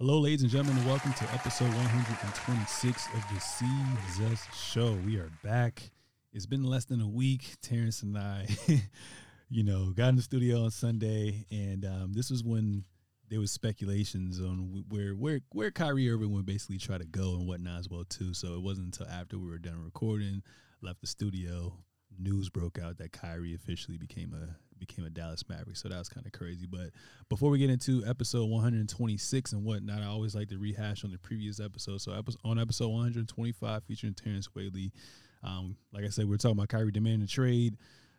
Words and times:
Hello, 0.00 0.20
ladies 0.20 0.42
and 0.42 0.50
gentlemen, 0.52 0.76
and 0.76 0.86
welcome 0.86 1.12
to 1.14 1.24
episode 1.34 1.74
126 1.74 3.06
of 3.08 3.20
the 3.34 3.40
Seezus 3.40 4.38
Show. 4.54 4.96
We 5.04 5.16
are 5.16 5.28
back. 5.42 5.90
It's 6.32 6.46
been 6.46 6.62
less 6.62 6.84
than 6.84 7.00
a 7.00 7.08
week. 7.08 7.56
Terrence 7.62 8.02
and 8.02 8.16
I, 8.16 8.46
you 9.50 9.64
know, 9.64 9.86
got 9.86 10.10
in 10.10 10.14
the 10.14 10.22
studio 10.22 10.62
on 10.62 10.70
Sunday, 10.70 11.46
and 11.50 11.84
um, 11.84 12.12
this 12.12 12.30
was 12.30 12.44
when 12.44 12.84
there 13.28 13.40
was 13.40 13.50
speculations 13.50 14.38
on 14.38 14.84
where 14.88 15.16
where 15.16 15.40
where 15.50 15.72
Kyrie 15.72 16.08
Irving 16.08 16.32
would 16.32 16.46
basically 16.46 16.78
try 16.78 16.96
to 16.96 17.04
go 17.04 17.34
and 17.34 17.48
whatnot 17.48 17.80
as 17.80 17.88
well 17.88 18.04
too. 18.04 18.34
So 18.34 18.54
it 18.54 18.62
wasn't 18.62 18.96
until 18.96 19.12
after 19.12 19.36
we 19.36 19.50
were 19.50 19.58
done 19.58 19.82
recording, 19.82 20.44
left 20.80 21.00
the 21.00 21.08
studio, 21.08 21.72
news 22.16 22.50
broke 22.50 22.78
out 22.78 22.98
that 22.98 23.10
Kyrie 23.10 23.52
officially 23.52 23.98
became 23.98 24.32
a 24.32 24.67
became 24.78 25.04
a 25.04 25.10
Dallas 25.10 25.48
Maverick. 25.48 25.76
So 25.76 25.88
that 25.88 25.98
was 25.98 26.08
kind 26.08 26.26
of 26.26 26.32
crazy. 26.32 26.66
But 26.66 26.90
before 27.28 27.50
we 27.50 27.58
get 27.58 27.70
into 27.70 28.04
episode 28.06 28.48
126 28.48 29.52
and 29.52 29.64
whatnot, 29.64 30.02
I 30.02 30.06
always 30.06 30.34
like 30.34 30.48
to 30.48 30.58
rehash 30.58 31.04
on 31.04 31.10
the 31.10 31.18
previous 31.18 31.60
episode. 31.60 32.00
So 32.00 32.12
on 32.44 32.58
episode 32.58 32.88
125, 32.88 33.84
featuring 33.84 34.14
Terrence 34.14 34.54
Whaley, 34.54 34.92
um, 35.42 35.76
like 35.92 36.04
I 36.04 36.08
said, 36.08 36.28
we 36.28 36.34
are 36.34 36.38
talking 36.38 36.58
about 36.58 36.68
Kyrie 36.68 36.92
demanding 36.92 37.24
a 37.24 37.28
trade, 37.28 37.76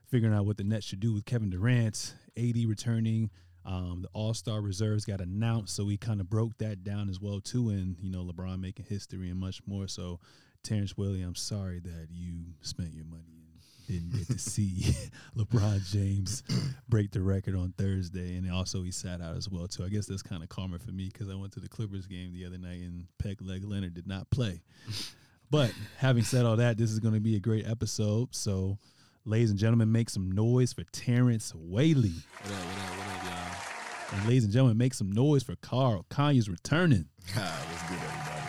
figuring 0.07 0.33
out 0.33 0.45
what 0.45 0.57
the 0.57 0.63
Nets 0.63 0.85
should 0.85 0.99
do 0.99 1.13
with 1.13 1.25
Kevin 1.25 1.49
Durant, 1.49 2.15
AD 2.37 2.55
returning. 2.67 3.29
Um, 3.65 3.99
the 4.03 4.09
All 4.13 4.33
Star 4.33 4.61
reserves 4.61 5.05
got 5.05 5.21
announced, 5.21 5.75
so 5.75 5.83
we 5.83 5.97
kind 5.97 6.21
of 6.21 6.29
broke 6.29 6.57
that 6.59 6.83
down 6.83 7.09
as 7.09 7.19
well 7.19 7.41
too, 7.41 7.69
and 7.69 7.97
you 8.01 8.09
know 8.09 8.23
LeBron 8.23 8.59
making 8.59 8.85
history 8.85 9.29
and 9.29 9.39
much 9.39 9.61
more. 9.67 9.87
So, 9.87 10.19
Terrence 10.63 10.97
Whaley, 10.97 11.21
I'm 11.21 11.35
sorry 11.35 11.79
that 11.81 12.07
you 12.09 12.53
spent 12.61 12.93
your 12.93 13.05
money 13.05 13.48
didn't 13.93 14.13
get 14.13 14.27
to 14.27 14.37
see 14.37 14.95
LeBron 15.37 15.89
James 15.91 16.43
break 16.89 17.11
the 17.11 17.21
record 17.21 17.55
on 17.55 17.73
Thursday, 17.77 18.35
and 18.35 18.49
also 18.51 18.83
he 18.83 18.91
sat 18.91 19.21
out 19.21 19.35
as 19.35 19.49
well 19.49 19.67
too. 19.67 19.83
I 19.83 19.89
guess 19.89 20.05
that's 20.05 20.21
kind 20.21 20.43
of 20.43 20.49
karma 20.49 20.79
for 20.79 20.91
me 20.91 21.09
because 21.11 21.29
I 21.29 21.35
went 21.35 21.53
to 21.53 21.59
the 21.59 21.67
Clippers 21.67 22.05
game 22.05 22.31
the 22.33 22.45
other 22.45 22.57
night 22.57 22.81
and 22.81 23.07
Peg 23.17 23.41
Leg 23.41 23.63
Leonard 23.63 23.95
did 23.95 24.07
not 24.07 24.29
play. 24.29 24.61
but 25.51 25.73
having 25.97 26.23
said 26.23 26.45
all 26.45 26.57
that, 26.57 26.77
this 26.77 26.91
is 26.91 26.99
going 26.99 27.15
to 27.15 27.19
be 27.19 27.35
a 27.35 27.39
great 27.39 27.67
episode. 27.67 28.35
So, 28.35 28.77
ladies 29.25 29.49
and 29.49 29.59
gentlemen, 29.59 29.91
make 29.91 30.09
some 30.09 30.31
noise 30.31 30.71
for 30.73 30.83
Terrence 30.91 31.53
Whaley. 31.55 32.13
What 32.43 32.51
up? 32.51 32.59
What 32.59 32.77
up? 32.77 32.97
What 32.97 33.07
up, 33.07 33.23
y'all? 33.23 34.19
And 34.19 34.27
ladies 34.27 34.43
and 34.43 34.53
gentlemen, 34.53 34.77
make 34.77 34.93
some 34.93 35.11
noise 35.11 35.43
for 35.43 35.55
Carl. 35.55 36.05
Conyers 36.09 36.49
returning. 36.49 37.05
Ah, 37.35 37.65
What's 37.69 37.83
good, 37.89 37.99
everybody? 38.07 38.39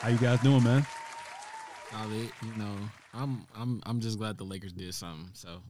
How 0.00 0.08
you 0.08 0.18
guys 0.18 0.40
doing, 0.40 0.62
man? 0.62 0.86
Solid. 1.90 2.30
You 2.42 2.54
know, 2.56 2.76
I'm 3.14 3.46
I'm 3.56 3.82
I'm 3.86 4.00
just 4.00 4.18
glad 4.18 4.38
the 4.38 4.44
Lakers 4.44 4.72
did 4.72 4.94
something. 4.94 5.30
So 5.32 5.60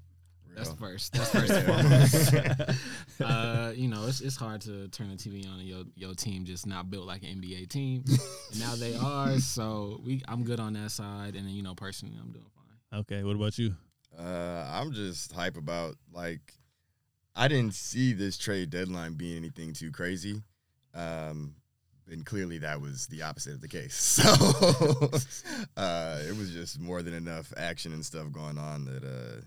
that's 0.55 0.73
first. 0.81 1.12
That's 1.12 1.31
first 1.31 1.53
and 1.53 1.67
foremost. 1.67 2.81
uh, 3.25 3.73
you 3.75 3.89
know, 3.89 4.06
it's 4.06 4.21
it's 4.21 4.37
hard 4.37 4.61
to 4.62 4.89
turn 4.89 5.11
the 5.11 5.17
TV 5.17 5.47
on 5.47 5.61
and 5.61 5.69
your 5.69 5.84
your 5.95 6.15
team 6.15 6.45
just 6.45 6.67
not 6.67 6.91
built 6.91 7.06
like 7.06 7.23
an 7.23 7.41
NBA 7.41 7.69
team. 7.69 8.05
and 8.06 8.61
now 8.61 8.75
they 8.75 8.97
are. 9.03 9.39
So 9.39 10.01
we 10.05 10.23
I'm 10.29 10.45
good 10.45 10.61
on 10.61 10.73
that 10.75 10.91
side. 10.91 11.34
And 11.37 11.47
then 11.47 11.55
you 11.55 11.62
know, 11.62 11.75
personally, 11.75 12.17
I'm 12.21 12.33
doing 12.33 12.47
fine. 12.55 13.00
Okay. 13.00 13.23
What 13.23 13.37
about 13.37 13.59
you? 13.59 13.75
Uh, 14.19 14.69
I'm 14.71 14.93
just 14.93 15.33
hype 15.33 15.56
about 15.56 15.97
like 16.12 16.55
I 17.37 17.47
didn't 17.47 17.75
see 17.75 18.12
this 18.12 18.37
trade 18.37 18.71
deadline 18.71 19.15
being 19.15 19.37
anything 19.37 19.73
too 19.73 19.93
crazy. 19.93 20.43
Um, 20.95 21.55
and 22.10 22.24
clearly 22.24 22.58
that 22.58 22.80
was 22.80 23.06
the 23.08 23.22
opposite 23.22 23.54
of 23.54 23.60
the 23.60 23.69
case. 23.69 24.20
So 24.28 25.10
uh, 25.76 26.19
it 26.28 26.36
was 26.36 26.50
just 26.52 26.80
more 26.80 27.02
than 27.02 27.14
enough 27.14 27.52
action 27.56 27.92
and 27.92 28.04
stuff 28.04 28.32
going 28.32 28.58
on 28.58 28.84
that 28.86 29.04
uh, 29.04 29.41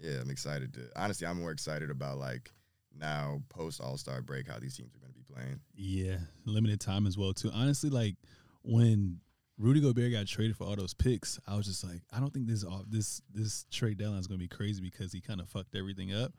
yeah, 0.00 0.20
I'm 0.20 0.30
excited 0.30 0.74
to 0.74 0.88
honestly 0.96 1.26
I'm 1.26 1.40
more 1.40 1.52
excited 1.52 1.90
about 1.90 2.18
like 2.18 2.50
now 2.98 3.42
post 3.48 3.80
All 3.80 3.96
Star 3.96 4.22
break 4.22 4.48
how 4.48 4.58
these 4.58 4.76
teams 4.76 4.94
are 4.94 4.98
going 4.98 5.12
to 5.12 5.18
be 5.18 5.34
playing. 5.34 5.60
Yeah, 5.74 6.18
limited 6.44 6.80
time 6.80 7.06
as 7.06 7.18
well 7.18 7.32
too. 7.32 7.50
Honestly, 7.52 7.90
like 7.90 8.16
when 8.62 9.20
Rudy 9.58 9.80
Gobert 9.80 10.12
got 10.12 10.26
traded 10.26 10.56
for 10.56 10.64
all 10.64 10.76
those 10.76 10.94
picks, 10.94 11.38
I 11.46 11.56
was 11.56 11.66
just 11.66 11.84
like, 11.84 12.02
I 12.12 12.20
don't 12.20 12.32
think 12.32 12.46
this 12.46 12.64
this 12.88 13.22
this 13.32 13.64
trade 13.70 13.98
deadline 13.98 14.18
is 14.18 14.26
going 14.26 14.38
to 14.38 14.44
be 14.44 14.54
crazy 14.54 14.82
because 14.82 15.12
he 15.12 15.20
kind 15.20 15.40
of 15.40 15.48
fucked 15.48 15.74
everything 15.74 16.12
up. 16.12 16.32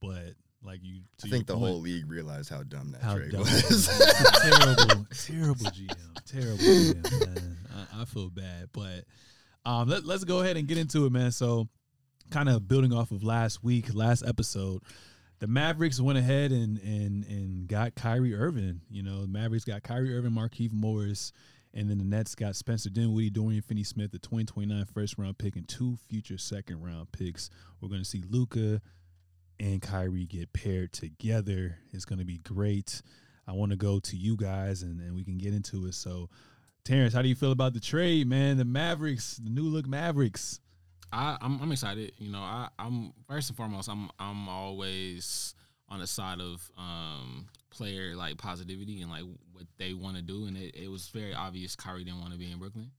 But 0.00 0.34
like 0.62 0.80
you, 0.82 1.00
I 1.24 1.28
think 1.28 1.46
the 1.46 1.54
point, 1.54 1.66
whole 1.66 1.80
league 1.80 2.10
realized 2.10 2.50
how 2.50 2.62
dumb 2.62 2.92
that 2.92 3.02
how 3.02 3.16
trade 3.16 3.32
dumb 3.32 3.40
was. 3.40 3.88
terrible, 4.42 5.06
terrible 5.14 5.66
GM, 5.66 5.96
terrible 6.26 6.58
GM. 6.58 7.26
Man. 7.26 7.56
I, 7.74 8.02
I 8.02 8.04
feel 8.04 8.30
bad, 8.30 8.68
but 8.72 9.04
um, 9.64 9.88
let, 9.88 10.04
let's 10.04 10.24
go 10.24 10.40
ahead 10.40 10.56
and 10.56 10.66
get 10.66 10.78
into 10.78 11.06
it, 11.06 11.12
man. 11.12 11.30
So, 11.30 11.68
kind 12.30 12.48
of 12.48 12.66
building 12.66 12.92
off 12.92 13.10
of 13.10 13.22
last 13.22 13.62
week, 13.62 13.94
last 13.94 14.24
episode, 14.26 14.82
the 15.38 15.46
Mavericks 15.46 16.00
went 16.00 16.18
ahead 16.18 16.52
and 16.52 16.78
and 16.78 17.24
and 17.24 17.68
got 17.68 17.94
Kyrie 17.94 18.34
Irving. 18.34 18.80
You 18.90 19.02
know, 19.02 19.22
the 19.22 19.28
Mavericks 19.28 19.64
got 19.64 19.82
Kyrie 19.82 20.16
Irving, 20.16 20.32
Markieff 20.32 20.72
Morris, 20.72 21.32
and 21.74 21.90
then 21.90 21.98
the 21.98 22.04
Nets 22.04 22.34
got 22.34 22.56
Spencer 22.56 22.90
Dinwiddie, 22.90 23.30
Dorian 23.30 23.60
Finney-Smith, 23.62 24.12
the 24.12 24.18
2029 24.18 24.84
first 24.86 25.18
round 25.18 25.36
pick, 25.36 25.56
and 25.56 25.68
two 25.68 25.96
future 26.08 26.38
second 26.38 26.82
round 26.82 27.12
picks. 27.12 27.50
We're 27.80 27.88
going 27.88 28.00
to 28.00 28.08
see 28.08 28.24
Luka 28.28 28.80
and 29.58 29.80
Kyrie 29.80 30.26
get 30.26 30.52
paired 30.52 30.92
together. 30.92 31.78
It's 31.92 32.04
going 32.04 32.18
to 32.18 32.24
be 32.24 32.38
great. 32.38 33.02
I 33.46 33.52
want 33.52 33.70
to 33.70 33.76
go 33.76 34.00
to 34.00 34.16
you 34.16 34.36
guys 34.36 34.82
and, 34.82 35.00
and 35.00 35.14
we 35.14 35.24
can 35.24 35.38
get 35.38 35.54
into 35.54 35.86
it. 35.86 35.94
So, 35.94 36.28
Terrence, 36.84 37.14
how 37.14 37.22
do 37.22 37.28
you 37.28 37.34
feel 37.34 37.52
about 37.52 37.74
the 37.74 37.80
trade, 37.80 38.26
man? 38.26 38.56
The 38.56 38.64
Mavericks, 38.64 39.36
the 39.36 39.50
new 39.50 39.64
look 39.64 39.86
Mavericks. 39.86 40.60
I, 41.12 41.36
I'm, 41.40 41.60
I'm 41.62 41.72
excited. 41.72 42.12
You 42.18 42.30
know, 42.30 42.40
I, 42.40 42.68
I'm 42.78 43.12
first 43.28 43.50
and 43.50 43.56
foremost, 43.56 43.88
I'm 43.88 44.10
I'm 44.18 44.48
always 44.48 45.54
on 45.88 46.00
the 46.00 46.06
side 46.06 46.40
of 46.40 46.68
um, 46.76 47.46
player 47.70 48.16
like 48.16 48.38
positivity 48.38 49.02
and 49.02 49.10
like 49.10 49.22
what 49.52 49.64
they 49.78 49.94
want 49.94 50.16
to 50.16 50.22
do, 50.22 50.46
and 50.46 50.56
it, 50.56 50.74
it 50.74 50.90
was 50.90 51.08
very 51.08 51.34
obvious 51.34 51.76
Kyrie 51.76 52.04
didn't 52.04 52.20
want 52.20 52.32
to 52.32 52.38
be 52.38 52.50
in 52.50 52.58
Brooklyn. 52.58 52.90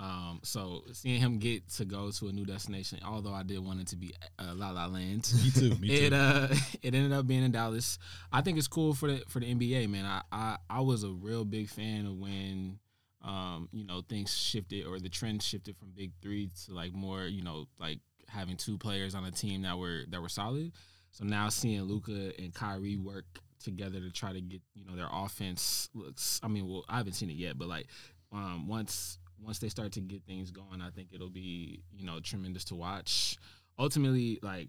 Um, 0.00 0.38
so 0.44 0.84
seeing 0.92 1.20
him 1.20 1.38
get 1.38 1.68
to 1.70 1.84
go 1.84 2.10
to 2.12 2.28
a 2.28 2.32
new 2.32 2.44
destination, 2.44 3.00
although 3.04 3.32
I 3.32 3.42
did 3.42 3.58
want 3.58 3.80
it 3.80 3.88
to 3.88 3.96
be 3.96 4.14
uh, 4.38 4.54
La 4.54 4.70
La 4.70 4.86
Land, 4.86 5.32
me 5.44 5.50
too. 5.50 5.74
Me 5.80 5.88
it 6.06 6.12
uh, 6.12 6.48
it 6.82 6.94
ended 6.94 7.12
up 7.12 7.26
being 7.26 7.42
in 7.42 7.50
Dallas. 7.50 7.98
I 8.32 8.40
think 8.40 8.58
it's 8.58 8.68
cool 8.68 8.94
for 8.94 9.08
the 9.08 9.22
for 9.28 9.40
the 9.40 9.52
NBA, 9.52 9.88
man. 9.90 10.04
I 10.04 10.22
I, 10.30 10.56
I 10.70 10.80
was 10.82 11.02
a 11.02 11.10
real 11.10 11.44
big 11.44 11.68
fan 11.68 12.06
of 12.06 12.16
when 12.16 12.78
um, 13.24 13.68
you 13.72 13.84
know 13.84 14.02
things 14.08 14.32
shifted 14.36 14.86
or 14.86 15.00
the 15.00 15.08
trend 15.08 15.42
shifted 15.42 15.76
from 15.76 15.90
big 15.96 16.12
three 16.22 16.48
to 16.66 16.74
like 16.74 16.92
more, 16.92 17.24
you 17.24 17.42
know, 17.42 17.66
like 17.80 17.98
having 18.28 18.56
two 18.56 18.78
players 18.78 19.16
on 19.16 19.24
a 19.24 19.32
team 19.32 19.62
that 19.62 19.78
were 19.78 20.02
that 20.10 20.22
were 20.22 20.28
solid. 20.28 20.72
So 21.10 21.24
now 21.24 21.48
seeing 21.48 21.82
Luka 21.82 22.32
and 22.38 22.54
Kyrie 22.54 22.96
work 22.96 23.24
together 23.64 23.98
to 23.98 24.12
try 24.12 24.32
to 24.32 24.40
get 24.40 24.60
you 24.74 24.84
know 24.84 24.94
their 24.94 25.08
offense 25.12 25.90
looks. 25.92 26.40
I 26.44 26.46
mean, 26.46 26.68
well, 26.68 26.84
I 26.88 26.98
haven't 26.98 27.14
seen 27.14 27.30
it 27.30 27.36
yet, 27.36 27.58
but 27.58 27.66
like 27.66 27.88
um, 28.32 28.68
once 28.68 29.18
once 29.42 29.58
they 29.58 29.68
start 29.68 29.92
to 29.92 30.00
get 30.00 30.24
things 30.24 30.50
going, 30.50 30.80
I 30.82 30.90
think 30.90 31.08
it'll 31.12 31.30
be 31.30 31.82
you 31.92 32.04
know 32.04 32.20
tremendous 32.20 32.64
to 32.66 32.74
watch. 32.74 33.36
Ultimately, 33.78 34.38
like 34.42 34.68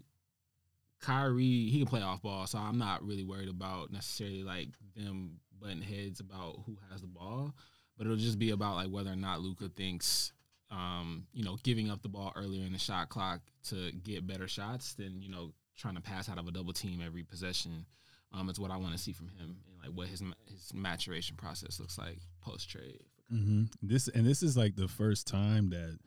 Kyrie, 1.00 1.68
he 1.68 1.78
can 1.78 1.86
play 1.86 2.02
off 2.02 2.22
ball, 2.22 2.46
so 2.46 2.58
I'm 2.58 2.78
not 2.78 3.04
really 3.04 3.24
worried 3.24 3.48
about 3.48 3.92
necessarily 3.92 4.42
like 4.42 4.68
them 4.94 5.40
butting 5.60 5.82
heads 5.82 6.20
about 6.20 6.60
who 6.66 6.76
has 6.90 7.00
the 7.00 7.06
ball, 7.06 7.54
but 7.96 8.06
it'll 8.06 8.16
just 8.16 8.38
be 8.38 8.50
about 8.50 8.76
like 8.76 8.88
whether 8.88 9.10
or 9.10 9.16
not 9.16 9.40
Luka 9.40 9.68
thinks, 9.68 10.32
um, 10.70 11.26
you 11.32 11.44
know, 11.44 11.56
giving 11.62 11.90
up 11.90 12.02
the 12.02 12.08
ball 12.08 12.32
earlier 12.36 12.64
in 12.64 12.72
the 12.72 12.78
shot 12.78 13.08
clock 13.08 13.40
to 13.68 13.92
get 13.92 14.26
better 14.26 14.48
shots 14.48 14.94
than 14.94 15.20
you 15.22 15.30
know 15.30 15.52
trying 15.76 15.94
to 15.96 16.02
pass 16.02 16.28
out 16.28 16.38
of 16.38 16.46
a 16.46 16.52
double 16.52 16.72
team 16.72 17.00
every 17.04 17.22
possession. 17.22 17.86
Um, 18.32 18.48
it's 18.48 18.58
what 18.60 18.70
I 18.70 18.76
want 18.76 18.92
to 18.92 18.98
see 18.98 19.12
from 19.12 19.28
him 19.28 19.56
and 19.66 19.78
like 19.82 19.96
what 19.96 20.08
his 20.08 20.22
his 20.46 20.72
maturation 20.74 21.36
process 21.36 21.80
looks 21.80 21.98
like 21.98 22.18
post 22.42 22.68
trade. 22.68 23.02
Mm-hmm. 23.32 23.64
This 23.82 24.08
and 24.08 24.26
this 24.26 24.42
is 24.42 24.56
like 24.56 24.76
the 24.76 24.88
first 24.88 25.26
time 25.26 25.70
that 25.70 25.98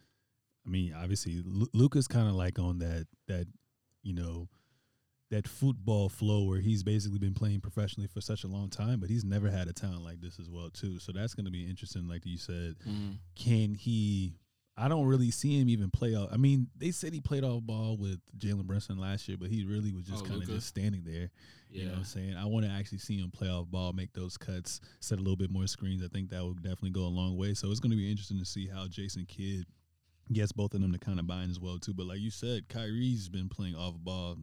I 0.65 0.69
mean, 0.69 0.93
obviously, 0.93 1.43
L- 1.45 1.67
Luka's 1.73 2.07
kind 2.07 2.27
of 2.27 2.35
like 2.35 2.59
on 2.59 2.79
that 2.79 3.07
that 3.27 3.47
you 4.01 4.13
know 4.13 4.49
that 5.31 5.47
football 5.47 6.09
flow 6.09 6.43
where 6.43 6.59
he's 6.59 6.83
basically 6.83 7.17
been 7.17 7.33
playing 7.33 7.59
professionally 7.59 8.07
for 8.07 8.21
such 8.21 8.43
a 8.43 8.47
long 8.47 8.69
time, 8.69 8.99
but 8.99 9.09
he's 9.09 9.23
never 9.23 9.49
had 9.49 9.67
a 9.67 9.73
talent 9.73 10.03
like 10.03 10.21
this 10.21 10.39
as 10.39 10.47
well 10.49 10.69
too. 10.69 10.99
So 10.99 11.11
that's 11.11 11.33
going 11.33 11.45
to 11.45 11.51
be 11.51 11.67
interesting. 11.67 12.07
Like 12.07 12.25
you 12.25 12.37
said, 12.37 12.75
mm. 12.87 13.17
can 13.35 13.73
he 13.73 14.35
I 14.75 14.87
don't 14.87 15.05
really 15.05 15.29
see 15.29 15.59
him 15.59 15.69
even 15.69 15.91
play 15.91 16.15
off. 16.15 16.29
I 16.31 16.37
mean, 16.37 16.67
they 16.75 16.91
said 16.91 17.13
he 17.13 17.21
played 17.21 17.43
off 17.43 17.61
ball 17.61 17.95
with 17.95 18.19
Jalen 18.37 18.63
Brunson 18.63 18.97
last 18.97 19.27
year, 19.27 19.37
but 19.39 19.49
he 19.49 19.65
really 19.65 19.91
was 19.91 20.05
just 20.05 20.25
oh, 20.25 20.27
kind 20.27 20.41
of 20.41 20.49
just 20.49 20.67
standing 20.67 21.03
there. 21.05 21.29
Yeah. 21.69 21.81
You 21.81 21.85
know 21.85 21.91
what 21.91 21.97
I'm 21.99 22.05
saying? 22.05 22.35
I 22.37 22.45
want 22.45 22.65
to 22.65 22.71
actually 22.71 22.97
see 22.97 23.17
him 23.17 23.29
play 23.29 23.49
off 23.49 23.67
ball, 23.67 23.93
make 23.93 24.13
those 24.13 24.35
cuts, 24.35 24.81
set 24.99 25.19
a 25.19 25.21
little 25.21 25.37
bit 25.37 25.51
more 25.51 25.67
screens. 25.67 26.03
I 26.03 26.07
think 26.07 26.29
that 26.31 26.43
would 26.43 26.63
definitely 26.63 26.89
go 26.89 27.01
a 27.01 27.07
long 27.07 27.37
way. 27.37 27.53
So 27.53 27.69
it's 27.69 27.79
going 27.79 27.91
to 27.91 27.97
be 27.97 28.09
interesting 28.09 28.39
to 28.39 28.45
see 28.45 28.67
how 28.67 28.87
Jason 28.87 29.25
Kidd 29.27 29.65
gets 30.31 30.51
both 30.51 30.73
of 30.73 30.81
them 30.81 30.91
to 30.91 30.99
kind 30.99 31.19
of 31.19 31.27
bind 31.27 31.51
as 31.51 31.59
well 31.59 31.77
too. 31.77 31.93
But 31.93 32.07
like 32.07 32.19
you 32.19 32.31
said, 32.31 32.67
Kyrie's 32.67 33.29
been 33.29 33.49
playing 33.49 33.75
off 33.75 33.93
ball 33.97 34.37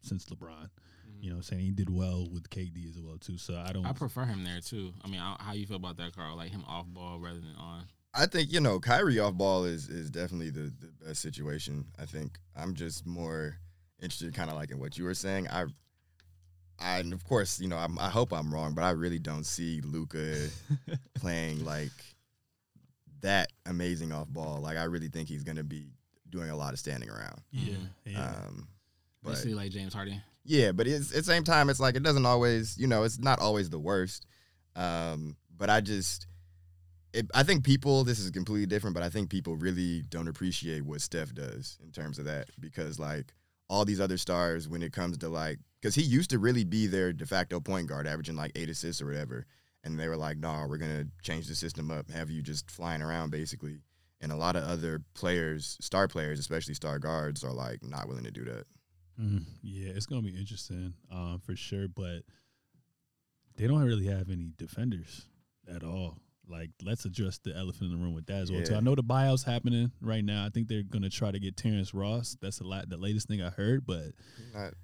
since 0.00 0.24
LeBron. 0.26 0.48
Mm-hmm. 0.48 1.22
You 1.22 1.30
know, 1.30 1.36
what 1.36 1.38
I'm 1.38 1.42
saying 1.42 1.62
he 1.62 1.70
did 1.72 1.90
well 1.90 2.28
with 2.32 2.48
KD 2.48 2.88
as 2.88 2.98
well 2.98 3.18
too. 3.18 3.36
So 3.36 3.56
I 3.56 3.72
don't. 3.72 3.84
I 3.86 3.92
prefer 3.92 4.24
him 4.24 4.44
there 4.44 4.60
too. 4.60 4.94
I 5.04 5.08
mean, 5.08 5.20
how 5.20 5.52
you 5.52 5.66
feel 5.66 5.76
about 5.76 5.98
that, 5.98 6.16
Carl? 6.16 6.36
Like 6.36 6.50
him 6.50 6.64
off 6.66 6.86
ball 6.86 7.18
rather 7.18 7.40
than 7.40 7.54
on. 7.58 7.84
I 8.14 8.26
think 8.26 8.52
you 8.52 8.60
know 8.60 8.78
Kyrie 8.78 9.18
off 9.18 9.34
ball 9.34 9.64
is 9.64 9.88
is 9.88 10.10
definitely 10.10 10.50
the, 10.50 10.72
the 10.80 11.06
best 11.06 11.20
situation. 11.22 11.86
I 11.98 12.06
think 12.06 12.38
I'm 12.56 12.74
just 12.74 13.06
more 13.06 13.56
interested, 14.00 14.34
kind 14.34 14.50
of 14.50 14.56
like 14.56 14.70
in 14.70 14.78
what 14.78 14.96
you 14.96 15.04
were 15.04 15.14
saying. 15.14 15.48
I 15.48 15.64
I 16.78 16.98
and 16.98 17.12
of 17.12 17.24
course 17.24 17.60
you 17.60 17.68
know 17.68 17.76
I'm, 17.76 17.98
I 17.98 18.08
hope 18.08 18.32
I'm 18.32 18.52
wrong, 18.52 18.74
but 18.74 18.84
I 18.84 18.90
really 18.90 19.18
don't 19.18 19.44
see 19.44 19.80
Luka 19.82 20.48
playing 21.14 21.64
like 21.64 21.90
that 23.20 23.50
amazing 23.66 24.12
off 24.12 24.28
ball. 24.28 24.60
Like 24.60 24.76
I 24.76 24.84
really 24.84 25.08
think 25.08 25.28
he's 25.28 25.44
gonna 25.44 25.64
be 25.64 25.88
doing 26.30 26.50
a 26.50 26.56
lot 26.56 26.72
of 26.72 26.78
standing 26.78 27.10
around. 27.10 27.40
Yeah, 27.50 27.76
yeah. 28.04 28.26
Um, 28.46 28.68
but 29.22 29.30
Basically, 29.30 29.54
like 29.54 29.70
James 29.70 29.94
Harden. 29.94 30.20
yeah, 30.44 30.72
but 30.72 30.86
it's 30.86 31.10
at 31.12 31.18
the 31.18 31.22
same 31.24 31.44
time, 31.44 31.70
it's 31.70 31.80
like 31.80 31.96
it 31.96 32.02
doesn't 32.02 32.26
always, 32.26 32.76
you 32.76 32.86
know, 32.86 33.04
it's 33.04 33.18
not 33.18 33.38
always 33.40 33.70
the 33.70 33.78
worst. 33.78 34.26
Um, 34.76 35.36
but 35.56 35.70
I 35.70 35.80
just, 35.80 36.26
it, 37.14 37.30
I 37.32 37.44
think 37.44 37.64
people, 37.64 38.04
this 38.04 38.18
is 38.18 38.30
completely 38.30 38.66
different, 38.66 38.94
but 38.94 39.02
I 39.02 39.08
think 39.08 39.30
people 39.30 39.56
really 39.56 40.02
don't 40.02 40.28
appreciate 40.28 40.82
what 40.82 41.00
Steph 41.00 41.32
does 41.32 41.78
in 41.82 41.92
terms 41.92 42.18
of 42.18 42.24
that 42.24 42.48
because 42.60 42.98
like 42.98 43.32
all 43.68 43.84
these 43.84 44.00
other 44.00 44.18
stars, 44.18 44.68
when 44.68 44.82
it 44.82 44.92
comes 44.92 45.16
to 45.18 45.28
like, 45.28 45.58
because 45.80 45.94
he 45.94 46.02
used 46.02 46.30
to 46.30 46.38
really 46.38 46.64
be 46.64 46.86
their 46.86 47.12
de 47.12 47.24
facto 47.24 47.60
point 47.60 47.86
guard, 47.86 48.06
averaging 48.06 48.36
like 48.36 48.52
eight 48.56 48.68
assists 48.68 49.00
or 49.00 49.06
whatever, 49.06 49.46
and 49.84 49.98
they 49.98 50.08
were 50.08 50.16
like, 50.16 50.38
"Nah, 50.38 50.66
we're 50.66 50.78
gonna 50.78 51.06
change 51.22 51.46
the 51.46 51.54
system 51.54 51.90
up, 51.90 52.10
have 52.10 52.30
you 52.30 52.42
just 52.42 52.70
flying 52.70 53.02
around 53.02 53.30
basically." 53.30 53.78
And 54.20 54.32
a 54.32 54.36
lot 54.36 54.56
of 54.56 54.64
other 54.64 55.02
players, 55.14 55.76
star 55.80 56.08
players, 56.08 56.38
especially 56.38 56.74
star 56.74 56.98
guards, 56.98 57.44
are 57.44 57.52
like 57.52 57.82
not 57.82 58.08
willing 58.08 58.24
to 58.24 58.30
do 58.30 58.44
that. 58.44 58.64
Mhm. 59.20 59.44
Yeah, 59.62 59.90
it's 59.90 60.06
gonna 60.06 60.22
be 60.22 60.36
interesting, 60.36 60.94
um, 61.10 61.40
for 61.40 61.54
sure. 61.54 61.86
But 61.88 62.22
they 63.56 63.66
don't 63.66 63.84
really 63.84 64.06
have 64.06 64.30
any 64.30 64.52
defenders 64.56 65.26
at 65.68 65.84
all. 65.84 66.18
Like, 66.48 66.70
let's 66.82 67.04
address 67.04 67.38
the 67.38 67.56
elephant 67.56 67.90
in 67.92 67.98
the 67.98 68.04
room 68.04 68.14
with 68.14 68.26
that 68.26 68.42
as 68.42 68.52
well. 68.52 68.64
So 68.64 68.72
Yeah. 68.72 68.78
I 68.78 68.80
know 68.80 68.94
the 68.94 69.02
buyout's 69.02 69.42
happening 69.44 69.90
right 70.00 70.24
now. 70.24 70.44
I 70.44 70.50
think 70.50 70.68
they're 70.68 70.82
gonna 70.82 71.08
try 71.10 71.30
to 71.30 71.38
get 71.38 71.56
Terrence 71.56 71.94
Ross. 71.94 72.36
That's 72.40 72.58
the 72.58 72.64
la- 72.66 72.84
the 72.86 72.96
latest 72.98 73.28
thing 73.28 73.40
I 73.42 73.50
heard. 73.50 73.86
But 73.86 74.12
not 74.52 74.74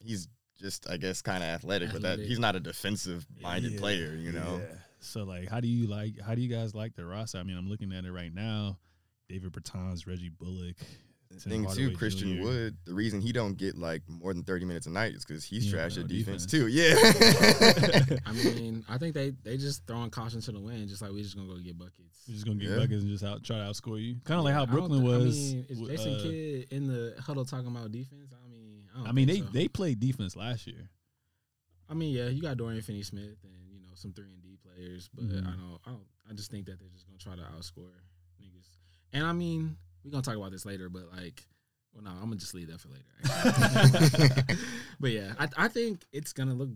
he's 0.00 0.28
just 0.58 0.88
I 0.90 0.96
guess 0.98 1.22
kind 1.22 1.42
of 1.42 1.48
athletic, 1.48 1.92
but 1.92 2.02
that 2.02 2.18
he's 2.18 2.38
not 2.38 2.54
a 2.56 2.60
defensive 2.60 3.26
minded 3.40 3.72
Yeah, 3.72 3.78
player, 3.80 4.14
you 4.14 4.32
know. 4.32 4.60
yeah. 4.62 4.76
So 5.00 5.24
like, 5.24 5.48
how 5.48 5.60
do 5.60 5.68
you 5.68 5.86
like? 5.86 6.20
How 6.20 6.34
do 6.34 6.42
you 6.42 6.48
guys 6.48 6.74
like 6.74 6.94
the 6.94 7.06
roster? 7.06 7.38
I 7.38 7.42
mean, 7.42 7.56
I'm 7.56 7.68
looking 7.68 7.92
at 7.92 8.04
it 8.04 8.12
right 8.12 8.32
now. 8.34 8.78
David 9.28 9.52
Bertans, 9.52 10.06
Reggie 10.06 10.28
Bullock. 10.28 10.76
The 11.30 11.36
Tim 11.38 11.50
thing 11.64 11.70
too, 11.74 11.96
Christian 11.96 12.36
Jr.. 12.38 12.42
Wood, 12.42 12.76
the 12.84 12.92
reason 12.94 13.20
he 13.20 13.30
don't 13.32 13.56
get 13.56 13.78
like 13.78 14.02
more 14.08 14.34
than 14.34 14.42
thirty 14.42 14.64
minutes 14.64 14.86
a 14.86 14.90
night 14.90 15.14
is 15.14 15.24
because 15.24 15.44
he's 15.44 15.64
Yeah, 15.66 15.72
trash 15.78 15.96
no 15.96 16.02
at 16.02 16.08
defense, 16.08 16.44
defense. 16.44 16.46
too. 16.46 16.66
Yeah. 16.66 18.18
I 18.26 18.32
mean, 18.32 18.84
I 18.88 18.98
think 18.98 19.14
they 19.14 19.30
they 19.44 19.56
just 19.56 19.86
throwing 19.86 20.10
caution 20.10 20.40
to 20.40 20.52
the 20.52 20.60
wind, 20.60 20.88
just 20.88 21.02
like 21.02 21.12
we're 21.12 21.22
just 21.22 21.36
gonna 21.36 21.48
go 21.48 21.56
get 21.58 21.78
buckets. 21.78 22.24
We're 22.26 22.34
just 22.34 22.46
gonna 22.46 22.58
get 22.58 22.70
Yeah. 22.70 22.76
buckets 22.78 23.02
and 23.02 23.10
just 23.10 23.24
out 23.24 23.44
try 23.44 23.58
to 23.58 23.62
outscore 23.64 24.02
you. 24.02 24.16
Kind 24.24 24.38
of 24.38 24.44
like 24.44 24.52
Yeah, 24.52 24.56
how 24.56 24.62
I 24.62 24.66
don't 24.66 24.74
Brooklyn 24.74 25.02
was. 25.04 25.14
I 25.14 25.54
mean, 25.54 25.66
is 25.68 25.78
w- 25.78 25.96
Jason 25.96 26.14
uh, 26.14 26.18
Kidd 26.22 26.66
in 26.72 26.86
the 26.88 27.14
huddle 27.20 27.44
talking 27.44 27.68
about 27.68 27.92
defense? 27.92 28.32
I 28.32 28.48
mean, 28.48 28.88
I, 28.92 28.98
don't 28.98 29.08
I 29.08 29.12
mean, 29.12 29.28
they 29.28 29.38
so. 29.38 29.44
they 29.52 29.68
played 29.68 30.00
defense 30.00 30.34
last 30.34 30.66
year. 30.66 30.88
I 31.88 31.94
mean, 31.94 32.12
yeah, 32.14 32.26
you 32.28 32.40
got 32.42 32.56
Dorian 32.56 32.82
Finney-Smith 32.82 33.38
and 33.44 33.70
you 33.72 33.80
know 33.80 33.88
some 33.94 34.12
three 34.12 34.32
and 34.32 34.42
D 34.42 34.56
players, 34.64 35.08
but 35.14 35.24
Mhm. 35.28 35.42
I 35.46 35.50
don't, 35.50 35.78
I 35.86 35.90
don't, 35.90 36.06
I 36.28 36.32
just 36.34 36.50
think 36.50 36.66
that 36.66 36.78
they're 36.80 36.88
just 36.88 37.06
gonna 37.06 37.18
try 37.18 37.34
to 37.36 37.42
outscore 37.56 37.94
niggas. 38.42 38.66
And 39.12 39.24
I 39.24 39.32
mean, 39.32 39.76
we're 40.04 40.10
gonna 40.10 40.22
talk 40.22 40.36
about 40.36 40.52
this 40.52 40.66
later, 40.66 40.88
but 40.88 41.04
like, 41.16 41.44
well, 41.92 42.04
no, 42.04 42.10
I'm 42.10 42.24
gonna 42.24 42.36
just 42.36 42.54
leave 42.54 42.68
that 42.68 42.80
for 42.80 42.88
later. 42.88 44.56
but 45.00 45.10
yeah, 45.10 45.32
I, 45.38 45.48
I 45.56 45.68
think 45.68 46.04
it's 46.12 46.32
gonna 46.32 46.54
look 46.54 46.70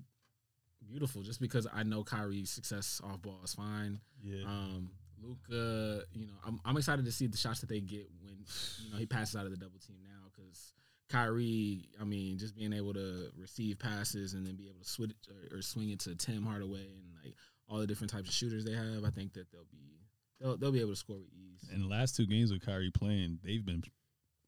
beautiful 0.86 1.22
just 1.22 1.40
because 1.40 1.66
I 1.72 1.82
know 1.82 2.04
Kyrie's 2.04 2.50
success 2.50 3.00
off 3.04 3.22
ball 3.22 3.40
is 3.44 3.54
fine. 3.54 4.00
Yeah. 4.22 4.44
Um, 4.46 4.90
Luka, 5.22 6.02
you 6.12 6.26
know, 6.26 6.34
I'm, 6.46 6.60
I'm 6.64 6.76
excited 6.76 7.04
to 7.06 7.12
see 7.12 7.26
the 7.26 7.36
shots 7.36 7.60
that 7.60 7.68
they 7.68 7.80
get 7.80 8.08
when 8.22 8.44
you 8.84 8.90
know 8.92 8.98
he 8.98 9.06
passes 9.06 9.36
out 9.36 9.46
of 9.46 9.50
the 9.50 9.56
double 9.56 9.78
team 9.78 9.96
now 10.02 10.28
because 10.34 10.74
Kyrie, 11.08 11.88
I 12.00 12.04
mean, 12.04 12.38
just 12.38 12.56
being 12.56 12.72
able 12.72 12.92
to 12.94 13.30
receive 13.36 13.78
passes 13.78 14.34
and 14.34 14.46
then 14.46 14.56
be 14.56 14.68
able 14.68 14.80
to 14.80 14.88
switch 14.88 15.12
or, 15.28 15.58
or 15.58 15.62
swing 15.62 15.90
it 15.90 16.00
to 16.00 16.14
Tim 16.14 16.44
Hardaway 16.44 16.80
and 16.80 17.24
like 17.24 17.34
all 17.68 17.78
the 17.78 17.86
different 17.86 18.10
types 18.10 18.28
of 18.28 18.34
shooters 18.34 18.64
they 18.64 18.72
have, 18.74 19.04
I 19.04 19.10
think 19.10 19.32
that 19.34 19.50
they'll 19.50 19.66
be 19.70 19.93
they'll 20.44 20.56
they'll 20.56 20.72
be 20.72 20.80
able 20.80 20.90
to 20.90 20.96
score 20.96 21.16
with 21.16 21.30
ease. 21.32 21.68
In 21.72 21.80
the 21.82 21.88
last 21.88 22.14
two 22.16 22.26
games 22.26 22.52
with 22.52 22.64
Kyrie 22.64 22.90
playing, 22.90 23.38
they've 23.42 23.64
been 23.64 23.82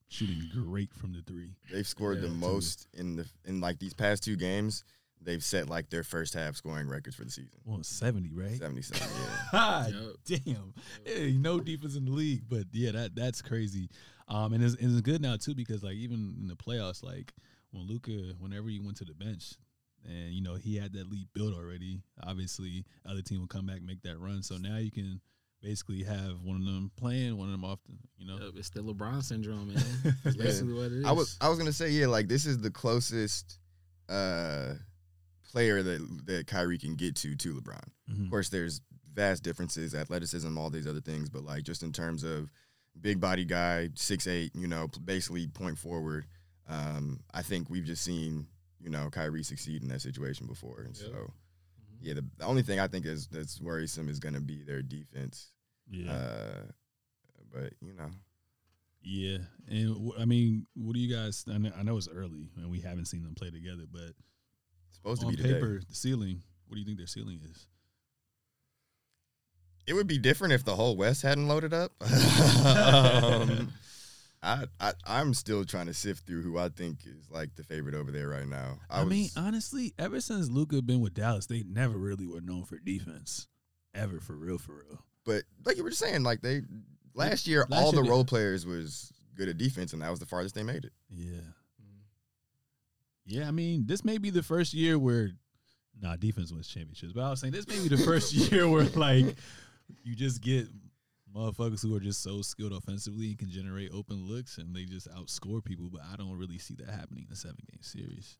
shooting 0.08 0.42
great 0.52 0.92
from 0.92 1.12
the 1.12 1.22
three. 1.22 1.56
They've 1.72 1.86
scored 1.86 2.18
the 2.20 2.26
Yeah, 2.28 2.32
too. 2.32 2.38
most 2.38 2.86
in 2.92 3.16
the 3.16 3.26
in 3.44 3.60
like 3.60 3.78
these 3.78 3.94
past 3.94 4.22
two 4.22 4.36
games. 4.36 4.84
They've 5.20 5.42
set 5.42 5.68
like 5.68 5.88
their 5.88 6.04
first 6.04 6.34
half 6.34 6.56
scoring 6.56 6.88
records 6.88 7.16
for 7.16 7.24
the 7.24 7.30
season. 7.30 7.58
Well, 7.64 7.82
seventy, 7.82 8.30
right? 8.34 8.58
Seventy 8.58 8.82
seven. 8.82 9.08
Yeah. 9.18 9.36
God 9.52 9.94
Yep. 10.28 10.42
damn. 10.44 10.74
Hey, 11.04 11.32
no 11.32 11.58
defense 11.58 11.96
in 11.96 12.04
the 12.04 12.10
league, 12.12 12.42
but 12.48 12.64
yeah, 12.72 12.92
that 12.92 13.14
that's 13.16 13.40
crazy. 13.42 13.88
Um, 14.28 14.52
and 14.52 14.62
it's, 14.62 14.74
and 14.74 14.92
it's 14.92 15.00
good 15.00 15.22
now 15.22 15.36
too 15.36 15.54
because 15.54 15.82
like 15.82 15.94
even 15.94 16.36
in 16.40 16.48
the 16.48 16.54
playoffs, 16.56 17.02
like 17.02 17.32
when 17.70 17.86
Luka, 17.86 18.12
whenever 18.38 18.68
he 18.68 18.78
went 18.78 18.98
to 18.98 19.04
the 19.04 19.14
bench, 19.14 19.54
and 20.04 20.32
you 20.34 20.42
know 20.42 20.54
he 20.56 20.76
had 20.76 20.92
that 20.92 21.08
lead 21.10 21.28
built 21.32 21.54
already. 21.54 22.02
Obviously, 22.22 22.84
other 23.08 23.22
team 23.22 23.40
will 23.40 23.46
come 23.48 23.66
back 23.66 23.82
make 23.82 24.02
that 24.02 24.18
run. 24.20 24.42
So 24.42 24.56
now 24.58 24.76
you 24.76 24.90
can 24.90 25.20
basically 25.62 26.02
have 26.04 26.42
one 26.42 26.56
of 26.60 26.64
them 26.66 26.90
playing, 26.96 27.36
one 27.36 27.48
of 27.48 27.52
them 27.52 27.64
often. 27.64 27.98
You 28.18 28.26
know, 28.26 28.38
Yep, 28.38 28.52
it's 28.56 28.70
the 28.70 28.80
LeBron 28.80 29.22
syndrome, 29.22 29.68
man. 29.74 29.84
That's 30.24 30.36
Yeah. 30.36 30.42
basically 30.44 30.72
what 30.74 30.86
it 30.86 30.92
is. 30.92 31.04
I 31.04 31.12
was 31.12 31.36
I 31.40 31.48
was 31.48 31.58
gonna 31.58 31.72
say 31.72 31.90
yeah, 31.90 32.06
like 32.06 32.28
this 32.28 32.46
is 32.46 32.58
the 32.58 32.70
closest 32.70 33.58
uh 34.08 34.74
player 35.50 35.82
that 35.82 36.26
that 36.26 36.46
Kyrie 36.46 36.78
can 36.78 36.94
get 36.96 37.14
to 37.16 37.34
to 37.36 37.54
LeBron. 37.54 37.82
Mhm. 38.10 38.24
Of 38.24 38.30
course, 38.30 38.48
there's 38.48 38.80
vast 39.12 39.42
differences, 39.42 39.94
athleticism, 39.94 40.56
all 40.58 40.70
these 40.70 40.86
other 40.86 41.00
things, 41.00 41.28
but 41.30 41.42
like 41.44 41.62
just 41.64 41.82
in 41.82 41.92
terms 41.92 42.22
of 42.22 42.50
big 43.00 43.20
body 43.20 43.44
guy, 43.44 43.90
six 43.94 44.26
eight, 44.26 44.52
you 44.54 44.66
know, 44.68 44.88
basically 45.04 45.46
point 45.46 45.78
forward. 45.78 46.26
Um, 46.68 47.20
I 47.32 47.42
think 47.42 47.70
we've 47.70 47.84
just 47.84 48.02
seen 48.04 48.46
you 48.80 48.90
know 48.90 49.08
Kyrie 49.10 49.42
succeed 49.42 49.82
in 49.82 49.88
that 49.88 50.02
situation 50.02 50.46
before, 50.46 50.80
and 50.82 50.96
Yep. 50.96 51.06
so. 51.10 51.32
Yeah, 52.00 52.14
the, 52.14 52.24
the 52.38 52.44
only 52.44 52.62
thing 52.62 52.80
I 52.80 52.88
think 52.88 53.06
is 53.06 53.26
that's 53.28 53.60
worrisome 53.60 54.08
is 54.08 54.18
going 54.18 54.34
to 54.34 54.40
be 54.40 54.62
their 54.62 54.82
defense. 54.82 55.52
yeah, 55.90 56.12
Uh, 56.12 56.62
but 57.52 57.72
you 57.80 57.92
know, 57.94 58.10
yeah. 59.02 59.38
And 59.68 60.12
I 60.18 60.24
mean, 60.24 60.66
what 60.74 60.94
do 60.94 61.00
you 61.00 61.14
guys? 61.14 61.44
I 61.52 61.58
know, 61.58 61.70
I 61.78 61.82
know 61.82 61.96
it's 61.96 62.08
early 62.08 62.50
and 62.56 62.70
we 62.70 62.80
haven't 62.80 63.06
seen 63.06 63.22
them 63.22 63.34
play 63.34 63.50
together, 63.50 63.84
but 63.90 64.12
it's 64.88 64.96
supposed 64.96 65.20
to 65.22 65.28
be 65.28 65.36
today. 65.36 65.54
paper, 65.54 65.80
the 65.88 65.94
ceiling. 65.94 66.42
What 66.66 66.74
do 66.74 66.80
you 66.80 66.86
think 66.86 66.98
their 66.98 67.06
ceiling 67.06 67.40
is? 67.48 67.68
It 69.86 69.94
would 69.94 70.08
be 70.08 70.18
different 70.18 70.52
if 70.52 70.64
the 70.64 70.74
whole 70.74 70.96
West 70.96 71.22
hadn't 71.22 71.46
loaded 71.46 71.72
up. 71.72 71.92
um, 72.66 73.72
I, 74.42 74.66
I 74.80 74.92
I'm 75.06 75.34
still 75.34 75.64
trying 75.64 75.86
to 75.86 75.94
sift 75.94 76.26
through 76.26 76.42
who 76.42 76.58
I 76.58 76.68
think 76.68 77.00
is 77.06 77.30
like 77.30 77.54
the 77.56 77.62
favorite 77.64 77.94
over 77.94 78.10
there 78.12 78.28
right 78.28 78.46
now. 78.46 78.78
I, 78.90 79.00
was, 79.00 79.10
mean, 79.10 79.28
honestly, 79.36 79.92
ever 79.98 80.20
since 80.20 80.48
Luka 80.50 80.82
been 80.82 81.00
with 81.00 81.14
Dallas, 81.14 81.46
they 81.46 81.62
never 81.64 81.96
really 81.96 82.26
were 82.26 82.40
known 82.40 82.64
for 82.64 82.78
defense, 82.78 83.48
ever 83.94 84.20
for 84.20 84.34
real, 84.36 84.58
for 84.58 84.72
real. 84.88 85.02
but 85.24 85.42
like 85.64 85.76
you 85.76 85.82
were 85.82 85.90
just 85.90 86.02
saying, 86.02 86.22
like 86.22 86.42
they 86.42 86.60
last 87.14 87.46
year, 87.48 87.66
Last 87.68 87.80
all 87.82 87.92
year 87.92 88.02
the 88.02 88.02
they- 88.04 88.10
role 88.10 88.24
players 88.24 88.64
was 88.66 89.12
good 89.34 89.48
at 89.48 89.58
defense, 89.58 89.92
and 89.92 90.02
that 90.02 90.10
was 90.10 90.20
the 90.20 90.26
farthest 90.26 90.54
they 90.54 90.62
made 90.62 90.84
it. 90.84 90.92
Yeah, 91.10 91.40
Mhm. 91.82 92.00
yeah. 93.26 93.48
I 93.48 93.50
mean, 93.50 93.86
this 93.86 94.04
may 94.04 94.18
be 94.18 94.30
the 94.30 94.42
first 94.42 94.72
year 94.74 94.98
where, 94.98 95.30
nah, 96.00 96.16
defense 96.16 96.52
wins 96.52 96.68
championships. 96.68 97.12
But 97.12 97.22
I 97.24 97.30
was 97.30 97.40
saying 97.40 97.52
this 97.52 97.66
may 97.66 97.80
be 97.80 97.88
the 97.88 98.02
first 98.02 98.32
year 98.52 98.68
where 98.68 98.84
like 98.84 99.34
you 100.04 100.14
just 100.14 100.40
get 100.40 100.68
motherfuckers 101.36 101.82
who 101.82 101.94
are 101.94 102.00
just 102.00 102.22
so 102.22 102.40
skilled 102.42 102.72
offensively 102.72 103.26
and 103.28 103.38
can 103.38 103.50
generate 103.50 103.90
open 103.92 104.26
looks, 104.26 104.58
and 104.58 104.74
they 104.74 104.84
just 104.84 105.08
outscore 105.10 105.62
people. 105.62 105.88
But 105.92 106.02
I 106.12 106.16
don't 106.16 106.36
really 106.38 106.58
see 106.58 106.74
that 106.76 106.88
happening 106.88 107.24
in 107.26 107.32
a 107.32 107.36
seven 107.36 107.58
game 107.70 107.82
series. 107.82 108.38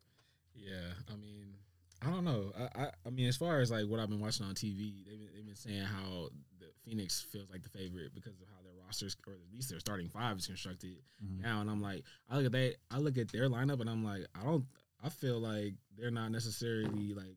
Yeah, 0.55 0.93
I 1.13 1.17
mean, 1.17 1.55
I 2.03 2.11
don't 2.11 2.25
know. 2.25 2.53
I, 2.59 2.83
I, 2.85 2.91
I 3.07 3.11
mean, 3.11 3.29
as 3.29 3.37
far 3.37 3.61
as 3.61 3.71
like 3.71 3.87
what 3.87 4.01
I've 4.01 4.09
been 4.09 4.21
watching 4.21 4.47
on 4.47 4.55
TV, 4.55 5.05
they've 5.05 5.19
been, 5.19 5.29
they've 5.35 5.47
been 5.47 5.55
saying 5.57 5.83
how 5.85 6.29
the 6.59 6.67
Phoenix 6.85 7.21
feels 7.31 7.51
like 7.51 7.63
the 7.63 7.69
favorite 7.69 8.15
because 8.15 8.41
of 8.41 8.47
how 8.49 8.63
their 8.63 8.73
rosters, 8.85 9.15
or 9.27 9.35
at 9.35 9.53
least 9.53 9.69
their 9.71 9.81
starting 9.81 10.09
five 10.09 10.39
is 10.39 10.47
constructed 10.47 10.97
Mhm. 11.25 11.43
now. 11.43 11.61
And 11.61 11.71
I'm 11.71 11.83
like, 11.83 12.05
I 12.31 12.37
look 12.37 12.47
at 12.47 12.53
that, 12.53 12.77
I 12.91 12.99
look 12.99 13.19
at 13.19 13.31
their 13.33 13.49
lineup, 13.51 13.81
and 13.81 13.91
I'm 13.91 14.05
like, 14.05 14.27
I 14.35 14.43
don't, 14.45 14.65
I 15.05 15.09
feel 15.11 15.39
like 15.39 15.75
they're 15.99 16.11
not 16.11 16.31
necessarily 16.33 17.13
like 17.15 17.37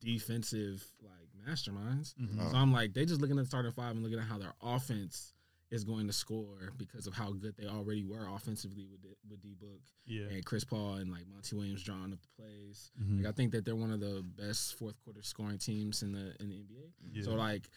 defensive 0.00 0.84
like 1.02 1.25
masterminds. 1.46 2.14
Mhm. 2.14 2.36
Oh. 2.40 2.50
So 2.50 2.56
I'm 2.56 2.72
like, 2.72 2.92
they 2.94 3.04
just 3.04 3.20
looking 3.20 3.38
at 3.38 3.42
the 3.44 3.48
starting 3.48 3.72
five 3.72 3.92
and 3.92 4.02
looking 4.02 4.18
at 4.18 4.24
how 4.26 4.38
their 4.38 4.54
offense 4.62 5.32
is 5.70 5.82
going 5.84 6.06
to 6.06 6.12
score 6.12 6.72
because 6.76 7.06
of 7.08 7.14
how 7.14 7.32
good 7.32 7.56
they 7.56 7.66
already 7.66 8.04
were 8.04 8.26
offensively 8.28 8.86
with 8.86 9.02
D- 9.02 9.16
with 9.28 9.40
D 9.42 9.54
Book 9.54 9.80
Yeah. 10.04 10.26
and 10.26 10.44
Chris 10.44 10.62
Paul 10.64 10.94
and 10.94 11.10
like 11.10 11.26
Monty 11.26 11.56
Williams 11.56 11.82
drawing 11.82 12.12
up 12.12 12.20
the 12.22 12.28
plays. 12.42 12.92
Mhm. 13.00 13.18
Like 13.18 13.26
I 13.26 13.32
think 13.32 13.52
that 13.52 13.64
they're 13.64 13.74
one 13.74 13.90
of 13.90 13.98
the 14.00 14.22
best 14.22 14.74
fourth 14.76 14.96
quarter 15.02 15.22
scoring 15.22 15.58
teams 15.58 16.02
in 16.02 16.12
the 16.12 16.40
in 16.40 16.50
the 16.50 16.56
NBA. 16.56 16.92
Yeah. 17.12 17.22
So 17.24 17.34
like 17.34 17.68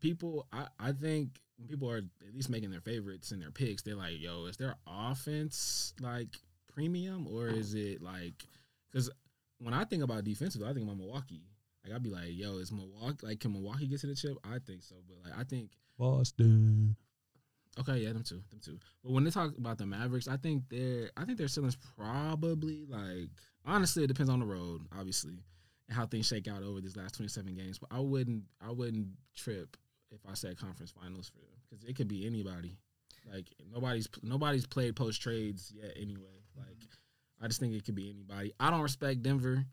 people, 0.00 0.46
I 0.52 0.68
I 0.78 0.92
think 0.92 1.38
when 1.58 1.68
people 1.68 1.90
are 1.90 1.98
at 1.98 2.34
least 2.34 2.48
making 2.48 2.70
their 2.70 2.80
favorites 2.80 3.30
and 3.30 3.40
their 3.42 3.50
picks, 3.50 3.82
they're 3.82 3.94
like, 3.94 4.18
yo, 4.20 4.46
is 4.46 4.56
their 4.56 4.76
offense 4.86 5.92
like 6.00 6.36
premium 6.66 7.26
or 7.28 7.48
is 7.48 7.74
it 7.74 8.00
like 8.02 8.46
because 8.90 9.10
when 9.58 9.72
I 9.74 9.84
think 9.84 10.02
about 10.02 10.24
defensive, 10.24 10.62
I 10.62 10.72
think 10.72 10.84
about 10.84 10.96
Milwaukee. 10.96 11.42
Like 11.84 11.94
I'd 11.94 12.02
be 12.02 12.10
like, 12.10 12.28
yo, 12.30 12.58
is 12.58 12.72
Milwaukee 12.72 13.26
like 13.26 13.40
can 13.40 13.52
Milwaukee 13.52 13.86
get 13.86 14.00
to 14.00 14.06
the 14.06 14.14
chip? 14.14 14.36
I 14.44 14.58
think 14.66 14.82
so, 14.82 14.96
but 15.06 15.18
like 15.30 15.38
I 15.38 15.44
think 15.44 15.70
Boston. 15.98 16.96
Okay, 17.78 17.98
yeah, 17.98 18.12
them 18.12 18.22
too, 18.22 18.40
them 18.50 18.60
too. 18.64 18.78
But 19.02 19.12
when 19.12 19.24
they 19.24 19.30
talk 19.30 19.56
about 19.58 19.78
the 19.78 19.86
Mavericks, 19.86 20.28
I 20.28 20.36
think 20.36 20.62
they're 20.70 21.10
I 21.16 21.24
think 21.24 21.38
their 21.38 21.48
ceiling's 21.48 21.76
probably 21.76 22.86
like 22.88 23.30
honestly, 23.66 24.04
it 24.04 24.08
depends 24.08 24.30
on 24.30 24.40
the 24.40 24.46
road, 24.46 24.82
obviously, 24.96 25.42
and 25.88 25.96
how 25.96 26.06
things 26.06 26.26
shake 26.26 26.48
out 26.48 26.62
over 26.62 26.80
these 26.80 26.96
last 26.96 27.16
27 27.16 27.54
games. 27.54 27.78
But 27.78 27.90
I 27.92 28.00
wouldn't, 28.00 28.44
I 28.64 28.70
wouldn't 28.70 29.08
trip 29.36 29.76
if 30.10 30.20
I 30.30 30.34
said 30.34 30.58
conference 30.58 30.92
finals 30.92 31.28
for 31.28 31.40
them 31.40 31.58
because 31.68 31.84
it 31.84 31.96
could 31.96 32.08
be 32.08 32.26
anybody. 32.26 32.76
Like 33.32 33.46
nobody's 33.72 34.08
nobody's 34.22 34.66
played 34.66 34.96
post 34.96 35.20
trades 35.20 35.72
yet 35.74 35.92
anyway. 35.96 36.42
Like 36.56 36.76
I 37.42 37.46
just 37.48 37.60
think 37.60 37.74
it 37.74 37.84
could 37.84 37.94
be 37.94 38.10
anybody. 38.10 38.52
I 38.60 38.70
don't 38.70 38.82
respect 38.82 39.22
Denver, 39.22 39.64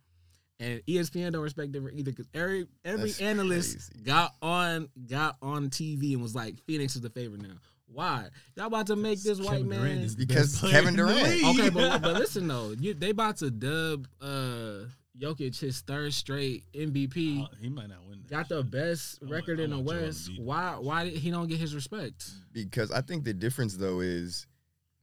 and 0.62 0.82
ESPN 0.88 1.34
don't 1.34 1.42
respect 1.42 1.74
them 1.74 1.90
either 1.92 2.12
because 2.12 2.28
every 2.34 2.68
every 2.86 3.10
That's 3.10 3.20
analyst 3.22 3.92
crazy. 3.92 4.06
got 4.06 4.34
on 4.42 4.88
got 5.10 5.36
on 5.42 5.70
TV 5.70 6.14
and 6.14 6.22
was 6.22 6.34
like 6.36 6.56
Phoenix 6.66 6.96
is 6.96 7.02
the 7.02 7.10
favorite 7.10 7.42
now. 7.42 7.56
Why 7.94 8.28
y'all 8.56 8.68
about 8.68 8.88
to 8.88 8.96
make 8.96 9.22
this 9.22 9.40
white 9.40 9.50
Kevin 9.64 9.70
Durant 9.70 9.84
man? 9.96 9.98
is 10.00 10.16
Because 10.16 10.62
Kevin 10.62 10.96
Durant. 10.96 11.44
Okay, 11.44 11.70
but 11.70 12.02
but 12.02 12.14
listen 12.14 12.48
though, 12.48 12.74
you, 12.80 12.94
they 12.94 13.10
about 13.10 13.38
to 13.38 13.52
dub 13.52 14.08
uh 14.22 14.86
Jokic 15.20 15.60
his 15.60 15.82
third 15.82 16.14
straight 16.14 16.64
MVP. 16.74 17.44
Uh, 17.44 17.48
he 17.62 17.68
might 17.70 17.90
not 17.90 17.98
win. 18.08 18.20
that 18.22 18.30
Got 18.30 18.50
the 18.50 18.62
shit. 18.64 18.72
best 18.72 19.20
I 19.22 19.26
want- 19.26 19.34
record 19.36 19.60
I 19.60 19.64
in 19.64 19.70
the 19.72 19.80
West. 19.80 20.32
Why 20.40 20.78
why 20.80 21.04
did 21.04 21.14
he 21.16 21.32
don't 21.32 21.48
get 21.48 21.60
his 21.60 21.76
respect? 21.76 22.30
because 22.54 22.92
I 22.92 23.02
think 23.02 23.24
the 23.26 23.34
difference 23.34 23.76
though 23.76 24.00
is 24.00 24.48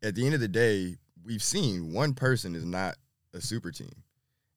at 0.02 0.14
the 0.14 0.24
end 0.24 0.34
of 0.34 0.40
the 0.40 0.48
day, 0.48 0.96
we've 1.24 1.42
seen 1.42 1.92
one 1.92 2.14
person 2.14 2.54
is 2.54 2.64
not 2.64 2.96
a 3.34 3.40
super 3.40 3.70
team. 3.70 3.90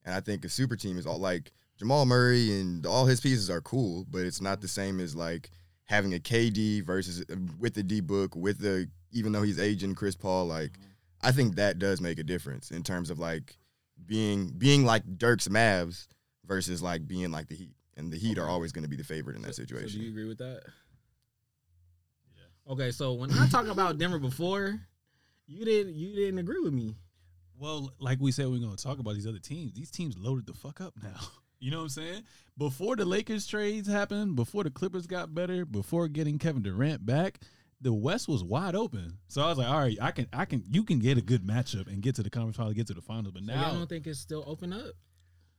And 0.04 0.14
I 0.14 0.20
think 0.20 0.44
a 0.44 0.48
super 0.48 0.76
team 0.76 0.98
is 0.98 1.06
all 1.06 1.18
like 1.18 1.52
Jamal 1.78 2.06
Murray 2.06 2.60
and 2.60 2.84
all 2.86 3.06
his 3.06 3.20
pieces 3.20 3.48
are 3.50 3.60
cool, 3.60 4.04
but 4.10 4.22
it's 4.22 4.40
not 4.40 4.60
the 4.60 4.68
same 4.68 5.00
as 5.00 5.14
like 5.16 5.50
having 5.84 6.14
a 6.14 6.18
KD 6.18 6.84
versus 6.84 7.24
uh, 7.30 7.36
with 7.58 7.74
the 7.74 7.82
D 7.82 8.00
book, 8.00 8.34
with 8.36 8.58
the 8.58 8.88
even 9.12 9.32
though 9.32 9.42
he's 9.42 9.58
aging 9.60 9.94
Chris 9.94 10.14
Paul, 10.16 10.46
like 10.46 10.72
I 11.22 11.32
think 11.32 11.54
that 11.56 11.78
does 11.78 12.00
make 12.00 12.18
a 12.18 12.24
difference 12.24 12.70
in 12.70 12.82
terms 12.82 13.10
of 13.10 13.18
like 13.18 13.56
being 14.06 14.48
being 14.58 14.84
like 14.84 15.04
Dirk's 15.18 15.48
Mavs 15.48 16.08
versus 16.46 16.82
like 16.82 17.06
being 17.06 17.30
like 17.30 17.48
the 17.48 17.54
Heat. 17.56 17.74
And 17.96 18.10
the 18.10 18.16
Heat 18.18 18.38
are 18.38 18.48
always 18.48 18.72
going 18.72 18.84
to 18.84 18.88
be 18.88 18.96
the 18.96 19.04
favorite 19.04 19.36
in 19.36 19.42
that 19.42 19.54
So- 19.54 19.62
situation. 19.62 19.90
So 19.90 19.98
do 19.98 20.04
you 20.04 20.10
agree 20.10 20.24
with 20.26 20.38
that? 20.38 20.62
Yeah. 22.34 22.72
Okay, 22.72 22.90
so 22.90 23.12
when 23.12 23.30
I 23.32 23.46
talk 23.48 23.66
about 23.66 23.98
Denver 23.98 24.18
before, 24.18 24.80
you 25.46 25.64
didn't 25.64 25.94
you 25.94 26.14
didn't 26.14 26.38
agree 26.38 26.60
with 26.60 26.72
me. 26.72 26.96
Well, 27.62 27.92
like 28.00 28.18
we 28.20 28.32
said, 28.32 28.48
we're 28.48 28.58
going 28.58 28.74
to 28.74 28.82
talk 28.82 28.98
about 28.98 29.14
these 29.14 29.26
other 29.26 29.38
teams. 29.38 29.72
These 29.72 29.92
teams 29.92 30.18
loaded 30.18 30.46
the 30.46 30.52
fuck 30.52 30.80
up 30.80 30.94
now. 31.02 31.14
You 31.60 31.70
know 31.70 31.76
what 31.76 31.82
I'm 31.84 31.88
saying? 31.90 32.22
Before 32.58 32.96
the 32.96 33.04
Lakers 33.04 33.46
trades 33.46 33.86
happened, 33.86 34.34
before 34.34 34.64
the 34.64 34.70
Clippers 34.70 35.06
got 35.06 35.32
better, 35.32 35.64
before 35.64 36.08
getting 36.08 36.36
Kevin 36.36 36.60
Durant 36.60 37.06
back, 37.06 37.38
the 37.80 37.92
West 37.92 38.26
was 38.26 38.42
wide 38.42 38.74
open. 38.74 39.18
So 39.28 39.42
I 39.42 39.46
was 39.46 39.58
like, 39.58 39.68
all 39.68 39.78
right, 39.78 39.96
I 40.02 40.10
can, 40.10 40.26
I 40.32 40.44
can, 40.44 40.64
you 40.68 40.82
can 40.82 40.98
get 40.98 41.18
a 41.18 41.22
good 41.22 41.46
matchup 41.46 41.86
and 41.86 42.02
get 42.02 42.16
to 42.16 42.24
the 42.24 42.30
conference 42.30 42.56
final, 42.56 42.72
get 42.72 42.88
to 42.88 42.94
the 42.94 43.00
finals. 43.00 43.30
But 43.32 43.44
So 43.44 43.52
now, 43.54 43.62
y'all 43.62 43.78
don't 43.78 43.88
think 43.88 44.08
it's 44.08 44.18
still 44.18 44.42
open 44.44 44.72
up? 44.72 44.94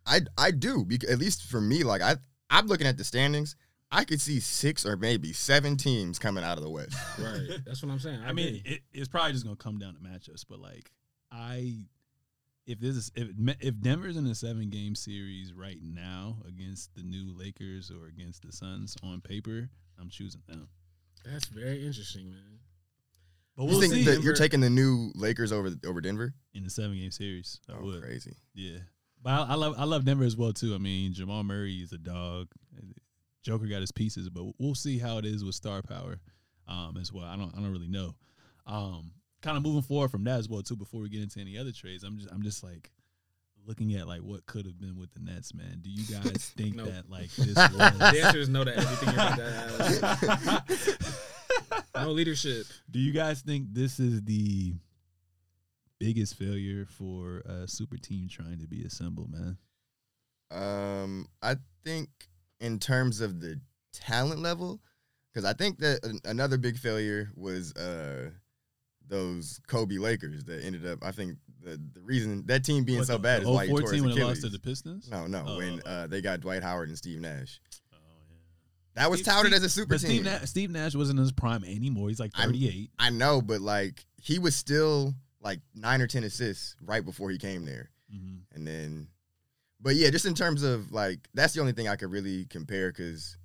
I 0.06 0.20
I 0.38 0.52
do 0.52 0.84
because 0.84 1.10
at 1.10 1.20
least 1.20 1.44
for 1.44 1.62
me, 1.62 1.86
like 1.86 2.02
I 2.02 2.18
I'm 2.50 2.68
looking 2.68 2.86
at 2.86 2.98
the 2.98 3.06
standings. 3.06 3.56
I 3.90 4.04
could 4.04 4.20
see 4.20 4.42
six 4.42 4.86
or 4.86 4.98
maybe 4.98 5.32
seven 5.32 5.78
teams 5.78 6.20
coming 6.20 6.44
out 6.44 6.58
of 6.58 6.66
the 6.66 6.70
West. 6.70 6.98
Right. 7.18 7.60
That's 7.66 7.82
what 7.82 7.94
I'm 7.94 8.00
saying. 8.00 8.20
I, 8.26 8.28
I 8.32 8.34
mean, 8.34 8.62
it, 8.66 8.82
it's 8.92 9.08
probably 9.08 9.32
just 9.32 9.46
gonna 9.46 9.56
come 9.56 9.80
down 9.80 9.94
to 9.94 10.02
matchups. 10.02 10.44
But 10.50 10.60
like, 10.60 10.92
I, 11.34 11.86
if 12.68 12.80
this 12.80 12.96
is 12.96 13.12
if 13.16 13.30
if 13.60 13.80
Denver's 13.82 14.18
in 14.18 14.26
a 14.28 14.36
seven 14.36 14.70
game 14.70 14.96
series 14.96 15.52
right 15.54 15.80
now 15.82 16.38
against 16.48 16.94
the 16.96 17.04
new 17.04 17.34
Lakers 17.38 17.92
or 17.92 18.08
against 18.08 18.44
the 18.44 18.52
Suns 18.52 18.96
on 19.04 19.20
paper, 19.22 19.70
I'm 20.00 20.10
choosing 20.10 20.42
them. 20.48 20.68
that's 21.26 21.46
very 21.46 21.86
interesting, 21.86 22.30
man. 22.30 22.60
But 23.56 23.64
you 23.64 23.70
we'll 23.70 23.82
think 23.82 23.94
see 23.94 24.04
that 24.06 24.22
you're 24.24 24.34
taking 24.36 24.62
the 24.62 24.70
new 24.70 25.12
Lakers 25.16 25.52
over 25.52 25.72
over 25.86 26.02
Denver? 26.02 26.34
in 26.54 26.64
the 26.64 26.70
seven 26.70 26.96
game 26.98 27.12
series. 27.12 27.60
I 27.70 27.74
Oh, 27.74 27.84
would, 27.86 28.02
crazy. 28.02 28.36
yeah. 28.54 28.78
But 29.22 29.30
I, 29.32 29.54
I 29.54 29.56
love 29.56 29.76
I 29.78 29.84
love 29.86 30.06
Denver 30.06 30.24
as 30.26 30.36
well 30.38 30.54
too. 30.54 30.74
I 30.76 30.78
mean, 30.78 31.14
Jamal 31.14 31.44
Murray 31.44 31.76
is 31.78 31.92
a 31.94 31.98
dog. 31.98 32.48
Joker 33.44 33.66
got 33.68 33.82
his 33.82 33.92
pieces, 33.92 34.30
but 34.30 34.46
we'll 34.58 34.76
see 34.76 34.98
how 35.00 35.18
it 35.18 35.26
is 35.26 35.44
with 35.44 35.56
star 35.56 35.82
power 35.82 36.20
um, 36.68 36.98
as 37.00 37.12
well. 37.12 37.26
I 37.26 37.36
don't 37.36 37.54
I 37.56 37.60
don't 37.60 37.72
really 37.72 37.88
know. 37.90 38.16
Um, 38.66 39.12
kind 39.44 39.58
of 39.58 39.64
moving 39.64 39.82
forward 39.84 40.10
from 40.10 40.24
that 40.24 40.40
as 40.40 40.50
well 40.50 40.64
too. 40.64 40.76
Before 40.76 41.02
we 41.02 41.10
get 41.10 41.22
into 41.22 41.40
any 41.40 41.58
other 41.58 41.72
trades, 41.72 42.04
I'm 42.04 42.18
just 42.18 42.32
I'm 42.32 42.42
just 42.42 42.64
like 42.64 42.90
looking 43.68 43.94
at 43.94 44.08
like 44.08 44.22
what 44.22 44.46
could 44.46 44.66
have 44.66 44.80
been 44.80 44.98
with 44.98 45.12
the 45.14 45.20
Nets, 45.20 45.54
man. 45.54 45.80
Do 45.82 45.90
you 45.92 46.04
guys 46.12 46.52
think 46.58 46.76
No. 46.76 46.86
that 46.86 47.10
like 47.10 47.30
this 47.36 47.56
Was... 47.56 47.70
The 48.00 48.22
answer 48.24 48.40
is 48.40 48.50
no 48.50 48.64
to 48.64 48.76
everything 48.76 49.14
you're 49.14 49.24
about 49.24 49.38
to 50.68 50.72
ask. 50.72 51.20
No 51.96 52.12
leadership. 52.12 52.66
Do 52.90 53.00
you 53.00 53.14
guys 53.14 53.42
think 53.42 53.68
this 53.72 54.00
is 54.00 54.24
the 54.24 54.74
biggest 56.00 56.36
failure 56.38 56.86
for 56.90 57.40
a 57.46 57.68
super 57.68 57.98
team 57.98 58.28
trying 58.28 58.60
to 58.60 58.68
be 58.68 58.84
assembled, 58.84 59.32
man? 59.32 59.58
Um, 60.52 61.28
I 61.42 61.56
think 61.86 62.10
in 62.60 62.80
terms 62.80 63.22
of 63.22 63.40
the 63.40 63.60
talent 63.94 64.42
level, 64.42 64.82
because 65.32 65.46
I 65.46 65.54
think 65.54 65.80
that 65.80 66.04
an- 66.04 66.20
another 66.26 66.58
big 66.58 66.78
failure 66.78 67.30
was 67.36 67.74
uh 67.76 68.32
those 69.14 69.60
Kobe 69.68 69.96
Lakers 69.98 70.44
that 70.46 70.64
ended 70.64 70.86
up. 70.88 71.00
I 71.04 71.12
think 71.12 71.38
the 71.62 71.80
the 71.94 72.02
reason 72.02 72.44
that 72.48 72.64
team 72.66 72.84
being 72.84 73.00
What, 73.00 73.08
so 73.08 73.18
bad 73.18 73.44
is 73.44 73.48
like 73.48 73.68
he 73.70 73.74
04 73.74 73.80
tore 73.82 73.92
his 73.92 73.92
team 73.92 74.04
when 74.04 74.12
Achilles. 74.14 74.28
lost 74.30 74.42
to 74.42 74.50
the 74.50 74.60
Pistons. 74.60 75.10
no, 75.10 75.28
no, 75.28 75.44
Oh, 75.48 75.58
when 75.58 75.82
oh. 75.86 75.90
uh, 75.90 76.08
they 76.08 76.22
got 76.22 76.40
Dwight 76.42 76.64
Howard 76.64 76.90
and 76.90 76.98
Steve 76.98 77.20
Nash. 77.22 77.62
Oh, 77.94 77.98
yeah. 78.30 78.36
That 78.96 79.12
was 79.12 79.20
Steve- 79.22 79.34
touted 79.34 79.52
Steve- 79.52 79.58
as 79.58 79.64
a 79.64 79.70
super 79.70 79.98
team. 79.98 80.10
Steve 80.10 80.24
Nash, 80.26 80.50
Steve 80.50 80.72
Nash 80.72 80.96
wasn't 80.96 81.20
in 81.20 81.24
his 81.24 81.32
prime 81.32 81.64
anymore. 81.64 82.10
He's 82.10 82.20
like 82.20 82.32
I'm- 82.36 82.50
38. 82.50 82.90
I 83.00 83.10
know, 83.12 83.42
but 83.42 83.62
like 83.62 84.06
he 84.18 84.40
was 84.40 84.56
still 84.56 85.14
like 85.42 85.60
nine 85.76 86.02
or 86.02 86.08
ten 86.08 86.24
assists 86.24 86.76
right 86.82 87.04
before 87.06 87.30
he 87.30 87.38
came 87.38 87.66
there. 87.66 87.90
hmm 88.12 88.38
And 88.54 88.66
then, 88.68 89.08
but 89.80 89.96
yeah, 89.96 90.10
just 90.10 90.26
in 90.26 90.34
terms 90.34 90.64
of 90.64 90.92
like, 90.92 91.28
that's 91.34 91.54
the 91.54 91.62
only 91.62 91.74
thing 91.74 91.88
I 91.88 91.96
could 91.98 92.12
really 92.12 92.46
compare 92.46 92.90
because 92.92 93.38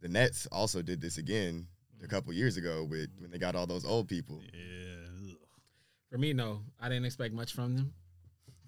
the 0.00 0.08
Nets 0.08 0.46
also 0.52 0.82
did 0.82 1.00
this 1.00 1.18
again 1.18 1.66
a 2.02 2.06
couple 2.08 2.32
years 2.34 2.56
ago 2.58 2.84
with 2.84 3.08
when 3.18 3.30
they 3.30 3.38
got 3.38 3.54
all 3.54 3.66
those 3.66 3.84
old 3.86 4.08
people. 4.08 4.42
Yeah. 4.52 4.60
For 6.14 6.18
me, 6.18 6.32
no. 6.32 6.60
I 6.80 6.88
didn't 6.88 7.06
expect 7.06 7.34
much 7.34 7.54
from 7.54 7.74
them. 7.76 7.92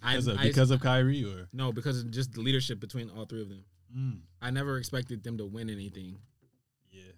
Because, 0.00 0.26
I, 0.26 0.33
of, 0.33 0.38
I- 0.41 0.43
because 0.49 0.73
of 0.73 0.81
Kyrie 0.81 1.25
or 1.25 1.47
no, 1.53 1.71
because 1.71 2.00
of 2.00 2.11
just 2.11 2.33
the 2.33 2.41
leadership 2.41 2.81
between 2.81 3.09
all 3.09 3.25
three 3.25 3.41
of 3.41 3.49
them. 3.49 3.65
mm, 3.97 4.19
I 4.43 4.50
never 4.50 4.79
expected 4.79 5.23
them 5.23 5.38
to 5.38 5.47
win 5.47 5.71
anything. 5.71 6.17
yeah. 6.91 7.12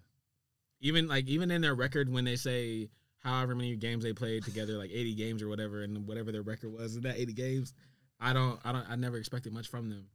Even 0.81 1.07
like 1.07 1.27
even 1.27 1.49
in 1.49 1.61
their 1.61 1.73
record 1.73 2.13
when 2.13 2.25
they 2.25 2.35
say 2.35 2.89
however 3.23 3.55
many 3.55 3.75
games 3.75 4.03
they 4.03 4.13
played 4.13 4.43
together, 4.43 4.73
like 4.73 4.91
80 4.91 5.15
games 5.15 5.41
or 5.41 5.47
whatever, 5.47 5.81
and 5.81 6.07
whatever 6.07 6.31
their 6.31 6.43
record 6.43 6.71
was 6.71 6.95
in 6.95 7.01
that 7.01 7.17
80 7.17 7.33
games, 7.33 7.73
I 8.19 8.31
don't 8.31 8.59
I 8.63 8.71
don't 8.71 8.87
I 8.87 8.95
never 8.97 9.17
expected 9.17 9.51
much 9.51 9.67
from 9.67 9.89
them. 9.89 10.05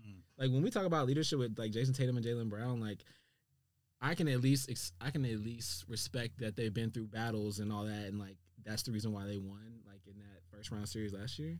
Mm. 0.00 0.20
Like 0.38 0.50
when 0.50 0.62
we 0.62 0.70
talk 0.70 0.86
about 0.86 1.06
leadership 1.06 1.38
with 1.38 1.58
like 1.58 1.72
Jayson 1.72 1.92
Tatum 1.94 2.16
and 2.16 2.24
Jaylen 2.24 2.48
Brown, 2.48 2.80
like 2.80 3.04
I 4.00 4.14
can 4.14 4.28
at 4.28 4.40
least 4.40 4.70
ex- 4.70 4.92
I 4.98 5.10
can 5.10 5.26
at 5.26 5.40
least 5.40 5.84
respect 5.88 6.38
that 6.38 6.56
they've 6.56 6.72
been 6.72 6.90
through 6.90 7.08
battles 7.08 7.58
and 7.58 7.70
all 7.70 7.84
that, 7.84 8.06
and 8.06 8.18
like 8.18 8.38
that's 8.64 8.82
the 8.82 8.92
reason 8.92 9.12
why 9.12 9.26
they 9.26 9.38
won, 9.38 9.80
like 9.86 10.00
in 10.06 10.18
that 10.18 10.42
first 10.50 10.70
round 10.70 10.88
series 10.88 11.12
last 11.12 11.38
year. 11.38 11.58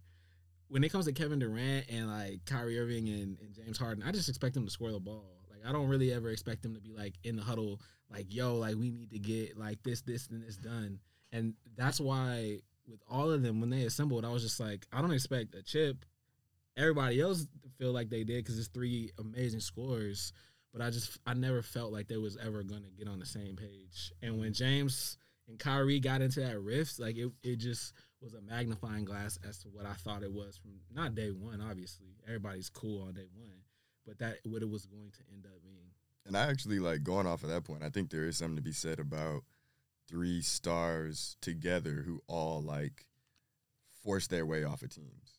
When 0.69 0.85
it 0.85 0.91
comes 0.91 1.05
to 1.05 1.13
Kevin 1.13 1.39
Durant 1.39 1.87
and 1.91 2.11
like 2.11 2.45
Kyrie 2.47 2.79
Irving 2.79 3.09
and, 3.09 3.39
and 3.41 3.55
James 3.55 3.79
Harden, 3.79 4.03
I 4.03 4.13
just 4.13 4.29
expect 4.29 4.55
them 4.55 4.65
to 4.65 4.71
score 4.71 4.91
the 4.91 5.01
ball. 5.01 5.43
Like 5.51 5.61
I 5.69 5.73
don't 5.73 5.89
really 5.89 6.13
ever 6.13 6.31
expect 6.31 6.63
them 6.63 6.75
to 6.75 6.81
be 6.81 6.95
like 6.95 7.15
in 7.25 7.37
the 7.37 7.43
huddle, 7.43 7.81
like 8.11 8.33
yo, 8.33 8.57
like 8.57 8.77
we 8.77 8.91
need 8.91 9.11
to 9.11 9.19
get 9.19 9.59
like 9.59 9.83
this, 9.83 10.01
this, 10.03 10.29
and 10.29 10.43
this 10.43 10.57
done. 10.57 10.99
And 11.33 11.55
that's 11.77 12.01
why 12.01 12.61
with 12.89 13.01
all 13.09 13.31
of 13.31 13.43
them 13.43 13.61
when 13.61 13.71
they 13.71 13.85
assembled, 13.85 14.25
I 14.25 14.31
was 14.31 14.43
just 14.43 14.61
like, 14.61 14.87
I 14.93 15.01
don't 15.01 15.13
expect 15.13 15.55
a 15.55 15.63
chip. 15.63 16.05
Everybody 16.77 17.21
else 17.21 17.47
feel 17.79 17.93
like 17.93 18.09
they 18.09 18.25
did 18.25 18.45
because 18.45 18.59
it's 18.59 18.69
three 18.69 19.11
amazing 19.19 19.61
scores 19.61 20.33
but 20.73 20.81
I 20.81 20.91
just 20.91 21.19
I 21.27 21.35
never 21.35 21.63
felt 21.63 21.93
like 21.93 22.09
they 22.09 22.17
was 22.17 22.37
ever 22.39 22.63
gonna 22.63 22.91
get 22.97 23.09
on 23.09 23.19
the 23.19 23.27
same 23.27 23.57
page. 23.57 24.13
And 24.23 24.41
when 24.41 24.53
James 24.53 25.19
and 25.49 25.59
Kyrie 25.59 26.01
got 26.01 26.23
into 26.23 26.41
that 26.41 26.61
rift, 26.61 26.99
like 26.99 27.17
it, 27.17 27.31
it 27.43 27.57
just 27.57 27.93
was 28.21 28.35
a 28.35 28.41
magnifying 28.41 29.05
glass 29.05 29.39
as 29.47 29.59
to 29.59 29.69
what 29.69 29.87
I 29.87 29.95
thought 29.95 30.23
it 30.23 30.33
was 30.33 30.57
from 30.57 30.73
not 30.93 31.15
day 31.15 31.31
one, 31.31 31.61
obviously. 31.61 32.15
Everybody's 32.27 32.71
cool 32.71 33.03
on 33.03 33.15
day 33.15 33.27
one, 33.35 33.63
but 34.07 34.19
that 34.19 34.39
what 34.45 34.63
it 34.63 34.69
was 34.69 34.87
going 34.87 35.11
to 35.11 35.21
end 35.33 35.47
up 35.47 35.63
being. 35.63 35.91
And 36.25 36.37
I 36.37 36.49
actually 36.49 36.79
like 36.79 37.03
going 37.03 37.27
off 37.27 37.43
of 37.43 37.51
that 37.51 37.65
point. 37.65 37.83
I 37.83 37.89
think 37.89 38.11
there 38.11 38.27
is 38.27 38.37
something 38.37 38.57
to 38.57 38.63
be 38.63 38.73
said 38.73 39.01
about 39.01 39.43
three 40.09 40.41
stars 40.41 41.37
together 41.41 42.03
who 42.07 42.21
all 42.29 42.63
like 42.63 43.07
force 44.05 44.29
their 44.29 44.47
way 44.47 44.63
off 44.65 44.83
of 44.83 44.91
teams. 44.91 45.39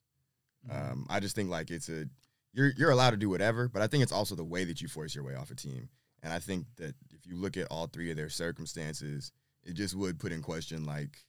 Mm-hmm. 0.69 0.91
Um, 0.91 1.07
I 1.09 1.19
just 1.19 1.35
think 1.35 1.49
like 1.49 1.71
it's 1.71 1.89
a 1.89 2.05
you're 2.53 2.71
you're 2.77 2.91
allowed 2.91 3.11
to 3.11 3.17
do 3.17 3.29
whatever, 3.29 3.67
but 3.69 3.81
I 3.81 3.87
think 3.87 4.03
it's 4.03 4.11
also 4.11 4.35
the 4.35 4.43
way 4.43 4.65
that 4.65 4.81
you 4.81 4.87
force 4.87 5.15
your 5.15 5.23
way 5.23 5.35
off 5.35 5.51
a 5.51 5.55
team. 5.55 5.89
And 6.21 6.31
I 6.31 6.39
think 6.39 6.67
that 6.77 6.95
if 7.11 7.25
you 7.25 7.35
look 7.35 7.57
at 7.57 7.67
all 7.67 7.87
three 7.87 8.09
of 8.11 8.17
their 8.17 8.29
circumstances, 8.29 9.31
it 9.65 9.73
just 9.73 9.95
would 9.95 10.19
put 10.19 10.31
in 10.31 10.41
question 10.41 10.85
like 10.85 11.23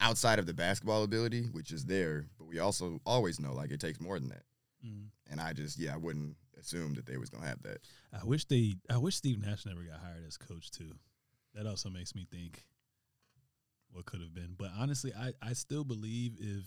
outside 0.00 0.38
of 0.38 0.46
the 0.46 0.54
basketball 0.54 1.02
ability, 1.02 1.44
which 1.52 1.72
is 1.72 1.84
there, 1.84 2.26
but 2.38 2.46
we 2.46 2.58
also 2.58 3.00
always 3.06 3.40
know 3.40 3.52
like 3.52 3.70
it 3.70 3.80
takes 3.80 4.00
more 4.00 4.18
than 4.18 4.28
that. 4.28 4.42
Mm. 4.84 5.06
And 5.30 5.40
I 5.40 5.52
just 5.52 5.78
yeah, 5.78 5.94
I 5.94 5.96
wouldn't 5.96 6.36
assume 6.58 6.94
that 6.94 7.06
they 7.06 7.16
was 7.16 7.30
gonna 7.30 7.46
have 7.46 7.62
that. 7.62 7.78
I 8.12 8.24
wish 8.24 8.44
they. 8.44 8.74
I 8.90 8.98
wish 8.98 9.16
Steve 9.16 9.40
Nash 9.40 9.66
never 9.66 9.82
got 9.82 10.00
hired 10.00 10.24
as 10.26 10.36
coach 10.36 10.70
too. 10.70 10.92
That 11.54 11.66
also 11.66 11.88
makes 11.90 12.14
me 12.14 12.26
think 12.30 12.64
what 13.92 14.06
could 14.06 14.20
have 14.20 14.34
been. 14.34 14.54
But 14.56 14.70
honestly, 14.78 15.12
I 15.18 15.32
I 15.42 15.52
still 15.54 15.84
believe 15.84 16.34
if 16.38 16.64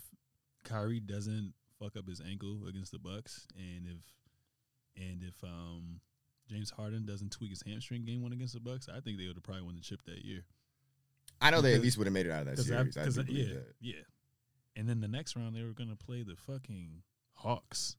Kyrie 0.64 1.00
doesn't 1.00 1.54
fuck 1.78 1.96
up 1.96 2.08
his 2.08 2.20
ankle 2.20 2.66
against 2.68 2.92
the 2.92 2.98
Bucks, 2.98 3.46
and 3.56 3.86
if 3.86 5.02
and 5.02 5.22
if 5.22 5.42
um 5.44 6.00
James 6.48 6.70
Harden 6.70 7.06
doesn't 7.06 7.30
tweak 7.30 7.50
his 7.50 7.62
hamstring 7.62 8.04
game 8.04 8.22
one 8.22 8.32
against 8.32 8.54
the 8.54 8.60
Bucks, 8.60 8.88
I 8.88 9.00
think 9.00 9.18
they 9.18 9.26
would 9.26 9.36
have 9.36 9.44
probably 9.44 9.62
won 9.62 9.76
the 9.76 9.80
chip 9.80 10.02
that 10.06 10.24
year. 10.24 10.44
I 11.40 11.50
know 11.50 11.60
they 11.60 11.74
at 11.74 11.80
least 11.80 11.96
would 11.98 12.06
have 12.06 12.12
made 12.14 12.26
it 12.26 12.32
out 12.32 12.46
of 12.46 12.56
that 12.56 12.62
series. 12.62 12.96
I, 12.96 13.04
do 13.06 13.20
I- 13.20 13.24
believe 13.24 13.48
yeah, 13.48 13.54
that. 13.54 13.66
yeah. 13.80 13.94
And 14.76 14.88
then 14.88 15.00
the 15.00 15.08
next 15.08 15.36
round 15.36 15.54
they 15.54 15.62
were 15.62 15.72
gonna 15.72 15.96
play 15.96 16.22
the 16.22 16.36
fucking 16.36 17.02
Hawks, 17.34 17.96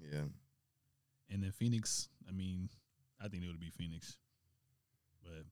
Yeah. 0.00 0.22
and 1.30 1.42
then 1.42 1.52
Phoenix. 1.52 2.08
I 2.28 2.32
mean, 2.32 2.68
I 3.20 3.28
think 3.28 3.44
it 3.44 3.46
would 3.48 3.60
be 3.60 3.70
Phoenix, 3.70 4.16
but 5.22 5.44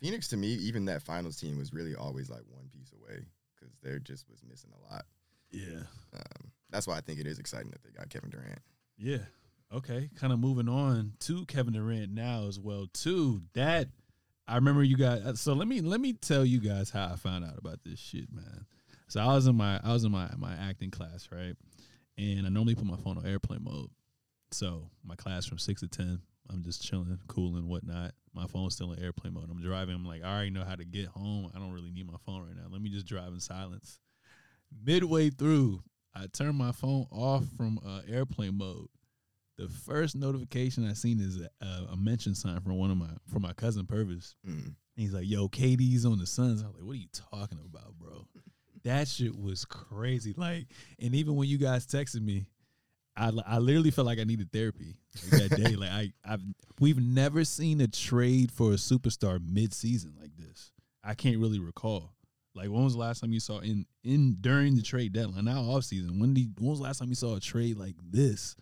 Phoenix 0.00 0.28
to 0.28 0.36
me, 0.36 0.48
even 0.54 0.86
that 0.86 1.02
finals 1.02 1.36
team 1.36 1.58
was 1.58 1.72
really 1.72 1.94
always 1.94 2.30
like 2.30 2.42
one 2.48 2.68
piece 2.72 2.90
away 2.92 3.20
because 3.54 3.74
there 3.82 3.98
just 3.98 4.28
was 4.30 4.42
missing 4.42 4.70
a 4.74 4.92
lot. 4.92 5.04
yeah, 5.50 5.82
Um, 6.14 6.50
that's 6.70 6.86
why 6.86 6.96
I 6.96 7.00
think 7.00 7.20
it 7.20 7.26
is 7.26 7.38
exciting 7.38 7.70
that 7.70 7.82
they 7.82 7.90
got 7.90 8.08
Kevin 8.08 8.30
Durant. 8.30 8.60
yeah. 8.98 9.18
Okay, 9.72 10.10
kind 10.16 10.32
of 10.32 10.40
moving 10.40 10.68
on 10.68 11.12
to 11.20 11.44
Kevin 11.46 11.74
Durant 11.74 12.10
now 12.12 12.48
as 12.48 12.58
well 12.58 12.88
too. 12.92 13.42
That 13.52 13.88
I 14.50 14.56
remember 14.56 14.82
you 14.82 14.96
guys. 14.96 15.40
So 15.40 15.52
let 15.52 15.68
me 15.68 15.80
let 15.80 16.00
me 16.00 16.12
tell 16.12 16.44
you 16.44 16.60
guys 16.60 16.90
how 16.90 17.06
I 17.12 17.16
found 17.16 17.44
out 17.44 17.56
about 17.56 17.78
this 17.84 18.00
shit, 18.00 18.32
man. 18.32 18.66
So 19.06 19.20
I 19.20 19.26
was 19.26 19.46
in 19.46 19.54
my 19.54 19.80
I 19.82 19.92
was 19.92 20.04
in 20.04 20.10
my 20.10 20.28
my 20.36 20.52
acting 20.54 20.90
class, 20.90 21.28
right? 21.30 21.54
And 22.18 22.46
I 22.46 22.48
normally 22.48 22.74
put 22.74 22.84
my 22.84 22.96
phone 22.96 23.16
on 23.16 23.26
airplane 23.26 23.62
mode. 23.62 23.90
So 24.50 24.90
my 25.04 25.14
class 25.14 25.46
from 25.46 25.58
six 25.58 25.80
to 25.82 25.88
ten, 25.88 26.20
I'm 26.50 26.62
just 26.62 26.82
chilling, 26.82 27.18
cool 27.28 27.56
and 27.56 27.68
whatnot. 27.68 28.12
My 28.34 28.46
phone's 28.46 28.74
still 28.74 28.92
in 28.92 29.02
airplane 29.02 29.34
mode. 29.34 29.48
I'm 29.50 29.62
driving. 29.62 29.94
I'm 29.94 30.04
like, 30.04 30.24
I 30.24 30.32
already 30.32 30.50
know 30.50 30.64
how 30.64 30.74
to 30.74 30.84
get 30.84 31.06
home. 31.06 31.50
I 31.54 31.58
don't 31.58 31.72
really 31.72 31.92
need 31.92 32.06
my 32.06 32.18
phone 32.26 32.42
right 32.46 32.56
now. 32.56 32.66
Let 32.70 32.82
me 32.82 32.90
just 32.90 33.06
drive 33.06 33.28
in 33.28 33.40
silence. 33.40 34.00
Midway 34.84 35.30
through, 35.30 35.82
I 36.14 36.26
turn 36.26 36.56
my 36.56 36.72
phone 36.72 37.06
off 37.10 37.44
from 37.56 37.78
uh, 37.86 38.00
airplane 38.08 38.58
mode. 38.58 38.88
The 39.60 39.68
first 39.68 40.16
notification 40.16 40.88
I 40.88 40.94
seen 40.94 41.20
is 41.20 41.40
a, 41.60 41.92
a 41.92 41.96
mention 41.96 42.34
sign 42.34 42.60
from 42.60 42.76
one 42.76 42.90
of 42.90 42.96
my 42.96 43.10
from 43.30 43.42
my 43.42 43.52
cousin 43.52 43.86
Purvis. 43.86 44.34
Mm. 44.48 44.74
He's 44.96 45.12
like, 45.12 45.28
"Yo, 45.28 45.48
KD's 45.48 46.06
on 46.06 46.18
the 46.18 46.26
Suns." 46.26 46.62
I 46.62 46.66
was 46.66 46.76
like, 46.76 46.84
"What 46.84 46.92
are 46.92 46.96
you 46.96 47.08
talking 47.12 47.58
about, 47.64 47.98
bro?" 47.98 48.26
that 48.84 49.08
shit 49.08 49.38
was 49.38 49.64
crazy. 49.64 50.34
Like, 50.36 50.66
and 50.98 51.14
even 51.14 51.36
when 51.36 51.48
you 51.48 51.58
guys 51.58 51.86
texted 51.86 52.22
me, 52.22 52.46
I 53.16 53.32
I 53.46 53.58
literally 53.58 53.90
felt 53.90 54.06
like 54.06 54.18
I 54.18 54.24
needed 54.24 54.50
therapy 54.50 54.96
like, 55.30 55.50
that 55.50 55.56
day. 55.62 55.76
like, 55.76 55.90
I 55.90 56.12
I've 56.24 56.42
we've 56.80 57.00
never 57.00 57.44
seen 57.44 57.80
a 57.82 57.88
trade 57.88 58.50
for 58.50 58.72
a 58.72 58.76
superstar 58.76 59.40
mid 59.46 59.74
season 59.74 60.14
like 60.18 60.36
this. 60.38 60.72
I 61.04 61.14
can't 61.14 61.38
really 61.38 61.58
recall. 61.58 62.14
Like, 62.54 62.68
when 62.68 62.82
was 62.82 62.94
the 62.94 62.98
last 62.98 63.20
time 63.20 63.32
you 63.32 63.40
saw 63.40 63.58
in 63.58 63.86
in 64.02 64.38
during 64.40 64.74
the 64.74 64.82
trade 64.82 65.12
deadline, 65.12 65.44
now 65.44 65.60
off 65.60 65.84
season? 65.84 66.18
When 66.18 66.34
did 66.34 66.58
when 66.58 66.70
was 66.70 66.78
the 66.78 66.84
last 66.84 66.98
time 66.98 67.08
you 67.08 67.14
saw 67.14 67.36
a 67.36 67.40
trade 67.40 67.76
like 67.76 67.94
this? 68.02 68.56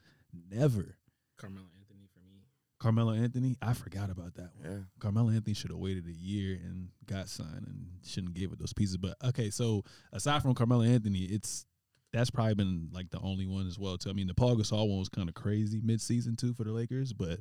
Never. 0.50 0.96
Carmelo 1.38 1.66
Anthony 1.78 2.08
for 2.12 2.20
me. 2.20 2.42
Carmelo 2.78 3.12
Anthony, 3.12 3.56
I 3.62 3.72
forgot 3.74 4.10
about 4.10 4.34
that 4.34 4.50
one. 4.56 4.70
Yeah. 4.70 4.78
Carmelo 5.00 5.30
Anthony 5.30 5.54
should 5.54 5.70
have 5.70 5.78
waited 5.78 6.06
a 6.06 6.12
year 6.12 6.58
and 6.62 6.88
got 7.06 7.28
signed 7.28 7.66
and 7.66 7.86
shouldn't 8.04 8.34
give 8.34 8.52
it 8.52 8.58
those 8.58 8.72
pieces. 8.72 8.96
But 8.96 9.16
okay, 9.24 9.50
so 9.50 9.84
aside 10.12 10.42
from 10.42 10.54
Carmelo 10.54 10.82
Anthony, 10.82 11.20
it's 11.20 11.66
that's 12.12 12.30
probably 12.30 12.54
been 12.54 12.88
like 12.92 13.10
the 13.10 13.20
only 13.20 13.46
one 13.46 13.66
as 13.66 13.78
well 13.78 13.98
too. 13.98 14.10
I 14.10 14.12
mean, 14.12 14.26
the 14.26 14.34
Paul 14.34 14.56
Gasol 14.56 14.88
one 14.88 14.98
was 14.98 15.08
kind 15.08 15.28
of 15.28 15.34
crazy 15.34 15.80
midseason 15.80 16.36
too 16.38 16.54
for 16.54 16.64
the 16.64 16.72
Lakers, 16.72 17.12
but 17.12 17.40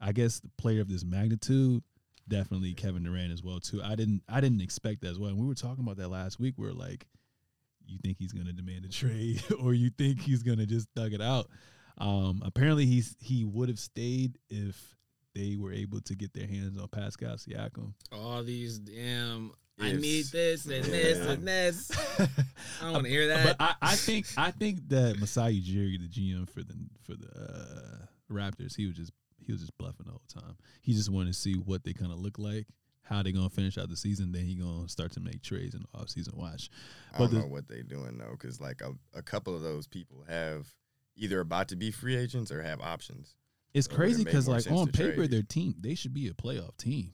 I 0.00 0.12
guess 0.12 0.40
the 0.40 0.50
player 0.58 0.80
of 0.80 0.88
this 0.88 1.04
magnitude, 1.04 1.82
definitely 2.28 2.74
Kevin 2.74 3.04
Durant 3.04 3.32
as 3.32 3.42
well 3.42 3.60
too. 3.60 3.82
I 3.82 3.94
didn't 3.94 4.22
I 4.28 4.40
didn't 4.40 4.60
expect 4.60 5.02
that 5.02 5.08
as 5.08 5.18
well. 5.18 5.30
And 5.30 5.38
we 5.38 5.46
were 5.46 5.54
talking 5.54 5.84
about 5.84 5.96
that 5.96 6.08
last 6.08 6.38
week. 6.38 6.54
We 6.58 6.66
are 6.66 6.74
like, 6.74 7.06
you 7.86 7.98
think 8.02 8.18
he's 8.18 8.32
gonna 8.32 8.52
demand 8.52 8.84
a 8.84 8.88
trade, 8.88 9.42
or 9.62 9.72
you 9.72 9.90
think 9.90 10.20
he's 10.20 10.42
gonna 10.42 10.66
just 10.66 10.88
thug 10.94 11.12
it 11.12 11.22
out? 11.22 11.48
Um, 11.98 12.42
apparently 12.44 12.86
he's 12.86 13.16
he 13.20 13.44
would 13.44 13.68
have 13.68 13.78
stayed 13.78 14.38
if 14.50 14.96
they 15.34 15.56
were 15.56 15.72
able 15.72 16.00
to 16.02 16.14
get 16.14 16.32
their 16.32 16.46
hands 16.46 16.78
on 16.78 16.88
Pascal 16.88 17.34
Siakam. 17.36 17.92
All 18.12 18.42
these 18.42 18.78
damn. 18.78 19.52
I 19.80 19.90
need 19.92 20.26
this 20.26 20.66
and 20.66 20.84
this 20.84 21.18
Yeah. 21.18 21.32
and 21.32 21.48
this. 21.48 21.90
I 22.20 22.84
don't 22.84 22.92
want 22.92 23.04
to 23.06 23.10
hear 23.10 23.26
that. 23.28 23.44
But 23.44 23.56
I, 23.60 23.74
I 23.82 23.94
think 23.96 24.26
I 24.36 24.50
think 24.52 24.88
that 24.90 25.18
Masai 25.18 25.60
Ujiri, 25.60 25.98
the 25.98 26.08
GM 26.08 26.48
for 26.48 26.62
the 26.62 26.74
for 27.02 27.14
the 27.16 27.28
uh, 27.28 28.06
Raptors, 28.32 28.76
he 28.76 28.86
was 28.86 28.94
just 28.96 29.10
he 29.40 29.50
was 29.52 29.60
just 29.60 29.76
bluffing 29.76 30.06
the 30.06 30.12
whole 30.12 30.22
time. 30.32 30.56
He 30.80 30.92
just 30.94 31.10
wanted 31.10 31.32
to 31.34 31.38
see 31.38 31.54
what 31.54 31.82
they 31.84 31.92
kind 31.92 32.12
of 32.12 32.20
look 32.20 32.38
like, 32.38 32.66
how 33.02 33.22
they 33.24 33.32
gonna 33.32 33.50
finish 33.50 33.76
out 33.76 33.88
the 33.88 33.96
season. 33.96 34.30
Then 34.30 34.44
he 34.44 34.54
gonna 34.54 34.88
start 34.88 35.10
to 35.12 35.20
make 35.20 35.42
trades 35.42 35.74
in 35.74 35.82
the 35.82 35.98
off 35.98 36.08
season 36.08 36.34
Watch. 36.36 36.70
But 37.12 37.16
I 37.16 37.18
don't 37.18 37.34
the- 37.34 37.40
know 37.40 37.46
what 37.46 37.66
they 37.68 37.82
doing 37.82 38.16
though, 38.18 38.30
because 38.38 38.60
like 38.60 38.80
a, 38.80 38.92
a 39.18 39.22
couple 39.22 39.56
of 39.56 39.62
those 39.62 39.88
people 39.88 40.24
have 40.28 40.68
either 41.16 41.40
about 41.40 41.68
to 41.68 41.76
be 41.76 41.90
free 41.90 42.16
agents 42.16 42.50
or 42.50 42.62
have 42.62 42.80
options, 42.80 43.34
It's 43.72 43.86
It 43.86 43.90
crazy 43.94 44.24
because 44.24 44.46
like 44.48 44.70
on 44.70 44.86
paper, 44.88 45.16
trade. 45.16 45.30
their 45.30 45.42
team 45.42 45.74
they 45.80 45.94
should 45.94 46.14
be 46.14 46.28
a 46.28 46.32
playoff 46.34 46.76
team. 46.76 47.12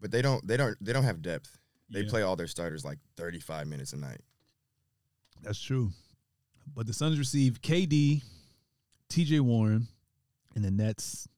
but 0.00 0.10
they 0.10 0.22
don't. 0.22 0.46
They 0.46 0.56
don't. 0.56 0.76
They 0.84 0.92
don't 0.92 1.04
have 1.04 1.22
depth. 1.22 1.58
They 1.90 2.02
Yeah. 2.02 2.10
play 2.10 2.22
all 2.22 2.36
their 2.36 2.46
starters 2.46 2.84
like 2.84 2.98
35 3.16 3.66
minutes 3.66 3.92
a 3.92 3.96
night. 3.96 4.20
That's 5.42 5.60
true. 5.60 5.92
But 6.74 6.86
the 6.86 6.92
Suns 6.92 7.18
received 7.18 7.62
KD, 7.62 8.22
TJ 9.08 9.40
Warren, 9.40 9.88
and 10.54 10.64
the 10.64 10.70
Nets 10.70 11.28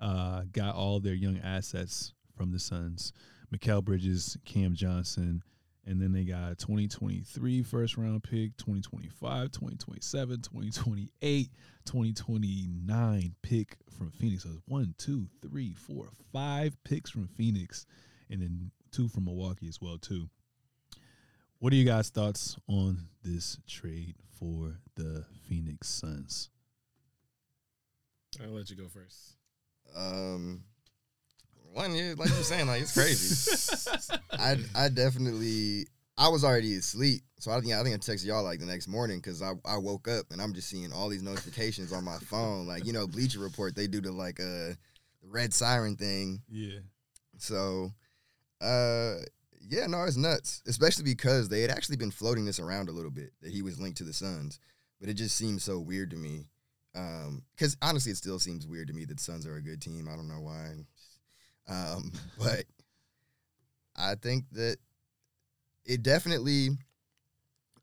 uh, 0.00 0.44
got 0.52 0.74
all 0.74 0.98
their 1.00 1.14
young 1.14 1.38
assets 1.38 2.12
from 2.34 2.50
the 2.52 2.58
Suns. 2.58 3.12
Mikal 3.54 3.84
Bridges, 3.84 4.36
Cam 4.44 4.74
Johnson, 4.74 5.42
and 5.86 6.00
then 6.00 6.12
they 6.12 6.24
got 6.24 6.52
a 6.52 6.54
2023 6.54 7.62
first 7.62 7.96
round 7.96 8.22
pick, 8.22 8.56
2025, 8.56 9.50
2027, 9.50 10.42
2028, 10.42 11.48
2029 11.84 13.34
pick 13.42 13.76
from 13.96 14.10
Phoenix. 14.10 14.44
So 14.44 14.50
it's 14.50 14.62
one, 14.66 14.94
two, 14.98 15.26
three, 15.42 15.74
four, 15.74 16.08
five 16.32 16.76
picks 16.84 17.10
from 17.10 17.28
Phoenix, 17.28 17.86
and 18.28 18.42
then 18.42 18.70
two 18.92 19.08
from 19.08 19.24
Milwaukee 19.24 19.68
as 19.68 19.80
well, 19.80 19.98
too. 19.98 20.28
What 21.58 21.72
are 21.72 21.76
you 21.76 21.84
guys' 21.84 22.08
thoughts 22.08 22.56
on 22.68 23.08
this 23.22 23.58
trade 23.66 24.16
for 24.38 24.78
the 24.96 25.26
Phoenix 25.46 25.88
Suns? 25.88 26.50
I'll 28.42 28.50
let 28.50 28.70
you 28.70 28.76
go 28.76 28.88
first. 28.88 29.36
Um, 29.94 30.62
one, 31.72 31.94
yeah, 31.94 32.14
like 32.16 32.28
you're 32.30 32.42
saying, 32.42 32.66
like 32.66 32.82
it's 32.82 32.94
crazy. 32.94 34.16
I 34.32 34.56
I 34.74 34.88
definitely 34.88 35.86
I 36.18 36.28
was 36.28 36.44
already 36.44 36.74
asleep, 36.74 37.22
so 37.38 37.50
I 37.50 37.60
think 37.60 37.72
I 37.72 37.82
think 37.82 37.94
I 37.94 37.98
texted 37.98 38.26
y'all 38.26 38.44
like 38.44 38.60
the 38.60 38.66
next 38.66 38.88
morning 38.88 39.18
because 39.18 39.42
I, 39.42 39.52
I 39.64 39.78
woke 39.78 40.08
up 40.08 40.26
and 40.30 40.40
I'm 40.40 40.52
just 40.52 40.68
seeing 40.68 40.92
all 40.92 41.08
these 41.08 41.22
notifications 41.22 41.92
on 41.92 42.04
my 42.04 42.18
phone, 42.18 42.66
like 42.66 42.84
you 42.84 42.92
know 42.92 43.06
Bleacher 43.06 43.40
Report 43.40 43.74
they 43.74 43.86
do 43.86 44.00
the 44.00 44.12
like 44.12 44.40
uh 44.40 44.74
the 45.22 45.28
red 45.28 45.52
siren 45.54 45.96
thing. 45.96 46.42
Yeah. 46.48 46.80
So, 47.38 47.90
uh, 48.60 49.16
yeah, 49.60 49.86
no, 49.86 50.04
it's 50.04 50.16
nuts, 50.16 50.62
especially 50.66 51.04
because 51.04 51.48
they 51.48 51.62
had 51.62 51.70
actually 51.70 51.96
been 51.96 52.10
floating 52.10 52.44
this 52.44 52.60
around 52.60 52.88
a 52.88 52.92
little 52.92 53.10
bit 53.10 53.32
that 53.42 53.52
he 53.52 53.62
was 53.62 53.80
linked 53.80 53.98
to 53.98 54.04
the 54.04 54.12
Suns, 54.12 54.58
but 55.00 55.08
it 55.08 55.14
just 55.14 55.36
seems 55.36 55.64
so 55.64 55.78
weird 55.78 56.10
to 56.10 56.16
me. 56.16 56.46
Um, 56.94 57.44
because 57.52 57.76
honestly, 57.80 58.12
it 58.12 58.16
still 58.16 58.38
seems 58.38 58.66
weird 58.66 58.88
to 58.88 58.94
me 58.94 59.04
that 59.06 59.20
Suns 59.20 59.46
are 59.46 59.56
a 59.56 59.62
good 59.62 59.80
team. 59.80 60.08
I 60.10 60.16
don't 60.16 60.28
know 60.28 60.40
why. 60.40 60.86
Um, 61.70 62.12
but 62.38 62.64
I 63.96 64.14
think 64.16 64.44
that 64.52 64.76
it 65.84 66.02
definitely. 66.02 66.70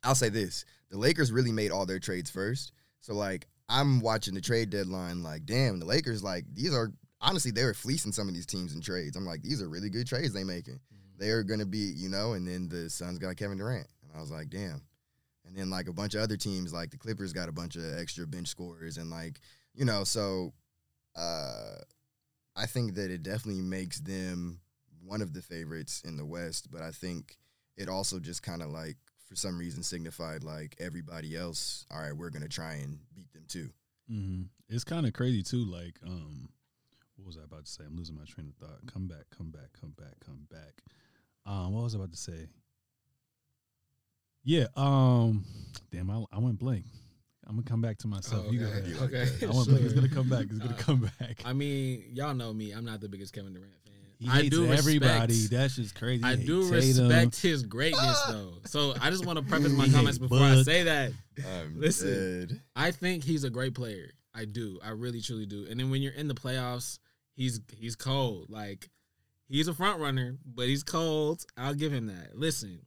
I'll 0.03 0.15
say 0.15 0.29
this: 0.29 0.65
the 0.89 0.97
Lakers 0.97 1.31
really 1.31 1.51
made 1.51 1.71
all 1.71 1.85
their 1.85 1.99
trades 1.99 2.29
first. 2.29 2.71
So 3.01 3.13
like, 3.13 3.47
I'm 3.69 3.99
watching 3.99 4.33
the 4.33 4.41
trade 4.41 4.69
deadline. 4.69 5.23
Like, 5.23 5.45
damn, 5.45 5.79
the 5.79 5.85
Lakers 5.85 6.23
like 6.23 6.45
these 6.53 6.73
are 6.73 6.91
honestly 7.21 7.51
they 7.51 7.63
were 7.63 7.73
fleecing 7.73 8.11
some 8.11 8.27
of 8.27 8.33
these 8.33 8.45
teams 8.45 8.75
in 8.75 8.81
trades. 8.81 9.15
I'm 9.15 9.25
like, 9.25 9.41
these 9.41 9.61
are 9.61 9.69
really 9.69 9.89
good 9.89 10.07
trades 10.07 10.33
they 10.33 10.43
making. 10.43 10.79
They're 11.17 11.43
gonna 11.43 11.65
be, 11.65 11.93
you 11.95 12.09
know, 12.09 12.33
and 12.33 12.47
then 12.47 12.69
the 12.69 12.89
Suns 12.89 13.17
got 13.17 13.37
Kevin 13.37 13.57
Durant, 13.57 13.87
and 14.03 14.11
I 14.15 14.21
was 14.21 14.31
like, 14.31 14.49
damn. 14.49 14.81
And 15.45 15.55
then 15.55 15.69
like 15.69 15.87
a 15.87 15.93
bunch 15.93 16.13
of 16.13 16.21
other 16.21 16.37
teams, 16.37 16.73
like 16.73 16.91
the 16.91 16.97
Clippers, 16.97 17.33
got 17.33 17.49
a 17.49 17.53
bunch 17.53 17.75
of 17.75 17.97
extra 17.97 18.27
bench 18.27 18.49
scorers, 18.49 18.97
and 18.97 19.09
like 19.09 19.39
you 19.73 19.85
know, 19.85 20.03
so 20.03 20.53
uh, 21.15 21.77
I 22.57 22.65
think 22.65 22.95
that 22.95 23.11
it 23.11 23.23
definitely 23.23 23.61
makes 23.61 23.99
them 23.99 24.59
one 25.05 25.21
of 25.21 25.33
the 25.33 25.41
favorites 25.41 26.01
in 26.05 26.17
the 26.17 26.25
West. 26.25 26.71
But 26.71 26.81
I 26.81 26.91
think 26.91 27.37
it 27.77 27.87
also 27.87 28.19
just 28.19 28.43
kind 28.43 28.61
of 28.61 28.69
like 28.69 28.97
for 29.27 29.35
some 29.35 29.57
reason 29.57 29.83
signified 29.83 30.43
like 30.43 30.75
everybody 30.79 31.35
else. 31.35 31.85
All 31.91 32.01
right, 32.01 32.15
we're 32.15 32.29
gonna 32.29 32.47
try 32.47 32.73
and 32.75 32.99
beat 33.15 33.31
them 33.33 33.43
too. 33.47 33.69
Mm-hmm. 34.11 34.43
It's 34.69 34.83
kind 34.83 35.05
of 35.05 35.13
crazy 35.13 35.43
too. 35.43 35.65
Like, 35.65 35.99
um, 36.05 36.49
what 37.15 37.27
was 37.27 37.37
I 37.37 37.43
about 37.43 37.65
to 37.65 37.71
say? 37.71 37.83
I'm 37.85 37.95
losing 37.95 38.15
my 38.15 38.25
train 38.25 38.47
of 38.49 38.55
thought. 38.55 38.91
Come 38.91 39.07
back, 39.07 39.25
come 39.35 39.51
back, 39.51 39.69
come 39.79 39.93
back, 39.97 40.15
come 40.25 40.47
back. 40.49 40.81
Um, 41.45 41.73
what 41.73 41.83
was 41.83 41.95
I 41.95 41.99
about 41.99 42.11
to 42.11 42.17
say? 42.17 42.47
Yeah. 44.43 44.67
Um, 44.75 45.45
damn, 45.91 46.09
I, 46.09 46.23
I 46.31 46.39
went 46.39 46.59
blank. 46.59 46.85
I'm 47.47 47.55
gonna 47.55 47.63
come 47.63 47.81
back 47.81 47.97
to 47.99 48.07
myself. 48.07 48.45
Oh, 48.47 48.51
You 48.51 48.59
go 48.59 48.65
okay. 48.67 48.77
ahead. 48.79 48.87
You 48.87 48.97
Okay. 49.01 49.25
that. 49.25 49.43
I 49.49 49.53
went 49.55 49.67
blank. 49.69 49.83
It's 49.85 49.93
gonna 49.93 50.09
come 50.09 50.29
back. 50.29 50.45
It's 50.49 50.59
gonna 50.59 50.73
Uh, 50.77 50.77
come 50.77 51.11
back. 51.19 51.41
I 51.45 51.53
mean, 51.53 52.03
y'all 52.13 52.33
know 52.33 52.53
me. 52.53 52.71
I'm 52.71 52.85
not 52.85 52.99
the 53.01 53.07
biggest 53.09 53.33
Kevin 53.33 53.53
Durant 53.53 53.71
fan. 53.85 53.93
He 54.19 54.27
I 54.27 54.41
hates 54.43 54.49
do 54.49 54.65
everybody. 54.71 55.33
respect- 55.33 55.51
That's 55.51 55.75
just 55.75 55.95
crazy. 55.95 56.23
I 56.23 56.35
do 56.35 56.61
hates 56.71 56.97
Tatum. 56.97 57.07
respect 57.09 57.41
his 57.41 57.63
greatness 57.63 58.21
though. 58.27 58.53
So 58.65 58.95
I 58.99 59.11
just 59.11 59.25
want 59.25 59.37
to 59.39 59.45
preface 59.45 59.71
my 59.71 59.85
comments 59.89 60.17
hates 60.17 60.17
before 60.17 60.39
I 60.39 60.61
say 60.63 60.83
that. 60.83 61.11
I'm 61.37 61.79
Listen. 61.79 62.47
dead. 62.47 62.61
I 62.75 62.89
think 62.91 63.23
he's 63.23 63.43
a 63.43 63.49
great 63.51 63.75
player. 63.75 64.09
I 64.33 64.45
do. 64.45 64.79
I 64.83 64.89
really 64.89 65.21
truly 65.21 65.45
do. 65.45 65.67
And 65.69 65.79
then 65.79 65.89
when 65.91 66.01
you're 66.01 66.13
in 66.13 66.27
the 66.27 66.33
playoffs, 66.35 66.97
he's 67.35 67.59
he's 67.71 67.95
cold. 67.95 68.49
Like 68.49 68.89
he's 69.47 69.67
a 69.67 69.73
front 69.73 69.99
runner, 70.01 70.37
but 70.45 70.65
he's 70.67 70.83
cold. 70.83 71.45
I'll 71.55 71.75
give 71.75 71.93
him 71.93 72.07
that. 72.07 72.35
Listen, 72.37 72.79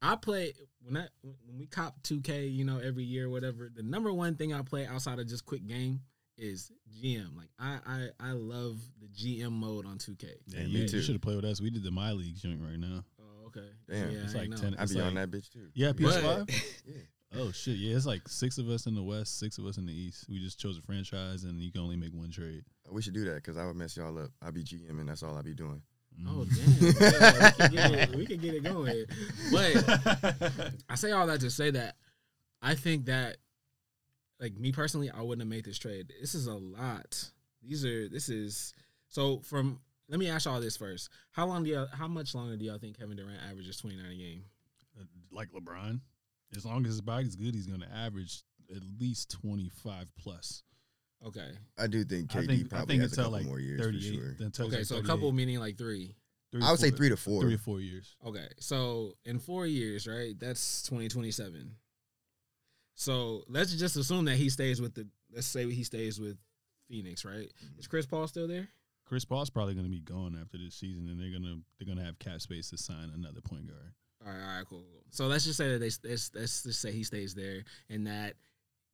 I 0.00 0.14
play 0.14 0.54
when 0.82 0.96
I 0.96 1.06
when 1.22 1.58
we 1.58 1.66
cop 1.66 2.00
2K, 2.02 2.52
you 2.54 2.64
know, 2.64 2.78
every 2.78 3.04
year, 3.04 3.28
whatever. 3.28 3.70
The 3.74 3.82
number 3.82 4.12
one 4.12 4.36
thing 4.36 4.52
I 4.52 4.62
play 4.62 4.86
outside 4.86 5.18
of 5.18 5.26
just 5.26 5.44
quick 5.46 5.66
game 5.66 6.00
is 6.36 6.70
GM. 7.02 7.36
Like 7.36 7.48
I 7.58 7.78
I 7.86 8.08
I 8.20 8.32
love 8.32 8.78
the 9.00 9.08
GM 9.08 9.52
mode 9.52 9.86
on 9.86 9.98
2K. 9.98 10.24
Yeah, 10.46 10.60
Yeah, 10.60 10.66
you, 10.66 10.78
me 10.82 10.88
too. 10.88 11.02
should 11.02 11.14
have 11.14 11.22
played 11.22 11.36
with 11.36 11.44
us. 11.44 11.60
We 11.60 11.70
did 11.70 11.82
the 11.82 11.90
my 11.90 12.12
league 12.12 12.36
joint 12.36 12.60
right 12.62 12.78
now. 12.78 13.04
Oh, 13.20 13.46
okay. 13.48 13.66
Damn. 13.90 14.10
Yeah, 14.10 14.18
It's 14.24 14.34
I 14.34 14.38
like 14.38 14.48
know. 14.50 14.56
10 14.56 14.76
I'd 14.78 14.88
be 14.88 15.00
on 15.00 15.14
that 15.14 15.30
bitch 15.30 15.50
too. 15.50 15.68
Yeah, 15.74 15.92
But- 15.92 16.02
PS5. 16.46 16.50
Yeah. 16.86 17.40
Oh 17.40 17.52
shit, 17.52 17.76
yeah, 17.76 17.94
it's 17.94 18.06
like 18.06 18.26
six 18.26 18.56
of 18.56 18.70
us 18.70 18.86
in 18.86 18.94
the 18.94 19.02
West, 19.02 19.38
six 19.38 19.58
of 19.58 19.66
us 19.66 19.76
in 19.76 19.84
the 19.84 19.92
East. 19.92 20.24
We 20.30 20.38
just 20.38 20.58
chose 20.58 20.78
a 20.78 20.80
franchise, 20.82 21.44
and 21.44 21.60
you 21.60 21.70
can 21.70 21.82
only 21.82 21.96
make 21.96 22.14
one 22.14 22.30
trade. 22.30 22.64
We 22.90 23.02
should 23.02 23.12
do 23.12 23.24
that 23.26 23.34
because 23.34 23.58
I 23.58 23.66
would 23.66 23.76
mess 23.76 23.98
y'all 23.98 24.16
up. 24.18 24.30
I'd 24.40 24.54
be 24.54 24.64
GM 24.64 24.98
and 24.98 25.06
that's 25.10 25.22
all 25.22 25.36
I'd 25.36 25.44
be 25.44 25.52
doing. 25.52 25.82
Oh 26.26 26.44
damn! 26.44 27.72
Yeah, 27.72 27.88
we, 27.90 27.90
can 27.90 27.90
get 27.90 27.90
it, 27.92 28.16
we 28.16 28.26
can 28.26 28.38
get 28.38 28.54
it 28.54 28.64
going, 28.64 29.04
but 29.52 30.72
I 30.88 30.94
say 30.94 31.12
all 31.12 31.26
that 31.26 31.40
to 31.40 31.50
say 31.50 31.70
that 31.70 31.96
I 32.62 32.74
think 32.74 33.06
that, 33.06 33.36
like 34.40 34.56
me 34.56 34.72
personally, 34.72 35.10
I 35.10 35.22
wouldn't 35.22 35.42
have 35.42 35.48
made 35.48 35.64
this 35.64 35.78
trade. 35.78 36.12
This 36.20 36.34
is 36.34 36.46
a 36.46 36.54
lot. 36.54 37.30
These 37.62 37.84
are 37.84 38.08
this 38.08 38.28
is 38.28 38.72
so 39.08 39.40
from. 39.40 39.80
Let 40.10 40.18
me 40.18 40.30
ask 40.30 40.46
y'all 40.46 40.60
this 40.60 40.76
first. 40.76 41.10
How 41.32 41.46
long 41.46 41.64
do 41.64 41.70
y'all? 41.70 41.88
How 41.92 42.08
much 42.08 42.34
longer 42.34 42.56
do 42.56 42.64
y'all 42.64 42.78
think 42.78 42.98
Kevin 42.98 43.16
Durant 43.16 43.40
averages 43.48 43.76
twenty 43.76 43.96
nine 43.96 44.12
a 44.12 44.16
game? 44.16 44.44
Uh, 44.98 45.04
like 45.30 45.48
LeBron, 45.52 46.00
as 46.56 46.64
long 46.64 46.84
as 46.84 46.92
his 46.92 47.00
body's 47.00 47.36
good, 47.36 47.54
he's 47.54 47.66
going 47.66 47.80
to 47.80 47.92
average 47.94 48.42
at 48.74 48.82
least 48.98 49.30
twenty 49.30 49.70
five 49.84 50.06
plus. 50.18 50.62
Okay. 51.26 51.50
I 51.78 51.86
do 51.86 52.04
think 52.04 52.34
I 52.34 52.40
KD 52.40 52.46
think 52.46 52.66
I 52.66 52.68
probably 52.68 52.86
think 52.86 53.02
has 53.02 53.12
a 53.12 53.20
until 53.20 53.24
couple 53.24 53.38
like 53.38 53.46
more 53.46 53.60
years 53.60 53.80
thirty 53.80 54.00
for 54.00 54.06
eight. 54.06 54.50
sure. 54.58 54.66
Okay. 54.66 54.84
So 54.84 54.96
a 54.96 55.02
couple 55.02 55.30
meaning 55.32 55.58
like 55.58 55.76
three. 55.76 56.14
I 56.62 56.70
would 56.70 56.80
say 56.80 56.90
three 56.90 57.10
to 57.10 57.16
four. 57.16 57.42
three 57.42 57.56
to 57.56 57.62
four 57.62 57.80
years. 57.80 58.16
Okay, 58.26 58.48
so 58.58 59.12
in 59.26 59.38
four 59.38 59.66
years, 59.66 60.06
right? 60.06 60.38
That's 60.38 60.82
twenty 60.82 61.08
twenty 61.08 61.30
seven. 61.30 61.72
So 62.94 63.42
let's 63.48 63.74
just 63.74 63.96
assume 63.96 64.24
that 64.26 64.36
he 64.36 64.48
stays 64.48 64.80
with 64.80 64.94
the. 64.94 65.06
Let's 65.32 65.46
say 65.46 65.70
he 65.70 65.84
stays 65.84 66.18
with 66.18 66.38
Phoenix, 66.88 67.24
right? 67.24 67.34
Mm-hmm. 67.34 67.78
Is 67.78 67.86
Chris 67.86 68.06
Paul 68.06 68.26
still 68.28 68.48
there? 68.48 68.68
Chris 69.04 69.24
Paul's 69.24 69.50
probably 69.50 69.74
going 69.74 69.86
to 69.86 69.90
be 69.90 70.00
gone 70.00 70.38
after 70.40 70.58
this 70.58 70.74
season, 70.74 71.08
and 71.08 71.20
they're 71.20 71.38
gonna 71.38 71.60
they're 71.78 71.86
gonna 71.94 72.04
have 72.04 72.18
cap 72.18 72.40
space 72.40 72.70
to 72.70 72.78
sign 72.78 73.10
another 73.14 73.40
point 73.42 73.66
guard. 73.66 73.92
All 74.24 74.32
right, 74.32 74.40
all 74.40 74.56
right, 74.58 74.66
cool. 74.68 74.84
cool. 74.90 75.02
So 75.10 75.26
let's 75.26 75.44
just 75.44 75.58
say 75.58 75.68
that 75.68 75.78
they 75.78 75.90
let's, 76.08 76.30
let's 76.34 76.62
just 76.62 76.80
say 76.80 76.92
he 76.92 77.04
stays 77.04 77.34
there, 77.34 77.64
and 77.90 78.06
that 78.06 78.34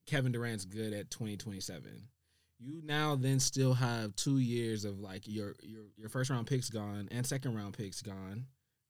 Kevin 0.06 0.32
Durant's 0.32 0.64
good 0.64 0.92
at 0.92 1.10
twenty 1.10 1.36
twenty 1.36 1.60
seven. 1.60 2.08
You 2.58 2.80
now 2.84 3.16
then 3.16 3.40
still 3.40 3.74
have 3.74 4.14
two 4.16 4.38
years 4.38 4.84
of 4.84 5.00
like 5.00 5.26
your 5.26 5.54
your 5.62 5.84
your 5.96 6.08
first 6.08 6.30
round 6.30 6.46
picks 6.46 6.70
gone 6.70 7.08
and 7.10 7.26
second 7.26 7.54
round 7.54 7.76
picks 7.76 8.00
gone, 8.00 8.46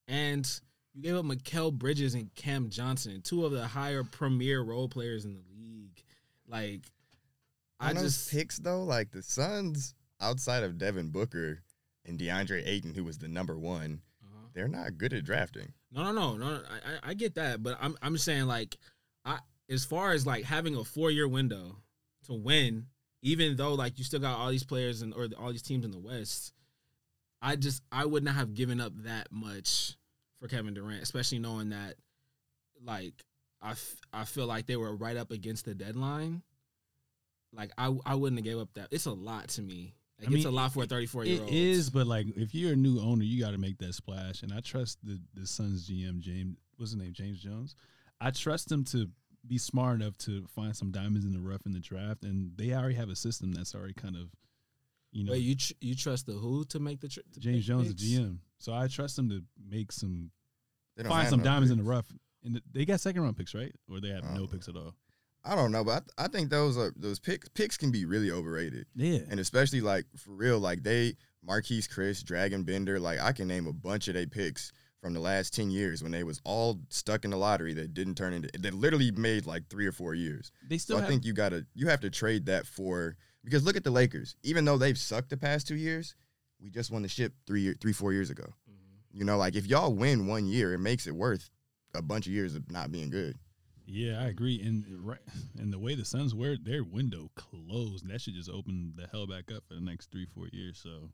and 0.06 0.48
you 0.92 1.02
gave 1.02 1.16
up 1.16 1.24
Mikal 1.24 1.72
Bridges 1.72 2.14
and 2.14 2.32
Cam 2.34 2.68
Johnson, 2.70 3.20
two 3.22 3.44
of 3.44 3.52
the 3.52 3.66
higher 3.66 4.04
premier 4.04 4.62
role 4.62 4.88
players 4.88 5.24
in 5.24 5.34
the 5.34 5.42
league. 5.58 6.04
Like, 6.46 6.82
I 7.80 7.88
On 7.90 7.96
those 7.96 8.04
just 8.16 8.30
picks 8.30 8.58
though, 8.58 8.84
like 8.84 9.10
the 9.10 9.22
Suns 9.22 9.94
outside 10.20 10.62
of 10.62 10.78
Devin 10.78 11.08
Booker 11.10 11.62
and 12.04 12.18
DeAndre 12.18 12.62
Ayton, 12.66 12.94
who 12.94 13.02
was 13.02 13.18
the 13.18 13.28
number 13.28 13.58
one, 13.58 14.02
Uh-huh. 14.22 14.46
they're 14.52 14.68
not 14.68 14.98
good 14.98 15.12
at 15.14 15.24
drafting. 15.24 15.72
No, 15.90 16.04
no, 16.12 16.36
no, 16.36 16.36
no. 16.36 16.62
I, 16.70 16.94
I- 16.96 17.10
I 17.10 17.14
get 17.14 17.34
that, 17.36 17.62
but 17.62 17.76
I'm 17.80 17.96
I'm 18.02 18.18
saying 18.18 18.44
like, 18.46 18.76
I 19.24 19.38
as 19.68 19.84
far 19.84 20.12
as 20.12 20.26
like 20.26 20.44
having 20.44 20.76
a 20.76 20.84
four 20.84 21.10
year 21.10 21.26
window 21.26 21.78
to 22.26 22.34
win, 22.34 22.86
even 23.24 23.56
though 23.56 23.74
like 23.74 23.98
you 23.98 24.04
still 24.04 24.20
got 24.20 24.38
all 24.38 24.50
these 24.50 24.62
players 24.62 25.02
and 25.02 25.12
or 25.14 25.28
all 25.40 25.50
these 25.50 25.62
teams 25.62 25.84
in 25.84 25.90
the 25.90 25.98
West, 25.98 26.52
I 27.42 27.56
just 27.56 27.82
I 27.90 28.04
would 28.04 28.22
not 28.22 28.34
have 28.34 28.54
given 28.54 28.80
up 28.80 28.92
that 29.04 29.32
much 29.32 29.96
for 30.38 30.46
Kevin 30.46 30.74
Durant, 30.74 31.02
especially 31.02 31.38
knowing 31.38 31.70
that 31.70 31.94
like 32.84 33.14
I, 33.62 33.70
f- 33.70 33.96
I 34.12 34.24
feel 34.24 34.46
like 34.46 34.66
they 34.66 34.76
were 34.76 34.94
right 34.94 35.16
up 35.16 35.30
against 35.30 35.64
the 35.64 35.74
deadline. 35.74 36.42
Like 37.52 37.70
I 37.78 37.96
I 38.04 38.14
wouldn't 38.14 38.38
have 38.38 38.44
gave 38.44 38.58
up 38.58 38.68
that. 38.74 38.88
It's 38.90 39.06
a 39.06 39.12
lot 39.12 39.48
to 39.50 39.62
me. 39.62 39.94
Like 40.20 40.30
I 40.30 40.34
it's 40.34 40.44
a 40.44 40.50
lot 40.50 40.72
for 40.72 40.84
a 40.84 40.86
34 40.86 41.24
year 41.24 41.40
old. 41.40 41.50
is, 41.50 41.88
but 41.88 42.06
like 42.06 42.26
if 42.36 42.54
you're 42.54 42.74
a 42.74 42.76
new 42.76 43.00
owner, 43.00 43.24
you 43.24 43.42
got 43.42 43.52
to 43.52 43.58
make 43.58 43.78
that 43.78 43.94
splash. 43.94 44.42
And 44.42 44.52
I 44.52 44.60
trust 44.60 44.98
the 45.02 45.18
the 45.32 45.46
Suns 45.46 45.88
GM 45.88 46.20
James, 46.20 46.56
what's 46.76 46.92
his 46.92 47.00
name, 47.00 47.14
James 47.14 47.40
Jones. 47.40 47.74
I 48.20 48.30
trust 48.32 48.70
him 48.70 48.84
to 48.86 49.08
be 49.46 49.58
smart 49.58 50.00
enough 50.00 50.16
to 50.18 50.46
find 50.54 50.74
some 50.76 50.90
diamonds 50.90 51.24
in 51.26 51.32
the 51.32 51.40
rough 51.40 51.66
in 51.66 51.72
the 51.72 51.80
draft, 51.80 52.24
and 52.24 52.52
they 52.56 52.72
already 52.72 52.94
have 52.94 53.08
a 53.10 53.16
system 53.16 53.52
that's 53.52 53.74
already 53.74 53.92
kind 53.94 54.16
of, 54.16 54.28
you 55.12 55.24
know, 55.24 55.32
Wait, 55.32 55.38
you 55.42 55.54
tr- 55.56 55.72
you 55.80 55.94
trust 55.94 56.26
the 56.26 56.32
who 56.32 56.64
to 56.66 56.78
make 56.80 57.00
the 57.00 57.08
tr- 57.08 57.20
to 57.32 57.40
James 57.40 57.56
make 57.58 57.64
Jones, 57.66 57.88
the 57.88 57.94
picks? 57.94 58.04
GM. 58.20 58.38
So 58.58 58.72
I 58.72 58.86
trust 58.88 59.18
him 59.18 59.28
to 59.30 59.42
make 59.68 59.92
some 59.92 60.30
find 61.06 61.28
some 61.28 61.40
no 61.40 61.44
diamonds 61.44 61.70
in 61.70 61.78
the 61.78 61.84
rough. 61.84 62.06
And 62.44 62.60
they 62.72 62.84
got 62.84 63.00
second 63.00 63.22
round 63.22 63.36
picks, 63.36 63.54
right? 63.54 63.72
Or 63.90 64.00
they 64.00 64.08
have 64.10 64.24
no 64.34 64.42
Oh. 64.44 64.46
picks 64.46 64.68
at 64.68 64.76
all. 64.76 64.94
I 65.46 65.54
don't 65.54 65.72
know, 65.72 65.84
but 65.84 65.90
I, 65.92 65.98
th- 65.98 66.10
I 66.18 66.28
think 66.28 66.48
those 66.50 66.78
are 66.78 66.92
those 66.96 67.18
picks. 67.18 67.48
Picks 67.50 67.76
can 67.76 67.90
be 67.90 68.06
really 68.06 68.30
overrated, 68.30 68.86
Yeah, 68.94 69.18
and 69.28 69.38
especially 69.38 69.82
like 69.82 70.06
for 70.16 70.30
real, 70.32 70.58
like 70.58 70.82
they 70.82 71.16
Marquese 71.46 71.86
Chriss, 71.88 72.22
Dragan 72.24 72.64
Bender. 72.64 72.98
Like 72.98 73.20
I 73.20 73.32
can 73.32 73.46
name 73.46 73.66
a 73.66 73.72
bunch 73.74 74.08
of 74.08 74.14
their 74.14 74.26
picks 74.26 74.72
from 75.04 75.12
the 75.12 75.20
last 75.20 75.52
ten 75.52 75.70
years 75.70 76.02
when 76.02 76.12
they 76.12 76.24
was 76.24 76.40
all 76.44 76.80
stuck 76.88 77.26
in 77.26 77.30
the 77.30 77.36
lottery 77.36 77.74
that 77.74 77.92
didn't 77.92 78.14
turn 78.14 78.32
into 78.32 78.48
that 78.58 78.72
literally 78.72 79.10
made 79.10 79.44
like 79.44 79.68
three 79.68 79.86
or 79.86 79.92
four 79.92 80.14
years. 80.14 80.50
they 80.66 80.78
still 80.78 80.96
So 80.96 81.04
I 81.04 81.06
think 81.06 81.26
you 81.26 81.34
gotta 81.34 81.66
you 81.74 81.88
have 81.88 82.00
to 82.00 82.08
trade 82.10 82.46
that 82.46 82.66
for 82.66 83.14
because 83.44 83.64
look 83.64 83.76
at 83.76 83.84
the 83.84 83.90
Lakers. 83.90 84.34
Even 84.42 84.64
though 84.64 84.78
they've 84.78 84.96
sucked 84.96 85.28
the 85.28 85.36
past 85.36 85.68
two 85.68 85.74
years, 85.74 86.16
we 86.58 86.70
just 86.70 86.90
won 86.90 87.02
the 87.02 87.08
ship 87.08 87.34
three 87.46 87.60
year, 87.60 87.74
three 87.78 87.92
four 87.92 88.14
years 88.14 88.30
ago. 88.30 88.54
Mhm. 88.66 89.18
You 89.18 89.24
know, 89.26 89.36
like 89.36 89.56
if 89.56 89.66
y'all 89.66 89.92
win 89.92 90.26
one 90.26 90.46
year, 90.46 90.72
it 90.72 90.78
makes 90.78 91.06
it 91.06 91.14
worth 91.14 91.50
a 91.94 92.00
bunch 92.00 92.26
of 92.26 92.32
years 92.32 92.54
of 92.54 92.70
not 92.70 92.90
being 92.90 93.10
good. 93.10 93.36
Yeah, 93.84 94.22
I 94.22 94.28
agree. 94.28 94.62
And 94.62 94.86
right, 95.06 95.20
and 95.58 95.70
the 95.70 95.78
way 95.78 95.94
the 95.94 96.06
Suns 96.06 96.34
were, 96.34 96.56
their 96.56 96.82
window 96.82 97.30
closed, 97.34 98.08
that 98.08 98.22
should 98.22 98.32
just 98.36 98.48
open 98.48 98.94
the 98.96 99.06
hell 99.06 99.26
back 99.26 99.52
up 99.54 99.64
for 99.68 99.74
the 99.74 99.82
next 99.82 100.10
three, 100.10 100.24
four 100.34 100.48
years. 100.50 100.80
So, 100.82 101.10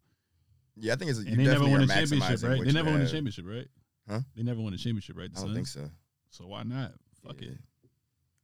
Yeah, 0.77 0.93
I 0.93 0.97
think 0.97 1.11
it's 1.11 1.19
you 1.19 1.27
and 1.33 1.41
they 1.41 1.43
never 1.43 1.65
definitely 1.65 1.73
won 1.73 1.81
are 1.81 1.85
a 1.85 1.87
championship, 1.89 2.29
maximizing 2.39 2.49
right? 2.49 2.65
They 2.65 2.73
never 2.73 2.91
won 2.93 3.01
a 3.01 3.09
championship, 3.09 3.45
right? 3.49 3.67
Huh? 4.11 4.21
They 4.37 4.43
never 4.43 4.61
won 4.61 4.75
a 4.75 4.77
championship, 4.77 5.17
right? 5.17 5.33
The 5.33 5.39
I 5.39 5.43
don't 5.45 5.55
Suns? 5.55 5.73
think 5.75 5.87
so. 5.87 5.91
So 6.31 6.47
why 6.47 6.63
not? 6.65 6.93
Fuck 7.27 7.41
Yeah. 7.41 7.51
it. 7.51 7.59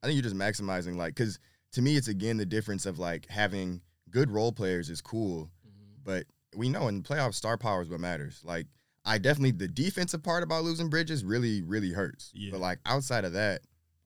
I 0.02 0.06
think 0.06 0.14
you're 0.16 0.22
just 0.30 0.36
maximizing 0.36 0.96
like 0.96 1.14
because 1.14 1.38
to 1.72 1.82
me 1.82 1.96
it's 1.96 2.08
again 2.08 2.36
the 2.36 2.46
difference 2.46 2.86
of 2.86 2.98
like 2.98 3.26
having 3.26 3.82
good 4.10 4.30
role 4.30 4.52
players 4.52 4.88
is 4.90 5.00
cool, 5.00 5.50
Mhm. 5.66 6.04
but 6.04 6.26
we 6.54 6.68
know 6.68 6.86
in 6.88 7.02
the 7.02 7.08
playoffs 7.08 7.34
star 7.34 7.58
power 7.58 7.82
is 7.82 7.88
what 7.88 8.00
matters. 8.00 8.40
Like 8.44 8.66
I 9.04 9.18
definitely 9.18 9.52
the 9.52 9.68
defensive 9.68 10.22
part 10.22 10.42
about 10.42 10.64
losing 10.64 10.88
Bridges 10.88 11.24
really 11.24 11.62
really 11.62 11.92
hurts. 11.92 12.30
Yeah. 12.34 12.50
But 12.52 12.60
like 12.60 12.78
outside 12.86 13.24
of 13.24 13.32
that, 13.32 13.62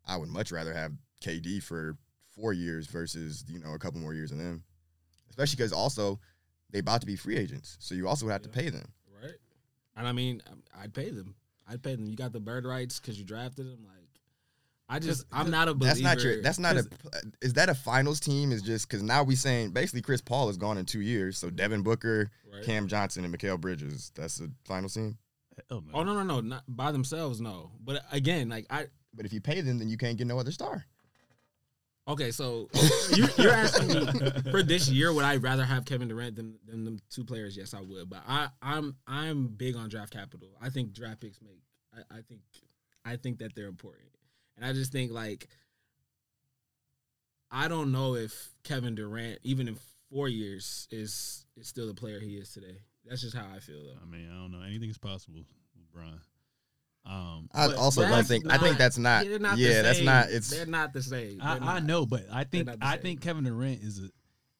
I 0.07 0.16
would 0.16 0.29
much 0.31 0.51
rather 0.53 0.73
have 0.73 0.92
KD 1.20 1.61
for 1.62 1.99
four 2.31 2.53
years 2.55 2.87
versus 2.87 3.44
you 3.49 3.59
know 3.59 3.75
a 3.75 3.79
couple 3.79 4.01
more 4.01 4.14
years 4.14 4.33
of 4.33 4.38
them, 4.38 4.64
especially 5.29 5.57
because 5.57 5.73
also 5.73 6.18
they 6.70 6.79
about 6.79 7.01
to 7.01 7.07
be 7.07 7.16
free 7.16 7.37
agents, 7.37 7.77
so 7.81 7.94
you 7.94 8.07
also 8.09 8.25
would 8.27 8.33
have 8.33 8.42
to 8.42 8.49
pay 8.49 8.70
them. 8.70 8.92
Right. 9.23 9.37
And 9.96 10.07
I 10.09 10.12
mean, 10.12 10.40
I'd 10.75 10.94
pay 10.94 11.11
them. 11.11 11.35
I'd 11.70 11.83
pay 11.83 11.94
them. 11.94 12.06
You 12.06 12.16
got 12.16 12.33
the 12.33 12.40
bird 12.40 12.64
rights 12.64 12.98
because 12.98 13.18
you 13.18 13.24
drafted 13.24 13.66
them. 13.66 13.85
Like, 13.85 14.09
I 14.88 14.98
just, 14.98 15.24
I'm 15.33 15.50
not 15.50 15.68
a 15.68 15.74
believer. 15.74 15.94
That's 15.94 16.00
not 16.02 16.22
your. 16.22 16.42
That's 16.42 16.59
not 16.59 16.76
a. 16.76 16.88
Is 17.40 17.52
that 17.52 17.68
a 17.68 17.74
finals 17.74 18.18
team? 18.18 18.50
Is 18.50 18.62
just 18.62 18.88
because 18.88 19.02
now 19.02 19.22
we 19.22 19.37
saying 19.37 19.70
basically 19.70 20.02
Chris 20.02 20.20
Paul 20.20 20.48
is 20.48 20.56
gone 20.56 20.78
in 20.78 20.85
two 20.85 21.00
years. 21.00 21.38
So 21.38 21.48
Devin 21.48 21.83
Booker, 21.83 22.30
Right. 22.52 22.64
Cam 22.64 22.88
Johnson, 22.88 23.24
and 23.24 23.33
Mikal 23.37 23.61
Bridges. 23.61 24.11
That's 24.16 24.37
the 24.38 24.50
finals 24.64 24.94
team. 24.94 25.16
Hell 25.68 25.85
no. 25.87 26.00
Oh 26.00 26.02
no, 26.02 26.14
no, 26.14 26.22
no, 26.22 26.40
not 26.40 26.64
by 26.66 26.90
themselves. 26.90 27.40
No, 27.40 27.70
but 27.85 28.02
again, 28.11 28.48
like 28.48 28.66
I. 28.70 28.87
But 29.14 29.26
if 29.26 29.33
you 29.33 29.40
pay 29.40 29.61
them, 29.61 29.78
then 29.78 29.88
you 29.88 29.96
can't 29.96 30.16
get 30.16 30.26
no 30.26 30.38
other 30.38 30.52
star. 30.52 30.87
Okay, 32.11 32.33
so 32.33 32.68
you're, 33.14 33.29
you're 33.38 33.53
asking 33.53 33.88
me 33.88 34.05
for 34.51 34.64
this 34.64 34.88
year, 34.88 35.12
would 35.12 35.25
I 35.25 35.37
rather 35.37 35.64
have 35.64 35.85
Kevin 35.85 36.09
Durant 36.09 36.35
than 36.35 36.59
than 36.66 36.85
them 36.85 36.99
two 37.09 37.25
players? 37.25 37.57
Yes, 37.57 37.73
I 37.73 37.81
would. 37.81 38.11
But 38.11 38.25
I, 38.27 38.49
I'm 38.61 38.96
I'm 39.07 39.46
big 39.46 39.77
on 39.77 39.88
draft 39.88 40.12
capital. 40.12 40.49
I 40.61 40.70
think 40.70 40.92
draft 40.92 41.20
picks 41.20 41.40
make. 41.40 41.61
I, 41.94 42.18
I 42.18 42.20
think 42.23 42.40
I 43.05 43.14
think 43.14 43.38
that 43.38 43.55
they're 43.55 43.68
important, 43.68 44.11
and 44.57 44.66
I 44.66 44.73
just 44.73 44.90
think 44.90 45.12
like 45.12 45.46
I 47.49 47.68
don't 47.68 47.92
know 47.92 48.16
if 48.16 48.55
Kevin 48.64 48.96
Durant, 48.96 49.38
even 49.44 49.68
in 49.68 49.77
four 50.11 50.29
years, 50.29 50.88
is 50.90 51.46
is 51.57 51.68
still 51.68 51.87
the 51.87 51.94
player 51.94 52.18
he 52.18 52.35
is 52.35 52.53
today. 52.53 52.79
That's 53.07 53.23
just 53.23 53.37
how 53.37 53.46
I 53.55 53.61
feel 53.61 53.85
though. 53.85 53.99
I 54.03 54.07
mean, 54.11 54.29
I 54.29 54.35
don't 54.35 54.51
know. 54.51 54.62
Anything 54.66 54.90
is 54.90 54.99
possible, 54.99 55.44
LeBron. 55.79 56.18
Um, 57.06 57.48
I 57.52 57.72
also 57.74 58.02
don't 58.02 58.10
that's 58.10 58.28
think. 58.28 58.50
I 58.50 58.58
think 58.58 58.78
that's 58.78 58.98
not. 58.98 59.24
they're 59.24 59.40
yeah, 59.56 59.82
that's 59.82 60.00
not. 60.00 60.30
It's 60.30 60.50
they're 60.50 60.66
not 60.66 60.92
the 60.92 61.02
same. 61.02 61.40
I, 61.42 61.58
They're 61.58 61.68
I 61.68 61.80
know, 61.80 62.06
but 62.06 62.26
I 62.32 62.44
think 62.44 62.68
I 62.80 62.96
think 62.96 63.20
Kevin 63.20 63.44
Durant 63.44 63.82
is 63.82 63.98
a 63.98 64.10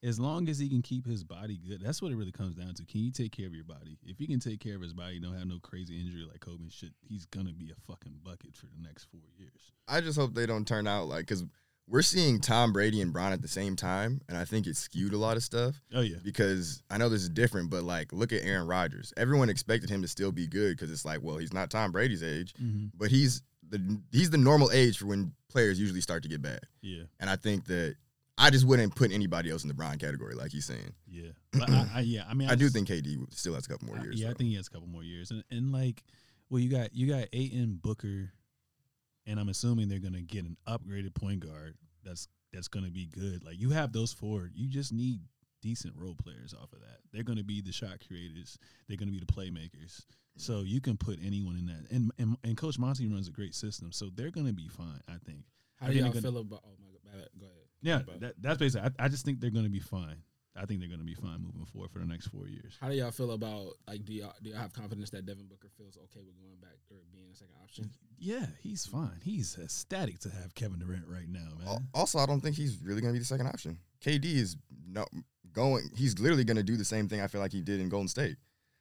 as 0.03 0.19
long 0.19 0.49
as 0.49 0.57
he 0.57 0.67
can 0.67 0.81
keep 0.81 1.05
his 1.05 1.23
body 1.23 1.57
good, 1.57 1.81
that's 1.81 2.01
what 2.01 2.11
it 2.11 2.15
really 2.15 2.31
comes 2.31 2.55
down 2.55 2.73
to. 2.73 2.85
Can 2.85 3.01
you 3.01 3.11
take 3.11 3.31
care 3.31 3.45
of 3.45 3.53
your 3.53 3.63
body? 3.63 3.99
If 4.03 4.17
he 4.17 4.25
can 4.25 4.39
take 4.39 4.59
care 4.59 4.75
of 4.75 4.81
his 4.81 4.93
body, 4.93 5.19
don't 5.19 5.37
have 5.37 5.47
no 5.47 5.59
crazy 5.61 5.99
injury 5.99 6.25
like 6.29 6.39
Kobe 6.39 6.63
and 6.63 6.71
shit, 6.71 6.91
he's 7.07 7.25
gonna 7.25 7.53
be 7.53 7.71
a 7.71 7.91
fucking 7.91 8.19
bucket 8.23 8.55
for 8.55 8.65
the 8.65 8.81
next 8.81 9.05
four 9.05 9.21
years. 9.37 9.71
I 9.87 10.01
just 10.01 10.17
hope 10.17 10.33
they 10.33 10.45
don't 10.45 10.67
turn 10.67 10.87
out 10.87 11.07
like 11.07 11.21
because 11.21 11.43
we're 11.87 12.01
seeing 12.01 12.39
Tom 12.39 12.71
Brady 12.71 13.01
and 13.01 13.11
Bron 13.11 13.33
at 13.33 13.41
the 13.41 13.47
same 13.47 13.75
time, 13.75 14.21
and 14.29 14.37
I 14.37 14.45
think 14.45 14.65
it 14.67 14.77
skewed 14.77 15.13
a 15.13 15.17
lot 15.17 15.35
of 15.37 15.43
stuff. 15.43 15.75
Oh 15.93 16.01
yeah, 16.01 16.17
because 16.23 16.83
I 16.89 16.97
know 16.97 17.09
this 17.09 17.21
is 17.21 17.29
different, 17.29 17.69
but 17.69 17.83
like 17.83 18.13
look 18.13 18.31
at 18.33 18.43
Aaron 18.43 18.67
Rodgers. 18.67 19.13
Everyone 19.17 19.49
expected 19.49 19.89
him 19.89 20.01
to 20.01 20.07
still 20.07 20.31
be 20.31 20.47
good 20.47 20.77
because 20.77 20.91
it's 20.91 21.05
like, 21.05 21.19
well, 21.21 21.37
he's 21.37 21.53
not 21.53 21.69
Tom 21.69 21.91
Brady's 21.91 22.23
age, 22.23 22.53
mm-hmm. 22.61 22.87
but 22.97 23.09
he's 23.11 23.41
the 23.69 23.99
he's 24.11 24.29
the 24.29 24.37
normal 24.37 24.71
age 24.71 24.97
for 24.97 25.07
when 25.07 25.33
players 25.49 25.79
usually 25.79 26.01
start 26.01 26.23
to 26.23 26.29
get 26.29 26.41
bad. 26.41 26.61
yeah, 26.81 27.03
And 27.19 27.29
I 27.29 27.35
think 27.35 27.65
that 27.65 27.95
I 28.37 28.49
just 28.49 28.65
wouldn't 28.65 28.95
put 28.95 29.11
anybody 29.11 29.51
else 29.51 29.63
in 29.63 29.67
the 29.67 29.73
Bron 29.73 29.97
category, 29.97 30.33
like 30.33 30.51
he's 30.51 30.65
saying. 30.65 30.93
yeah. 31.07 31.29
But 31.51 31.69
I, 31.69 31.87
I, 31.95 31.99
yeah, 32.01 32.23
I 32.29 32.33
mean, 32.33 32.49
I 32.49 32.55
do 32.55 32.65
just- 32.65 32.73
think 32.75 32.87
KD 32.87 33.17
still 33.33 33.53
has 33.53 33.65
a 33.65 33.69
couple 33.69 33.87
more 33.87 33.97
I- 33.99 34.03
years. 34.03 34.19
yeah, 34.19 34.29
I 34.29 34.33
think 34.33 34.49
he 34.49 34.55
has 34.55 34.67
a 34.67 34.69
couple 34.71 34.87
more 34.87 35.03
years, 35.03 35.29
and 35.31 35.43
and 35.51 35.71
like, 35.73 36.03
well, 36.49 36.59
you 36.61 36.69
got 36.69 36.95
you 36.95 37.07
got 37.07 37.27
Ayton 37.33 37.79
Booker, 37.81 38.31
and 39.25 39.39
I'm 39.39 39.49
assuming 39.49 39.89
they're 39.89 39.99
gonna 39.99 40.21
get 40.21 40.45
an 40.45 40.57
upgraded 40.67 41.13
point 41.13 41.41
guard 41.41 41.75
that's 42.03 42.27
that's 42.53 42.67
gonna 42.67 42.91
be 42.91 43.05
good. 43.05 43.43
Like 43.43 43.59
you 43.59 43.69
have 43.69 43.93
those 43.93 44.13
four, 44.13 44.49
you 44.53 44.67
just 44.67 44.91
need 44.91 45.19
decent 45.61 45.93
role 45.95 46.15
players 46.15 46.53
off 46.53 46.73
of 46.73 46.79
that. 46.79 46.99
They're 47.11 47.23
gonna 47.23 47.43
be 47.43 47.61
the 47.61 47.71
shot 47.71 48.01
creators. 48.07 48.57
They're 48.87 48.97
gonna 48.97 49.11
be 49.11 49.19
the 49.19 49.25
playmakers. 49.25 50.05
So 50.37 50.61
you 50.61 50.81
can 50.81 50.97
put 50.97 51.19
anyone 51.23 51.57
in 51.57 51.65
that, 51.67 51.91
and 51.91 52.11
and, 52.17 52.37
and 52.43 52.57
Coach 52.57 52.79
Monty 52.79 53.07
runs 53.07 53.27
a 53.27 53.31
great 53.31 53.53
system, 53.53 53.91
so 53.91 54.09
they're 54.15 54.31
gonna 54.31 54.53
be 54.53 54.67
fine. 54.67 55.01
I 55.07 55.17
think. 55.25 55.43
How 55.75 55.87
do 55.87 55.93
y'all 55.93 56.11
feel 56.11 56.37
about? 56.37 56.63
Oh 56.65 56.75
my 56.79 57.11
god, 57.11 57.29
go 57.39 57.45
ahead. 57.45 57.57
Yeah, 57.81 58.01
that, 58.19 58.35
that's 58.39 58.57
basically. 58.57 58.89
I, 58.99 59.05
I 59.05 59.07
just 59.09 59.25
think 59.25 59.39
they're 59.39 59.49
gonna 59.49 59.69
be 59.69 59.79
fine. 59.79 60.17
I 60.55 60.65
think 60.65 60.79
they're 60.79 60.89
gonna 60.89 61.03
be 61.03 61.13
fine 61.15 61.41
moving 61.41 61.65
forward 61.71 61.91
for 61.91 61.99
the 61.99 62.05
next 62.05 62.27
four 62.27 62.47
years. 62.47 62.77
how 62.81 62.89
do 62.89 62.95
y'all 62.95 63.11
feel 63.11 63.31
about 63.31 63.73
like 63.87 64.03
do 64.05 64.13
y'all 64.13 64.33
do 64.41 64.49
y'all 64.49 64.59
have 64.59 64.73
confidence 64.73 65.09
that 65.11 65.25
Devin 65.25 65.47
Booker 65.47 65.69
feels 65.77 65.97
okay 65.97 66.19
with 66.25 66.37
going 66.39 66.57
back 66.61 66.77
or 66.89 66.97
being 67.13 67.27
a 67.31 67.35
second 67.35 67.55
option? 67.63 67.89
Yeah, 68.17 68.45
he's 68.61 68.85
fine. 68.85 69.19
He's 69.23 69.57
ecstatic 69.57 70.19
to 70.19 70.29
have 70.29 70.53
Kevin 70.53 70.79
Durant 70.79 71.07
right 71.07 71.27
now, 71.27 71.47
man. 71.57 71.87
Also, 71.93 72.19
I 72.19 72.25
don't 72.25 72.41
think 72.41 72.55
he's 72.55 72.77
really 72.83 73.01
going 73.01 73.11
to 73.11 73.15
be 73.15 73.19
the 73.19 73.25
second 73.25 73.47
option. 73.47 73.79
KD 74.05 74.25
is 74.25 74.57
no 74.87 75.05
going. 75.53 75.89
He's 75.95 76.19
literally 76.19 76.43
going 76.43 76.57
to 76.57 76.63
do 76.63 76.77
the 76.77 76.85
same 76.85 77.07
thing. 77.07 77.21
I 77.21 77.27
feel 77.27 77.41
like 77.41 77.51
he 77.51 77.61
did 77.61 77.79
in 77.79 77.89
Golden 77.89 78.07
State. 78.07 78.35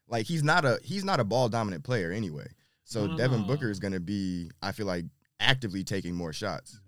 Like 0.08 0.26
he's 0.26 0.42
not 0.42 0.64
a 0.64 0.78
he's 0.82 1.04
not 1.04 1.20
a 1.20 1.24
ball 1.24 1.48
dominant 1.48 1.84
player 1.84 2.10
anyway. 2.10 2.48
So 2.84 3.06
No, 3.06 3.12
no, 3.12 3.16
Devin 3.16 3.40
no. 3.42 3.46
Booker 3.46 3.70
is 3.70 3.78
going 3.78 3.92
to 3.92 4.00
be. 4.00 4.50
I 4.60 4.72
feel 4.72 4.86
like 4.86 5.04
actively 5.38 5.84
taking 5.84 6.14
more 6.14 6.32
shots. 6.32 6.80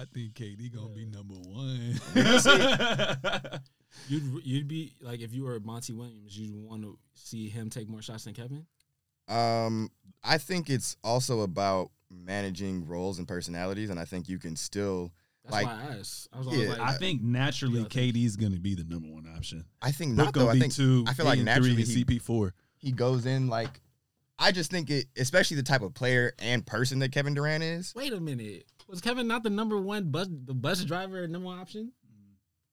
Nah, 0.00 0.02
I 0.02 0.06
think 0.14 0.34
KD 0.34 0.72
gonna 0.74 0.88
be 0.88 1.06
number 1.06 1.34
one. 1.34 2.00
You'd 4.08 4.44
you'd 4.44 4.68
be 4.68 4.94
like 5.00 5.20
if 5.20 5.32
you 5.34 5.44
were 5.44 5.58
Monty 5.60 5.92
Williams, 5.92 6.38
you'd 6.38 6.54
want 6.54 6.82
to 6.82 6.98
see 7.14 7.48
him 7.48 7.70
take 7.70 7.88
more 7.88 8.02
shots 8.02 8.24
than 8.24 8.34
Kevin. 8.34 8.66
Um, 9.28 9.90
I 10.24 10.38
think 10.38 10.70
it's 10.70 10.96
also 11.04 11.40
about 11.40 11.90
managing 12.10 12.86
roles 12.86 13.18
and 13.18 13.26
personalities, 13.28 13.90
and 13.90 13.98
I 13.98 14.04
think 14.04 14.28
you 14.28 14.38
can 14.38 14.56
still. 14.56 15.12
That's 15.44 15.52
Like- 15.54 15.66
why 15.66 15.72
I 15.72 15.98
asked. 15.98 16.28
I 16.32 16.38
was 16.38 16.48
Yeah, 16.48 16.68
like, 16.68 16.78
I 16.80 16.96
think 16.98 17.22
naturally 17.22 17.80
Yeah, 17.80 17.86
I 17.86 17.88
think- 17.88 18.14
KD's 18.14 18.36
gonna 18.36 18.60
be 18.60 18.74
the 18.74 18.84
number 18.84 19.08
one 19.08 19.26
option. 19.26 19.64
I 19.82 19.90
think 19.90 20.12
not 20.14 20.32
gonna 20.32 20.46
though. 20.46 20.50
I 20.50 20.54
be 20.54 20.60
think 20.60 20.74
two. 20.74 21.04
I 21.08 21.14
feel 21.14 21.26
like 21.26 21.40
naturally 21.40 21.82
three, 21.84 22.04
CP 22.04 22.18
four. 22.20 22.54
he 22.78 22.92
goes 22.92 23.26
in 23.26 23.48
like. 23.48 23.80
I 24.38 24.52
just 24.52 24.70
think 24.70 24.88
it, 24.88 25.06
especially 25.18 25.56
the 25.58 25.62
type 25.62 25.82
of 25.82 25.92
player 25.92 26.32
and 26.38 26.64
person 26.66 27.00
that 27.00 27.12
Kevin 27.12 27.34
Durant 27.34 27.62
is. 27.62 27.92
wait 27.94 28.12
a 28.14 28.20
minute, 28.20 28.64
was 28.90 29.00
Kevin 29.00 29.26
not 29.28 29.42
the 29.42 29.50
number 29.50 29.80
one 29.80 30.10
bus 30.10 30.28
the 30.30 30.54
bus 30.54 30.84
driver 30.84 31.26
number 31.26 31.46
one 31.46 31.58
option 31.58 31.92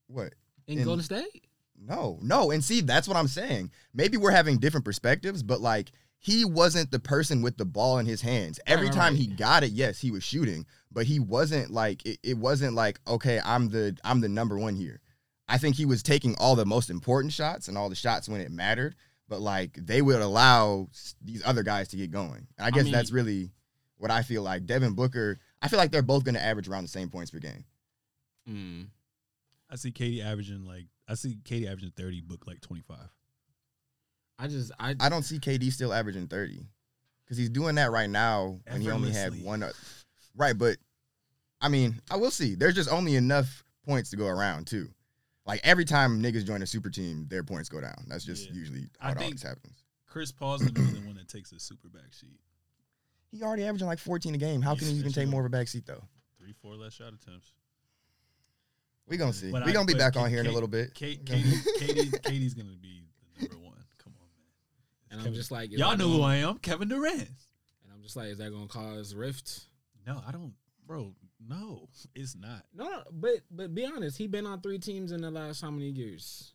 What? 0.07 0.33
in 0.67 0.79
In- 0.79 0.85
Golden 0.85 1.03
State? 1.03 1.45
No, 1.79 2.17
no. 2.23 2.49
And 2.51 2.63
see, 2.63 2.81
that's 2.81 3.07
what 3.07 3.17
I'm 3.17 3.27
saying. 3.27 3.69
Maybe 3.93 4.17
we're 4.17 4.31
having 4.31 4.57
different 4.57 4.83
perspectives, 4.85 5.43
but 5.43 5.61
like 5.61 5.91
he 6.17 6.43
wasn't 6.43 6.89
the 6.89 6.99
person 6.99 7.43
with 7.43 7.55
the 7.57 7.65
ball 7.65 7.99
in 7.99 8.07
his 8.07 8.21
hands. 8.21 8.59
Every 8.65 8.87
right, 8.87 8.95
time 8.95 9.13
right. 9.13 9.21
he 9.21 9.27
got 9.27 9.63
it, 9.63 9.69
yes, 9.71 9.99
he 9.99 10.09
was 10.09 10.23
shooting, 10.23 10.65
but 10.91 11.05
he 11.05 11.19
wasn't 11.19 11.69
like 11.69 12.03
it, 12.05 12.17
it 12.23 12.37
wasn't 12.37 12.73
like, 12.73 12.99
okay, 13.07 13.39
I'm 13.45 13.69
the 13.69 13.95
I'm 14.03 14.21
the 14.21 14.27
number 14.29 14.57
one 14.57 14.75
here. 14.75 14.99
I 15.47 15.59
think 15.59 15.75
he 15.75 15.85
was 15.85 16.01
taking 16.01 16.35
all 16.39 16.55
the 16.55 16.65
most 16.65 16.89
important 16.89 17.31
shots 17.31 17.67
and 17.67 17.77
all 17.77 17.89
the 17.89 17.95
shots 17.95 18.27
when 18.27 18.41
it 18.41 18.51
mattered, 18.51 18.95
but 19.29 19.39
like 19.39 19.77
they 19.79 20.01
would 20.01 20.19
allow 20.21 20.89
these 21.23 21.43
other 21.45 21.61
guys 21.61 21.89
to 21.89 21.95
get 21.97 22.09
going. 22.09 22.47
And 22.57 22.65
I 22.65 22.71
guess 22.71 22.85
mean- 22.85 22.93
that's 22.93 23.11
really 23.11 23.51
what 23.97 24.09
I 24.09 24.23
feel 24.23 24.41
like. 24.41 24.65
Devin 24.65 24.93
Booker, 24.93 25.39
I 25.61 25.67
feel 25.67 25.79
like 25.79 25.91
they're 25.91 26.01
both 26.01 26.23
going 26.23 26.35
to 26.35 26.41
average 26.41 26.67
around 26.67 26.83
the 26.83 26.89
same 26.89 27.09
points 27.09 27.31
per 27.31 27.39
game. 27.39 27.63
Mm. 28.49 28.87
I 29.69 29.75
see 29.75 29.91
KD 29.91 30.23
averaging 30.23 30.65
like 30.65 30.85
I 31.07 31.15
see 31.15 31.37
KD 31.43 31.65
averaging 31.65 31.91
thirty, 31.97 32.21
book 32.21 32.45
like 32.47 32.61
twenty 32.61 32.81
five. 32.83 33.09
I 34.39 34.47
just 34.47 34.71
I, 34.79 34.95
I 34.99 35.09
don't 35.09 35.23
see 35.23 35.39
KD 35.39 35.71
still 35.71 35.91
averaging 35.91 36.27
30 36.27 36.61
because 37.25 37.37
he's 37.37 37.49
doing 37.49 37.75
that 37.75 37.91
right 37.91 38.09
now 38.09 38.59
and 38.67 38.83
he 38.83 38.91
only 38.91 39.11
had 39.11 39.43
one. 39.43 39.63
o- 39.63 39.71
Right, 40.35 40.55
but 40.55 40.77
I 41.59 41.69
mean, 41.69 41.99
I 42.11 42.17
will 42.17 42.29
see. 42.29 42.53
There's 42.53 42.75
just 42.75 42.91
only 42.91 43.15
enough 43.15 43.63
points 43.83 44.11
to 44.11 44.15
go 44.15 44.27
around, 44.27 44.67
too. 44.67 44.89
Like 45.47 45.59
every 45.63 45.85
time 45.85 46.21
niggas 46.21 46.45
join 46.45 46.61
a 46.61 46.67
super 46.67 46.91
team, 46.91 47.25
their 47.29 47.41
points 47.43 47.67
go 47.67 47.81
down. 47.81 47.95
That's 48.07 48.23
just 48.23 48.47
Yeah. 48.49 48.53
usually 48.53 48.87
I 49.01 49.05
how 49.07 49.11
it 49.13 49.17
think- 49.17 49.25
always 49.31 49.41
happens. 49.43 49.83
Chris 50.05 50.31
Paul's 50.31 50.61
gonna 50.61 50.87
be 50.87 50.99
the 50.99 51.05
one 51.07 51.15
that 51.15 51.27
takes 51.27 51.49
the 51.49 51.59
super 51.59 51.89
back 51.89 52.13
sheet. 52.13 52.39
He 53.31 53.43
already 53.43 53.63
averaging 53.65 53.87
like 53.87 53.99
14 53.99 54.35
a 54.35 54.37
game. 54.37 54.61
How 54.61 54.73
Yeah, 54.73 54.79
can 54.79 54.87
he 54.89 54.93
even 54.95 55.11
take 55.11 55.27
more 55.27 55.45
of 55.45 55.53
a 55.53 55.55
backseat 55.55 55.85
though? 55.85 56.03
Three, 56.39 56.53
four 56.61 56.75
less 56.75 56.93
shot 56.93 57.13
attempts. 57.13 57.53
We're 59.07 59.17
going 59.17 59.31
to 59.31 59.37
see. 59.37 59.51
But 59.51 59.65
we 59.65 59.71
I- 59.71 59.73
going 59.73 59.87
to 59.87 59.93
be 59.93 59.97
back 59.97 60.13
K- 60.13 60.19
on 60.19 60.29
here 60.29 60.39
in 60.39 60.47
a 60.47 60.51
little 60.51 60.67
bit. 60.69 60.93
K, 60.93 61.15
KD, 61.17 61.43
KD, 61.79 62.11
KD's 62.21 62.53
gonna 62.53 62.69
be 62.81 63.03
the 63.39 63.47
number 63.47 63.57
one. 63.65 63.75
Come 63.97 64.13
on, 64.19 64.27
man. 65.11 65.19
and 65.19 65.27
I'm 65.27 65.33
just 65.33 65.51
like 65.51 65.71
Y'all 65.71 65.95
know 65.97 66.09
who 66.09 66.21
I 66.21 66.37
am, 66.37 66.57
Kevin 66.57 66.87
Durant. 66.89 67.19
And 67.19 67.93
I'm 67.93 68.01
just 68.03 68.15
like, 68.15 68.27
is 68.29 68.37
that 68.39 68.51
gonna 68.51 68.67
cause 68.67 69.13
rift? 69.15 69.61
No, 70.05 70.21
I 70.27 70.31
don't, 70.31 70.53
bro. 70.85 71.13
No, 71.45 71.87
it's 72.15 72.35
not. 72.35 72.63
No, 72.73 72.85
no, 72.85 73.03
but 73.11 73.41
but 73.51 73.73
be 73.75 73.85
honest, 73.85 74.17
he 74.17 74.27
been 74.27 74.45
on 74.45 74.59
three 74.61 74.79
teams 74.79 75.11
in 75.11 75.21
the 75.21 75.29
last 75.31 75.61
how 75.61 75.69
many 75.69 75.87
years? 75.89 76.53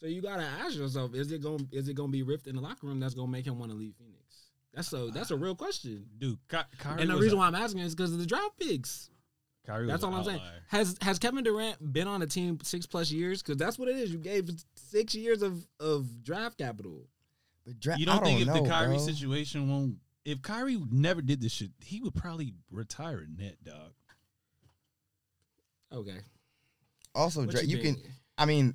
So 0.00 0.06
you 0.06 0.20
gotta 0.20 0.42
ask 0.42 0.76
yourself: 0.76 1.14
Is 1.14 1.30
it 1.30 1.42
going? 1.42 1.66
to 1.68 1.76
Is 1.76 1.88
it 1.88 1.94
going 1.94 2.08
to 2.08 2.12
be 2.12 2.22
rift 2.24 2.46
in 2.48 2.56
the 2.56 2.60
locker 2.62 2.86
room 2.86 2.98
that's 3.00 3.14
going 3.14 3.28
to 3.28 3.32
make 3.32 3.46
him 3.46 3.58
want 3.58 3.70
to 3.70 3.76
leave 3.78 3.94
Phoenix? 3.96 4.48
That's 4.74 4.92
a 4.92 5.10
that's 5.12 5.30
a 5.30 5.36
real 5.36 5.54
question. 5.54 6.06
Dude, 6.18 6.38
Ky- 6.48 6.58
Kyrie 6.78 7.02
And 7.02 7.10
the 7.10 7.16
reason 7.16 7.34
a- 7.36 7.40
why 7.40 7.46
I'm 7.46 7.54
asking 7.54 7.80
is 7.82 7.94
because 7.94 8.12
of 8.12 8.18
the 8.18 8.26
draft 8.26 8.58
picks. 8.58 9.10
Kyrie 9.66 9.86
That's 9.86 10.02
all 10.02 10.12
I'm 10.14 10.24
saying. 10.24 10.40
Has 10.68 10.96
has 11.02 11.18
Kevin 11.18 11.44
Durant 11.44 11.92
been 11.92 12.08
on 12.08 12.20
a 12.22 12.26
team 12.26 12.58
six 12.62 12.84
plus 12.86 13.10
years? 13.12 13.42
Because 13.42 13.58
that's 13.58 13.78
what 13.78 13.88
it 13.88 13.96
is. 13.96 14.10
You 14.10 14.18
gave 14.18 14.48
six 14.74 15.14
years 15.14 15.42
of 15.42 15.66
of 15.78 16.24
draft 16.24 16.58
capital. 16.58 17.06
But 17.64 17.78
dra- 17.78 17.96
You 17.98 18.06
don't 18.06 18.22
I 18.22 18.24
think 18.24 18.40
if 18.40 18.46
know, 18.48 18.62
the 18.62 18.68
Kyrie 18.68 18.96
bro. 18.96 18.98
situation 18.98 19.68
won't, 19.70 19.96
if 20.24 20.42
Kyrie 20.42 20.82
never 20.90 21.22
did 21.22 21.40
this 21.40 21.52
shit, 21.52 21.70
he 21.80 22.00
would 22.00 22.14
probably 22.14 22.54
retire 22.72 23.18
a 23.20 23.40
net, 23.40 23.62
dog. 23.62 23.92
Okay, 25.92 26.20
Also, 27.14 27.42
What 27.42 27.50
dra- 27.50 27.64
you 27.64 27.78
can. 27.78 27.96
I 28.38 28.46
mean, 28.46 28.74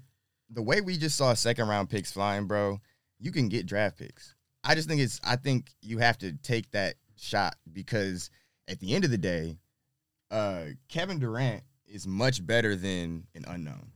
the 0.51 0.61
way 0.61 0.81
we 0.81 0.97
just 0.97 1.17
saw 1.17 1.33
second 1.33 1.67
round 1.67 1.89
picks 1.89 2.11
flying, 2.11 2.45
bro, 2.45 2.79
you 3.19 3.31
can 3.31 3.49
get 3.49 3.65
draft 3.65 3.97
picks. 3.97 4.35
I 4.67 4.75
just 4.75 4.89
think 4.89 4.99
it's 5.01 5.19
I 5.23 5.37
think 5.37 5.71
you 5.81 5.97
have 5.99 6.17
to 6.19 6.33
take 6.33 6.69
that 6.71 6.95
shot 7.15 7.55
because 7.71 8.29
at 8.67 8.79
the 8.79 8.93
end 8.93 9.05
of 9.05 9.11
the 9.11 9.17
day, 9.17 9.57
uh 10.29 10.65
Kevin 10.89 11.19
Durant 11.19 11.63
is 11.85 12.05
much 12.05 12.45
better 12.45 12.75
than 12.75 13.25
an 13.33 13.45
unknown. 13.47 13.91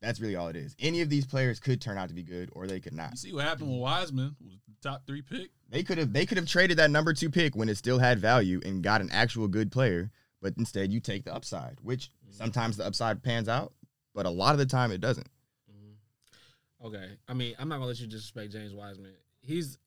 That's 0.00 0.20
really 0.20 0.36
all 0.36 0.46
it 0.48 0.56
is. 0.56 0.76
Any 0.78 1.00
of 1.02 1.10
these 1.10 1.26
players 1.26 1.58
could 1.58 1.80
turn 1.80 1.98
out 1.98 2.08
to 2.08 2.14
be 2.14 2.22
good 2.22 2.50
or 2.52 2.66
they 2.68 2.78
could 2.80 2.94
not. 2.94 3.10
You 3.10 3.16
see 3.16 3.32
what 3.32 3.44
happened 3.44 3.68
with 3.68 3.80
Wiseman? 3.80 4.36
Was 4.42 4.54
the 4.66 4.88
top 4.88 5.06
three 5.06 5.22
pick. 5.22 5.50
They 5.68 5.82
could 5.82 5.98
have 5.98 6.12
they 6.12 6.24
could 6.24 6.38
have 6.38 6.46
traded 6.46 6.78
that 6.78 6.90
number 6.92 7.12
2 7.12 7.28
pick 7.28 7.56
when 7.56 7.68
it 7.68 7.76
still 7.76 7.98
had 7.98 8.20
value 8.20 8.60
and 8.64 8.82
got 8.82 9.00
an 9.00 9.10
actual 9.10 9.48
good 9.48 9.72
player, 9.72 10.10
but 10.40 10.54
instead 10.56 10.92
you 10.92 11.00
take 11.00 11.24
the 11.24 11.34
upside, 11.34 11.78
which 11.82 12.10
sometimes 12.30 12.76
the 12.76 12.86
upside 12.86 13.22
pans 13.24 13.48
out, 13.48 13.72
but 14.14 14.24
a 14.24 14.30
lot 14.30 14.52
of 14.52 14.58
the 14.58 14.66
time 14.66 14.92
it 14.92 15.00
doesn't. 15.00 15.28
Mhm. 15.70 16.86
Okay, 16.86 17.18
I 17.28 17.34
mean, 17.34 17.56
I'm 17.58 17.68
not 17.68 17.76
gonna 17.76 17.86
let 17.86 18.00
you 18.00 18.06
disrespect 18.06 18.52
James 18.52 18.72
Wiseman. 18.72 19.14
He's 19.42 19.78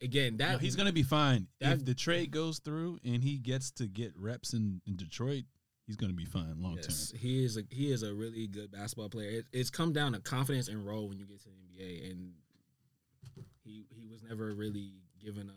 again 0.00 0.36
that 0.38 0.52
No, 0.52 0.58
he's 0.58 0.76
gonna 0.76 0.92
be 0.92 1.02
fine 1.02 1.48
that- 1.60 1.78
if 1.78 1.84
the 1.84 1.94
trade 1.94 2.30
goes 2.30 2.58
through 2.58 2.98
and 3.04 3.22
he 3.22 3.38
gets 3.38 3.70
to 3.72 3.86
get 3.86 4.16
reps 4.16 4.54
in, 4.54 4.80
in 4.86 4.96
Detroit. 4.96 5.44
He's 5.86 5.96
gonna 5.96 6.12
be 6.12 6.24
fine 6.24 6.62
long 6.62 6.76
term. 6.76 6.84
Yes, 6.88 7.12
he 7.18 7.44
is 7.44 7.56
a 7.56 7.64
he 7.68 7.90
is 7.90 8.04
a 8.04 8.14
really 8.14 8.46
good 8.46 8.70
basketball 8.70 9.08
player. 9.08 9.40
It, 9.40 9.46
it's 9.52 9.70
come 9.70 9.92
down 9.92 10.12
to 10.12 10.20
confidence 10.20 10.68
and 10.68 10.86
role 10.86 11.08
when 11.08 11.18
you 11.18 11.26
get 11.26 11.40
to 11.40 11.48
the 11.48 11.82
NBA, 11.82 12.10
and 12.12 12.32
he 13.64 13.86
he 13.90 14.06
was 14.06 14.22
never 14.22 14.54
really 14.54 14.92
given 15.20 15.48
a 15.50 15.54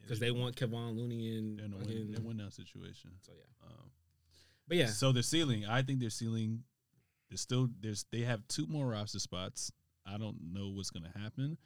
because 0.00 0.20
they 0.20 0.30
want 0.30 0.56
Kevon 0.56 0.96
Looney 0.96 1.56
they're 1.56 1.66
in 1.66 1.72
a 1.74 1.76
win, 1.76 2.12
they're 2.12 2.22
win 2.22 2.38
now 2.38 2.48
situation. 2.48 3.10
so 3.20 3.32
yeah. 3.36 3.66
Um, 3.68 3.90
But 4.66 4.78
yeah, 4.78 4.86
So 4.86 5.12
their 5.12 5.22
ceiling, 5.22 5.66
I 5.66 5.82
think 5.82 6.00
their 6.00 6.08
ceiling, 6.08 6.64
there's 7.28 7.42
still 7.42 7.68
there's 7.80 8.06
they 8.10 8.22
have 8.22 8.46
two 8.48 8.66
more 8.66 8.86
roster 8.86 9.18
spots. 9.18 9.70
I 10.06 10.16
don't 10.16 10.38
know 10.54 10.70
what's 10.70 10.88
gonna 10.88 11.12
happen. 11.14 11.58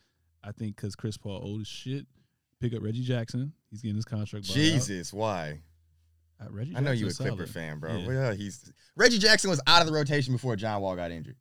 I 0.44 0.52
think 0.52 0.76
because 0.76 0.96
Chris 0.96 1.16
Paul 1.16 1.40
old 1.42 1.60
as 1.62 1.68
shit, 1.68 2.06
pick 2.60 2.74
up 2.74 2.82
Reggie 2.82 3.04
Jackson. 3.04 3.52
He's 3.70 3.82
getting 3.82 3.96
his 3.96 4.04
contract. 4.04 4.46
bought 4.46 4.52
out. 4.56 4.60
Jesus, 4.60 5.12
why? 5.12 5.60
Uh, 6.40 6.46
Reggie 6.50 6.74
I 6.76 6.80
know 6.80 6.90
you 6.90 7.06
a 7.08 7.10
Clipper 7.12 7.36
solid. 7.36 7.50
fan, 7.50 7.78
bro. 7.78 7.96
Yeah. 7.96 8.06
Well, 8.06 8.32
he's 8.34 8.72
Reggie 8.96 9.18
Jackson 9.18 9.50
was 9.50 9.60
out 9.66 9.80
of 9.80 9.86
the 9.86 9.92
rotation 9.92 10.32
before 10.32 10.56
John 10.56 10.80
Wall 10.82 10.96
got 10.96 11.10
injured. 11.10 11.36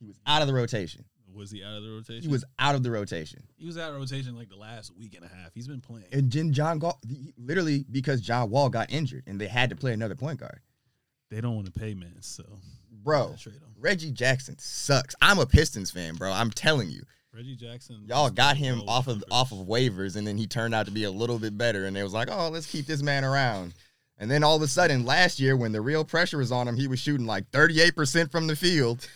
He 0.00 0.06
was 0.06 0.18
out 0.26 0.42
of 0.42 0.48
the 0.48 0.54
rotation. 0.54 1.04
Was 1.32 1.50
he 1.50 1.64
out 1.64 1.76
of 1.76 1.82
the 1.82 1.90
rotation? 1.90 2.22
He 2.22 2.28
was 2.28 2.44
out 2.60 2.74
of 2.76 2.82
the 2.84 2.90
rotation. 2.90 3.42
He 3.56 3.66
was 3.66 3.76
out 3.76 3.90
of 3.90 3.96
rotation 3.96 4.36
like 4.36 4.48
the 4.48 4.56
last 4.56 4.96
week 4.96 5.14
and 5.16 5.24
a 5.24 5.28
half. 5.28 5.52
He's 5.52 5.66
been 5.66 5.80
playing. 5.80 6.06
And 6.12 6.30
then 6.30 6.52
John 6.52 6.78
Wall, 6.78 7.00
literally 7.36 7.84
because 7.90 8.20
John 8.20 8.50
Wall 8.50 8.68
got 8.68 8.92
injured 8.92 9.24
and 9.26 9.40
they 9.40 9.48
had 9.48 9.70
to 9.70 9.76
play 9.76 9.92
another 9.92 10.14
point 10.14 10.38
guard. 10.38 10.60
they 11.30 11.40
don't 11.40 11.56
want 11.56 11.66
to 11.66 11.72
pay 11.72 11.94
man, 11.94 12.16
so 12.20 12.44
Bro. 13.02 13.34
Reggie 13.78 14.12
Jackson 14.12 14.58
sucks. 14.58 15.14
I'm 15.20 15.38
a 15.38 15.46
Pistons 15.46 15.90
fan, 15.90 16.14
bro. 16.14 16.32
I'm 16.32 16.50
telling 16.50 16.90
you. 16.90 17.02
Reggie 17.34 17.56
Jackson. 17.56 18.04
Y'all 18.06 18.30
got 18.30 18.56
him 18.56 18.82
off 18.86 19.08
of 19.08 19.18
Clippers. 19.18 19.24
off 19.30 19.52
of 19.52 19.58
waivers, 19.58 20.16
and 20.16 20.26
then 20.26 20.38
he 20.38 20.46
turned 20.46 20.74
out 20.74 20.86
to 20.86 20.92
be 20.92 21.04
a 21.04 21.10
little 21.10 21.38
bit 21.38 21.58
better. 21.58 21.86
And 21.86 21.96
they 21.96 22.02
was 22.02 22.12
like, 22.12 22.28
"Oh, 22.30 22.48
let's 22.48 22.66
keep 22.66 22.86
this 22.86 23.02
man 23.02 23.24
around." 23.24 23.74
And 24.18 24.30
then 24.30 24.44
all 24.44 24.56
of 24.56 24.62
a 24.62 24.68
sudden, 24.68 25.04
last 25.04 25.40
year, 25.40 25.56
when 25.56 25.72
the 25.72 25.80
real 25.80 26.04
pressure 26.04 26.38
was 26.38 26.52
on 26.52 26.68
him, 26.68 26.76
he 26.76 26.86
was 26.86 27.00
shooting 27.00 27.26
like 27.26 27.50
38 27.50 27.96
percent 27.96 28.30
from 28.30 28.46
the 28.46 28.54
field. 28.54 29.08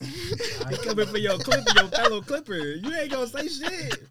He 0.00 0.76
coming 0.78 1.06
for 1.06 1.18
your 1.18 1.38
Clipper, 1.38 1.70
your 1.76 1.88
fellow 1.88 2.20
Clipper. 2.22 2.54
You 2.54 2.92
ain't 2.94 3.10
gonna 3.10 3.26
say 3.26 3.46
shit. 3.48 4.02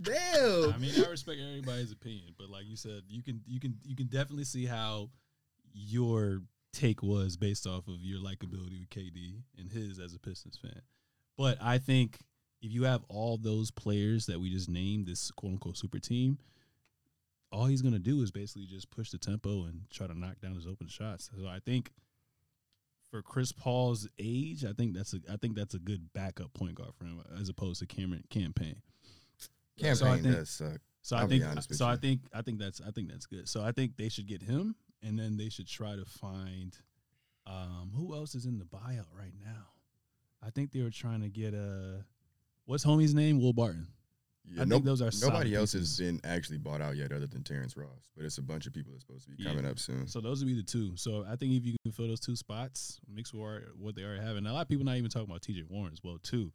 Damn. 0.00 0.72
I 0.72 0.78
mean, 0.78 0.92
I 0.96 1.08
respect 1.10 1.40
everybody's 1.40 1.90
opinion, 1.90 2.34
but 2.38 2.50
like 2.50 2.66
you 2.66 2.76
said, 2.76 3.02
you 3.08 3.22
can 3.22 3.40
you 3.46 3.58
can 3.58 3.76
you 3.84 3.96
can 3.96 4.06
definitely 4.06 4.44
see 4.44 4.66
how 4.66 5.10
your 5.72 6.42
take 6.72 7.02
was 7.02 7.36
based 7.36 7.66
off 7.66 7.88
of 7.88 7.96
your 8.00 8.20
likability 8.20 8.78
with 8.78 8.90
KD 8.90 9.42
and 9.58 9.70
his 9.70 9.98
as 9.98 10.14
a 10.14 10.18
Pistons 10.18 10.58
fan. 10.60 10.82
But 11.36 11.58
I 11.60 11.78
think 11.78 12.18
if 12.62 12.72
you 12.72 12.84
have 12.84 13.02
all 13.08 13.36
those 13.36 13.70
players 13.70 14.26
that 14.26 14.40
we 14.40 14.50
just 14.50 14.68
named, 14.68 15.06
this 15.06 15.30
quote 15.30 15.52
unquote 15.52 15.76
super 15.76 15.98
team, 15.98 16.38
all 17.52 17.66
he's 17.66 17.82
gonna 17.82 17.98
do 17.98 18.22
is 18.22 18.30
basically 18.30 18.66
just 18.66 18.90
push 18.90 19.10
the 19.10 19.18
tempo 19.18 19.64
and 19.64 19.82
try 19.90 20.06
to 20.06 20.18
knock 20.18 20.40
down 20.40 20.54
his 20.54 20.66
open 20.66 20.88
shots. 20.88 21.30
So 21.38 21.46
I 21.46 21.58
think 21.64 21.90
for 23.10 23.22
Chris 23.22 23.52
Paul's 23.52 24.08
age, 24.18 24.64
I 24.64 24.72
think 24.72 24.94
that's 24.96 25.14
a 25.14 25.18
I 25.30 25.36
think 25.36 25.54
that's 25.56 25.74
a 25.74 25.78
good 25.78 26.12
backup 26.14 26.52
point 26.54 26.74
guard 26.76 26.90
for 26.98 27.04
him 27.04 27.20
as 27.40 27.48
opposed 27.48 27.80
to 27.80 27.86
Cameron 27.86 28.24
Cam 28.30 28.52
Payne. 28.52 28.82
Campaign 29.78 29.96
So 29.96 30.06
I 30.06 30.20
think- 30.20 30.34
does 30.34 30.50
suck. 30.50 30.80
So 31.02 31.16
I'll 31.16 31.24
I 31.24 31.28
think 31.28 31.42
so 31.74 31.86
I 31.86 31.96
think 31.96 32.20
I 32.32 32.40
think 32.42 32.58
that's 32.58 32.80
I 32.80 32.90
think 32.90 33.10
that's 33.10 33.26
good. 33.26 33.46
So 33.48 33.62
I 33.62 33.72
think 33.72 33.96
they 33.98 34.08
should 34.08 34.26
get 34.26 34.42
him 34.42 34.74
and 35.02 35.18
then 35.18 35.36
they 35.36 35.50
should 35.50 35.68
try 35.68 35.96
to 35.96 36.04
find 36.06 36.74
um 37.46 37.92
who 37.94 38.14
else 38.14 38.34
is 38.34 38.46
in 38.46 38.58
the 38.58 38.64
buyout 38.64 39.06
right 39.12 39.34
now? 39.44 39.66
I 40.46 40.50
think 40.50 40.72
they 40.72 40.82
were 40.82 40.90
trying 40.90 41.20
to 41.22 41.28
get 41.28 41.54
uh 41.54 42.02
what's 42.66 42.84
homie's 42.84 43.14
name? 43.14 43.40
Will 43.40 43.52
Barton. 43.52 43.86
Yeah, 44.46 44.62
I 44.62 44.64
no- 44.66 44.74
think 44.76 44.84
those 44.84 45.00
are 45.00 45.10
nobody 45.26 45.54
else 45.54 45.72
has 45.72 45.96
been 45.98 46.20
actually 46.22 46.58
bought 46.58 46.82
out 46.82 46.96
yet, 46.96 47.12
other 47.12 47.26
than 47.26 47.42
Terrence 47.42 47.76
Ross. 47.78 48.10
But 48.14 48.26
it's 48.26 48.36
a 48.36 48.42
bunch 48.42 48.66
of 48.66 48.74
people 48.74 48.92
that's 48.92 49.02
supposed 49.06 49.24
to 49.24 49.34
be 49.34 49.42
coming 49.42 49.64
up 49.64 49.78
soon. 49.78 50.06
So 50.06 50.20
those 50.20 50.40
would 50.44 50.48
be 50.48 50.54
the 50.54 50.62
two. 50.62 50.96
So 50.96 51.24
I 51.26 51.36
think 51.36 51.52
if 51.54 51.64
you 51.64 51.76
can 51.82 51.92
fill 51.92 52.08
those 52.08 52.20
two 52.20 52.36
spots, 52.36 53.00
mix 53.08 53.32
with 53.32 53.40
what- 53.40 53.76
what 53.78 53.94
they 53.94 54.02
already 54.04 54.20
have, 54.22 54.36
and 54.36 54.46
a 54.46 54.52
lot 54.52 54.60
of 54.62 54.68
people 54.68 54.84
not 54.84 54.96
even 54.98 55.08
talking 55.10 55.30
about 55.30 55.40
TJ 55.40 55.62
Warren 55.62 55.92
as 55.94 56.02
well 56.04 56.18
too. 56.18 56.52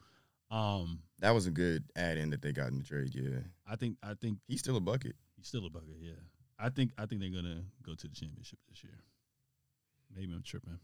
Um, 0.52 1.02
That 1.20 1.32
was 1.32 1.48
a 1.48 1.52
good 1.52 1.84
add-in 1.96 2.30
that 2.32 2.42
they 2.44 2.52
got 2.54 2.68
in 2.72 2.78
the 2.78 2.84
trade. 2.84 3.14
Yeah, 3.16 3.40
I 3.66 3.76
think 3.76 3.98
I 4.04 4.14
think 4.14 4.40
he's 4.48 4.60
still 4.60 4.78
a 4.78 4.82
bucket. 4.82 5.16
he's 5.36 5.48
still 5.48 5.66
a 5.66 5.70
bucket. 5.72 5.98
Yeah, 6.00 6.14
I 6.60 6.70
think 6.70 6.92
I 6.98 7.08
think 7.08 7.22
they're 7.22 7.30
gonna 7.32 7.66
go 7.82 7.96
to 7.96 8.08
the 8.08 8.14
championship 8.16 8.60
this 8.68 8.84
year. 8.84 9.04
Maybe 10.16 10.32
I'm 10.34 10.44
tripping. 10.44 10.80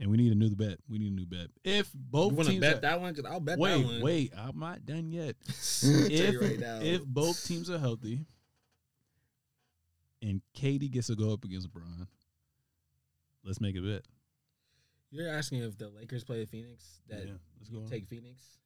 And 0.00 0.10
we 0.10 0.16
need 0.16 0.30
a 0.30 0.34
new 0.36 0.54
bet. 0.54 0.78
We 0.88 0.98
need 0.98 1.12
a 1.12 1.14
new 1.14 1.26
bet. 1.26 1.48
If 1.64 1.92
both 1.92 2.30
teams. 2.30 2.32
You 2.32 2.36
want 2.36 2.48
to 2.48 2.60
bet 2.60 2.76
are- 2.76 2.80
that 2.80 3.00
one? 3.00 3.14
Cause 3.14 3.24
I'll 3.24 3.40
bet 3.40 3.58
wait, 3.58 3.78
that 3.78 3.84
one. 3.84 3.94
wait, 3.96 4.02
wait. 4.02 4.32
I'm 4.36 4.58
not 4.58 4.86
done 4.86 5.10
yet. 5.10 5.36
If 5.82 6.40
right 6.40 6.82
if 6.82 7.04
both 7.04 7.44
teams 7.44 7.68
are 7.68 7.78
healthy, 7.78 8.20
and 10.22 10.40
KD 10.56 10.90
gets 10.90 11.08
to 11.08 11.16
go 11.16 11.32
up 11.32 11.44
against 11.44 11.72
Bron, 11.72 12.06
let's 13.44 13.60
make 13.60 13.76
a 13.76 13.80
bet. 13.80 14.02
You're 15.10 15.28
asking 15.28 15.62
if 15.62 15.78
the 15.78 15.88
Lakers 15.88 16.22
play 16.24 16.40
the 16.40 16.46
Phoenix, 16.46 17.00
that 17.08 17.26
yeah, 17.26 17.32
let's 17.58 17.70
go. 17.70 17.78
on. 17.78 17.88
take 17.88 18.06
Phoenix. 18.08 18.58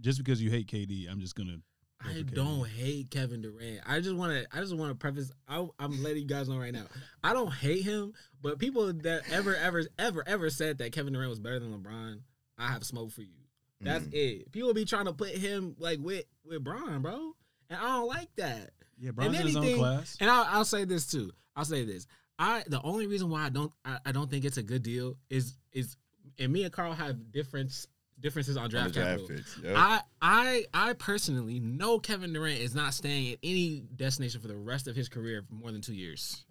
Just 0.00 0.18
because 0.18 0.40
you 0.40 0.50
hate 0.50 0.66
KD, 0.68 1.10
I'm 1.10 1.20
just 1.20 1.34
gonna. 1.34 1.58
I 2.04 2.22
don't 2.22 2.66
hate 2.68 3.10
Kevin 3.10 3.42
Durant. 3.42 3.80
I 3.86 4.00
just 4.00 4.14
want 4.14 4.32
to. 4.32 4.46
I 4.56 4.60
just 4.60 4.74
want 4.76 4.90
to 4.92 4.94
preface. 4.94 5.32
I, 5.48 5.66
I'm 5.78 6.02
letting 6.02 6.22
you 6.22 6.28
guys 6.28 6.48
know 6.48 6.58
right 6.58 6.72
now. 6.72 6.84
I 7.24 7.32
don't 7.32 7.52
hate 7.52 7.82
him, 7.84 8.12
but 8.40 8.58
people 8.58 8.92
that 8.92 9.22
ever, 9.32 9.54
ever, 9.56 9.84
ever, 9.98 10.22
ever 10.26 10.48
said 10.50 10.78
that 10.78 10.92
Kevin 10.92 11.12
Durant 11.12 11.30
was 11.30 11.40
better 11.40 11.58
than 11.58 11.76
LeBron, 11.76 12.20
I 12.56 12.68
have 12.68 12.84
smoke 12.84 13.10
for 13.10 13.22
you. 13.22 13.34
That's 13.80 14.04
Mm. 14.06 14.14
it. 14.14 14.52
People 14.52 14.74
be 14.74 14.84
trying 14.84 15.04
to 15.06 15.12
put 15.12 15.30
him 15.30 15.74
like 15.78 15.98
with 16.00 16.24
with 16.44 16.62
Bron, 16.64 17.02
bro, 17.02 17.32
and 17.70 17.78
I 17.80 17.82
don't 17.98 18.08
like 18.08 18.34
that. 18.36 18.70
Yeah, 18.98 19.10
Bron's 19.12 19.38
in 19.38 19.46
his 19.46 19.56
own 19.56 19.62
anything- 19.64 19.80
class. 19.80 20.16
And 20.20 20.28
I'll, 20.30 20.44
I'll 20.48 20.64
say 20.64 20.84
this 20.84 21.06
too. 21.06 21.30
I'll 21.56 21.64
say 21.64 21.84
this. 21.84 22.06
I 22.38 22.62
the 22.68 22.80
only 22.82 23.06
reason 23.08 23.28
why 23.30 23.44
I 23.46 23.48
don't 23.48 23.72
I, 23.84 23.98
I 24.06 24.12
don't 24.12 24.30
think 24.30 24.44
it's 24.44 24.56
a 24.56 24.62
good 24.62 24.82
deal 24.84 25.16
is 25.30 25.54
is 25.72 25.96
and 26.38 26.52
me 26.52 26.62
and 26.64 26.72
Carl 26.72 26.92
have 26.92 27.32
difference 27.32 27.86
differences 28.20 28.56
on 28.56 28.64
On 28.64 28.70
draft, 28.70 28.88
the 28.94 29.00
draft 29.00 29.20
capital. 29.20 29.36
picks. 29.36 29.58
Yep. 29.62 29.74
I 29.76 30.00
I 30.22 30.64
I 30.74 30.92
personally 30.94 31.60
know 31.60 31.98
Kevin 31.98 32.32
Durant 32.32 32.60
is 32.60 32.74
not 32.74 32.94
staying 32.94 33.32
at 33.32 33.38
any 33.42 33.84
destination 33.96 34.40
for 34.40 34.48
the 34.48 34.56
rest 34.56 34.88
of 34.88 34.96
his 34.96 35.08
career 35.08 35.42
for 35.46 35.54
more 35.54 35.70
than 35.72 35.80
two 35.80 35.94
years. 35.94 36.44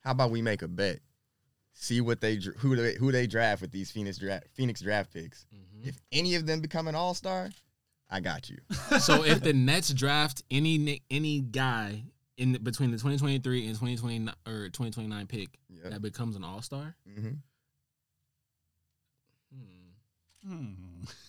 How 0.00 0.12
about 0.12 0.30
we 0.30 0.42
make 0.42 0.62
a 0.62 0.68
bet? 0.68 1.00
See 1.72 2.00
what 2.00 2.20
they 2.20 2.36
who 2.58 2.74
they 2.76 2.94
who 2.94 3.12
they 3.12 3.26
draft 3.26 3.60
with 3.62 3.70
these 3.70 3.90
Phoenix 3.90 4.18
draft 4.18 4.44
Phoenix 4.54 4.80
draft 4.80 5.12
picks. 5.12 5.46
Mm-hmm. 5.54 5.88
If 5.88 5.98
any 6.12 6.34
of 6.34 6.46
them 6.46 6.60
become 6.60 6.88
an 6.88 6.94
All 6.94 7.12
Star, 7.14 7.50
I 8.10 8.20
got 8.20 8.48
you. 8.48 8.58
so 8.98 9.24
if 9.24 9.42
the 9.42 9.52
Nets 9.52 9.92
draft 9.92 10.42
any 10.50 11.02
any 11.10 11.40
guy 11.40 12.02
in 12.38 12.52
the, 12.52 12.58
between 12.58 12.90
the 12.92 12.96
2023 12.96 13.66
and 13.66 13.74
2029 13.74 14.34
or 14.46 14.64
2029 14.68 15.26
pick 15.26 15.48
Yep. 15.68 15.90
that 15.92 16.02
becomes 16.02 16.34
an 16.36 16.44
All 16.44 16.62
Star, 16.62 16.94
hmm 17.06 17.28
hmm. 19.52 20.48
Hmm. 20.48 20.72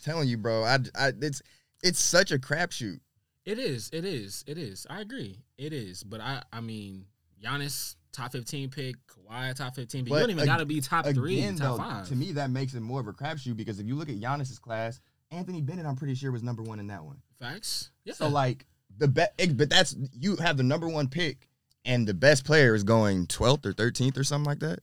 Telling 0.03 0.27
you, 0.27 0.37
bro. 0.37 0.63
I, 0.63 0.79
I 0.95 1.11
it's 1.21 1.41
it's 1.83 1.99
such 1.99 2.31
a 2.31 2.37
crapshoot. 2.37 2.99
It 3.45 3.59
is. 3.59 3.89
It 3.93 4.05
is. 4.05 4.43
It 4.47 4.57
is. 4.57 4.85
I 4.89 5.01
agree. 5.01 5.39
It 5.57 5.73
is. 5.73 6.03
But 6.03 6.21
I 6.21 6.43
I 6.51 6.61
mean, 6.61 7.05
Giannis 7.43 7.95
top 8.11 8.31
15 8.31 8.69
pick, 8.69 8.95
Kawhi 9.07 9.55
top 9.55 9.75
15 9.75 10.03
pick. 10.03 10.09
But 10.09 10.15
you 10.15 10.21
don't 10.21 10.29
even 10.31 10.41
ag- 10.41 10.47
got 10.47 10.57
to 10.57 10.65
be 10.65 10.81
top 10.81 11.05
3, 11.05 11.41
top 11.51 11.57
though, 11.57 11.77
5. 11.77 12.09
to 12.09 12.15
me 12.15 12.31
that 12.33 12.49
makes 12.49 12.73
it 12.73 12.81
more 12.81 12.99
of 12.99 13.07
a 13.07 13.13
crapshoot 13.13 13.55
because 13.55 13.79
if 13.79 13.85
you 13.85 13.95
look 13.95 14.09
at 14.09 14.19
Giannis's 14.19 14.59
class, 14.59 14.99
Anthony 15.31 15.61
Bennett, 15.61 15.85
I'm 15.85 15.95
pretty 15.95 16.15
sure 16.15 16.31
was 16.31 16.43
number 16.43 16.63
one 16.63 16.79
in 16.79 16.87
that 16.87 17.03
one. 17.03 17.21
Facts. 17.39 17.91
Yeah. 18.05 18.13
So 18.13 18.27
like 18.27 18.65
the 18.97 19.07
best, 19.07 19.31
but 19.55 19.69
that's 19.69 19.95
you 20.13 20.35
have 20.37 20.57
the 20.57 20.63
number 20.63 20.87
one 20.87 21.07
pick, 21.07 21.47
and 21.85 22.07
the 22.07 22.13
best 22.13 22.45
player 22.45 22.73
is 22.75 22.83
going 22.83 23.27
12th 23.27 23.65
or 23.65 23.73
13th 23.73 24.17
or 24.17 24.23
something 24.23 24.47
like 24.47 24.59
that. 24.59 24.79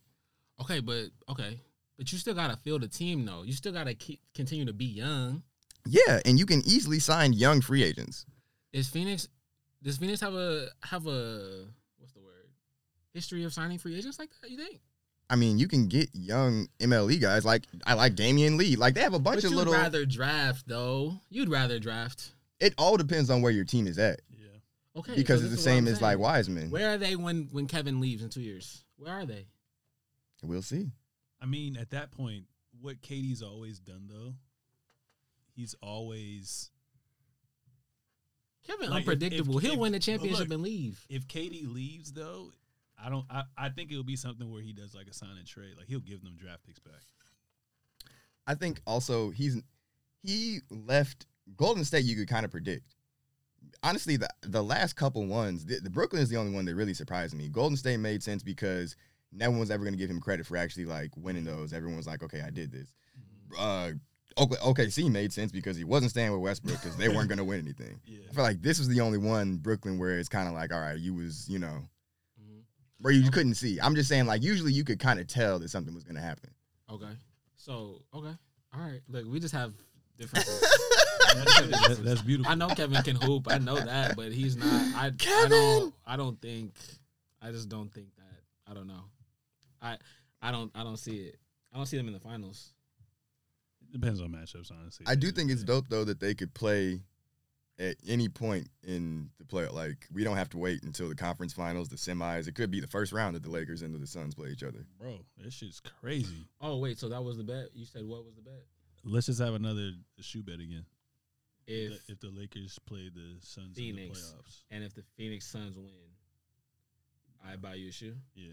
okay, 0.61 0.81
but 0.81 1.07
okay. 1.29 1.59
But 1.97 2.11
you 2.13 2.19
still 2.19 2.35
got 2.35 2.51
to 2.51 2.57
fill 2.57 2.79
the 2.79 2.89
team 2.89 3.25
though. 3.25 3.43
You 3.43 3.53
still 3.53 3.73
got 3.73 3.85
to 3.87 3.95
keep 3.95 4.21
continue 4.35 4.65
to 4.65 4.73
be 4.73 4.85
young. 4.87 5.43
Yeah, 5.87 6.21
and 6.25 6.39
you 6.39 6.47
can 6.47 6.61
easily 6.67 6.99
sign 6.99 7.33
young 7.35 7.61
free 7.61 7.83
agents. 7.85 8.27
Is 8.73 8.89
Phoenix 8.89 9.29
does 9.83 9.99
Phoenix 9.99 10.21
have 10.21 10.35
a 10.35 10.69
have 10.83 11.07
a 11.07 11.67
what's 11.99 12.13
the 12.13 12.21
word? 12.21 12.49
History 13.13 13.45
of 13.45 13.53
signing 13.53 13.79
free 13.79 13.97
agents 13.97 14.19
like 14.19 14.31
that, 14.41 14.51
you 14.51 14.57
think? 14.57 14.81
I 15.31 15.37
mean, 15.37 15.59
you 15.59 15.69
can 15.69 15.87
get 15.89 16.11
young 16.13 16.69
MLE 16.81 17.21
guys 17.21 17.45
like 17.45 17.63
I 17.87 17.95
like 17.95 18.15
Damian 18.15 18.57
Lee. 18.57 18.77
Like 18.77 18.95
they 18.95 19.01
have 19.03 19.15
a 19.15 19.19
bunch 19.19 19.37
But 19.37 19.45
of 19.45 19.51
you'd 19.53 19.57
little. 19.59 19.73
rather 19.75 20.05
draft 20.05 20.67
though. 20.67 21.15
You'd 21.31 21.49
rather 21.49 21.79
draft. 21.79 22.33
it 22.61 22.75
all 22.79 22.97
depends 22.97 23.31
on 23.31 23.41
where 23.43 23.53
your 23.53 23.65
team 23.65 23.87
is 23.87 23.99
at 23.99 24.21
Yeah. 24.31 24.47
Okay. 24.97 25.15
because 25.15 25.43
it's 25.43 25.51
the 25.51 25.57
this 25.57 25.61
is 25.61 25.67
what 25.67 25.73
same 25.73 25.87
as 25.89 26.01
like 26.03 26.13
saying. 26.15 26.21
Wiseman. 26.21 26.71
Where 26.71 26.95
are 26.95 26.99
they 26.99 27.15
when 27.17 27.49
when 27.53 27.67
Kevin 27.67 28.01
leaves 28.01 28.23
in 28.23 28.31
2 28.31 28.41
years? 28.41 28.85
Where 28.97 29.13
are 29.13 29.27
they? 29.27 29.47
We'll 30.43 30.63
see. 30.63 30.91
I 31.45 31.47
mean, 31.47 31.77
at 31.77 31.91
that 31.91 32.11
point, 32.11 32.45
what 32.81 33.03
KD's 33.03 33.43
always 33.43 33.79
done 33.79 34.09
though, 34.11 34.33
he's 35.55 35.75
always 35.83 36.71
Kevin 38.67 38.89
Like, 38.89 39.01
unpredictable. 39.01 39.59
if- 39.59 39.63
He'll 39.63 39.75
if- 39.75 39.79
win 39.79 39.93
the 39.93 39.99
championship 39.99 40.49
look, 40.49 40.55
and 40.55 40.63
leave. 40.63 41.05
if 41.11 41.29
KD 41.29 41.67
leaves 41.67 42.13
though, 42.13 42.51
I 42.99 43.11
don't. 43.11 43.27
I, 43.29 43.43
I 43.59 43.69
think 43.69 43.91
it'll 43.93 44.05
be 44.05 44.17
something 44.17 44.51
where 44.51 44.63
he 44.63 44.73
does 44.73 44.95
like 44.95 45.07
a 45.07 45.13
sign 45.13 45.37
and 45.37 45.47
trade. 45.47 45.75
Like 45.77 45.87
he'll 45.87 46.01
give 46.01 46.23
them 46.25 46.35
draft 46.41 46.65
picks 46.65 46.79
back. 46.79 47.03
I 48.47 48.55
think 48.55 48.81
also 48.87 49.29
he's 49.31 49.61
he 50.23 50.61
left 50.71 51.27
Golden 51.59 51.85
State. 51.85 52.05
You 52.07 52.17
could 52.17 52.29
kind 52.29 52.47
of 52.47 52.51
predict. 52.51 52.95
Honestly, 53.83 54.17
the 54.17 54.31
the 54.43 54.65
last 54.65 54.95
couple 54.97 55.27
ones, 55.27 55.67
the, 55.67 55.81
the 55.81 55.91
Brooklyn 55.91 56.23
is 56.23 56.31
the 56.31 56.37
only 56.39 56.55
one 56.55 56.65
that 56.65 56.75
really 56.75 56.95
surprised 56.95 57.35
me. 57.35 57.51
Golden 57.51 57.77
State 57.77 57.99
made 57.99 58.23
sense 58.23 58.43
because 58.43 58.97
no 59.35 59.51
one 59.51 59.59
was 59.61 59.71
ever 59.71 59.83
going 59.85 59.95
to 59.95 59.99
give 59.99 60.11
him 60.11 60.21
credit 60.21 60.47
for 60.47 60.57
actually 60.57 60.85
like 60.87 61.11
winning 61.17 61.45
those. 61.45 61.73
Everyone 61.73 61.97
was 61.97 62.07
like, 62.07 62.23
okay, 62.23 62.41
I 62.41 62.51
did 62.51 62.71
this. 62.73 62.93
Uh, 63.59 63.91
OK- 64.37 64.57
OKC 64.57 65.11
made 65.11 65.33
sense 65.33 65.53
because 65.53 65.77
he 65.77 65.85
wasn't 65.85 66.11
staying 66.11 66.33
with 66.33 66.41
Westbrook 66.41 66.81
because 66.83 66.97
they 66.97 67.09
weren't 67.09 67.29
going 67.29 67.39
to 67.39 67.45
win 67.45 67.61
anything. 67.61 68.01
Yeah. 68.07 68.19
I 68.31 68.35
feel 68.35 68.45
like 68.45 68.63
this 68.63 68.79
was 68.79 68.89
the 68.89 69.01
only 69.01 69.19
one 69.19 69.57
Brooklyn 69.59 69.99
where 69.99 70.19
it's 70.19 70.29
kind 70.29 70.49
of 70.49 70.55
like, 70.55 70.73
all 70.73 70.81
right, 70.81 70.99
you 70.99 71.15
was 71.15 71.49
you 71.49 71.59
know 71.59 71.83
Mhm. 72.41 72.63
where 73.01 73.13
you 73.13 73.31
couldn't 73.31 73.55
see. 73.55 73.79
I'm 73.81 73.95
just 73.95 74.09
saying 74.09 74.27
like 74.27 74.43
usually 74.43 74.73
you 74.73 74.83
could 74.85 74.99
kind 74.99 75.21
of 75.21 75.27
tell 75.29 75.59
that 75.61 75.69
something 75.69 75.95
was 75.95 76.03
going 76.05 76.17
to 76.17 76.21
happen. 76.23 76.51
Okay. 76.91 77.13
So 77.57 78.03
okay. 78.13 78.35
All 78.75 78.81
right. 78.81 79.01
Look, 79.09 79.27
we 79.31 79.39
just 79.41 79.55
have 79.55 79.73
differences. 80.19 80.61
That- 81.35 81.99
that's 82.05 82.23
beautiful. 82.23 82.51
I 82.53 82.55
know 82.55 82.69
Kevin 82.69 83.03
can 83.03 83.17
hoop. 83.17 83.47
I 83.51 83.59
know 83.59 83.75
that, 83.77 84.15
but 84.15 84.31
he's 84.31 84.57
not. 84.57 84.69
I, 84.95 85.07
I 85.07 85.11
Kevin! 85.11 85.51
don't. 85.51 85.95
I 86.07 86.17
don't 86.17 86.41
think. 86.41 86.75
I 87.43 87.51
just 87.51 87.69
don't 87.69 87.93
think 87.93 88.07
that. 88.17 88.71
I 88.71 88.75
don't 88.75 88.87
know. 88.87 89.03
I 89.85 89.99
I 90.43 90.51
don't 90.51 90.71
I 90.75 90.83
don't 90.83 90.97
see 90.97 91.17
it. 91.27 91.37
I 91.73 91.77
don't 91.77 91.87
see 91.87 91.97
them 91.97 92.07
in 92.09 92.13
the 92.15 92.21
finals. 92.21 92.73
It 93.83 93.93
depends 93.93 94.21
on 94.21 94.31
matchups, 94.31 94.73
honestly. 94.73 95.07
I 95.07 95.15
do 95.15 95.31
think 95.31 95.51
it's 95.51 95.63
dope 95.63 95.87
though 95.89 96.05
that 96.05 96.19
they 96.21 96.35
could 96.35 96.55
play 96.55 97.03
at 97.79 97.97
any 98.07 98.29
point 98.29 98.69
in 98.85 99.31
the 99.39 99.45
play. 99.45 99.67
Like 99.69 100.07
we 100.13 100.25
don't 100.25 100.37
have 100.37 100.49
to 100.51 100.59
wait 100.59 100.83
until 100.85 101.09
the 101.09 101.15
conference 101.15 101.53
finals, 101.53 101.89
the 101.89 101.97
semis. 101.97 102.49
It 102.49 102.55
could 102.55 102.71
be 102.71 102.81
the 102.81 102.87
first 102.87 103.13
round 103.13 103.37
that 103.37 103.43
the 103.43 103.51
Lakers 103.51 103.83
and 103.83 103.95
the 103.95 104.07
Suns 104.07 104.35
play 104.35 104.51
each 104.51 104.63
other. 104.63 104.87
bro. 104.99 105.19
This 105.37 105.55
shit's 105.55 105.81
crazy. 106.01 106.49
Oh 106.61 106.79
wait, 106.79 106.99
so 106.99 107.09
that 107.11 107.23
was 107.23 107.37
the 107.37 107.45
bet. 107.45 107.69
You 107.75 107.85
said 107.85 108.05
what 108.05 108.25
was 108.25 108.35
the 108.35 108.43
bet? 108.43 108.65
Let's 109.05 109.27
just 109.27 109.41
have 109.41 109.55
another 109.55 109.91
shoe 110.21 110.43
bet 110.43 110.55
again. 110.61 110.87
If 111.67 111.93
If 111.93 112.07
the, 112.07 112.13
if 112.13 112.21
the 112.21 112.29
Lakers 112.31 112.79
play 112.87 113.11
the 113.15 113.37
Suns 113.41 113.77
Phoenix. 113.77 114.19
in 114.19 114.37
the 114.37 114.43
playoffs, 114.43 114.63
and 114.71 114.85
if 114.85 114.95
the 114.95 115.03
Phoenix 115.17 115.47
Suns 115.47 115.77
win, 115.77 115.91
I 117.47 117.57
buy 117.57 117.75
you 117.75 117.89
a 117.89 117.93
shoe. 117.93 118.15
yeah. 118.35 118.53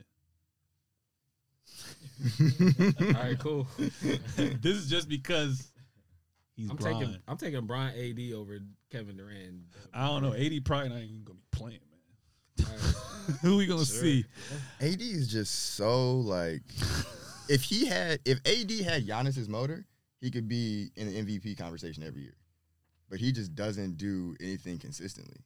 All 3.02 3.08
right, 3.14 3.40
cool. 3.40 3.68
this 3.78 4.76
is 4.78 4.90
just 4.90 5.10
because 5.10 5.72
he's 6.56 6.70
I'm 6.70 6.76
Bron. 6.76 6.94
taking 7.00 7.18
I'm 7.28 7.38
taking 7.38 7.66
Bron 7.66 7.90
AD 7.90 8.34
over 8.36 8.60
Kevin 8.92 9.18
Durant. 9.18 9.64
I 9.94 10.08
don't 10.08 10.22
know. 10.22 10.34
AD 10.34 10.64
probably 10.66 10.90
not 10.90 11.00
even 11.00 11.24
gonna 11.24 11.40
be 11.40 11.58
playing, 11.58 11.80
man. 12.60 12.68
All 12.68 12.74
right. 12.74 12.96
Who 13.42 13.58
we 13.58 13.66
gonna 13.66 13.86
Sure. 13.86 14.02
see? 14.02 14.26
AD 14.82 15.02
is 15.02 15.32
just 15.32 15.74
so 15.76 16.18
like, 16.20 16.64
if 17.50 17.64
he 17.64 17.86
had, 17.88 18.20
if 18.26 18.40
AD 18.46 18.72
had 18.86 19.06
Giannis's 19.08 19.50
motor, 19.50 19.86
he 20.20 20.30
could 20.30 20.48
be 20.48 20.92
in 20.96 21.08
the 21.08 21.24
MVP 21.24 21.58
conversation 21.58 22.04
every 22.04 22.22
year. 22.22 22.36
But 23.10 23.20
he 23.20 23.32
just 23.32 23.56
doesn't 23.56 23.98
do 23.98 24.36
anything 24.40 24.78
consistently. 24.78 25.38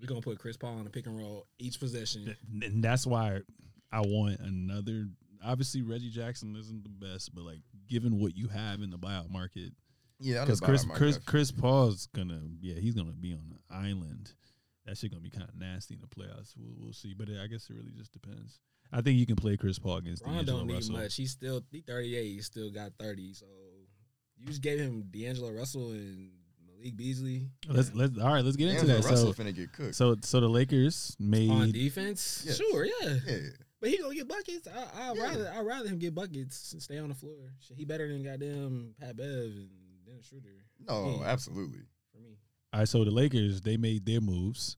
We're 0.00 0.06
gonna 0.06 0.20
put 0.20 0.38
Chris 0.38 0.56
Paul 0.56 0.78
on 0.78 0.86
a 0.86 0.90
pick 0.90 1.06
and 1.06 1.16
roll 1.18 1.46
each 1.58 1.78
possession. 1.78 2.34
And 2.62 2.82
that's 2.82 3.06
why 3.06 3.40
I 3.92 4.00
want 4.00 4.40
another. 4.40 5.08
Obviously, 5.44 5.82
Reggie 5.82 6.10
Jackson 6.10 6.54
isn't 6.56 6.82
the 6.82 7.06
best, 7.06 7.34
but 7.34 7.44
like 7.44 7.60
given 7.88 8.18
what 8.18 8.36
you 8.36 8.48
have 8.48 8.82
in 8.82 8.90
the 8.90 8.98
buyout 8.98 9.30
market, 9.30 9.72
Yeah, 10.18 10.44
because 10.44 10.60
Chris 10.60 10.84
Chris 10.84 11.18
Chris 11.18 11.50
Paul's 11.50 12.06
gonna 12.14 12.40
yeah 12.60 12.74
he's 12.74 12.94
gonna 12.94 13.12
be 13.12 13.32
on 13.32 13.38
an 13.38 13.58
island. 13.70 14.32
That 14.86 14.96
shit 14.96 15.10
gonna 15.10 15.22
be 15.22 15.30
kind 15.30 15.48
of 15.48 15.56
nasty 15.58 15.94
in 15.94 16.00
the 16.00 16.06
playoffs. 16.06 16.54
We'll, 16.56 16.74
we'll 16.78 16.92
see, 16.92 17.14
but 17.14 17.28
I 17.28 17.46
guess 17.46 17.68
it 17.70 17.74
really 17.74 17.92
just 17.96 18.12
depends. 18.12 18.60
I 18.92 19.00
think 19.02 19.18
you 19.18 19.26
can 19.26 19.36
play 19.36 19.56
Chris 19.56 19.78
Paul 19.78 19.98
against 19.98 20.22
Bron 20.22 20.36
D'Angelo 20.36 20.58
don't 20.58 20.66
need 20.66 20.74
Russell. 20.74 20.96
much. 20.96 21.14
He's 21.14 21.30
still 21.30 21.62
he 21.70 21.80
38. 21.80 22.24
He 22.24 22.40
still 22.40 22.70
got 22.70 22.92
30. 22.98 23.34
So 23.34 23.46
you 24.36 24.46
just 24.46 24.62
gave 24.62 24.80
him 24.80 25.04
D'Angelo 25.10 25.52
Russell 25.52 25.92
and 25.92 26.30
Malik 26.66 26.96
Beasley 26.96 27.48
oh, 27.68 27.74
Let's 27.74 27.94
let's 27.94 28.18
all 28.18 28.32
right. 28.32 28.44
Let's 28.44 28.56
get 28.56 28.68
into 28.68 28.86
that. 28.86 29.04
Russell 29.04 29.32
So 29.32 29.42
finna 29.42 29.54
get 29.54 29.72
cooked. 29.72 29.94
so 29.94 30.16
so 30.22 30.40
the 30.40 30.48
Lakers 30.48 31.16
made 31.20 31.50
on 31.50 31.70
defense. 31.70 32.42
Yes. 32.46 32.56
Sure, 32.56 32.84
yeah. 32.84 33.14
yeah, 33.26 33.36
But 33.80 33.90
he 33.90 33.98
gonna 33.98 34.14
get 34.14 34.28
buckets. 34.28 34.68
I, 34.68 35.10
I'd 35.10 35.16
Yeah. 35.16 35.22
rather 35.22 35.52
I'd 35.56 35.66
rather 35.66 35.88
him 35.88 35.98
get 35.98 36.14
buckets 36.14 36.72
and 36.72 36.82
stay 36.82 36.98
on 36.98 37.08
the 37.08 37.14
floor. 37.14 37.52
Shit, 37.60 37.76
he 37.78 37.84
better 37.84 38.06
than 38.08 38.22
goddamn 38.22 38.94
Pat 39.00 39.16
Bev 39.16 39.26
and 39.26 39.70
Dennis 40.06 40.26
Schroeder. 40.26 40.48
no, 40.86 41.18
Yeah. 41.20 41.26
absolutely. 41.26 41.80
For 42.12 42.18
me, 42.20 42.36
all 42.72 42.80
right. 42.80 42.88
So 42.88 43.04
the 43.04 43.10
Lakers 43.10 43.60
they 43.62 43.76
made 43.76 44.04
their 44.04 44.20
moves. 44.20 44.76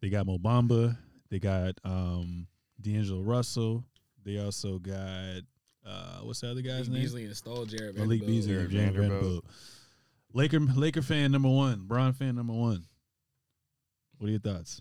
They 0.00 0.08
got 0.08 0.26
Mo 0.26 0.38
Bamba. 0.38 0.96
They 1.30 1.38
got 1.38 1.74
um 1.84 2.46
D'Angelo 2.80 3.20
Russell. 3.22 3.84
They 4.24 4.38
also 4.38 4.78
got 4.78 5.42
uh 5.84 6.20
what's 6.22 6.40
the 6.40 6.50
other 6.50 6.62
guy's 6.62 6.88
Malik 6.88 6.92
name? 6.92 7.02
Beasley 7.02 7.24
and 7.26 7.36
stole 7.36 7.66
Jarred 7.66 7.96
Malik 7.98 8.24
Beasley 8.26 8.54
and 8.56 8.70
James 8.70 8.94
Vanderbilt. 8.96 9.10
Vanderbilt. 9.10 9.44
Laker 10.32 10.60
Laker 10.60 11.02
fan 11.02 11.32
number 11.32 11.48
one, 11.50 11.80
Bron 11.86 12.12
fan 12.14 12.34
number 12.36 12.52
one. 12.54 12.84
What 14.18 14.28
are 14.28 14.30
your 14.30 14.40
thoughts? 14.40 14.80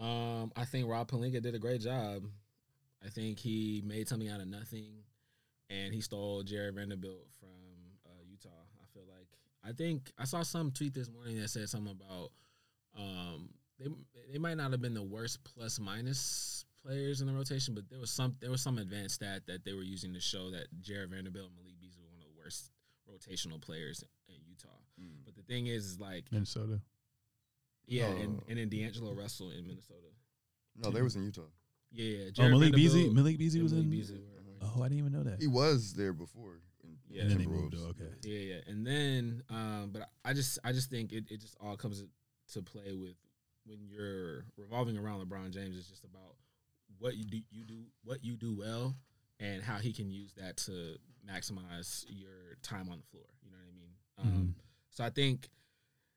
Um, 0.00 0.52
I 0.56 0.64
think 0.64 0.88
Rob 0.88 1.10
Pelinka 1.10 1.42
did 1.42 1.54
a 1.54 1.58
great 1.58 1.80
job. 1.80 2.22
I 3.04 3.08
think 3.10 3.38
he 3.38 3.82
made 3.86 4.08
something 4.08 4.28
out 4.28 4.40
of 4.40 4.48
nothing, 4.48 5.04
and 5.70 5.94
he 5.94 6.00
stole 6.00 6.42
Jarred 6.42 6.74
Vanderbilt 6.74 7.28
from 7.38 7.48
uh, 8.06 8.22
Utah. 8.28 8.48
I 8.48 8.86
feel 8.92 9.04
like 9.08 9.28
I 9.64 9.72
think 9.72 10.10
I 10.18 10.24
saw 10.24 10.42
some 10.42 10.70
tweet 10.72 10.94
this 10.94 11.08
morning 11.08 11.40
that 11.40 11.48
said 11.48 11.68
something 11.68 11.92
about 11.92 12.30
um, 12.98 13.50
they 13.78 13.86
they 14.32 14.38
might 14.38 14.56
not 14.56 14.72
have 14.72 14.80
been 14.82 14.94
the 14.94 15.02
worst 15.02 15.44
plus 15.44 15.78
minus 15.78 16.64
players 16.84 17.20
in 17.20 17.26
the 17.28 17.32
rotation, 17.32 17.74
but 17.74 17.88
there 17.88 18.00
was 18.00 18.10
some 18.10 18.36
there 18.40 18.50
was 18.50 18.62
some 18.62 18.78
advanced 18.78 19.16
stat 19.16 19.42
that 19.46 19.64
they 19.64 19.72
were 19.74 19.82
using 19.82 20.12
to 20.14 20.20
show 20.20 20.50
that 20.50 20.66
Jarred 20.80 21.10
Vanderbilt 21.10 21.46
and 21.48 21.56
Malik 21.56 21.80
Beasley 21.80 22.02
were 22.02 22.10
one 22.10 22.20
of 22.20 22.26
the 22.26 22.38
worst 22.38 22.70
rotational 23.08 23.60
players 23.60 24.02
in 24.28 24.34
Utah. 24.46 24.68
But 25.24 25.36
the 25.36 25.42
thing 25.42 25.68
is, 25.68 25.86
is 25.86 26.00
like 26.00 26.24
Minnesota. 26.32 26.80
yeah, 27.86 28.06
and, 28.06 28.40
Oh. 28.40 28.44
and 28.48 28.58
then 28.58 28.68
D'Angelo 28.68 29.12
Russell 29.14 29.50
in 29.50 29.66
Minnesota. 29.66 30.08
No, 30.76 30.90
they 30.90 31.02
was 31.02 31.14
in 31.16 31.24
Utah. 31.24 31.42
Yeah, 31.90 32.24
yeah. 32.34 32.44
Oh, 32.44 32.48
Malik 32.50 32.74
Beasley. 32.74 33.08
Malik 33.10 33.38
Beasley 33.38 33.60
and 33.60 33.64
was 33.64 33.72
Malik 33.72 33.84
in. 33.86 33.90
Beasley 33.90 34.20
Oh, 34.60 34.82
I 34.82 34.88
didn't 34.88 34.98
even 34.98 35.12
know 35.12 35.22
that. 35.22 35.40
He 35.40 35.46
was 35.46 35.94
there 35.94 36.12
before. 36.12 36.60
Yeah. 37.10 37.22
and 37.22 37.30
then 37.30 37.38
they 37.38 37.46
moved. 37.46 37.74
Oh, 37.78 37.88
okay. 37.90 38.10
Yeah, 38.22 38.54
yeah. 38.56 38.60
And 38.66 38.86
then, 38.86 39.42
um, 39.48 39.90
but 39.92 40.02
I 40.24 40.34
just, 40.34 40.58
I 40.62 40.72
just 40.72 40.90
think 40.90 41.12
it, 41.12 41.24
it 41.30 41.40
just 41.40 41.56
all 41.60 41.76
comes 41.76 42.04
to 42.52 42.62
play 42.62 42.92
with 42.92 43.14
when 43.64 43.78
you're 43.86 44.44
revolving 44.56 44.96
around 44.98 45.26
LeBron 45.26 45.50
James. 45.50 45.76
It's 45.78 45.88
just 45.88 46.04
about 46.04 46.34
what 46.98 47.16
you 47.16 47.24
do, 47.24 47.40
you 47.50 47.64
do, 47.64 47.84
what 48.04 48.22
you 48.24 48.36
do 48.36 48.54
well, 48.58 48.94
and 49.40 49.62
how 49.62 49.76
he 49.76 49.92
can 49.92 50.10
use 50.10 50.32
that 50.36 50.58
to 50.58 50.96
maximize 51.28 52.04
your 52.08 52.56
time 52.62 52.90
on 52.90 52.98
the 52.98 53.04
floor. 53.10 53.24
You 53.42 53.50
know 53.52 53.56
what 53.56 54.24
I 54.24 54.26
mean? 54.28 54.38
Um, 54.38 54.54
so 54.90 55.04
I 55.04 55.10
think 55.10 55.48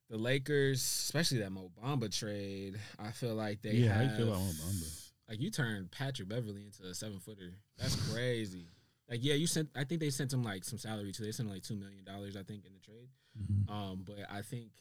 the 0.10 0.18
Lakers, 0.18 0.82
especially 0.82 1.40
that 1.40 1.52
Mo 1.52 1.72
Bamba 1.82 2.16
trade, 2.16 2.78
I 3.00 3.12
feel 3.12 3.36
like 3.36 3.62
they 3.62 3.72
Yeah, 3.72 3.94
how 3.94 4.02
have. 4.02 4.12
you 4.12 4.18
feel 4.18 4.28
about 4.30 4.42
Mo 4.42 4.52
Bamba? 4.52 5.01
Like 5.32 5.40
you 5.40 5.50
turned 5.50 5.92
Patrick 5.92 6.28
Beverly 6.28 6.66
into 6.66 6.84
a 6.84 6.94
seven 6.94 7.20
footer. 7.20 7.54
That's 7.78 7.96
crazy. 8.12 8.66
like 9.10 9.20
yeah, 9.24 9.36
you 9.36 9.48
sent. 9.48 9.70
I 9.78 9.86
think 9.86 10.02
they 10.02 10.10
sent 10.10 10.34
him 10.34 10.44
like 10.44 10.66
some 10.66 10.78
salary 10.78 11.14
too. 11.14 11.24
They 11.24 11.32
sent 11.32 11.48
him 11.48 11.54
like 11.56 11.64
two 11.64 11.78
million 11.78 12.04
dollars. 12.04 12.36
I 12.36 12.44
think 12.44 12.66
in 12.66 12.74
the 12.74 12.80
trade. 12.80 13.08
Mhm. 13.40 13.72
Um, 13.74 14.04
but 14.06 14.18
I 14.30 14.42
think 14.42 14.72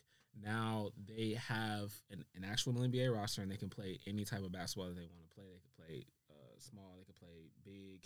now 0.42 0.90
they 1.06 1.38
have 1.46 1.92
an, 2.10 2.24
an 2.34 2.42
actual 2.44 2.72
NBA 2.72 3.14
roster 3.14 3.42
and 3.42 3.50
they 3.50 3.56
can 3.56 3.68
play 3.70 4.00
any 4.08 4.24
type 4.24 4.42
of 4.44 4.50
basketball 4.50 4.88
that 4.88 4.96
they 4.96 5.06
want 5.06 5.22
to 5.28 5.34
play. 5.36 5.44
They 5.46 5.60
could 5.60 5.86
play 5.86 6.04
uh, 6.30 6.58
small. 6.58 6.94
They 6.98 7.04
could 7.04 7.14
play 7.16 7.50
big. 7.64 8.02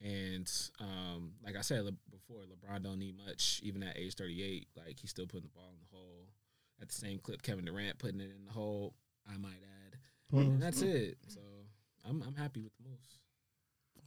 And 0.00 0.50
um, 0.80 1.32
like 1.44 1.54
I 1.56 1.60
said 1.60 1.84
le- 1.84 1.92
before, 2.10 2.44
LeBron 2.44 2.82
don't 2.82 2.98
need 2.98 3.16
much. 3.26 3.60
Even 3.62 3.82
at 3.82 3.98
age 3.98 4.14
38, 4.14 4.68
like 4.74 4.98
he's 5.00 5.10
still 5.10 5.26
putting 5.26 5.42
the 5.42 5.48
ball 5.58 5.70
in 5.74 5.80
the 5.80 5.94
hole 5.96 6.28
at 6.80 6.88
the 6.88 6.94
same 6.94 7.18
clip 7.18 7.42
Kevin 7.42 7.64
Durant 7.66 7.98
putting 7.98 8.20
it 8.20 8.30
in 8.34 8.46
the 8.46 8.52
hole. 8.52 8.94
I 9.30 9.36
might 9.36 9.50
add. 9.50 9.98
And 10.32 10.62
that's 10.62 10.82
it. 10.82 11.16
So 11.26 11.40
I'm 12.08 12.22
I'm 12.26 12.34
happy 12.34 12.60
with 12.60 12.72
the 12.76 12.88
moves. 12.88 13.18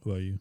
Who 0.02 0.12
are 0.12 0.18
you? 0.20 0.38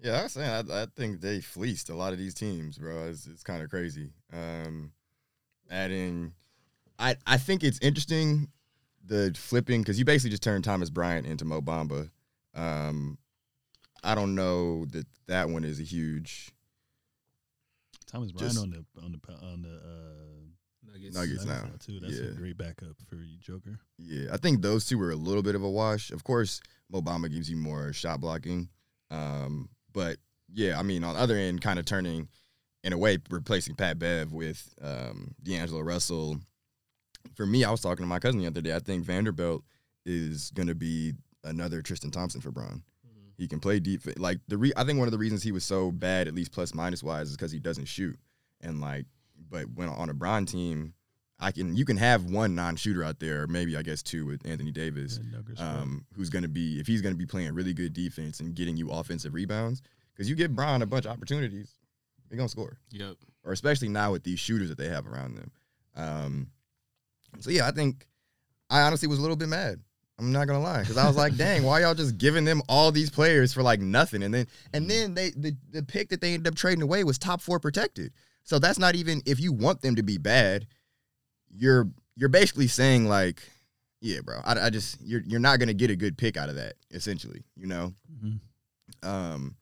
Yeah, 0.00 0.20
I 0.20 0.22
was 0.24 0.32
saying 0.32 0.70
I, 0.70 0.82
I 0.82 0.86
think 0.96 1.20
they 1.20 1.40
fleeced 1.40 1.88
a 1.88 1.94
lot 1.94 2.12
of 2.12 2.18
these 2.18 2.34
teams, 2.34 2.76
bro. 2.78 3.08
It's, 3.08 3.26
it's 3.26 3.42
kind 3.42 3.62
of 3.62 3.70
crazy. 3.70 4.10
Um, 4.32 4.92
adding, 5.70 6.32
I 6.98 7.16
I 7.26 7.38
think 7.38 7.64
it's 7.64 7.78
interesting 7.80 8.48
the 9.06 9.34
flipping 9.36 9.80
because 9.82 9.98
you 9.98 10.04
basically 10.04 10.30
just 10.30 10.42
turned 10.42 10.64
Thomas 10.64 10.90
Bryant 10.90 11.26
into 11.26 11.44
Mo 11.44 11.60
Bamba. 11.60 12.10
Um, 12.54 13.18
I 14.02 14.14
don't 14.14 14.34
know 14.34 14.84
that 14.86 15.06
that 15.26 15.48
one 15.48 15.64
is 15.64 15.80
a 15.80 15.84
huge 15.84 16.50
Thomas 18.06 18.32
Bryant 18.32 18.52
Just- 18.52 18.62
on 18.62 18.70
the 18.70 18.84
on 19.02 19.12
the 19.12 19.46
on 19.46 19.62
the 19.62 19.74
uh, 19.76 20.43
Nuggets. 20.94 21.16
Nuggets. 21.16 21.44
now. 21.44 21.70
too. 21.80 22.00
That's 22.00 22.18
a 22.18 22.24
Yeah. 22.26 22.30
great 22.32 22.56
backup 22.56 22.96
for 23.08 23.16
you, 23.16 23.36
Joker. 23.38 23.78
Yeah, 23.98 24.32
I 24.32 24.36
think 24.36 24.62
those 24.62 24.86
two 24.86 24.96
were 24.98 25.10
a 25.10 25.16
little 25.16 25.42
bit 25.42 25.54
of 25.54 25.62
a 25.62 25.70
wash. 25.70 26.10
Of 26.10 26.24
course, 26.24 26.60
Mo 26.90 27.02
Bamba 27.02 27.30
gives 27.32 27.50
you 27.50 27.56
more 27.56 27.92
shot 27.92 28.20
blocking. 28.20 28.68
Um, 29.10 29.68
but 29.92 30.18
yeah, 30.52 30.78
I 30.78 30.82
mean, 30.82 31.02
on 31.04 31.14
the 31.14 31.20
other 31.20 31.36
end, 31.36 31.60
kind 31.60 31.78
of 31.78 31.84
turning 31.84 32.28
in 32.84 32.92
a 32.92 32.98
way 32.98 33.18
replacing 33.30 33.74
Pat 33.74 33.98
Bev 33.98 34.32
with 34.32 34.72
um, 34.80 35.34
D'Angelo 35.42 35.80
Russell. 35.80 36.38
For 37.34 37.46
me, 37.46 37.64
I 37.64 37.70
was 37.70 37.80
talking 37.80 38.02
to 38.04 38.08
my 38.08 38.18
cousin 38.18 38.40
the 38.40 38.46
other 38.46 38.60
day. 38.60 38.74
I 38.74 38.78
think 38.78 39.04
Vanderbilt 39.04 39.64
is 40.06 40.50
going 40.50 40.68
to 40.68 40.74
be 40.74 41.14
another 41.42 41.80
Tristan 41.82 42.10
Thompson 42.10 42.40
for 42.40 42.50
Bron. 42.50 42.82
Mhm. 43.06 43.32
He 43.38 43.48
can 43.48 43.58
play 43.60 43.80
deep. 43.80 44.02
Like 44.18 44.40
the 44.48 44.58
re- 44.58 44.72
I 44.76 44.84
think 44.84 44.98
one 44.98 45.08
of 45.08 45.12
the 45.12 45.18
reasons 45.18 45.42
he 45.42 45.50
was 45.52 45.64
so 45.64 45.90
bad, 45.90 46.28
at 46.28 46.34
least 46.34 46.52
plus 46.52 46.74
minus 46.74 47.02
wise, 47.02 47.30
is 47.30 47.36
because 47.36 47.52
he 47.52 47.58
doesn't 47.58 47.86
shoot. 47.86 48.18
And 48.60 48.80
like, 48.80 49.06
but 49.48 49.64
when 49.74 49.88
on 49.88 50.08
a 50.08 50.14
Bron 50.14 50.46
team, 50.46 50.94
I 51.40 51.52
can 51.52 51.76
you 51.76 51.84
can 51.84 51.96
have 51.96 52.24
one 52.24 52.54
non-shooter 52.54 53.02
out 53.04 53.20
there, 53.20 53.42
or 53.42 53.46
maybe 53.46 53.76
I 53.76 53.82
guess 53.82 54.02
two 54.02 54.26
with 54.26 54.46
Anthony 54.46 54.70
Davis, 54.70 55.20
um, 55.58 56.06
who's 56.14 56.30
going 56.30 56.42
to 56.42 56.48
be 56.48 56.80
if 56.80 56.86
he's 56.86 57.02
going 57.02 57.14
to 57.14 57.18
be 57.18 57.26
playing 57.26 57.52
really 57.54 57.74
good 57.74 57.92
defense 57.92 58.40
and 58.40 58.54
getting 58.54 58.76
you 58.76 58.90
offensive 58.90 59.34
rebounds. 59.34 59.82
Because 60.14 60.30
you 60.30 60.36
give 60.36 60.54
Bron 60.54 60.80
a 60.82 60.86
bunch 60.86 61.06
of 61.06 61.10
opportunities, 61.10 61.72
he's 62.28 62.36
gonna 62.36 62.48
score. 62.48 62.78
Yep. 62.90 63.16
Or 63.44 63.52
especially 63.52 63.88
now 63.88 64.12
with 64.12 64.22
these 64.22 64.38
shooters 64.38 64.68
that 64.68 64.78
they 64.78 64.88
have 64.88 65.06
around 65.06 65.36
them. 65.36 65.50
Um, 65.96 66.50
so 67.40 67.50
yeah, 67.50 67.66
I 67.66 67.72
think 67.72 68.06
I 68.70 68.82
honestly 68.82 69.08
was 69.08 69.18
a 69.18 69.22
little 69.22 69.36
bit 69.36 69.48
mad. 69.48 69.80
I'm 70.18 70.30
not 70.30 70.46
gonna 70.46 70.60
lie, 70.60 70.80
because 70.80 70.96
I 70.96 71.06
was 71.08 71.16
like, 71.16 71.36
"Dang, 71.36 71.64
why 71.64 71.80
y'all 71.80 71.94
just 71.94 72.16
giving 72.16 72.44
them 72.44 72.62
all 72.68 72.92
these 72.92 73.10
players 73.10 73.52
for 73.52 73.62
like 73.62 73.80
nothing?" 73.80 74.22
And 74.22 74.32
then, 74.32 74.46
and 74.72 74.88
then 74.88 75.14
they 75.14 75.30
the 75.30 75.56
the 75.70 75.82
pick 75.82 76.10
that 76.10 76.20
they 76.20 76.34
ended 76.34 76.52
up 76.52 76.54
trading 76.54 76.82
away 76.82 77.02
was 77.02 77.18
top 77.18 77.40
four 77.40 77.58
protected. 77.58 78.12
So 78.44 78.58
that's 78.58 78.78
not 78.78 78.94
even 78.94 79.22
if 79.26 79.40
you 79.40 79.52
want 79.52 79.80
them 79.82 79.96
to 79.96 80.02
be 80.02 80.18
bad, 80.18 80.66
you're 81.50 81.88
you're 82.16 82.28
basically 82.28 82.68
saying 82.68 83.06
like, 83.06 83.42
yeah, 84.00 84.20
bro. 84.22 84.40
I, 84.44 84.66
I 84.66 84.70
just 84.70 85.00
you're 85.00 85.22
you're 85.26 85.40
not 85.40 85.58
gonna 85.58 85.74
get 85.74 85.90
a 85.90 85.96
good 85.96 86.16
pick 86.16 86.36
out 86.36 86.48
of 86.48 86.56
that. 86.56 86.74
Essentially, 86.92 87.42
you 87.56 87.66
know. 87.66 87.92
Mhm. 88.12 88.40
Um, 89.02 89.56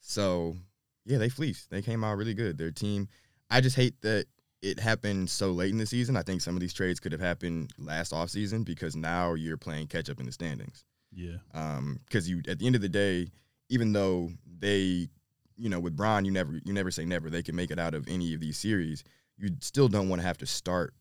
so 0.00 0.56
yeah, 1.04 1.18
they 1.18 1.28
fleeced. 1.28 1.70
They 1.70 1.82
came 1.82 2.04
out 2.04 2.16
really 2.16 2.34
good. 2.34 2.58
Their 2.58 2.70
team. 2.70 3.08
I 3.50 3.60
just 3.60 3.76
hate 3.76 4.00
that 4.02 4.26
it 4.62 4.78
happened 4.78 5.28
so 5.28 5.50
late 5.50 5.72
in 5.72 5.78
the 5.78 5.86
season. 5.86 6.16
I 6.16 6.22
think 6.22 6.40
some 6.40 6.54
of 6.54 6.60
these 6.60 6.72
trades 6.72 7.00
could 7.00 7.12
have 7.12 7.20
happened 7.20 7.72
last 7.78 8.12
offseason 8.12 8.64
because 8.64 8.94
now 8.94 9.34
you're 9.34 9.56
playing 9.56 9.88
catch 9.88 10.08
up 10.08 10.20
in 10.20 10.26
the 10.26 10.32
standings. 10.32 10.84
Yeah. 11.12 11.36
Um, 11.52 12.00
because 12.06 12.28
you 12.30 12.40
at 12.48 12.58
the 12.58 12.66
end 12.66 12.76
of 12.76 12.80
the 12.80 12.88
day, 12.88 13.28
even 13.68 13.92
though 13.92 14.30
they, 14.58 15.08
you 15.56 15.68
know, 15.68 15.80
with 15.80 15.96
Bron, 15.96 16.24
you 16.24 16.30
never 16.30 16.60
you 16.64 16.72
never 16.72 16.90
say 16.90 17.04
never. 17.04 17.30
They 17.30 17.42
can 17.42 17.56
make 17.56 17.70
it 17.70 17.78
out 17.78 17.94
of 17.94 18.06
any 18.08 18.34
of 18.34 18.40
these 18.40 18.58
series. 18.58 19.04
You 19.36 19.50
still 19.60 19.88
don't 19.88 20.08
want 20.08 20.20
to 20.20 20.26
have 20.26 20.38
to 20.38 20.46
start 20.46 20.94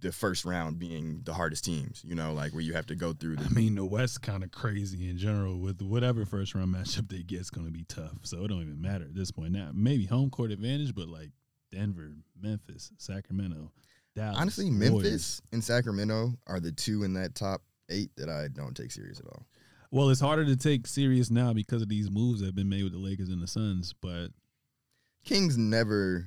the 0.00 0.12
first 0.12 0.44
round 0.44 0.78
being 0.78 1.20
the 1.24 1.34
hardest 1.34 1.64
teams. 1.64 2.02
You 2.04 2.14
know, 2.14 2.32
like 2.32 2.52
where 2.52 2.62
you 2.62 2.72
have 2.74 2.86
to 2.86 2.94
go 2.94 3.12
through 3.12 3.36
the 3.36 3.44
I 3.44 3.48
mean, 3.48 3.74
the 3.74 3.84
West 3.84 4.22
kind 4.22 4.42
of 4.42 4.50
crazy 4.50 5.08
in 5.08 5.18
general. 5.18 5.58
With 5.58 5.80
whatever 5.82 6.24
first 6.24 6.54
round 6.54 6.74
matchup 6.74 7.08
they 7.08 7.22
get, 7.22 7.40
it's 7.40 7.50
going 7.50 7.66
to 7.66 7.72
be 7.72 7.84
tough. 7.84 8.18
So 8.22 8.44
it 8.44 8.48
don't 8.48 8.62
even 8.62 8.80
matter 8.80 9.04
at 9.04 9.14
this 9.14 9.30
point. 9.30 9.52
Now, 9.52 9.70
maybe 9.72 10.06
home 10.06 10.30
court 10.30 10.50
advantage, 10.50 10.94
but 10.94 11.08
like 11.08 11.30
Denver, 11.72 12.12
Memphis, 12.40 12.92
Sacramento, 12.98 13.70
Dallas. 14.16 14.36
Honestly, 14.38 14.70
Warriors. 14.70 14.90
Memphis 14.92 15.42
and 15.52 15.64
Sacramento 15.64 16.34
are 16.46 16.60
the 16.60 16.72
two 16.72 17.04
in 17.04 17.14
that 17.14 17.34
top 17.34 17.62
eight 17.88 18.10
that 18.16 18.28
I 18.28 18.48
don't 18.48 18.76
take 18.76 18.90
serious 18.90 19.20
at 19.20 19.26
all. 19.26 19.46
Well, 19.90 20.08
it's 20.10 20.20
harder 20.20 20.44
to 20.44 20.56
take 20.56 20.86
serious 20.86 21.30
now 21.30 21.52
because 21.52 21.82
of 21.82 21.88
these 21.88 22.10
moves 22.10 22.40
that 22.40 22.46
have 22.46 22.54
been 22.54 22.68
made 22.68 22.84
with 22.84 22.92
the 22.92 22.98
Lakers 22.98 23.28
and 23.28 23.42
the 23.42 23.46
Suns. 23.48 23.92
But 24.00 24.28
Kings 25.24 25.58
never, 25.58 26.26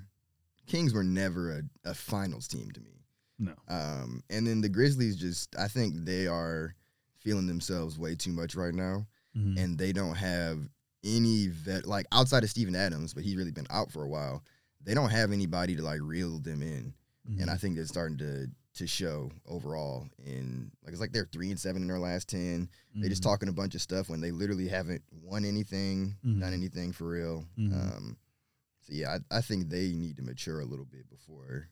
Kings 0.68 0.94
were 0.94 1.04
never 1.04 1.52
a, 1.52 1.62
a 1.90 1.94
finals 1.94 2.48
team 2.48 2.72
to 2.72 2.82
me. 2.82 3.06
no, 3.40 3.54
Um, 3.70 4.22
and 4.30 4.46
then 4.46 4.62
the 4.62 4.70
Grizzlies 4.70 5.16
just, 5.16 5.56
I 5.58 5.68
think 5.68 5.96
they 6.06 6.28
are 6.28 6.76
feeling 7.20 7.48
themselves 7.48 7.98
way 7.98 8.16
too 8.16 8.32
much 8.34 8.56
right 8.56 8.74
now, 8.74 9.08
Mhm. 9.36 9.58
and 9.58 9.78
they 9.78 9.92
don't 9.94 10.16
have 10.16 10.60
any 11.04 11.48
vet 11.48 11.86
like 11.88 12.06
outside 12.12 12.44
of 12.44 12.50
Steven 12.50 12.76
Adams, 12.76 13.14
but 13.14 13.24
he's 13.24 13.36
really 13.36 13.52
been 13.52 13.68
out 13.70 13.92
for 13.92 14.04
a 14.04 14.10
while. 14.10 14.44
They 14.84 14.94
don't 14.94 15.10
have 15.10 15.32
anybody 15.32 15.76
to 15.78 15.82
like 15.82 16.02
reel 16.02 16.40
them 16.40 16.62
in, 16.62 16.94
and 17.40 17.50
I 17.50 17.56
think 17.58 17.76
they're 17.76 17.86
starting 17.86 18.18
to 18.20 18.48
to 18.76 18.88
show 18.88 19.32
overall. 19.48 20.08
In 20.26 20.72
like 20.84 20.92
it's 20.94 21.02
like 21.02 21.12
they're 21.12 21.30
three 21.32 21.50
and 21.52 21.60
seven 21.60 21.82
in 21.82 21.88
their 21.88 22.00
last 22.00 22.28
ten. 22.30 22.70
They're 22.96 23.10
just 23.10 23.24
talking 23.24 23.50
a 23.50 23.54
bunch 23.54 23.76
of 23.76 23.82
stuff 23.82 24.10
when 24.10 24.22
they 24.22 24.32
literally 24.32 24.68
haven't 24.68 25.02
won 25.12 25.46
anything, 25.46 26.16
Mhm. 26.26 26.40
done 26.42 26.54
anything 26.54 26.92
for 26.92 27.06
real. 27.08 27.46
Mhm. 27.58 27.74
Um, 27.74 28.18
so 28.82 28.94
yeah, 28.94 29.18
I, 29.32 29.38
I 29.38 29.42
think 29.42 29.70
they 29.70 29.92
need 29.94 30.18
to 30.18 30.24
mature 30.24 30.60
a 30.60 30.66
little 30.66 30.86
bit 30.86 31.10
before 31.10 31.70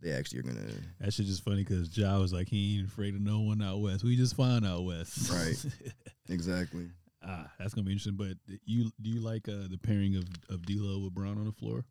they 0.00 0.12
actually 0.12 0.38
are 0.40 0.42
gonna. 0.44 0.66
That 1.00 1.12
shit 1.12 1.26
just 1.26 1.44
funny 1.44 1.62
because 1.62 1.94
Ja 1.96 2.18
was 2.18 2.32
like, 2.32 2.48
he 2.48 2.78
ain't 2.78 2.88
afraid 2.88 3.14
of 3.14 3.20
no 3.20 3.40
one 3.40 3.60
out 3.62 3.80
west. 3.80 4.02
We 4.02 4.16
just 4.16 4.34
fine 4.36 4.64
out 4.64 4.84
west. 4.84 5.30
Right. 5.30 5.64
Exactly. 6.28 6.88
ah, 7.22 7.50
that's 7.58 7.74
gonna 7.74 7.84
be 7.84 7.90
interesting. 7.92 8.14
But 8.16 8.36
you 8.64 8.92
do 9.02 9.10
you 9.10 9.20
like 9.20 9.48
uh, 9.48 9.66
the 9.68 9.78
pairing 9.82 10.14
of 10.16 10.24
of 10.48 10.62
D'Lo 10.64 11.00
with 11.00 11.12
Bron 11.12 11.36
on 11.38 11.44
the 11.44 11.52
floor? 11.52 11.84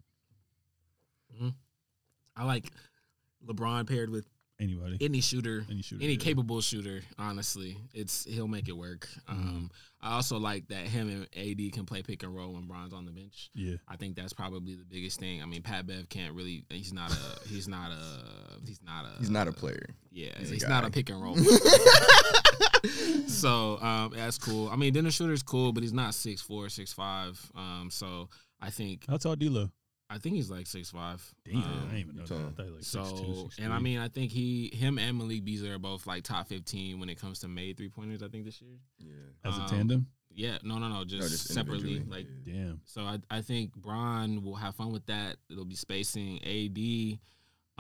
I 2.35 2.45
like 2.45 2.71
LeBron 3.45 3.87
paired 3.87 4.09
with 4.09 4.25
Anybody? 4.61 4.97
any 5.01 5.21
shooter, 5.21 5.65
Any 5.69 5.81
shooter? 5.81 6.03
any 6.03 6.13
yeah. 6.13 6.19
capable 6.19 6.59
shooter. 6.61 7.01
Honestly, 7.17 7.77
it's 7.93 8.25
he'll 8.25 8.47
make 8.47 8.67
it 8.67 8.75
work. 8.75 9.07
Um, 9.27 9.71
I 10.01 10.15
also 10.15 10.37
like 10.37 10.67
that 10.69 10.85
him 10.87 11.09
and 11.09 11.27
AD 11.37 11.71
can 11.73 11.85
play 11.85 12.01
pick 12.01 12.23
and 12.23 12.35
roll 12.35 12.53
when 12.53 12.67
Bron's 12.67 12.93
on 12.93 13.05
the 13.05 13.11
bench. 13.11 13.49
Yeah. 13.53 13.75
I 13.87 13.95
think 13.95 14.15
that's 14.15 14.33
probably 14.33 14.75
the 14.75 14.83
biggest 14.83 15.19
thing. 15.19 15.41
I 15.41 15.45
mean, 15.45 15.61
Pat 15.61 15.87
Bev 15.87 16.09
can't 16.09 16.33
really. 16.33 16.65
He's 16.69 16.91
not 16.93 17.11
a. 17.11 17.47
He's 17.47 17.67
not 17.67 17.91
a. 17.91 18.65
He's 18.65 18.81
not 18.83 19.05
a. 19.05 19.17
He's 19.19 19.29
not 19.29 19.47
a 19.47 19.51
player. 19.53 19.87
Yeah, 20.11 20.29
He's 20.39 20.49
he's, 20.49 20.63
a 20.63 20.69
not 20.69 20.85
a 20.85 20.89
pick 20.89 21.09
and 21.09 21.21
roll. 21.21 21.35
so 23.27 23.77
um, 23.81 24.13
that's 24.15 24.37
cool. 24.37 24.69
I 24.69 24.75
mean, 24.75 24.93
Dennis 24.93 25.15
Schroeder's 25.15 25.43
cool, 25.43 25.71
but 25.71 25.83
he's 25.83 25.93
not 25.93 26.13
six 26.13 26.41
four, 26.41 26.69
six 26.69 26.93
five. 26.93 27.39
Um, 27.55 27.89
so 27.91 28.29
I 28.61 28.69
think 28.69 29.05
How 29.07 29.17
tall 29.17 29.35
D'Lo? 29.35 29.69
I 30.09 30.17
think 30.17 30.35
he's 30.35 30.49
like 30.49 30.65
six 30.67 30.89
five. 30.89 31.23
Damn, 31.45 31.57
Um, 31.57 31.63
I 31.63 31.83
didn't 31.83 31.97
even 31.99 32.15
know 32.15 32.25
that. 32.25 32.35
I 32.35 32.49
thought 32.51 32.65
he 32.65 32.71
like 32.71 32.83
so 32.83 33.03
6'2", 33.03 33.59
and 33.59 33.71
I 33.71 33.77
mean, 33.79 33.99
I 33.99 34.07
think 34.07 34.31
he, 34.31 34.69
him, 34.73 34.97
and 34.97 35.17
Malik 35.17 35.45
Beasley 35.45 35.69
are 35.69 35.77
both 35.77 36.07
like 36.07 36.23
top 36.23 36.47
fifteen 36.47 36.99
when 36.99 37.09
it 37.09 37.19
comes 37.19 37.39
to 37.41 37.47
made 37.47 37.77
three 37.77 37.89
pointers. 37.89 38.23
I 38.23 38.27
think 38.27 38.45
this 38.45 38.59
year. 38.61 38.77
Yeah. 38.97 39.49
as 39.49 39.57
a 39.57 39.61
um, 39.61 39.67
tandem. 39.67 40.07
Yeah, 40.31 40.57
no, 40.63 40.77
no, 40.77 40.87
no, 40.87 41.03
just, 41.05 41.29
just 41.29 41.47
separately. 41.53 42.01
Like 42.07 42.25
yeah. 42.45 42.53
Damn. 42.53 42.81
so, 42.85 43.01
I, 43.01 43.19
I 43.29 43.41
think 43.41 43.75
Bron 43.75 44.43
will 44.43 44.55
have 44.55 44.75
fun 44.75 44.91
with 44.91 45.05
that. 45.07 45.37
It'll 45.49 45.65
be 45.65 45.75
spacing. 45.75 46.39
AD, 46.43 47.19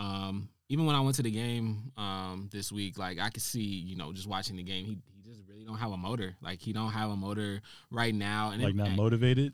um, 0.03 0.49
even 0.67 0.85
when 0.85 0.95
I 0.95 1.01
went 1.01 1.15
to 1.17 1.23
the 1.23 1.31
game 1.31 1.91
um, 1.97 2.49
this 2.51 2.71
week, 2.71 2.97
like 2.97 3.19
I 3.19 3.29
could 3.29 3.43
see, 3.43 3.61
you 3.61 3.95
know, 3.95 4.11
just 4.13 4.27
watching 4.27 4.55
the 4.55 4.63
game, 4.63 4.85
he 4.85 4.97
he 5.15 5.21
just 5.31 5.41
really 5.47 5.63
don't 5.63 5.77
have 5.77 5.91
a 5.91 5.97
motor. 5.97 6.35
Like 6.41 6.59
he 6.59 6.73
don't 6.73 6.91
have 6.91 7.09
a 7.09 7.15
motor 7.15 7.61
right 7.91 8.13
now, 8.13 8.51
and 8.51 8.61
Like 8.61 8.71
it- 8.71 8.75
not 8.75 8.87
and- 8.89 8.97
motivated. 8.97 9.53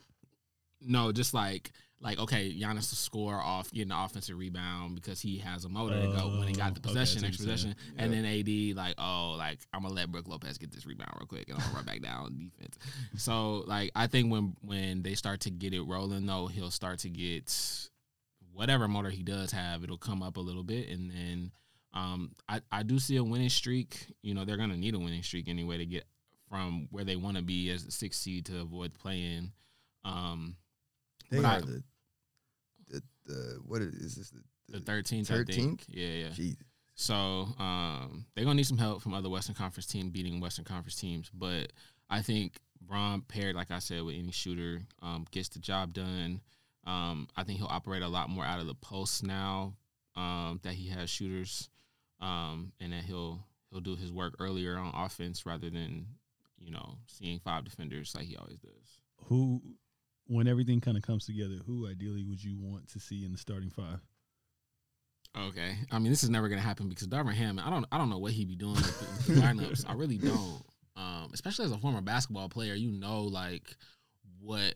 no, 0.81 1.11
just 1.11 1.33
like 1.33 1.71
like 2.05 2.19
okay, 2.19 2.53
Giannis 2.53 2.91
will 2.91 2.97
score 2.97 3.35
off 3.41 3.69
getting 3.71 3.89
the 3.89 3.99
offensive 3.99 4.37
rebound 4.37 4.95
because 4.95 5.19
he 5.19 5.39
has 5.39 5.65
a 5.65 5.69
motor 5.69 5.99
to 5.99 6.07
go 6.07 6.37
when 6.39 6.47
he 6.47 6.53
got 6.53 6.75
the 6.75 6.79
Oh, 6.85 6.91
okay, 6.91 6.99
possession, 6.99 7.21
next 7.23 7.37
possession, 7.37 7.75
saying. 7.75 7.95
and 7.97 8.13
then 8.13 8.23
AD 8.25 8.75
like 8.77 8.95
oh 8.99 9.35
like 9.37 9.59
I'm 9.73 9.81
gonna 9.81 9.93
let 9.95 10.11
Brook 10.11 10.27
Lopez 10.27 10.57
get 10.57 10.71
this 10.71 10.85
rebound 10.85 11.11
real 11.19 11.27
quick 11.27 11.49
and 11.49 11.57
I'll 11.61 11.73
run 11.73 11.83
back 11.83 12.01
down 12.01 12.25
on 12.25 12.37
defense. 12.37 12.77
So 13.17 13.63
like 13.67 13.91
I 13.95 14.07
think 14.07 14.31
when 14.31 14.55
when 14.61 15.01
they 15.01 15.15
start 15.15 15.41
to 15.41 15.49
get 15.49 15.73
it 15.73 15.81
rolling 15.81 16.25
though, 16.25 16.47
he'll 16.47 16.71
start 16.71 16.99
to 16.99 17.09
get 17.09 17.51
whatever 18.53 18.87
motor 18.87 19.09
he 19.09 19.23
does 19.23 19.51
have, 19.51 19.83
it'll 19.83 19.97
come 19.97 20.23
up 20.23 20.37
a 20.37 20.41
little 20.41 20.63
bit, 20.63 20.87
and 20.89 21.11
then 21.11 21.51
um 21.93 22.31
I 22.47 22.61
I 22.71 22.83
do 22.83 22.99
see 22.99 23.15
a 23.17 23.23
winning 23.23 23.49
streak. 23.49 24.05
You 24.21 24.33
know 24.35 24.45
they're 24.45 24.57
gonna 24.57 24.77
need 24.77 24.93
a 24.95 24.99
winning 24.99 25.23
streak 25.23 25.49
anyway 25.49 25.77
to 25.79 25.85
get 25.85 26.05
from 26.49 26.87
where 26.91 27.03
they 27.03 27.15
want 27.15 27.37
to 27.37 27.41
be 27.43 27.71
as 27.71 27.83
a 27.85 27.91
six 27.91 28.17
seed 28.19 28.45
to 28.45 28.61
avoid 28.61 28.93
playing. 28.93 29.51
Um, 30.03 30.55
They 31.31 31.37
But 31.37 31.45
are 31.45 31.51
I- 31.57 31.61
the, 31.61 31.83
the 33.25 33.33
the 33.33 33.59
what 33.65 33.81
is, 33.81 33.93
is 33.93 34.15
this 34.15 34.29
the, 34.29 34.79
the 34.79 34.79
thirteenth, 34.79 35.31
I 35.31 35.43
think. 35.43 35.81
13th? 35.81 35.85
Yeah, 35.89 36.07
yeah. 36.07 36.27
Jeez. 36.27 36.57
So 36.95 37.47
um, 37.59 38.25
they're 38.35 38.45
gonna 38.45 38.55
need 38.55 38.67
some 38.67 38.77
help 38.77 39.01
from 39.01 39.13
other 39.13 39.29
Western 39.29 39.55
Conference 39.55 39.85
teams 39.85 40.11
beating 40.11 40.39
Western 40.39 40.65
Conference 40.65 40.95
teams. 40.95 41.29
But 41.33 41.73
I 42.09 42.21
think 42.21 42.59
Bron 42.81 43.21
paired, 43.21 43.55
like 43.55 43.71
I 43.71 43.79
said, 43.79 44.03
with 44.03 44.15
any 44.15 44.31
shooter, 44.31 44.81
um, 45.01 45.25
gets 45.31 45.49
the 45.49 45.59
job 45.59 45.93
done. 45.93 46.41
Um, 46.85 47.27
I 47.35 47.43
think 47.43 47.59
he'll 47.59 47.67
operate 47.67 48.03
a 48.03 48.07
lot 48.07 48.29
more 48.29 48.45
out 48.45 48.59
of 48.59 48.67
the 48.67 48.75
post 48.75 49.23
now 49.23 49.73
um, 50.15 50.59
that 50.63 50.73
he 50.73 50.87
has 50.89 51.09
shooters, 51.09 51.69
um, 52.21 52.71
and 52.79 52.93
that 52.93 53.03
he'll 53.03 53.43
he'll 53.71 53.81
do 53.81 53.95
his 53.95 54.11
work 54.11 54.35
earlier 54.39 54.77
on 54.77 54.93
offense 54.95 55.45
rather 55.45 55.69
than 55.69 56.05
you 56.59 56.71
know 56.71 56.97
seeing 57.07 57.39
five 57.39 57.65
defenders 57.65 58.13
like 58.15 58.25
he 58.25 58.37
always 58.37 58.59
does. 58.59 59.01
Who, 59.25 59.61
when 60.27 60.47
everything 60.47 60.81
kind 60.81 60.97
of 60.97 61.03
comes 61.03 61.25
together, 61.25 61.55
who 61.65 61.87
ideally 61.87 62.23
would 62.25 62.43
you 62.43 62.57
want 62.59 62.87
to 62.89 62.99
see 62.99 63.25
in 63.25 63.31
the 63.31 63.37
starting 63.37 63.69
five? 63.69 63.99
Okay, 65.37 65.75
I 65.91 65.99
mean 65.99 66.11
this 66.11 66.23
is 66.23 66.29
never 66.29 66.47
gonna 66.47 66.61
happen 66.61 66.87
because 66.87 67.07
Darvin 67.07 67.33
Ham, 67.33 67.59
I 67.63 67.69
don't, 67.69 67.85
I 67.91 67.97
don't 67.97 68.09
know 68.09 68.19
what 68.19 68.31
he'd 68.31 68.47
be 68.47 68.55
doing 68.55 68.75
with 68.75 69.27
the 69.27 69.33
lineups. 69.33 69.85
I 69.87 69.93
really 69.93 70.17
don't. 70.17 70.63
Um, 70.97 71.29
especially 71.33 71.65
as 71.65 71.71
a 71.71 71.77
former 71.77 72.01
basketball 72.01 72.47
player, 72.47 72.73
you 72.73 72.91
know, 72.91 73.23
like 73.23 73.75
what 74.39 74.75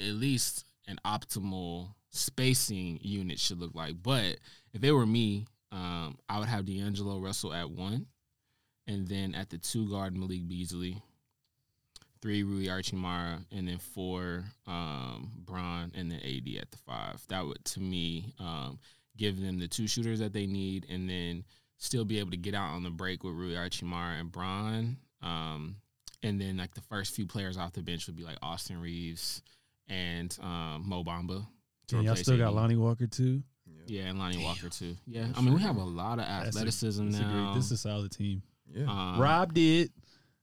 at 0.00 0.12
least 0.12 0.64
an 0.86 0.98
optimal 1.06 1.94
spacing 2.10 2.98
unit 3.02 3.38
should 3.38 3.58
look 3.58 3.74
like. 3.74 4.02
But 4.02 4.36
if 4.74 4.84
it 4.84 4.92
were 4.92 5.06
me, 5.06 5.46
um, 5.72 6.18
I 6.28 6.38
would 6.38 6.48
have 6.48 6.66
D'Angelo 6.66 7.18
Russell 7.18 7.54
at 7.54 7.70
one, 7.70 8.06
and 8.86 9.08
then 9.08 9.34
at 9.34 9.50
the 9.50 9.58
two 9.58 9.88
guard 9.90 10.16
Malik 10.16 10.46
Beasley, 10.46 11.02
three 12.26 12.42
Rui 12.42 12.64
Hachimura, 12.66 13.38
and 13.52 13.68
then 13.68 13.78
four 13.78 14.42
um, 14.66 15.30
Bron, 15.44 15.92
and 15.94 16.10
then 16.10 16.18
AD 16.24 16.60
at 16.60 16.72
the 16.72 16.78
five. 16.84 17.22
That 17.28 17.46
would 17.46 17.64
to 17.66 17.80
me. 17.80 18.34
Um, 18.40 18.80
give 19.16 19.40
them 19.40 19.60
the 19.60 19.68
two 19.68 19.86
shooters 19.86 20.18
that 20.18 20.32
they 20.32 20.44
need, 20.46 20.86
and 20.90 21.08
then 21.08 21.44
still 21.78 22.04
be 22.04 22.18
able 22.18 22.32
to 22.32 22.36
get 22.36 22.52
out 22.52 22.72
on 22.74 22.82
the 22.82 22.90
break 22.90 23.22
with 23.22 23.34
Rui 23.34 23.54
Hachimura 23.54 24.18
and 24.18 24.32
Bron. 24.32 24.96
Um, 25.22 25.76
and 26.24 26.40
then 26.40 26.56
like 26.56 26.74
the 26.74 26.80
first 26.80 27.14
few 27.14 27.26
players 27.26 27.56
off 27.56 27.72
the 27.74 27.82
bench 27.82 28.08
would 28.08 28.16
be 28.16 28.24
like 28.24 28.38
Austin 28.42 28.80
Reaves 28.80 29.40
and 29.88 30.36
um, 30.42 30.82
Mo 30.84 31.04
Bamba. 31.04 31.46
to 31.88 31.96
And 31.96 32.04
y'all 32.04 32.14
replace 32.14 32.22
still 32.26 32.38
got 32.38 32.54
Lonnie 32.54 32.76
Walker 32.76 33.06
too. 33.06 33.40
Yeah, 33.86 34.06
and 34.06 34.18
Lonnie 34.18 34.42
Walker 34.42 34.68
too. 34.68 34.96
Yeah, 35.06 35.26
That's 35.26 35.38
I 35.38 35.42
mean 35.42 35.54
we 35.54 35.60
have 35.62 35.76
a 35.76 35.84
lot 35.84 36.18
of 36.18 36.26
That's 36.26 36.56
a- 36.56 36.58
athleticism 36.58 37.04
That's 37.10 37.18
a 37.20 37.22
great- 37.22 37.32
now. 37.34 37.54
this 37.54 37.66
is 37.66 37.72
a 37.72 37.76
solid 37.76 38.10
team. 38.10 38.42
Yeah. 38.74 38.86
Um, 38.90 39.20
Rob 39.20 39.54
did. 39.54 39.92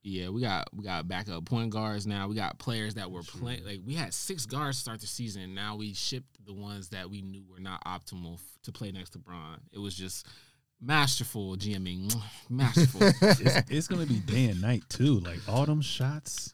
Yeah, 0.04 0.30
we 0.30 0.42
got 0.42 0.68
we 0.74 0.84
got 0.84 1.08
backup 1.08 1.46
point 1.46 1.70
guards 1.70 2.06
now. 2.06 2.28
We 2.28 2.36
got 2.36 2.60
players 2.60 2.96
that 2.96 3.10
were 3.10 3.24
playing 3.24 3.64
like 3.66 3.80
we 3.86 3.94
had 3.94 4.14
six 4.14 4.46
guards 4.46 4.78
start 4.78 5.00
the 5.00 5.08
season. 5.08 5.56
Now 5.56 5.78
we 5.78 5.94
shipped 5.94 6.46
the 6.46 6.54
ones 6.54 6.90
that 6.90 7.10
we 7.10 7.22
knew 7.22 7.44
were 7.50 7.62
not 7.62 7.82
optimal 7.86 8.34
f- 8.36 8.42
to 8.64 8.72
play 8.74 8.92
next 8.92 9.12
to 9.12 9.20
Bron. 9.20 9.60
It 9.72 9.80
was 9.80 9.96
just 9.96 10.28
masterful 10.82 11.56
GMing, 11.56 12.14
masterful. 12.50 13.02
It's, 13.22 13.72
it's 13.72 13.88
gonna 13.88 14.06
be 14.06 14.20
day 14.20 14.46
and 14.50 14.62
night 14.62 14.84
too. 14.90 15.20
Like 15.22 15.40
all 15.48 15.66
them 15.66 15.82
shots, 15.82 16.54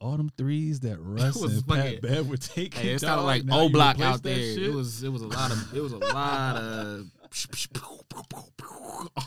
all 0.00 0.16
them 0.16 0.30
threes 0.36 0.80
that 0.80 0.98
Russ 1.00 1.36
was 1.36 1.54
and 1.58 1.66
Pat 1.66 1.76
fucking- 1.84 2.00
Bev 2.00 2.28
were 2.28 2.36
taking. 2.36 2.82
hey, 2.82 2.90
it 2.94 3.00
sounded 3.00 3.24
like 3.24 3.44
Now 3.44 3.60
O 3.60 3.64
you 3.64 3.70
Block 3.70 4.00
out 4.00 4.22
there. 4.22 4.34
shit? 4.34 4.62
It 4.62 4.72
was 4.72 5.02
it 5.02 5.08
was 5.10 5.22
a 5.22 5.26
lot 5.28 5.50
of 5.52 5.74
it 5.76 5.80
was 5.82 5.92
a 5.92 5.98
lot 5.98 6.56
of 6.56 7.06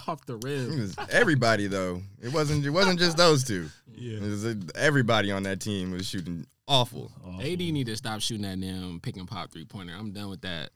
off 0.08 0.26
the 0.26 0.36
It 0.38 0.44
rim. 0.44 0.80
was 0.80 0.96
everybody 1.12 1.68
though. 1.68 2.02
It 2.22 2.32
wasn't. 2.34 2.66
It 2.66 2.70
wasn't 2.72 3.00
just 3.00 3.18
those 3.18 3.44
two. 3.44 3.70
Yeah. 3.94 4.18
It 4.18 4.22
was, 4.24 4.46
uh, 4.46 4.56
everybody 4.76 5.32
on 5.32 5.44
that 5.44 5.60
team 5.60 5.92
was 5.92 6.08
shooting 6.08 6.46
awful. 6.68 7.12
Awful. 7.26 7.42
AD 7.42 7.60
need 7.60 7.88
to 7.88 7.96
stop 7.96 8.22
shooting 8.22 8.44
that 8.44 8.60
damn 8.60 9.00
pick 9.00 9.18
and 9.18 9.28
pop 9.28 9.52
three 9.52 9.66
pointer. 9.66 9.94
I'm 9.98 10.12
done 10.12 10.30
with 10.30 10.42
that. 10.42 10.70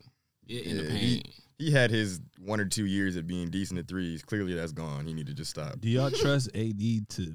Get 0.48 0.66
in 0.66 0.78
the 0.78 0.84
Yeah, 0.84 0.90
paint. 0.90 1.30
He 1.58 1.72
had 1.72 1.92
his 1.92 2.20
one 2.40 2.60
or 2.60 2.66
two 2.66 2.86
years 2.86 3.16
of 3.16 3.26
being 3.28 3.50
decent 3.50 3.80
at 3.80 3.88
threes. 3.88 4.22
Clearly, 4.24 4.54
that's 4.54 4.74
gone. 4.74 5.06
He 5.08 5.14
need 5.14 5.28
to 5.28 5.34
just 5.34 5.52
stop. 5.52 5.80
Do 5.80 5.90
y'all 5.90 6.12
trust 6.12 6.50
AD 6.54 7.10
to 7.10 7.34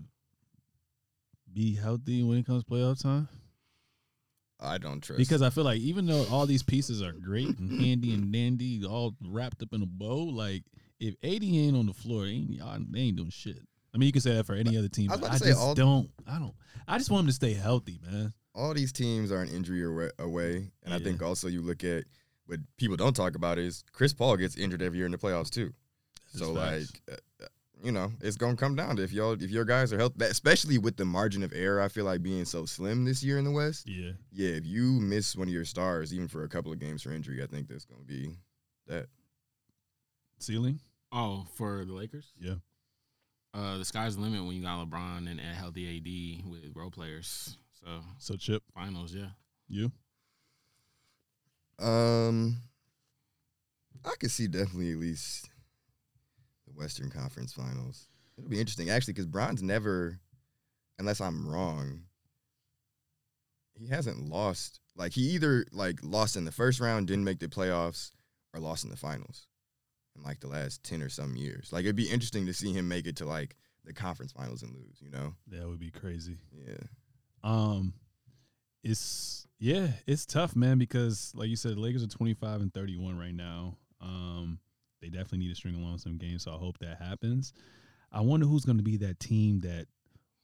be 1.59 1.75
healthy 1.75 2.23
when 2.23 2.39
it 2.39 2.47
comes 2.47 2.63
to 2.63 2.71
playoff 2.71 3.03
time? 3.03 3.29
I 4.61 4.79
don't 4.79 5.01
trust 5.01 5.19
Because 5.19 5.43
I 5.43 5.51
feel 5.51 5.65
like 5.65 5.81
even 5.81 6.07
though 6.07 6.25
all 6.31 6.47
these 6.47 6.63
pieces 6.63 7.03
are 7.03 7.13
great 7.13 7.59
and 7.59 7.81
handy 7.81 8.15
and 8.15 8.33
dandy, 8.33 8.85
all 8.85 9.15
wrapped 9.25 9.63
up 9.63 9.73
in 9.73 9.83
a 9.83 9.87
bow, 9.87 10.23
like 10.25 10.63
if 11.01 11.15
AD 11.23 11.43
ain't 11.43 11.77
on 11.77 11.87
the 11.87 11.93
floor, 11.93 12.27
ain't, 12.27 12.51
y'all, 12.51 12.79
they 12.91 13.01
ain't 13.01 13.17
doing 13.17 13.31
shit. 13.31 13.59
I 13.95 13.99
mean, 13.99 14.07
you 14.07 14.13
can 14.13 14.21
say 14.21 14.35
that 14.35 14.47
for 14.47 14.55
any 14.55 14.77
other 14.77 14.89
team. 14.89 15.11
I 15.11 15.17
but 15.17 15.33
I 15.33 15.39
just 15.39 15.59
all- 15.59 15.75
don't. 15.75 16.11
I 16.27 16.39
don't. 16.39 16.55
I 16.87 16.99
just 16.99 17.11
want 17.11 17.23
him 17.23 17.27
to 17.29 17.33
stay 17.33 17.55
healthy, 17.55 17.99
man. 18.09 18.33
all 18.55 18.73
these 18.75 18.93
teams 18.93 19.31
are 19.33 19.43
an 19.43 19.49
injury 19.49 20.11
away, 20.19 20.71
and 20.85 20.95
I 20.95 20.99
think 20.99 21.23
also 21.23 21.49
you 21.49 21.61
look 21.61 21.85
at 21.85 22.05
what 22.47 22.61
people 22.77 22.97
don't 22.97 23.15
talk 23.15 23.35
about 23.35 23.59
is 23.59 23.85
Chris 23.93 24.13
Paul 24.13 24.37
gets 24.37 24.57
injured 24.57 24.83
every 24.83 24.99
year 24.99 25.07
in 25.07 25.13
the 25.13 25.19
playoffs 25.19 25.51
too. 25.51 25.73
That's 26.33 26.47
so 26.47 26.55
facts. 26.55 26.93
like, 27.09 27.21
uh, 27.43 27.47
you 27.83 27.93
know, 27.93 28.13
it's 28.21 28.37
gonna 28.37 28.57
come 28.57 28.75
down 28.75 28.97
to 28.97 29.03
if 29.03 29.13
y'all 29.13 29.33
if 29.33 29.51
your 29.51 29.65
guys 29.65 29.93
are 29.93 29.99
healthy, 29.99 30.25
especially 30.25 30.79
with 30.79 30.97
the 30.97 31.05
margin 31.05 31.43
of 31.43 31.53
error. 31.55 31.81
I 31.81 31.89
feel 31.89 32.05
like 32.05 32.23
being 32.23 32.45
so 32.45 32.65
slim 32.65 33.05
this 33.05 33.23
year 33.23 33.39
in 33.39 33.45
the 33.45 33.51
West. 33.53 33.87
yeah, 33.89 34.13
Yeah, 34.33 34.51
if 34.51 34.67
you 34.67 34.85
miss 35.01 35.37
one 35.37 35.49
of 35.49 35.55
your 35.55 35.65
stars, 35.65 36.13
even 36.13 36.29
for 36.29 36.45
a 36.45 36.49
couple 36.49 36.73
of 36.73 36.79
games 36.81 37.03
for 37.03 37.13
injury, 37.13 37.43
I 37.43 37.47
think 37.47 37.69
that's 37.69 37.85
gonna 37.85 38.03
be 38.05 38.37
that. 38.87 39.07
ceiling. 40.39 40.81
Oh, 41.13 41.47
for 41.55 41.85
the 41.85 41.93
Lakers? 41.95 42.33
Yeah, 42.39 42.57
Uh, 43.55 43.79
the 43.79 43.85
sky's 43.85 44.17
the 44.17 44.23
limit 44.23 44.45
when 44.45 44.57
you 44.57 44.63
got 44.63 44.87
LeBron 44.89 45.31
and 45.31 45.41
a 45.41 45.43
healthy 45.43 45.97
AD 45.97 46.49
with 46.51 46.71
role 46.75 46.91
players. 46.91 47.57
So 47.81 48.01
so 48.19 48.37
Chip, 48.37 48.63
finals, 48.75 49.15
yeah. 49.15 49.31
you 49.69 49.91
Um, 51.79 52.57
I 54.05 54.15
could 54.19 54.31
see 54.31 54.49
definitely 54.49 54.93
at 54.93 54.99
least 54.99 55.45
the 55.45 55.51
Western 56.79 57.11
Conference 57.11 57.53
Finals. 57.53 58.09
It'll 58.37 58.51
be 58.51 58.61
interesting 58.61 58.91
actually 58.91 59.15
because 59.15 59.27
Bron's 59.27 59.63
never, 59.63 60.21
unless 60.99 61.21
I'm 61.21 61.49
wrong, 61.49 62.03
he 63.75 63.89
hasn't 63.89 64.29
lost. 64.29 64.81
Like 64.97 65.13
he 65.13 65.23
either 65.31 65.67
like 65.73 65.99
lost 66.03 66.37
in 66.37 66.45
the 66.45 66.53
first 66.53 66.81
round, 66.81 67.09
didn't 67.09 67.25
make 67.25 67.41
the 67.41 67.49
playoffs, 67.49 68.13
or 68.55 68.61
lost 68.61 68.85
in 68.85 68.91
the 68.91 68.97
finals 68.97 69.47
in 70.17 70.23
like 70.23 70.41
the 70.41 70.49
last 70.49 70.83
ten 70.83 71.03
or 71.03 71.09
some 71.09 71.37
years. 71.37 71.73
Like 71.73 71.85
it'd 71.85 71.97
be 71.97 72.11
interesting 72.11 72.47
to 72.47 72.55
see 72.55 72.73
him 72.73 72.89
make 72.89 73.07
it 73.07 73.17
to 73.17 73.27
like 73.27 73.57
the 73.85 73.93
conference 73.93 74.33
finals 74.33 74.63
and 74.63 74.75
lose. 74.75 74.99
You 75.01 75.11
know? 75.11 75.35
that 75.49 75.69
would 75.69 75.81
be 75.81 75.91
crazy. 75.91 76.39
Yeah. 76.53 76.85
Um, 77.43 77.95
it's 78.83 79.47
yeah, 79.59 79.89
it's 80.07 80.27
tough, 80.27 80.55
man, 80.55 80.79
because 80.79 81.33
like 81.35 81.49
you 81.49 81.57
said, 81.57 81.77
the 81.77 81.81
Lakers 81.81 82.05
are 82.05 82.09
twenty 82.09 82.35
five 82.35 82.61
and 82.61 82.73
thirty 82.73 82.97
one 82.97 83.19
right 83.19 83.35
now. 83.35 83.77
Um, 84.01 84.61
they 85.01 85.09
definitely 85.09 85.39
need 85.39 85.49
to 85.51 85.55
string 85.55 85.75
along 85.75 85.99
some 85.99 86.17
games, 86.19 86.45
so 86.45 86.53
I 86.53 86.57
hope 86.57 86.79
that 86.79 86.99
happens. 87.01 87.53
I 88.11 88.21
wonder 88.21 88.47
who's 88.47 88.65
going 88.65 88.79
to 88.79 88.85
be 88.85 88.97
that 88.99 89.21
team 89.21 89.61
that. 89.61 89.87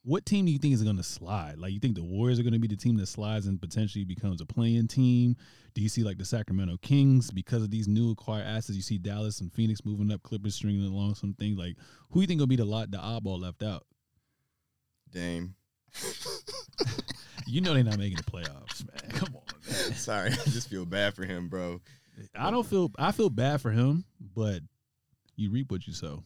What 0.06 0.26
team 0.26 0.44
do 0.44 0.52
you 0.52 0.58
think 0.58 0.74
is 0.74 0.82
going 0.82 0.98
to 0.98 1.02
slide? 1.02 1.56
Like, 1.56 1.72
you 1.72 1.80
think 1.80 1.94
the 1.94 2.04
Warriors 2.04 2.38
are 2.38 2.42
going 2.42 2.52
to 2.52 2.58
be 2.58 2.68
the 2.68 2.76
team 2.76 2.98
that 2.98 3.06
slides 3.06 3.46
and 3.46 3.58
potentially 3.58 4.04
becomes 4.04 4.42
a 4.42 4.44
playing 4.44 4.86
team? 4.86 5.34
Do 5.72 5.80
you 5.80 5.88
see 5.88 6.02
like 6.02 6.18
the 6.18 6.26
Sacramento 6.26 6.76
Kings 6.82 7.30
because 7.30 7.62
of 7.62 7.70
these 7.70 7.88
new 7.88 8.10
acquired 8.10 8.46
assets? 8.46 8.76
You 8.76 8.82
see 8.82 8.98
Dallas 8.98 9.40
and 9.40 9.50
Phoenix 9.50 9.82
moving 9.82 10.12
up, 10.12 10.22
Clippers 10.22 10.56
stringing 10.56 10.84
along 10.84 11.14
some 11.14 11.32
things. 11.32 11.56
Like, 11.56 11.76
who 12.10 12.20
you 12.20 12.26
think 12.26 12.38
will 12.38 12.46
be 12.46 12.56
the 12.56 12.66
lot, 12.66 12.90
the 12.90 12.98
oddball 12.98 13.40
left 13.40 13.62
out? 13.62 13.86
Dame. 15.10 15.54
You 17.46 17.60
know 17.60 17.74
they're 17.74 17.84
not 17.84 17.98
making 17.98 18.16
the 18.16 18.22
playoffs, 18.22 18.86
man. 18.86 19.10
Come 19.10 19.36
on, 19.36 19.42
man. 19.68 19.94
Sorry, 19.94 20.30
I 20.30 20.50
just 20.50 20.68
feel 20.68 20.86
bad 20.86 21.14
for 21.14 21.24
him, 21.24 21.48
bro. 21.48 21.80
I 22.34 22.50
don't 22.50 22.66
feel 22.66 22.90
I 22.98 23.12
feel 23.12 23.30
bad 23.30 23.60
for 23.60 23.70
him, 23.70 24.04
but 24.34 24.60
you 25.36 25.50
reap 25.50 25.70
what 25.70 25.86
you 25.86 25.92
sow. 25.92 26.22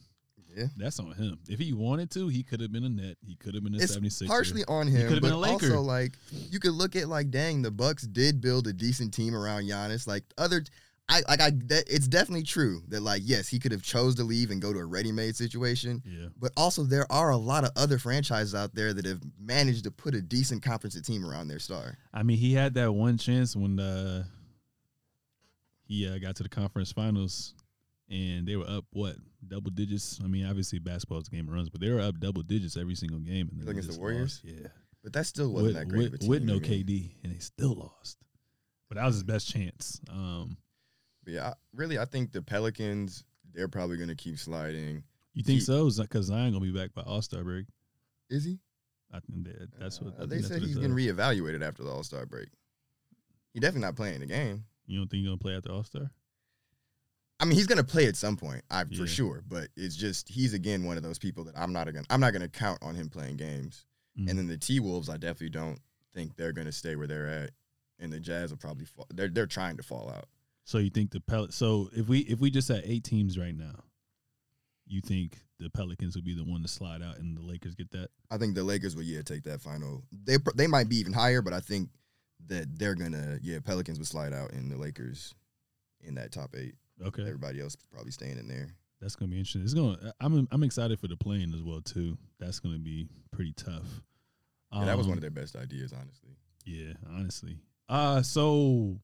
Yeah. 0.56 0.66
That's 0.76 0.98
on 0.98 1.12
him. 1.12 1.38
If 1.48 1.58
he 1.60 1.72
wanted 1.72 2.10
to, 2.12 2.28
he 2.28 2.42
could 2.42 2.60
have 2.60 2.72
been 2.72 2.84
a 2.84 2.88
net. 2.88 3.16
He 3.24 3.36
could 3.36 3.54
have 3.54 3.62
been 3.62 3.74
a 3.74 3.78
it's 3.78 3.92
76. 3.92 4.28
partially 4.28 4.64
on 4.66 4.88
him, 4.88 5.06
could've 5.06 5.22
but 5.22 5.28
been 5.28 5.36
a 5.36 5.38
Laker. 5.38 5.66
also 5.66 5.80
like 5.80 6.14
you 6.50 6.58
could 6.58 6.72
look 6.72 6.96
at 6.96 7.08
like, 7.08 7.30
dang, 7.30 7.62
the 7.62 7.70
Bucks 7.70 8.04
did 8.04 8.40
build 8.40 8.66
a 8.66 8.72
decent 8.72 9.14
team 9.14 9.36
around 9.36 9.64
Giannis. 9.64 10.06
Like 10.06 10.24
other, 10.36 10.64
I 11.08 11.22
like 11.28 11.40
I. 11.40 11.50
That, 11.66 11.84
it's 11.86 12.08
definitely 12.08 12.42
true 12.42 12.82
that 12.88 13.02
like 13.02 13.22
yes, 13.24 13.46
he 13.46 13.58
could 13.58 13.72
have 13.72 13.82
chose 13.82 14.16
to 14.16 14.24
leave 14.24 14.50
and 14.50 14.60
go 14.60 14.72
to 14.72 14.78
a 14.78 14.84
ready-made 14.84 15.36
situation. 15.36 16.02
Yeah. 16.04 16.28
But 16.36 16.52
also, 16.56 16.82
there 16.82 17.06
are 17.10 17.30
a 17.30 17.36
lot 17.36 17.64
of 17.64 17.70
other 17.76 17.98
franchises 17.98 18.54
out 18.54 18.74
there 18.74 18.92
that 18.92 19.04
have 19.04 19.20
managed 19.38 19.84
to 19.84 19.90
put 19.90 20.14
a 20.14 20.20
decent 20.20 20.62
conference 20.62 21.00
team 21.02 21.24
around 21.24 21.48
their 21.48 21.60
star. 21.60 21.98
I 22.12 22.24
mean, 22.24 22.38
he 22.38 22.54
had 22.54 22.74
that 22.74 22.92
one 22.92 23.16
chance 23.16 23.54
when 23.54 23.78
uh, 23.78 24.24
he 25.88 26.06
uh, 26.08 26.18
got 26.18 26.36
to 26.36 26.42
the 26.44 26.48
conference 26.48 26.92
finals 26.92 27.54
and 28.10 28.46
they 28.46 28.56
were 28.56 28.68
up 28.68 28.84
what 28.92 29.16
double 29.46 29.70
digits. 29.70 30.20
I 30.22 30.28
mean, 30.28 30.46
obviously 30.46 30.78
basketball's 30.78 31.28
a 31.28 31.30
game 31.30 31.48
of 31.48 31.54
runs, 31.54 31.68
but 31.70 31.80
they 31.80 31.90
were 31.90 32.00
up 32.00 32.20
double 32.20 32.42
digits 32.42 32.76
every 32.76 32.94
single 32.94 33.18
game. 33.20 33.50
And 33.58 33.68
Against 33.68 33.92
the 33.92 33.98
Warriors? 33.98 34.40
lost. 34.44 34.56
yeah, 34.60 34.68
But 35.02 35.12
that 35.14 35.26
still 35.26 35.50
wasn't 35.52 35.66
with, 35.66 35.74
that 35.76 35.88
great 35.88 35.98
with, 35.98 36.06
of 36.08 36.14
a 36.14 36.18
team. 36.18 36.28
with 36.28 36.42
no 36.44 36.54
I 36.54 36.58
mean. 36.60 36.84
KD, 36.86 37.10
and 37.24 37.34
they 37.34 37.38
still 37.38 37.74
lost. 37.74 38.18
But 38.88 38.96
that 38.96 39.04
was 39.04 39.16
his 39.16 39.24
best 39.24 39.48
chance. 39.50 40.00
Um, 40.10 40.56
But 41.24 41.32
yeah, 41.34 41.48
I, 41.48 41.54
really, 41.74 41.98
I 41.98 42.04
think 42.06 42.32
the 42.32 42.42
Pelicans 42.42 43.24
they're 43.54 43.68
probably 43.68 43.96
going 43.96 44.08
to 44.10 44.14
keep 44.14 44.38
sliding. 44.38 45.02
you 45.34 45.42
think 45.42 45.60
He- 45.60 45.64
so? 45.64 45.90
Because 45.90 46.26
Zion 46.26 46.52
gonna 46.52 46.64
be 46.64 46.70
back 46.72 46.92
by 46.94 47.02
All 47.02 47.22
Star 47.22 47.42
break. 47.44 47.66
Is 48.30 48.44
he? 48.44 48.58
I 49.12 49.20
think 49.20 49.44
that, 49.44 49.68
that's 49.78 50.00
what 50.02 50.14
Uh, 50.20 50.26
they 50.26 50.42
said 50.42 50.60
what 50.60 50.68
he's 50.68 50.76
getting 50.76 50.92
reevaluated 50.94 51.62
after 51.62 51.82
the 51.82 51.90
All 51.90 52.02
Star 52.04 52.26
break. 52.26 52.48
He 53.54 53.60
definitely 53.60 53.86
not 53.86 53.96
playing 53.96 54.20
the 54.20 54.26
game. 54.26 54.64
You 54.88 54.98
don't 54.98 55.08
think 55.08 55.18
he's 55.20 55.26
gonna 55.28 55.38
play 55.38 55.54
at 55.54 55.62
the 55.62 55.72
All 55.72 55.84
Star? 55.84 56.10
I 57.40 57.44
mean, 57.44 57.54
he's 57.56 57.66
gonna 57.68 57.84
play 57.84 58.06
at 58.06 58.16
some 58.16 58.36
point, 58.36 58.64
I 58.70 58.84
Yeah. 58.88 58.98
for 58.98 59.06
sure. 59.06 59.44
But 59.46 59.68
it's 59.76 59.94
just 59.94 60.28
he's 60.28 60.54
again 60.54 60.82
one 60.84 60.96
of 60.96 61.02
those 61.04 61.18
people 61.18 61.44
that 61.44 61.56
I'm 61.56 61.72
not 61.72 61.84
gonna 61.86 62.02
I'm 62.10 62.20
not 62.20 62.32
gonna 62.32 62.48
count 62.48 62.82
on 62.82 62.94
him 62.96 63.08
playing 63.08 63.36
games. 63.36 63.84
Mm. 64.18 64.30
And 64.30 64.38
then 64.38 64.46
the 64.48 64.56
T 64.58 64.80
Wolves, 64.80 65.08
I 65.08 65.16
definitely 65.18 65.50
don't 65.50 65.78
think 66.14 66.34
they're 66.36 66.52
gonna 66.52 66.72
stay 66.72 66.96
where 66.96 67.06
they're 67.06 67.28
at. 67.28 67.50
And 68.00 68.12
the 68.12 68.18
Jazz 68.20 68.50
will 68.50 68.58
probably 68.58 68.86
fall. 68.86 69.06
They're 69.14 69.28
they're 69.28 69.46
trying 69.46 69.76
to 69.76 69.82
fall 69.82 70.10
out. 70.10 70.28
So 70.64 70.78
you 70.78 70.90
think 70.90 71.10
the 71.12 71.20
Pel? 71.20 71.50
So 71.50 71.90
if 71.92 72.08
we 72.08 72.20
if 72.20 72.40
we 72.40 72.50
just 72.50 72.68
had 72.68 72.82
eight 72.84 73.04
teams 73.04 73.38
right 73.38 73.54
now, 73.54 73.84
you 74.86 75.00
think 75.00 75.38
the 75.58 75.68
Pelicans 75.70 76.14
would 76.14 76.24
be 76.24 76.34
the 76.34 76.44
one 76.44 76.62
to 76.62 76.68
slide 76.68 77.02
out 77.02 77.18
and 77.18 77.36
the 77.36 77.42
Lakers 77.42 77.74
get 77.74 77.90
that? 77.92 78.08
I 78.30 78.38
think 78.38 78.54
the 78.54 78.64
Lakers 78.64 78.96
will 78.96 79.02
yeah 79.04 79.22
take 79.22 79.44
that 79.44 79.60
final. 79.60 80.02
They 80.24 80.38
they 80.56 80.66
might 80.66 80.88
be 80.88 80.96
even 80.96 81.12
higher, 81.12 81.42
but 81.42 81.52
I 81.52 81.60
think 81.60 81.90
that 82.46 82.78
they're 82.78 82.94
gonna 82.94 83.38
yeah 83.42 83.58
Pelicans 83.64 83.98
would 83.98 84.08
slide 84.08 84.32
out 84.32 84.52
and 84.52 84.70
the 84.70 84.76
Lakers 84.76 85.34
in 86.00 86.14
that 86.14 86.32
top 86.32 86.54
eight. 86.56 86.74
Okay, 87.04 87.22
Everybody 87.22 87.60
else 87.60 87.76
probably 87.92 88.10
staying 88.12 88.38
in 88.38 88.48
there. 88.48 88.68
that's 89.00 89.14
gonna 89.16 89.30
be 89.30 89.36
interesting. 89.38 89.62
It's 89.62 89.74
gonna. 89.74 90.12
I'm 90.20 90.48
I'm 90.50 90.62
excited 90.62 90.98
for 90.98 91.08
the 91.08 91.16
playing 91.16 91.52
as 91.54 91.62
well 91.62 91.80
too. 91.80 92.16
That's 92.40 92.58
gonna 92.60 92.78
be 92.78 93.06
pretty 93.32 93.52
tough. 93.52 94.02
Yeah, 94.72 94.84
that 94.84 94.96
was 94.96 95.06
Um, 95.06 95.10
one 95.10 95.18
of 95.18 95.22
their 95.22 95.30
best 95.30 95.56
ideas, 95.56 95.92
honestly. 95.92 96.30
Yeah, 96.64 96.92
honestly. 97.08 97.58
Uh 97.88 98.22
so 98.22 98.98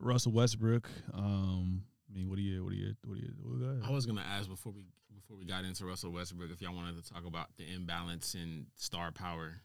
Russell 0.00 0.32
Westbrook. 0.32 0.88
Um, 1.12 1.82
I 2.10 2.16
mean, 2.16 2.28
what 2.28 2.36
do 2.36 2.42
you 2.42 2.64
what 2.64 2.70
do 2.70 2.76
you 2.76 2.94
what 3.04 3.14
do 3.16 3.20
you 3.20 3.32
what 3.42 3.58
do 3.60 3.64
you 3.64 3.82
I 3.84 3.90
was 3.90 4.06
gonna 4.06 4.24
ask 4.26 4.48
before 4.48 4.72
we 4.72 4.86
before 5.14 5.36
we 5.36 5.44
got 5.44 5.64
into 5.64 5.84
Russell 5.84 6.10
Westbrook 6.12 6.50
if 6.50 6.62
y'all 6.62 6.74
wanted 6.74 7.02
to 7.04 7.12
talk 7.12 7.26
about 7.26 7.48
the 7.58 7.64
imbalance 7.74 8.34
in 8.34 8.66
star 8.76 9.12
power 9.12 9.60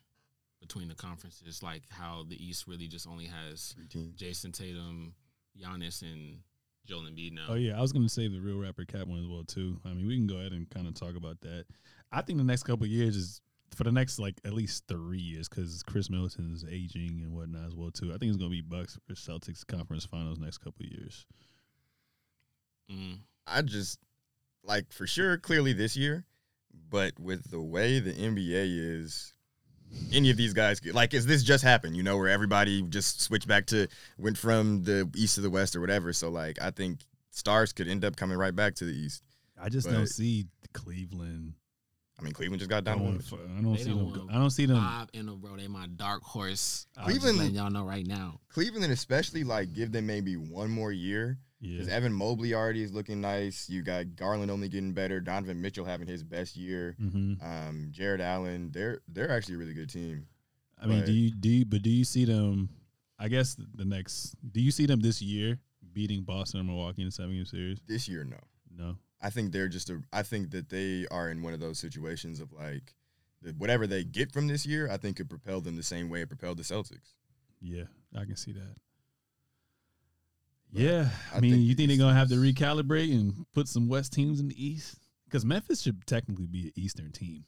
between 0.64 0.88
the 0.88 0.96
conferences, 0.96 1.62
like 1.62 1.84
how 1.90 2.26
the 2.28 2.42
East 2.44 2.68
really 2.68 2.88
just 2.88 3.08
only 3.08 3.26
has 3.26 3.76
Jayson 4.16 4.54
Tatum, 4.54 5.14
Giannis, 5.62 6.02
and 6.02 6.40
Joel 6.86 7.02
Embiid 7.02 7.34
now. 7.34 7.48
Oh 7.50 7.56
yeah, 7.56 7.78
I 7.78 7.82
was 7.82 7.92
gonna 7.92 8.10
save 8.10 8.32
the 8.32 8.40
real 8.40 8.58
rapper 8.58 8.86
Cap 8.86 9.08
one 9.08 9.20
as 9.20 9.28
well 9.28 9.44
too. 9.44 9.80
I 9.86 9.90
mean, 9.90 10.08
we 10.08 10.16
can 10.16 10.28
go 10.28 10.38
ahead 10.38 10.54
and 10.54 10.70
kind 10.70 10.88
of 10.88 10.94
talk 10.94 11.16
about 11.16 11.42
that. 11.42 11.66
I 12.12 12.22
think 12.22 12.38
the 12.38 12.46
next 12.46 12.64
couple 12.64 12.86
of 12.86 12.92
years 12.92 13.16
is 13.16 13.42
for 13.76 13.84
the 13.84 13.92
next 13.92 14.20
like 14.20 14.40
at 14.46 14.54
least 14.54 14.86
three 14.88 15.20
years 15.20 15.50
because 15.50 15.84
Khris 15.84 16.10
Middleton 16.10 16.52
is 16.54 16.66
aging 16.70 17.22
and 17.24 17.34
whatnot 17.36 17.66
as 17.68 17.76
well 17.76 17.92
too. 17.92 18.14
I 18.14 18.18
think 18.18 18.30
it's 18.30 18.38
gonna 18.38 18.50
be 18.50 18.62
Bucks 18.62 18.98
for 19.06 19.14
Celtics 19.14 19.68
conference 19.68 20.06
finals 20.06 20.40
next 20.40 20.60
couple 20.60 20.86
of 20.86 20.92
years. 20.92 21.26
Mm. 22.90 23.20
I 23.46 23.62
just 23.62 24.00
like 24.64 24.92
for 24.94 25.08
sure, 25.08 25.38
clearly 25.38 25.74
this 25.74 25.98
year, 25.98 26.26
but 26.90 27.20
with 27.20 27.52
the 27.52 27.62
way 27.62 28.00
the 28.00 28.14
NBA 28.14 29.02
is, 29.02 29.34
any 30.12 30.30
of 30.30 30.38
these 30.38 30.54
guys 30.54 30.80
like 30.94 31.14
is 31.14 31.26
this 31.26 31.44
just 31.44 31.64
happened? 31.64 31.96
You 31.98 32.04
know, 32.04 32.18
where 32.18 32.30
everybody 32.30 32.82
just 32.84 33.22
switched 33.22 33.48
back 33.48 33.66
to 33.68 33.88
went 34.18 34.38
from 34.38 34.84
the 34.84 35.10
east 35.16 35.36
to 35.36 35.42
the 35.42 35.50
west 35.50 35.76
or 35.76 35.82
whatever. 35.82 36.14
So 36.14 36.30
like, 36.30 36.62
I 36.62 36.72
think 36.72 37.00
stars 37.32 37.74
could 37.74 37.88
end 37.88 38.06
up 38.06 38.16
coming 38.16 38.38
right 38.38 38.56
back 38.56 38.76
to 38.76 38.86
the 38.86 38.94
east. 38.94 39.24
I 39.62 39.70
just 39.70 39.90
don't 39.90 40.08
see 40.08 40.48
Cleveland. 40.74 41.54
I 42.20 42.22
mean, 42.22 42.34
Cleveland 42.34 42.60
just 42.60 42.70
got 42.70 42.84
down. 42.84 43.00
Going 43.00 43.18
to 43.18 43.24
for, 43.24 43.36
I 43.36 43.62
don't 43.62 43.78
see 43.78 43.90
don't 43.90 44.14
them. 44.14 44.30
I 44.32 44.36
don't 44.36 44.50
see 44.52 44.66
them. 44.66 44.78
Five 44.78 45.10
in 45.14 45.30
a 45.30 45.34
row. 45.34 45.56
They 45.58 45.68
my 45.68 45.88
dark 45.88 46.24
horse. 46.24 46.88
Cleveland- 47.04 47.38
letting 47.38 47.56
y'all 47.56 47.72
know 47.72 47.84
right 47.84 48.06
now. 48.06 48.40
Cleveland, 48.50 48.92
especially 48.92 49.44
like 49.44 49.74
give 49.74 49.92
them 49.92 50.06
maybe 50.06 50.36
one 50.36 50.70
more 50.70 50.92
year. 50.92 51.40
Because 51.64 51.88
Yeah. 51.88 51.94
Evan 51.94 52.12
Mobley 52.14 52.54
already 52.54 52.84
is 52.84 52.92
looking 52.92 53.22
nice. 53.22 53.70
You 53.70 53.82
got 53.84 54.18
Garland 54.18 54.52
only 54.52 54.68
getting 54.68 54.92
better. 54.94 55.22
Donovan 55.22 55.62
Mitchell 55.62 55.86
having 55.86 56.08
his 56.08 56.22
best 56.24 56.58
year. 56.58 56.96
hmm 57.00 57.36
Um, 57.42 57.88
Jarrett 57.92 58.20
Allen, 58.22 58.72
they're 58.72 59.00
they're 59.08 59.32
actually 59.32 59.56
a 59.56 59.58
really 59.60 59.74
good 59.74 59.90
team. 59.90 60.28
I 60.82 60.88
mean, 60.88 61.06
do 61.06 61.14
you 61.14 61.32
do 61.32 61.50
you, 61.50 61.66
but 61.66 61.82
do 61.82 61.90
you 61.90 62.04
see 62.04 62.26
them? 62.26 62.70
I 63.18 63.30
guess 63.30 63.56
the 63.76 63.86
next. 63.86 64.36
Do 64.52 64.60
you 64.60 64.72
see 64.72 64.86
them 64.86 65.00
this 65.00 65.22
year 65.22 65.60
beating 65.94 66.24
Boston 66.24 66.60
or 66.60 66.64
Milwaukee 66.64 67.04
in 67.04 67.08
the 67.08 67.12
seven 67.12 67.34
game 67.34 67.46
series? 67.46 67.80
This 67.88 68.10
year, 68.10 68.26
no. 68.26 68.38
No. 68.76 68.98
I 69.22 69.30
think 69.30 69.54
they're 69.54 69.70
just 69.70 69.90
a. 69.90 70.02
I 70.12 70.24
think 70.24 70.52
that 70.52 70.68
they 70.68 71.08
are 71.10 71.30
in 71.30 71.42
one 71.42 71.54
of 71.54 71.62
those 71.62 71.80
situations 71.80 72.42
of 72.42 72.52
like, 72.52 72.94
whatever 73.58 73.88
they 73.88 74.04
get 74.04 74.34
from 74.34 74.48
this 74.48 74.66
year, 74.66 74.90
I 74.92 74.98
think 74.98 75.16
could 75.16 75.30
propel 75.30 75.62
them 75.62 75.78
the 75.78 75.84
same 75.84 76.10
way 76.10 76.22
it 76.22 76.28
propelled 76.28 76.58
the 76.58 76.64
Celtics. 76.64 77.14
Yeah, 77.62 77.86
I 78.14 78.26
can 78.26 78.36
see 78.36 78.52
that. 78.52 78.76
But 80.74 80.82
Yeah, 80.82 81.10
I, 81.34 81.38
I 81.38 81.40
mean, 81.40 81.52
think 81.54 81.64
you 81.66 81.76
think 81.76 81.90
they're 81.90 81.98
gonna 81.98 82.14
have 82.14 82.30
to 82.30 82.36
recalibrate 82.36 83.12
and 83.14 83.46
put 83.54 83.68
some 83.68 83.88
West 83.88 84.12
teams 84.14 84.40
in 84.40 84.48
the 84.48 84.66
East? 84.66 84.98
Because 85.26 85.46
Memphis 85.46 85.82
should 85.82 86.06
technically 86.08 86.48
be 86.48 86.64
an 86.66 86.72
Eastern 86.76 87.12
team. 87.12 87.46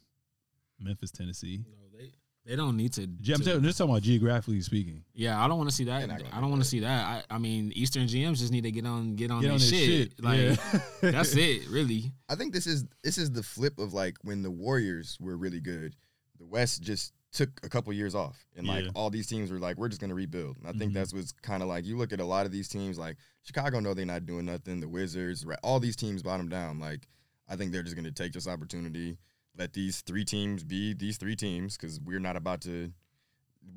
Memphis, 0.79 1.11
Tennessee. 1.11 1.63
No, 1.67 1.97
they 1.97 2.11
they 2.45 2.55
don't 2.55 2.77
need 2.77 2.93
to. 2.93 3.07
Ge- 3.07 3.31
I'm 3.31 3.41
to- 3.41 3.59
just 3.61 3.77
talking 3.77 3.91
about 3.93 4.03
geographically 4.03 4.61
speaking. 4.61 5.03
yeah, 5.13 5.43
I 5.43 5.47
don't 5.47 5.57
want 5.57 5.69
to 5.69 5.75
see 5.75 5.85
that. 5.85 5.99
They're 5.99 6.07
not 6.07 6.17
gonna 6.19 6.29
I 6.31 6.35
do 6.35 6.41
don't 6.41 6.49
want 6.51 6.61
to 6.63 6.67
see 6.67 6.79
that. 6.81 7.25
I, 7.29 7.35
I 7.35 7.37
mean, 7.39 7.71
Eastern 7.75 8.05
GMs 8.07 8.37
just 8.39 8.51
need 8.51 8.63
to 8.65 8.71
get 8.71 8.85
on 8.85 9.15
get 9.15 9.31
on 9.31 9.41
Get 9.41 9.51
on 9.51 9.57
this 9.57 9.69
shit. 9.69 10.11
shit. 10.13 10.23
Like 10.23 10.39
yeah. 10.39 10.79
that's 11.11 11.35
it, 11.35 11.67
really. 11.69 12.11
I 12.29 12.35
think 12.35 12.53
this 12.53 12.67
is 12.67 12.85
this 13.03 13.17
is 13.17 13.31
the 13.31 13.41
flip 13.43 13.79
of 13.79 13.93
like 13.93 14.17
when 14.23 14.43
the 14.43 14.51
Warriors 14.51 15.17
were 15.19 15.37
really 15.37 15.61
good, 15.61 15.95
the 16.37 16.45
West 16.45 16.83
just 16.83 17.13
took 17.35 17.59
a 17.63 17.69
couple 17.69 17.91
years 17.93 18.15
off, 18.15 18.45
and 18.55 18.65
like 18.65 18.85
Yeah. 18.85 18.91
all 18.95 19.09
these 19.09 19.27
teams 19.27 19.51
were 19.51 19.59
like, 19.59 19.77
we're 19.77 19.89
just 19.89 19.99
gonna 20.01 20.15
rebuild. 20.15 20.57
And 20.57 20.67
I 20.67 20.71
think 20.71 20.91
Mhm. 20.91 20.95
that's 20.95 21.13
what's 21.13 21.31
kind 21.33 21.61
of 21.61 21.69
like 21.69 21.85
you 21.85 21.97
look 21.97 22.11
at 22.13 22.19
a 22.19 22.25
lot 22.25 22.45
of 22.45 22.51
these 22.51 22.67
teams, 22.69 22.97
like 22.97 23.17
Chicago 23.43 23.79
know 23.79 23.93
they're 23.93 24.05
not 24.05 24.25
doing 24.25 24.45
nothing. 24.45 24.79
The 24.79 24.87
Wizards, 24.89 25.45
right, 25.45 25.59
all 25.61 25.79
these 25.79 25.95
teams 25.95 26.23
bottom 26.23 26.49
down. 26.49 26.79
Like 26.79 27.07
I 27.47 27.55
think 27.55 27.71
they're 27.71 27.83
just 27.83 27.95
gonna 27.95 28.11
take 28.11 28.33
this 28.33 28.47
opportunity, 28.47 29.17
let 29.57 29.73
these 29.73 30.01
three 30.01 30.25
teams 30.25 30.63
be 30.63 30.93
these 30.93 31.17
three 31.17 31.35
teams 31.35 31.77
because 31.77 31.99
we're 31.99 32.19
not 32.19 32.35
about 32.37 32.61
to. 32.61 32.91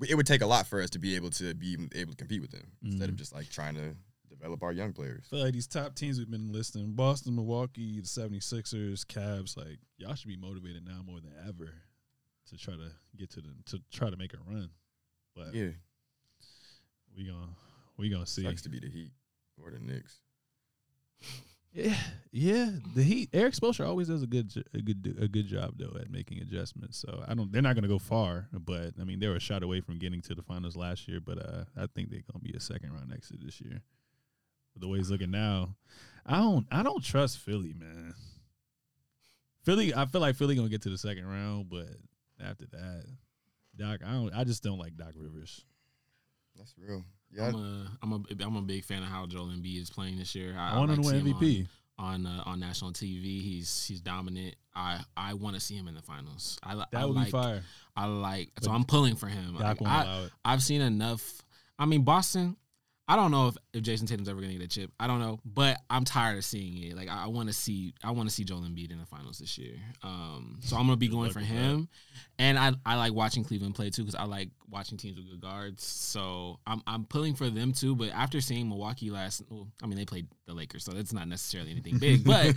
It 0.08 0.14
would 0.14 0.26
take 0.26 0.42
a 0.42 0.46
lot 0.46 0.66
for 0.66 0.80
us 0.82 0.90
to 0.90 0.98
be 0.98 1.16
able 1.16 1.30
to 1.30 1.54
be 1.54 1.74
able 1.94 2.12
to 2.12 2.16
compete 2.16 2.40
with 2.40 2.50
them 2.52 2.70
instead 2.82 3.08
of 3.08 3.14
Mhm. 3.16 3.18
just 3.18 3.32
like 3.32 3.48
trying 3.48 3.74
to 3.74 3.96
develop 4.28 4.62
our 4.62 4.72
young 4.72 4.92
players. 4.92 5.26
feel 5.28 5.40
like 5.40 5.52
these 5.54 5.66
top 5.66 5.94
teams 5.96 6.18
we've 6.18 6.30
been 6.30 6.52
listing 6.52 6.92
Boston, 6.94 7.34
Milwaukee, 7.34 8.00
the 8.00 8.06
76ers, 8.06 9.04
Cavs, 9.04 9.56
like 9.56 9.78
y'all 9.96 10.14
should 10.14 10.28
be 10.28 10.36
motivated 10.36 10.84
now 10.84 11.02
more 11.02 11.18
than 11.20 11.32
ever 11.46 11.72
to 12.50 12.56
try 12.56 12.74
to 12.74 12.90
get 13.16 13.30
to 13.30 13.40
the 13.40 13.48
to 13.66 13.80
try 13.92 14.10
to 14.10 14.16
make 14.16 14.34
a 14.34 14.38
run. 14.46 14.70
But 15.34 15.54
Yeah, 15.54 15.70
we 17.16 17.24
gonna 17.26 17.48
we 17.96 18.08
gonna 18.08 18.26
see. 18.26 18.42
sucks 18.44 18.62
to 18.62 18.68
be 18.68 18.78
the 18.80 18.88
Heat 18.88 19.12
or 19.62 19.70
the 19.70 19.78
Knicks. 19.78 20.20
Yeah, 21.72 21.94
yeah. 22.32 22.70
The 22.94 23.02
Heat, 23.02 23.28
Erik 23.32 23.54
Spoelstra 23.54 23.86
always 23.86 24.08
does 24.08 24.22
a 24.22 24.26
good, 24.26 24.50
a 24.72 24.78
good, 24.80 25.16
a 25.20 25.28
good 25.28 25.46
job 25.46 25.74
though 25.76 25.96
at 26.00 26.10
making 26.10 26.38
adjustments. 26.40 26.98
So 26.98 27.22
I 27.28 27.34
don't. 27.34 27.52
They're 27.52 27.62
not 27.62 27.74
going 27.74 27.82
to 27.82 27.88
go 27.88 27.98
far, 27.98 28.48
but 28.52 28.94
I 29.00 29.04
mean 29.04 29.20
they 29.20 29.28
were 29.28 29.36
a 29.36 29.40
shot 29.40 29.62
away 29.62 29.80
from 29.80 29.98
getting 29.98 30.20
to 30.22 30.34
the 30.34 30.42
finals 30.42 30.76
last 30.76 31.06
year. 31.06 31.20
But 31.20 31.38
uh, 31.38 31.64
I 31.76 31.86
think 31.86 32.10
they're 32.10 32.22
going 32.32 32.40
to 32.44 32.52
be 32.52 32.56
a 32.56 32.60
second 32.60 32.92
round 32.94 33.12
exit 33.12 33.38
this 33.44 33.60
year. 33.60 33.82
But 34.74 34.80
the 34.82 34.88
way 34.88 34.98
he's 34.98 35.10
looking 35.10 35.30
now, 35.30 35.76
I 36.24 36.38
don't. 36.38 36.66
I 36.72 36.82
don't 36.82 37.04
trust 37.04 37.38
Philly, 37.38 37.74
man. 37.78 38.14
Philly, 39.62 39.94
I 39.94 40.06
feel 40.06 40.22
like 40.22 40.36
Philly 40.36 40.54
going 40.54 40.66
to 40.68 40.70
get 40.72 40.82
to 40.82 40.90
the 40.90 40.96
second 40.98 41.26
round, 41.26 41.68
but 41.68 41.88
after 42.40 42.66
that, 42.72 43.04
Doc, 43.76 44.00
I 44.04 44.12
don't. 44.12 44.34
I 44.34 44.44
just 44.44 44.62
don't 44.62 44.78
like 44.78 44.96
Doc 44.96 45.12
Rivers. 45.14 45.64
That's 46.56 46.74
real. 46.78 47.04
Yeah, 47.30 47.48
I'm 47.48 47.54
a 47.54 47.86
I'm 48.02 48.12
a 48.12 48.44
I'm 48.44 48.56
a 48.56 48.62
big 48.62 48.84
fan 48.84 49.02
of 49.02 49.08
how 49.08 49.26
Joel 49.26 49.46
Embiid 49.48 49.80
is 49.82 49.90
playing 49.90 50.18
this 50.18 50.34
year. 50.34 50.54
I, 50.58 50.78
want 50.78 50.90
him 50.90 51.02
like 51.02 51.16
to 51.16 51.22
win 51.22 51.34
MVP. 51.34 51.66
on 51.98 52.26
on, 52.26 52.26
uh, 52.26 52.42
on 52.46 52.60
national 52.60 52.92
TV. 52.92 53.42
He's 53.42 53.84
he's 53.86 54.00
dominant. 54.00 54.56
I 54.74 55.00
I 55.16 55.34
want 55.34 55.54
to 55.54 55.60
see 55.60 55.76
him 55.76 55.88
in 55.88 55.94
the 55.94 56.02
finals. 56.02 56.58
I 56.62 56.74
li- 56.74 56.84
That 56.92 57.02
I 57.02 57.04
would 57.04 57.16
like, 57.16 57.26
be 57.26 57.30
fire. 57.32 57.62
I 57.96 58.06
like 58.06 58.50
so 58.62 58.70
I'm 58.72 58.84
pulling 58.84 59.16
for 59.16 59.26
him. 59.26 59.52
Doc 59.52 59.62
Like, 59.62 59.80
won't 59.80 59.92
I, 59.92 60.02
allow 60.02 60.24
it. 60.24 60.30
I've 60.44 60.62
seen 60.62 60.80
enough. 60.80 61.42
I 61.78 61.86
mean, 61.86 62.02
Boston. 62.02 62.56
I 63.10 63.16
don't 63.16 63.30
know 63.30 63.48
if, 63.48 63.56
if 63.72 63.82
Jayson 63.82 64.06
Tatum's 64.06 64.28
ever 64.28 64.38
gonna 64.38 64.52
get 64.52 64.62
a 64.62 64.68
chip. 64.68 64.92
I 65.00 65.06
don't 65.06 65.18
know, 65.18 65.40
but 65.42 65.80
I'm 65.88 66.04
tired 66.04 66.36
of 66.36 66.44
seeing 66.44 66.82
it. 66.82 66.94
Like 66.94 67.08
I, 67.08 67.24
I 67.24 67.26
want 67.28 67.48
to 67.48 67.54
see, 67.54 67.94
I 68.04 68.10
want 68.10 68.28
to 68.28 68.34
see 68.34 68.44
Joel 68.44 68.60
Embiid 68.60 68.92
in 68.92 68.98
the 68.98 69.06
finals 69.06 69.38
this 69.38 69.56
year. 69.56 69.76
Um, 70.02 70.58
so 70.62 70.76
I'm 70.76 70.82
gonna 70.82 70.98
be 70.98 71.08
going 71.08 71.30
for 71.30 71.40
him, 71.40 71.88
and 72.38 72.58
I 72.58 72.72
I 72.84 72.96
like 72.96 73.14
watching 73.14 73.44
Cleveland 73.44 73.74
play 73.74 73.88
too 73.88 74.02
because 74.02 74.14
I 74.14 74.24
like 74.24 74.50
watching 74.70 74.98
teams 74.98 75.16
with 75.16 75.30
good 75.30 75.40
guards. 75.40 75.84
So 75.84 76.60
I'm 76.66 76.82
I'm 76.86 77.04
pulling 77.04 77.34
for 77.34 77.48
them 77.48 77.72
too. 77.72 77.96
But 77.96 78.10
after 78.10 78.42
seeing 78.42 78.68
Milwaukee 78.68 79.10
last, 79.10 79.42
well, 79.48 79.68
I 79.82 79.86
mean 79.86 79.96
they 79.96 80.04
played 80.04 80.26
the 80.44 80.52
Lakers, 80.52 80.84
so 80.84 80.92
that's 80.92 81.14
not 81.14 81.28
necessarily 81.28 81.70
anything 81.70 81.96
big, 81.96 82.24
but 82.26 82.54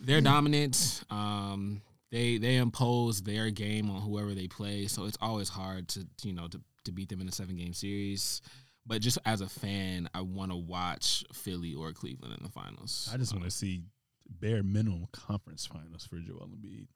they're 0.00 0.20
dominant. 0.20 1.02
Um, 1.10 1.82
they 2.12 2.38
they 2.38 2.56
impose 2.56 3.22
their 3.22 3.50
game 3.50 3.90
on 3.90 4.02
whoever 4.02 4.34
they 4.34 4.46
play, 4.46 4.86
so 4.86 5.06
it's 5.06 5.18
always 5.20 5.48
hard 5.48 5.88
to 5.88 6.06
you 6.22 6.32
know 6.32 6.46
to, 6.46 6.60
to 6.84 6.92
beat 6.92 7.08
them 7.08 7.20
in 7.20 7.28
a 7.28 7.32
seven 7.32 7.56
game 7.56 7.72
series. 7.72 8.40
But 8.90 9.02
just 9.02 9.18
as 9.24 9.40
a 9.40 9.48
fan, 9.48 10.10
I 10.14 10.22
want 10.22 10.50
to 10.50 10.56
watch 10.56 11.24
Philly 11.32 11.74
or 11.74 11.92
Cleveland 11.92 12.34
in 12.36 12.42
the 12.42 12.50
finals. 12.50 13.08
I 13.14 13.18
just 13.18 13.32
want 13.32 13.44
to 13.44 13.50
see 13.52 13.84
bare 14.28 14.64
minimum 14.64 15.06
conference 15.12 15.64
finals 15.64 16.04
for 16.04 16.16
Joel 16.16 16.48
Embiid. 16.48 16.88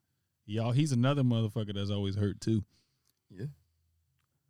Y'all, 0.45 0.73
he's 0.73 0.91
another 0.91 1.23
motherfucker 1.23 1.73
that's 1.73 1.89
always 1.91 2.17
hurt 2.17 2.41
too, 2.41 2.65
yeah. 3.31 3.45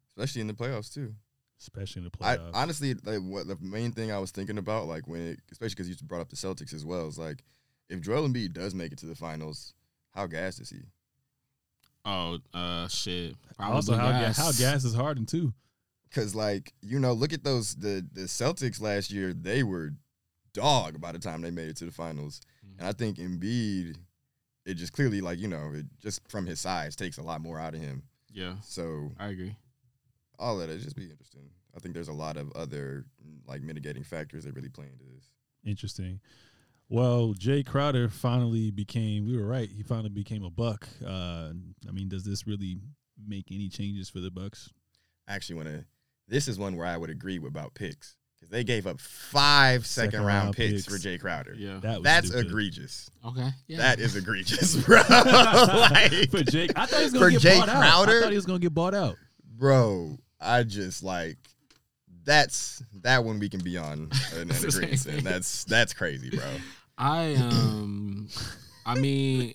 Especially 0.09 0.41
in 0.41 0.47
the 0.47 0.55
playoffs 0.55 0.91
too. 0.91 1.13
especially 1.61 1.99
in 2.01 2.05
the 2.11 2.25
I 2.25 2.37
playoffs. 2.37 2.51
honestly, 2.55 2.95
like, 2.95 3.19
what 3.19 3.47
the 3.47 3.57
main 3.61 3.91
thing 3.91 4.11
I 4.11 4.17
was 4.17 4.31
thinking 4.31 4.57
about, 4.57 4.87
like 4.87 5.07
when 5.07 5.21
it, 5.21 5.39
especially 5.51 5.75
because 5.75 5.89
you 5.89 5.95
brought 6.03 6.21
up 6.21 6.29
the 6.29 6.35
Celtics 6.35 6.73
as 6.73 6.83
well, 6.83 7.07
is 7.07 7.19
like 7.19 7.43
if 7.91 8.01
Joel 8.01 8.27
Embiid 8.27 8.53
does 8.53 8.73
make 8.73 8.91
it 8.91 8.97
to 8.99 9.05
the 9.05 9.13
finals, 9.13 9.75
how 10.15 10.25
gassed 10.25 10.61
is 10.61 10.71
he? 10.71 10.79
Oh, 12.05 12.39
uh, 12.55 12.87
shit. 12.87 13.35
also, 13.59 13.93
Probably 13.95 14.13
how 14.13 14.19
gas. 14.19 14.37
gas. 14.37 14.45
how 14.45 14.51
gas 14.71 14.83
is 14.83 14.95
Harden 14.95 15.27
too. 15.27 15.53
Because 16.15 16.33
like 16.33 16.73
you 16.81 16.97
know, 16.99 17.11
look 17.11 17.33
at 17.33 17.43
those 17.43 17.75
the 17.75 18.05
the 18.13 18.21
Celtics 18.21 18.79
last 18.81 19.11
year; 19.11 19.33
they 19.33 19.63
were 19.63 19.91
dog 20.53 21.01
by 21.01 21.11
the 21.11 21.19
time 21.19 21.41
they 21.41 21.51
made 21.51 21.67
it 21.67 21.75
to 21.77 21.85
the 21.85 21.91
finals, 21.91 22.39
Mhm. 22.65 22.79
and 22.79 22.87
I 22.87 22.93
think 22.93 23.17
Embiid, 23.17 23.97
it 24.65 24.75
just 24.75 24.93
clearly 24.93 25.19
like 25.19 25.39
you 25.39 25.49
know, 25.49 25.73
it 25.73 25.85
just 25.99 26.21
from 26.29 26.45
his 26.45 26.61
size 26.61 26.95
takes 26.95 27.17
a 27.17 27.21
lot 27.21 27.41
more 27.41 27.59
out 27.59 27.75
of 27.75 27.81
him. 27.81 28.03
Yeah, 28.31 28.55
So 28.61 29.11
I 29.19 29.27
agree. 29.27 29.55
all 30.39 30.59
of 30.61 30.67
that 30.69 30.79
just 30.81 30.95
be 30.95 31.09
interesting. 31.09 31.49
I 31.75 31.79
think 31.79 31.93
there's 31.93 32.07
a 32.07 32.13
lot 32.13 32.37
of 32.37 32.49
other 32.53 33.05
like 33.45 33.61
mitigating 33.61 34.03
factors 34.03 34.45
that 34.45 34.53
really 34.55 34.69
play 34.69 34.87
into 34.87 35.03
this. 35.13 35.29
Interesting. 35.65 36.21
Well, 36.87 37.33
Jay 37.33 37.61
Crowder 37.63 38.07
finally 38.09 38.71
became. 38.71 39.25
We 39.25 39.35
were 39.37 39.47
right. 39.47 39.69
He 39.69 39.83
finally 39.83 40.09
became 40.09 40.43
a 40.45 40.49
buck. 40.49 40.87
Uh, 41.05 41.51
I 41.87 41.91
mean, 41.91 42.07
does 42.07 42.23
this 42.23 42.45
really 42.47 42.79
make 43.17 43.51
any 43.51 43.67
changes 43.69 44.09
for 44.09 44.19
the 44.21 44.31
Bucks? 44.31 44.69
I 45.27 45.33
actually 45.35 45.55
want 45.55 45.67
to. 45.69 45.85
This 46.27 46.47
is 46.47 46.57
one 46.59 46.75
where 46.75 46.85
I 46.87 46.97
would 46.97 47.09
agree 47.09 47.39
with 47.39 47.51
about 47.51 47.73
picks 47.75 48.15
because 48.35 48.49
they 48.49 48.63
gave 48.63 48.87
up 48.87 48.99
five 48.99 49.85
second, 49.85 50.11
Second 50.11 50.25
round, 50.25 50.43
round 50.45 50.55
picks, 50.55 50.73
picks. 50.73 50.85
for 50.85 50.97
Jay 50.97 51.17
Crowder. 51.17 51.53
Yeah. 51.55 51.79
That 51.81 51.95
was 51.99 52.03
That's 52.03 52.27
stupid. 52.27 52.47
egregious. 52.47 53.09
Okay. 53.25 53.49
Yeah. 53.67 53.77
That 53.77 53.99
is 53.99 54.15
egregious, 54.17 54.75
bro. 54.85 55.01
like, 55.07 56.31
for 56.31 56.43
Jake. 56.43 56.71
I 56.75 56.85
thought 56.85 56.97
he 56.99 57.03
was 57.05 57.13
gonna 57.13 57.25
For 57.25 57.31
get 57.31 57.41
Jay 57.41 57.59
bought 57.59 57.69
out. 57.69 58.09
I 58.09 58.21
thought 58.21 58.29
he 58.31 58.35
was 58.35 58.45
gonna 58.45 58.59
get 58.59 58.73
bought 58.73 58.93
out. 58.95 59.15
bro. 59.43 60.17
I 60.39 60.63
just 60.63 61.01
like 61.03 61.37
that's 62.23 62.83
that 63.03 63.23
one 63.23 63.39
we 63.39 63.49
can 63.49 63.63
be 63.63 63.77
on 63.77 64.09
an, 64.35 64.41
an 64.41 64.49
It's 64.51 64.63
agreement. 64.75 64.99
thing. 64.99 65.23
That's 65.23 65.63
that's 65.65 65.93
crazy, 65.93 66.29
bro. 66.31 66.43
I 66.97 67.35
um, 67.35 68.27
I 68.85 68.95
mean, 68.95 69.53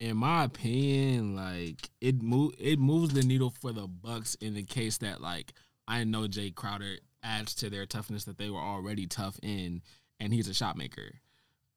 in 0.00 0.16
my 0.16 0.44
opinion, 0.44 1.36
like 1.36 1.90
it 2.00 2.22
move 2.22 2.54
it 2.58 2.78
moves 2.78 3.12
the 3.14 3.22
needle 3.22 3.52
for 3.60 3.72
the 3.72 3.86
Bucks 3.86 4.34
in 4.36 4.54
the 4.54 4.62
case 4.62 4.98
that 4.98 5.20
like 5.20 5.52
I 5.88 6.04
know 6.04 6.26
Jay 6.26 6.50
Crowder 6.50 6.96
adds 7.22 7.54
to 7.56 7.70
their 7.70 7.86
toughness 7.86 8.24
that 8.24 8.38
they 8.38 8.50
were 8.50 8.60
already 8.60 9.06
tough 9.06 9.38
in, 9.42 9.82
and 10.20 10.32
he's 10.32 10.48
a 10.48 10.54
shot 10.54 10.76
maker. 10.76 11.12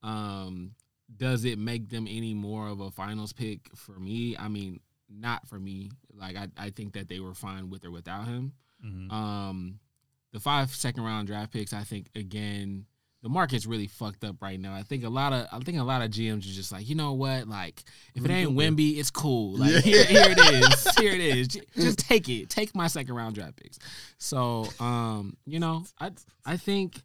Um, 0.03 0.71
does 1.15 1.43
it 1.45 1.57
make 1.59 1.89
them 1.89 2.07
any 2.09 2.33
more 2.33 2.67
of 2.67 2.79
a 2.79 2.91
finals 2.91 3.33
pick 3.33 3.69
for 3.75 3.93
me? 3.99 4.35
I 4.37 4.47
mean, 4.47 4.79
not 5.09 5.47
for 5.47 5.59
me. 5.59 5.91
Like 6.13 6.35
I, 6.37 6.47
I 6.57 6.69
think 6.69 6.93
that 6.93 7.07
they 7.07 7.19
were 7.19 7.33
fine 7.33 7.69
with 7.69 7.83
or 7.85 7.91
without 7.91 8.25
him. 8.25 8.53
Mhm. 8.85 9.11
Um, 9.11 9.79
the 10.31 10.39
five 10.39 10.69
second 10.73 11.03
round 11.03 11.27
draft 11.27 11.51
picks, 11.51 11.73
I 11.73 11.83
think 11.83 12.07
again, 12.15 12.85
the 13.21 13.27
market's 13.29 13.65
really 13.65 13.87
fucked 13.87 14.23
up 14.23 14.37
right 14.41 14.57
now. 14.59 14.73
I 14.73 14.83
think 14.83 15.03
a 15.03 15.09
lot 15.09 15.33
of 15.33 15.47
I 15.51 15.59
think 15.59 15.77
a 15.77 15.83
lot 15.83 16.01
of 16.01 16.09
GMs 16.09 16.39
are 16.39 16.53
just 16.55 16.71
like, 16.71 16.87
you 16.87 16.95
know 16.95 17.13
what, 17.13 17.47
like 17.49 17.83
if 18.15 18.23
it 18.23 18.31
ain't 18.31 18.51
Wemby, 18.51 18.97
it's 18.97 19.11
cool. 19.11 19.53
Like 19.59 19.71
Yeah. 19.73 19.79
here, 19.81 20.05
here 20.05 20.31
it 20.31 20.39
is, 20.39 20.87
here 20.97 21.11
it 21.13 21.19
is. 21.21 21.47
Just 21.75 21.99
take 21.99 22.29
it, 22.29 22.49
take 22.49 22.73
my 22.73 22.87
second 22.87 23.13
round 23.15 23.35
draft 23.35 23.57
picks. 23.57 23.77
So, 24.19 24.67
um, 24.79 25.35
you 25.45 25.59
know, 25.59 25.83
I 25.99 26.11
I 26.45 26.55
think 26.57 27.01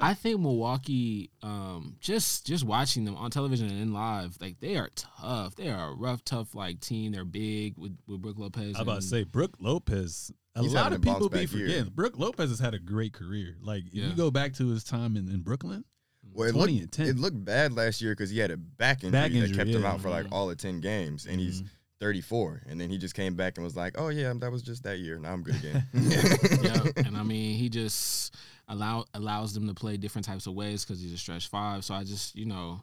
I 0.00 0.14
think 0.14 0.40
Milwaukee, 0.40 1.30
um, 1.42 1.96
just 2.00 2.44
just 2.46 2.64
watching 2.64 3.04
them 3.04 3.16
on 3.16 3.30
television 3.30 3.68
and 3.68 3.80
in 3.80 3.92
live, 3.92 4.36
like 4.40 4.58
they 4.60 4.76
are 4.76 4.90
tough. 4.96 5.54
They 5.54 5.68
are 5.68 5.90
a 5.90 5.94
rough, 5.94 6.24
tough 6.24 6.54
like 6.54 6.80
team. 6.80 7.12
They're 7.12 7.24
big 7.24 7.78
with 7.78 7.96
with 8.08 8.20
Brook 8.20 8.38
Lopez. 8.38 8.74
I 8.76 8.82
about 8.82 9.02
to 9.02 9.06
say 9.06 9.22
Brook 9.22 9.54
Lopez. 9.60 10.32
A 10.56 10.62
He's 10.62 10.72
lot 10.74 10.92
of 10.92 11.02
people 11.02 11.28
be 11.28 11.40
back 11.46 11.52
year. 11.52 11.66
forgetting. 11.66 11.92
Brook 11.94 12.18
Lopez 12.18 12.50
has 12.50 12.60
had 12.60 12.74
a 12.74 12.78
great 12.78 13.12
career. 13.12 13.56
Like 13.60 13.86
if 13.88 13.94
Yeah. 13.94 14.06
you 14.08 14.14
go 14.14 14.30
back 14.30 14.52
to 14.54 14.68
his 14.68 14.84
time 14.84 15.16
in, 15.16 15.28
in 15.28 15.40
Brooklyn, 15.40 15.84
Well, 16.32 16.48
it 16.48 16.52
20 16.52 16.72
looked, 16.72 16.82
and 16.82 16.92
10. 16.92 17.06
It 17.08 17.18
looked 17.18 17.44
bad 17.44 17.72
last 17.72 18.00
year 18.00 18.12
because 18.12 18.30
he 18.30 18.38
had 18.38 18.50
a 18.52 18.56
back 18.56 18.98
injury, 19.02 19.10
Back 19.10 19.32
that 19.32 19.36
injury, 19.38 19.56
kept 19.56 19.70
him 19.70 19.82
yeah. 19.82 19.92
out 19.92 20.00
for 20.00 20.10
like 20.10 20.26
Mhm. 20.26 20.32
all 20.32 20.50
of 20.50 20.56
ten 20.58 20.80
games, 20.80 21.26
and 21.26 21.40
he's 21.40 21.62
Mhm. 21.62 21.68
34. 22.00 22.62
And 22.66 22.80
then 22.80 22.88
he 22.90 22.98
just 22.98 23.14
came 23.14 23.34
back 23.34 23.56
and 23.56 23.64
was 23.64 23.76
like, 23.76 23.94
"Oh 23.98 24.08
yeah, 24.08 24.32
that 24.34 24.52
was 24.52 24.62
just 24.62 24.82
that 24.84 24.98
year. 24.98 25.18
Now 25.18 25.32
I'm 25.32 25.42
good 25.42 25.56
again." 25.56 25.84
yeah, 26.62 26.86
and 27.04 27.16
I 27.16 27.22
mean, 27.22 27.56
he 27.56 27.68
just 27.68 28.34
allow 28.68 29.04
allows 29.14 29.54
them 29.54 29.66
to 29.68 29.74
play 29.74 29.96
different 29.96 30.24
types 30.24 30.46
of 30.46 30.54
ways 30.54 30.84
because 30.84 31.00
he's 31.00 31.12
a 31.12 31.18
stretch 31.18 31.48
five. 31.48 31.84
So 31.84 31.94
I 31.94 32.04
just, 32.04 32.34
you 32.36 32.46
know, 32.46 32.82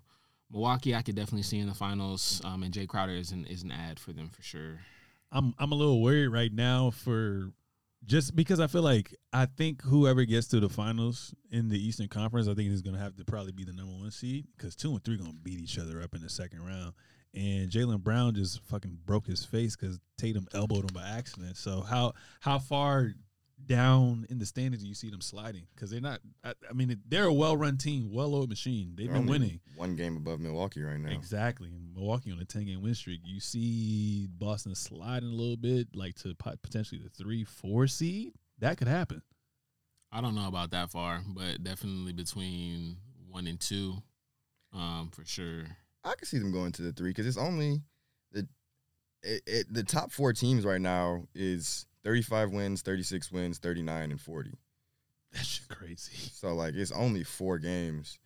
Milwaukee, 0.51 0.93
I 0.95 1.01
could 1.01 1.15
definitely 1.15 1.43
see 1.43 1.59
in 1.59 1.67
the 1.67 1.73
finals. 1.73 2.41
Um, 2.43 2.63
and 2.63 2.73
Jay 2.73 2.85
Crowder 2.85 3.13
is 3.13 3.31
an 3.31 3.45
is 3.45 3.63
an 3.63 3.71
ad 3.71 3.97
for 3.99 4.11
them 4.11 4.27
for 4.29 4.41
sure. 4.41 4.79
I'm 5.31 5.53
I'm 5.57 5.71
a 5.71 5.75
little 5.75 6.01
worried 6.01 6.27
right 6.27 6.51
now 6.53 6.89
for 6.91 7.51
just 8.05 8.35
because 8.35 8.59
I 8.59 8.67
feel 8.67 8.81
like 8.81 9.15
I 9.31 9.45
think 9.45 9.81
whoever 9.83 10.25
gets 10.25 10.47
to 10.47 10.59
the 10.59 10.69
finals 10.69 11.33
in 11.51 11.69
the 11.69 11.77
Eastern 11.77 12.07
Conference, 12.07 12.47
I 12.47 12.53
think 12.53 12.71
is 12.71 12.81
going 12.81 12.95
to 12.95 13.01
have 13.01 13.15
to 13.17 13.25
probably 13.25 13.51
be 13.51 13.63
the 13.63 13.73
number 13.73 13.93
one 13.93 14.11
seed 14.11 14.47
because 14.57 14.75
two 14.75 14.91
and 14.91 15.03
three 15.03 15.17
going 15.17 15.31
to 15.31 15.37
beat 15.37 15.59
each 15.59 15.77
other 15.77 16.01
up 16.01 16.15
in 16.15 16.21
the 16.21 16.29
second 16.29 16.65
round. 16.65 16.93
And 17.33 17.69
Jaylen 17.69 18.01
Brown 18.01 18.35
just 18.35 18.61
fucking 18.63 18.99
broke 19.05 19.27
his 19.27 19.45
face 19.45 19.75
because 19.75 19.99
Tatum 20.17 20.47
elbowed 20.53 20.83
him 20.83 20.93
by 20.93 21.07
accident. 21.07 21.55
So 21.57 21.81
how 21.81 22.13
how 22.41 22.59
far 22.59 23.11
down 23.67 24.25
in 24.29 24.37
the 24.39 24.45
standings 24.45 24.83
you 24.83 24.93
see 24.93 25.09
them 25.09 25.21
sliding? 25.21 25.63
Because 25.73 25.89
they're 25.89 26.01
not. 26.01 26.19
I, 26.43 26.53
I 26.69 26.73
mean, 26.73 26.99
they're 27.07 27.25
a 27.25 27.33
well 27.33 27.57
run 27.57 27.77
team, 27.77 28.09
well 28.11 28.33
oiled 28.33 28.49
machine. 28.49 28.93
They've 28.95 29.07
They're 29.07 29.19
been 29.19 29.27
winning. 29.27 29.59
One 29.75 29.95
game 29.95 30.17
above 30.17 30.39
Milwaukee 30.39 30.81
right 30.81 30.99
now. 30.99 31.11
Exactly. 31.11 31.69
And 31.69 31.93
Milwaukee 31.93 32.31
on 32.31 32.39
a 32.39 32.45
10 32.45 32.65
game 32.65 32.81
win 32.81 32.95
streak. 32.95 33.21
You 33.23 33.39
see 33.39 34.27
Boston 34.37 34.75
sliding 34.75 35.29
a 35.29 35.33
little 35.33 35.57
bit, 35.57 35.87
like 35.95 36.15
to 36.15 36.35
pot- 36.35 36.61
potentially 36.61 37.01
the 37.01 37.09
three, 37.09 37.43
four 37.43 37.87
seed. 37.87 38.33
That 38.59 38.77
could 38.77 38.87
happen. 38.87 39.21
I 40.11 40.21
don't 40.21 40.35
know 40.35 40.47
about 40.47 40.71
that 40.71 40.91
far, 40.91 41.21
but 41.25 41.63
definitely 41.63 42.11
between 42.13 42.97
one 43.29 43.47
and 43.47 43.59
two, 43.59 43.95
um, 44.73 45.09
for 45.13 45.23
sure. 45.25 45.63
I 46.03 46.15
can 46.15 46.27
see 46.27 46.37
them 46.37 46.51
going 46.51 46.73
to 46.73 46.81
the 46.81 46.91
three 46.91 47.11
because 47.11 47.27
it's 47.27 47.37
only 47.37 47.81
the 48.31 48.47
it, 49.23 49.41
it, 49.45 49.73
the 49.73 49.83
top 49.83 50.11
four 50.11 50.33
teams 50.33 50.65
right 50.65 50.81
now 50.81 51.23
is 51.33 51.85
35 52.03 52.51
wins, 52.51 52.81
36 52.81 53.31
wins, 53.31 53.57
39 53.59 54.11
and 54.11 54.19
40. 54.21 54.51
That 55.33 55.45
shit 55.45 55.67
crazy. 55.69 56.11
So 56.33 56.53
like 56.55 56.73
it's 56.73 56.91
only 56.91 57.23
four 57.23 57.59
games, 57.59 58.17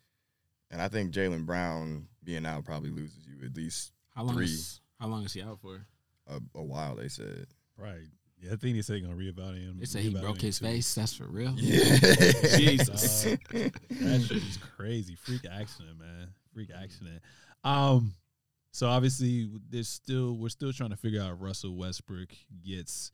and 0.71 0.81
I 0.81 0.87
think 0.87 1.11
Jaylen 1.13 1.45
Brown 1.45 2.07
being 2.23 2.45
out 2.45 2.63
probably 2.65 2.89
loses 2.89 3.27
you 3.27 3.45
at 3.45 3.55
least 3.55 3.91
How 4.15 4.23
long 4.23 4.35
Three. 4.35 4.45
is 4.45 4.79
how 4.99 5.07
long 5.07 5.23
is 5.25 5.33
he 5.33 5.41
out 5.41 5.59
for? 5.59 5.85
a, 6.27 6.39
a 6.55 6.63
while. 6.63 6.95
They 6.95 7.09
said. 7.09 7.47
Right. 7.77 8.07
Yeah, 8.39 8.53
I 8.53 8.55
think 8.55 8.75
they 8.75 8.81
say 8.81 8.99
they're 8.99 9.07
going 9.09 9.17
to 9.17 9.23
reevaluate 9.33 9.65
him. 9.65 9.77
They 9.79 9.85
say 9.85 10.01
he 10.01 10.09
broke 10.09 10.41
his 10.41 10.59
too. 10.59 10.65
face. 10.65 10.93
That's 10.95 11.13
for 11.13 11.25
real. 11.27 11.53
Jesus. 11.55 13.25
That 13.49 14.21
shit 14.27 14.37
is 14.37 14.57
crazy. 14.75 15.15
Freak 15.15 15.45
accident, 15.51 15.99
man. 15.99 16.29
Freak 16.53 16.69
accident. 16.75 17.21
Um, 17.63 18.13
so 18.71 18.87
obviously 18.87 19.49
there's 19.69 19.87
still 19.89 20.33
we're 20.37 20.49
still 20.49 20.73
trying 20.73 20.89
to 20.91 20.97
figure 20.97 21.21
out 21.21 21.33
if 21.33 21.37
Russell 21.41 21.75
Westbrook 21.75 22.29
gets 22.65 23.11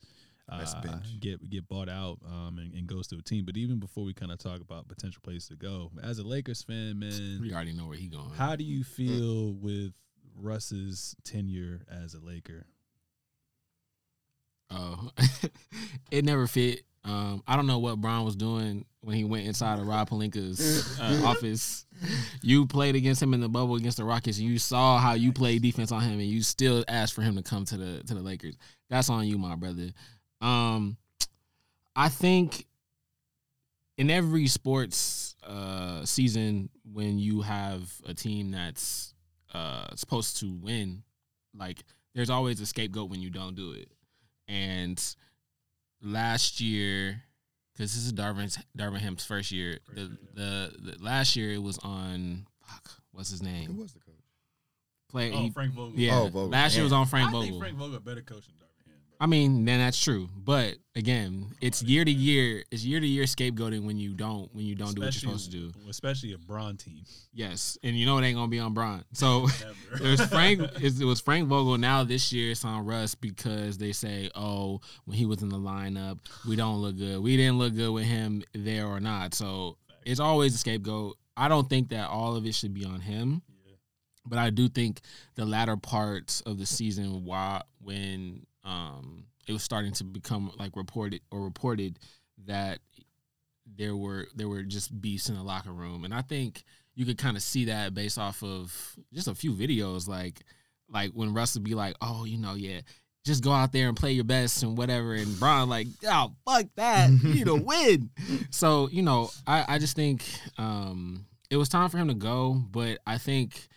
uh, 0.60 0.80
bench. 0.82 1.20
get 1.20 1.48
get 1.50 1.68
bought 1.68 1.88
out 1.88 2.18
um 2.26 2.58
and, 2.58 2.72
and 2.74 2.86
goes 2.86 3.06
to 3.08 3.16
a 3.16 3.22
team. 3.22 3.44
But 3.44 3.56
even 3.56 3.78
before 3.78 4.04
we 4.04 4.12
kind 4.14 4.32
of 4.32 4.38
talk 4.38 4.60
about 4.60 4.88
potential 4.88 5.20
places 5.24 5.48
to 5.48 5.56
go, 5.56 5.90
as 6.02 6.18
a 6.18 6.22
Lakers 6.24 6.62
fan, 6.62 6.98
man, 6.98 7.38
We 7.40 7.52
already 7.52 7.72
know 7.72 7.86
where 7.86 7.96
he 7.96 8.08
going. 8.08 8.30
how 8.36 8.56
do 8.56 8.64
you 8.64 8.84
feel 8.84 9.52
with 9.52 9.92
Russ's 10.36 11.14
tenure 11.24 11.82
as 11.90 12.14
a 12.14 12.20
Laker? 12.20 12.66
Oh, 14.70 15.10
it 16.10 16.24
never 16.24 16.46
fit. 16.46 16.82
Um, 17.04 17.42
I 17.48 17.56
don't 17.56 17.66
know 17.66 17.80
what 17.80 18.00
Bron 18.00 18.24
was 18.24 18.36
doing 18.36 18.84
when 19.00 19.16
he 19.16 19.24
went 19.24 19.44
inside 19.46 19.80
of 19.80 19.86
Rob 19.86 20.08
Pelinka's 20.08 20.98
uh, 21.00 21.20
office. 21.26 21.84
You 22.42 22.64
played 22.66 22.94
against 22.94 23.20
him 23.20 23.34
in 23.34 23.40
the 23.40 23.48
bubble 23.48 23.74
against 23.74 23.96
the 23.96 24.04
Rockets. 24.04 24.38
You 24.38 24.56
saw 24.58 24.98
how 24.98 25.14
you 25.14 25.32
played 25.32 25.62
defense 25.62 25.90
on 25.90 26.00
him, 26.00 26.12
and 26.20 26.22
you 26.28 26.42
still 26.42 26.84
asked 26.88 27.12
for 27.12 27.22
him 27.22 27.34
to 27.36 27.42
come 27.42 27.64
to 27.66 27.76
the 27.76 28.02
to 28.04 28.14
the 28.14 28.22
Lakers. 28.22 28.56
That's 28.88 29.10
on 29.10 29.26
you, 29.26 29.36
my 29.36 29.56
brother. 29.56 29.88
Um, 30.42 30.96
I 31.96 32.08
think 32.08 32.66
in 33.96 34.10
every 34.10 34.46
sports 34.48 35.36
uh, 35.46 36.04
season, 36.04 36.68
when 36.92 37.18
you 37.18 37.42
have 37.42 37.90
a 38.06 38.14
team 38.14 38.50
that's 38.50 39.14
uh, 39.54 39.94
supposed 39.94 40.38
to 40.40 40.52
win, 40.52 41.02
like 41.56 41.82
there's 42.14 42.30
always 42.30 42.60
a 42.60 42.66
scapegoat 42.66 43.10
when 43.10 43.20
you 43.20 43.30
don't 43.30 43.54
do 43.54 43.72
it. 43.72 43.88
And 44.48 45.02
last 46.02 46.60
year, 46.60 47.22
because 47.72 47.94
this 47.94 48.04
is 48.04 48.12
Darvin's 48.12 48.58
Darvin 48.76 48.98
Ham's 48.98 49.24
first 49.24 49.52
year, 49.52 49.78
the, 49.94 50.10
the 50.34 50.72
the 50.78 50.96
last 51.00 51.36
year 51.36 51.52
it 51.52 51.62
was 51.62 51.78
on 51.78 52.46
fuck, 52.66 52.90
what's 53.12 53.30
his 53.30 53.42
name? 53.42 53.66
Who 53.72 53.80
was 53.82 53.92
the 53.92 54.00
coach? 54.00 54.14
Play 55.10 55.30
Oh, 55.32 55.36
he- 55.42 55.50
Frank 55.50 55.72
Vogel. 55.74 55.92
yeah. 55.98 56.18
Oh, 56.18 56.24
Vogel. 56.24 56.48
Last 56.48 56.74
year 56.74 56.84
was 56.84 56.92
on 56.92 57.06
Frank 57.06 57.28
I 57.28 57.32
Vogel. 57.32 57.48
think 57.50 57.62
Frank 57.62 57.76
Vogel 57.76 57.96
a 57.96 58.00
better 58.00 58.22
coach 58.22 58.46
than 58.46 58.54
Darvin 58.56 58.60
Ham. 58.60 58.68
bro. 58.70 58.71
I 59.22 59.26
mean, 59.26 59.64
then 59.64 59.78
that's 59.78 60.02
true. 60.02 60.28
But 60.36 60.74
again, 60.96 61.52
it's 61.60 61.80
year 61.80 62.04
to 62.04 62.10
year. 62.10 62.64
It's 62.72 62.84
year 62.84 62.98
to 62.98 63.06
year 63.06 63.22
scapegoating 63.22 63.84
when 63.84 63.96
you 63.96 64.14
don't 64.14 64.52
when 64.52 64.64
you 64.64 64.74
don't 64.74 64.96
do 64.96 65.02
what 65.02 65.06
you're 65.06 65.12
supposed 65.12 65.52
to 65.52 65.56
do. 65.56 65.66
Especially- 65.88 65.90
Especially 65.90 66.32
a 66.32 66.38
Bron 66.38 66.76
team. 66.76 67.04
Yes, 67.32 67.78
and 67.84 67.96
you 67.96 68.04
know 68.04 68.18
it 68.18 68.24
ain't 68.24 68.34
gonna 68.36 68.48
be 68.48 68.58
on 68.58 68.74
Bron. 68.74 69.04
So 69.12 69.46
was 70.00 70.20
Frank. 70.26 70.62
It 70.82 71.04
was 71.04 71.20
Frank 71.20 71.46
Vogel. 71.48 71.78
Now 71.78 72.02
this 72.02 72.32
year 72.32 72.50
it's 72.50 72.64
on 72.64 72.84
Russ 72.84 73.14
because 73.14 73.78
they 73.78 73.92
say, 73.92 74.28
oh, 74.34 74.80
when 75.04 75.16
he 75.16 75.24
was 75.24 75.40
in 75.40 75.50
the 75.50 75.56
lineup, 75.58 76.18
we 76.48 76.56
don't 76.56 76.78
look 76.82 76.96
good. 76.98 77.20
We 77.22 77.36
didn't 77.36 77.58
look 77.58 77.76
good 77.76 77.92
with 77.92 78.04
him 78.06 78.42
there 78.54 78.86
or 78.88 78.98
not. 78.98 79.34
So 79.34 79.76
it's 80.04 80.18
always 80.18 80.52
a 80.56 80.58
scapegoat. 80.58 81.16
I 81.36 81.46
don't 81.46 81.70
think 81.70 81.90
that 81.90 82.10
all 82.10 82.34
of 82.34 82.44
it 82.44 82.56
should 82.56 82.74
be 82.74 82.84
on 82.84 83.00
him, 83.00 83.40
Yeah. 83.64 83.74
but 84.26 84.38
I 84.40 84.50
do 84.50 84.68
think 84.68 85.00
the 85.36 85.44
latter 85.44 85.76
parts 85.76 86.40
of 86.40 86.58
the 86.58 86.66
season, 86.66 87.24
why 87.24 87.62
when 87.80 88.46
um, 88.64 89.24
it 89.46 89.52
was 89.52 89.62
starting 89.62 89.92
to 89.92 90.04
become 90.04 90.52
like 90.58 90.76
reported 90.76 91.20
or 91.30 91.40
reported 91.42 91.98
that 92.46 92.78
there 93.76 93.96
were 93.96 94.28
there 94.34 94.48
were 94.48 94.62
just 94.62 95.00
beasts 95.00 95.28
in 95.28 95.34
the 95.36 95.42
locker 95.42 95.72
room, 95.72 96.04
and 96.04 96.14
I 96.14 96.22
think 96.22 96.64
you 96.94 97.04
could 97.06 97.18
kind 97.18 97.36
of 97.36 97.42
see 97.42 97.66
that 97.66 97.94
based 97.94 98.18
off 98.18 98.42
of 98.42 98.96
just 99.12 99.28
a 99.28 99.34
few 99.34 99.52
videos, 99.52 100.08
like 100.08 100.40
like 100.88 101.10
when 101.12 101.34
Russ 101.34 101.54
would 101.54 101.64
be 101.64 101.74
like, 101.74 101.96
"Oh, 102.00 102.24
you 102.24 102.38
know, 102.38 102.54
yeah." 102.54 102.80
Just 103.24 103.44
go 103.44 103.52
out 103.52 103.70
there 103.70 103.86
and 103.86 103.96
play 103.96 104.10
your 104.10 104.24
best 104.24 104.64
and 104.64 104.76
whatever. 104.76 105.14
And 105.14 105.38
Bron 105.38 105.68
like, 105.68 105.86
oh 106.04 106.32
fuck 106.44 106.66
that. 106.74 107.08
You 107.22 107.34
need 107.34 107.46
to 107.46 107.54
win. 107.54 108.10
So, 108.50 108.88
you 108.88 109.02
know, 109.02 109.30
I, 109.46 109.64
I 109.68 109.78
just 109.78 109.94
think 109.94 110.24
um 110.58 111.24
it 111.48 111.56
was 111.56 111.68
time 111.68 111.88
for 111.88 111.98
him 111.98 112.08
to 112.08 112.14
go, 112.14 112.60
but 112.72 112.98
I 113.06 113.18
think 113.18 113.68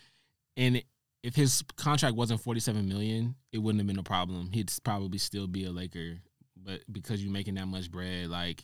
and 0.58 0.82
if 1.26 1.36
his 1.36 1.64
contract 1.76 2.16
wasn't 2.16 2.40
47 2.40 2.88
million, 2.88 3.34
it 3.52 3.58
wouldn't 3.58 3.80
have 3.80 3.88
been 3.88 3.98
a 3.98 4.04
problem. 4.04 4.52
He'd 4.52 4.72
probably 4.84 5.18
still 5.18 5.48
be 5.48 5.66
a 5.66 5.72
Laker. 5.72 6.20
But 6.56 6.82
because 6.92 7.24
you're 7.24 7.34
making 7.34 7.56
that 7.56 7.66
much 7.66 7.90
bread, 7.92 8.28
like 8.30 8.64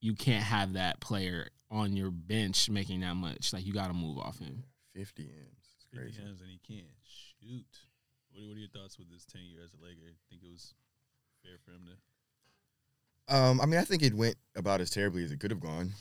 you 0.00 0.14
can't 0.14 0.42
have 0.42 0.72
that 0.72 1.00
player 1.00 1.48
on 1.70 1.96
your 1.96 2.10
bench 2.10 2.68
making 2.68 3.00
that 3.00 3.14
much. 3.14 3.52
Like 3.52 3.64
you 3.64 3.72
got 3.72 3.86
to 3.86 3.94
move 3.94 4.18
off 4.18 4.40
him. 4.40 4.64
50 4.96 5.22
M's. 5.22 5.68
It's 5.76 5.86
50 5.92 5.96
crazy. 5.96 6.22
and 6.22 6.38
he 6.50 6.58
can't 6.66 6.90
shoot. 7.04 7.66
What 8.32 8.42
are, 8.42 8.48
what 8.48 8.56
are 8.56 8.60
your 8.60 8.68
thoughts 8.70 8.98
with 8.98 9.10
his 9.12 9.24
tenure 9.24 9.60
as 9.64 9.70
a 9.74 9.84
Laker? 9.84 10.16
Think 10.28 10.42
it 10.42 10.50
was 10.50 10.74
fair 11.44 11.52
for 11.64 11.70
him 11.70 11.88
to? 13.28 13.34
Um, 13.34 13.60
I 13.60 13.66
mean, 13.66 13.78
I 13.78 13.84
think 13.84 14.02
it 14.02 14.12
went 14.12 14.34
about 14.56 14.80
as 14.80 14.90
terribly 14.90 15.22
as 15.22 15.30
it 15.30 15.38
could 15.38 15.52
have 15.52 15.60
gone. 15.60 15.92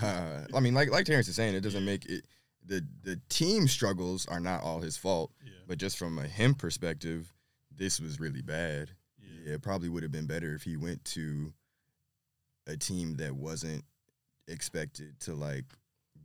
Uh, 0.00 0.44
I 0.54 0.60
mean, 0.60 0.74
like 0.74 0.92
like 0.92 1.04
Terrence 1.04 1.26
is 1.26 1.34
saying, 1.34 1.56
it 1.56 1.62
doesn't 1.62 1.84
make 1.84 2.04
it. 2.06 2.24
The 2.68 2.86
the 3.02 3.18
team 3.28 3.66
struggles 3.66 4.26
are 4.28 4.40
not 4.40 4.62
all 4.62 4.80
his 4.80 4.96
fault, 4.96 5.32
Yeah. 5.44 5.52
but 5.66 5.78
just 5.78 5.98
from 5.98 6.18
a 6.18 6.26
him 6.28 6.54
perspective, 6.54 7.32
this 7.74 7.98
was 7.98 8.20
really 8.20 8.42
bad. 8.42 8.90
Yeah. 9.18 9.28
Yeah, 9.46 9.54
it 9.54 9.62
probably 9.62 9.88
would 9.88 10.02
have 10.02 10.12
been 10.12 10.26
better 10.26 10.54
if 10.54 10.62
he 10.62 10.76
went 10.76 11.04
to 11.16 11.52
a 12.66 12.76
team 12.76 13.16
that 13.16 13.34
wasn't 13.34 13.84
expected 14.46 15.18
to 15.20 15.34
like 15.34 15.64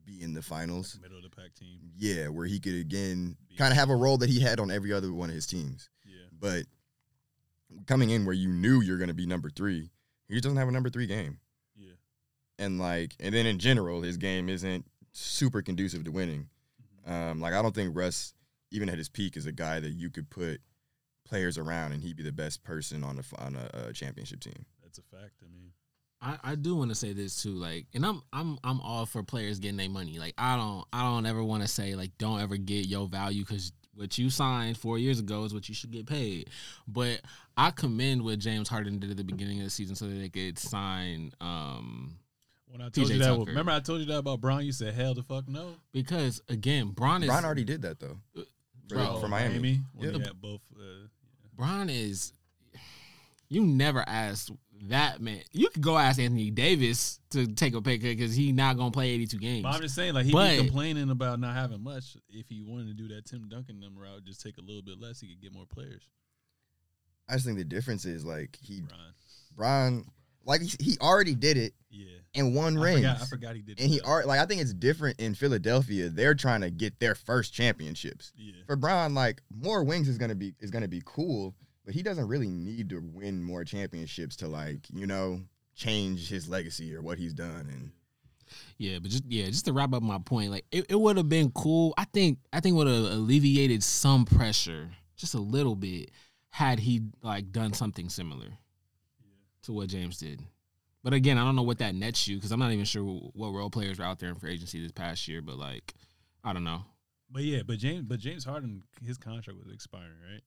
be 0.05 0.21
in 0.21 0.33
the 0.33 0.41
finals. 0.41 0.99
Middle 1.01 1.17
of 1.17 1.23
the 1.23 1.29
pack 1.29 1.53
team. 1.55 1.79
Yeah, 1.97 2.27
where 2.27 2.45
he 2.45 2.59
could 2.59 2.75
again 2.75 3.37
kind 3.57 3.71
of 3.71 3.77
have 3.77 3.89
a 3.89 3.95
role 3.95 4.17
that 4.17 4.29
he 4.29 4.41
had 4.41 4.59
on 4.59 4.69
every 4.69 4.91
other 4.91 5.13
one 5.13 5.29
of 5.29 5.35
his 5.35 5.45
teams. 5.47 5.89
Yeah. 6.05 6.25
But 6.37 6.65
coming 7.87 8.09
in 8.09 8.25
where 8.25 8.35
you 8.35 8.49
knew 8.49 8.81
you're 8.81 8.97
going 8.97 9.07
to 9.07 9.13
be 9.13 9.25
number 9.25 9.49
three, 9.49 9.89
he 10.27 10.33
just 10.33 10.43
doesn't 10.43 10.57
have 10.57 10.67
a 10.67 10.71
number 10.73 10.89
three 10.89 11.07
game. 11.07 11.39
Yeah. 11.77 11.93
And 12.59 12.79
like, 12.79 13.15
and 13.21 13.33
then 13.33 13.45
in 13.45 13.59
general, 13.59 14.01
his 14.01 14.17
game 14.17 14.49
isn't 14.49 14.85
super 15.13 15.61
conducive 15.61 16.03
to 16.03 16.11
winning. 16.11 16.49
Um, 17.05 17.39
like, 17.41 17.53
I 17.53 17.61
don't 17.61 17.75
think 17.75 17.95
Russ, 17.95 18.33
even 18.71 18.89
at 18.89 18.97
his 18.97 19.09
peak, 19.09 19.37
is 19.37 19.45
a 19.45 19.51
guy 19.51 19.79
that 19.79 19.91
you 19.91 20.09
could 20.09 20.29
put 20.29 20.61
players 21.25 21.57
around 21.57 21.93
and 21.93 22.03
he'd 22.03 22.17
be 22.17 22.23
the 22.23 22.31
best 22.31 22.63
person 22.63 23.03
on 23.03 23.19
a 23.19 23.41
on 23.41 23.55
a, 23.55 23.89
a 23.89 23.93
championship 23.93 24.39
team. 24.39 24.65
That's 24.81 24.97
a 24.97 25.01
fact. 25.03 25.41
I 25.41 25.51
mean, 25.51 25.71
I, 26.21 26.51
I 26.51 26.55
do 26.55 26.75
want 26.75 26.89
to 26.91 26.95
say 26.95 27.13
this 27.13 27.41
too, 27.41 27.55
like, 27.55 27.87
and 27.93 28.05
I'm 28.05 28.21
I'm 28.31 28.57
I'm 28.63 28.79
all 28.81 29.05
for 29.05 29.23
players 29.23 29.59
getting 29.59 29.77
their 29.77 29.89
money. 29.89 30.19
Like, 30.19 30.33
I 30.37 30.55
don't 30.55 30.85
I 30.93 31.03
don't 31.03 31.25
ever 31.25 31.43
want 31.43 31.63
to 31.63 31.67
say 31.67 31.95
like 31.95 32.11
don't 32.17 32.41
ever 32.41 32.57
get 32.57 32.87
your 32.87 33.07
value 33.07 33.43
because 33.43 33.71
what 33.95 34.17
you 34.17 34.29
signed 34.29 34.77
four 34.77 34.97
years 34.97 35.19
ago 35.19 35.43
is 35.43 35.53
what 35.53 35.69
you 35.69 35.75
should 35.75 35.91
get 35.91 36.07
paid. 36.07 36.49
But 36.87 37.21
I 37.57 37.71
commend 37.71 38.23
what 38.23 38.39
James 38.39 38.69
Harden 38.69 38.99
did 38.99 39.11
at 39.11 39.17
the 39.17 39.23
beginning 39.23 39.59
of 39.59 39.65
the 39.65 39.69
season 39.69 39.95
so 39.95 40.05
that 40.05 40.15
they 40.15 40.29
could 40.29 40.57
sign 40.57 41.31
um 41.41 42.17
When 42.73 42.81
I 42.81 42.89
told 42.89 43.07
PJ 43.07 43.13
you 43.13 43.19
that, 43.19 43.27
Tucker. 43.37 43.43
remember 43.51 43.71
I 43.71 43.79
told 43.81 43.99
you 43.99 44.07
that 44.07 44.17
about 44.17 44.41
Brown? 44.41 44.65
You 44.65 44.71
said 44.71 44.95
hell 44.95 45.13
the 45.13 45.21
fuck 45.21 45.47
no. 45.47 45.75
because 45.91 46.41
again, 46.49 46.87
Bron 46.89 47.21
is 47.21 47.29
Bron 47.29 47.45
already 47.45 47.63
did 47.63 47.83
that 47.83 47.99
though. 47.99 48.17
For, 48.33 48.41
Bro, 48.87 49.19
for 49.19 49.27
Miami. 49.27 49.81
when 49.93 50.09
Yeah. 50.11 50.17
they 50.17 50.23
had 50.25 50.41
both. 50.41 50.61
Uh, 50.75 51.07
Bron 51.55 51.87
is. 51.91 52.33
You 53.47 53.63
never 53.63 54.03
asked 54.09 54.49
that 54.89 55.21
man. 55.21 55.41
You 55.51 55.69
could 55.69 55.83
go 55.83 55.95
ask 55.99 56.19
Anthony 56.19 56.49
Davis 56.49 57.19
to 57.29 57.45
take 57.45 57.75
a 57.75 57.81
pay 57.83 57.99
cut 57.99 58.07
because 58.17 58.33
he 58.35 58.51
not 58.51 58.75
gonna 58.75 58.89
play 58.89 59.11
82 59.11 59.37
games. 59.37 59.61
but 59.61 59.75
I'm 59.75 59.81
just 59.81 59.93
saying, 59.93 60.15
like 60.15 60.25
he 60.25 60.31
But- 60.31 60.57
be 60.57 60.57
complaining 60.65 61.11
about 61.11 61.39
not 61.39 61.53
having 61.55 61.83
much. 61.83 62.17
If 62.29 62.49
he 62.49 62.63
wanted 62.63 62.87
to 62.87 62.93
do 62.95 63.07
that 63.13 63.25
Tim 63.25 63.47
Duncan 63.49 63.79
them 63.81 63.95
route, 63.95 64.23
just 64.25 64.41
take 64.41 64.57
a 64.57 64.61
little 64.61 64.81
bit 64.81 64.99
less, 64.99 65.19
he 65.19 65.27
could 65.27 65.41
get 65.41 65.53
more 65.53 65.67
players. 65.67 66.09
I 67.29 67.33
just 67.33 67.45
think 67.45 67.59
the 67.59 67.63
difference 67.63 68.05
is 68.05 68.25
like 68.25 68.57
he 68.59 68.81
Brian, 68.81 69.13
Bron 69.55 70.05
like 70.45 70.61
he, 70.61 70.71
he 70.79 70.97
already 70.99 71.35
did 71.35 71.57
it 71.57 71.73
yeah, 71.89 72.17
and 72.35 72.55
won 72.55 72.77
I 72.77 72.81
rings. 72.81 72.99
forgot, 72.99 73.21
I 73.21 73.25
forgot 73.25 73.55
he 73.55 73.61
did. 73.61 73.79
It. 73.79 73.83
And 73.83 73.91
he 73.91 73.99
that. 73.99 74.07
are 74.07 74.25
like 74.25 74.39
I 74.39 74.45
think 74.45 74.61
it's 74.61 74.73
different 74.73 75.19
in 75.19 75.35
Philadelphia. 75.35 76.09
They're 76.09 76.35
trying 76.35 76.61
to 76.61 76.69
get 76.69 76.99
their 76.99 77.15
first 77.15 77.53
championships. 77.53 78.31
yeah, 78.35 78.53
For 78.67 78.75
Bron, 78.75 79.13
like 79.13 79.41
more 79.55 79.83
wings 79.83 80.07
is 80.07 80.17
gonna 80.17 80.35
be 80.35 80.53
is 80.59 80.71
gonna 80.71 80.87
be 80.87 81.01
cool, 81.05 81.55
but 81.85 81.93
he 81.93 82.03
doesn't 82.03 82.27
really 82.27 82.49
need 82.49 82.89
to 82.89 82.99
win 82.99 83.43
more 83.43 83.63
championships 83.63 84.35
to 84.37 84.47
like 84.47 84.87
you 84.91 85.07
know 85.07 85.41
change 85.75 86.29
his 86.29 86.47
legacy 86.49 86.93
or 86.95 87.01
what 87.01 87.17
he's 87.17 87.33
done. 87.33 87.67
And 87.71 87.91
Yeah, 88.77 88.99
but 88.99 89.11
just 89.11 89.23
yeah, 89.27 89.45
just 89.45 89.65
to 89.65 89.73
wrap 89.73 89.93
up 89.93 90.03
my 90.03 90.19
point, 90.19 90.51
like 90.51 90.65
it, 90.71 90.85
it 90.89 90.99
would 90.99 91.17
have 91.17 91.29
been 91.29 91.51
cool. 91.51 91.93
I 91.97 92.05
think 92.05 92.39
I 92.51 92.59
think 92.59 92.75
would 92.75 92.87
have 92.87 93.05
alleviated 93.05 93.83
some 93.83 94.25
pressure, 94.25 94.91
just 95.15 95.33
a 95.35 95.39
little 95.39 95.75
bit, 95.75 96.11
had 96.49 96.79
he 96.79 97.01
like 97.21 97.51
done 97.51 97.73
something 97.73 98.09
similar 98.09 98.57
to 99.63 99.73
what 99.73 99.89
James 99.89 100.17
did. 100.17 100.41
But 101.03 101.13
again, 101.13 101.37
I 101.37 101.43
don't 101.43 101.55
know 101.55 101.63
what 101.63 101.79
that 101.79 101.95
nets 101.95 102.27
you 102.27 102.37
because 102.37 102.51
I'm 102.51 102.59
not 102.59 102.71
even 102.71 102.85
sure 102.85 103.03
what 103.03 103.49
role 103.49 103.69
players 103.69 103.99
were 103.99 104.05
out 104.05 104.19
there 104.19 104.29
in 104.29 104.35
free 104.35 104.53
agency 104.53 104.81
this 104.81 104.91
past 104.93 105.27
year. 105.27 105.41
But 105.41 105.57
like, 105.57 105.93
I 106.43 106.53
don't 106.53 106.63
know. 106.63 106.83
but 107.29 107.43
yeah, 107.43 107.61
but 107.65 107.77
James, 107.77 108.03
but 108.03 108.19
James 108.19 108.45
Harden, 108.45 108.83
his 109.05 109.17
contract 109.17 109.59
was 109.63 109.73
expiring, 109.73 110.17
right? 110.31 110.41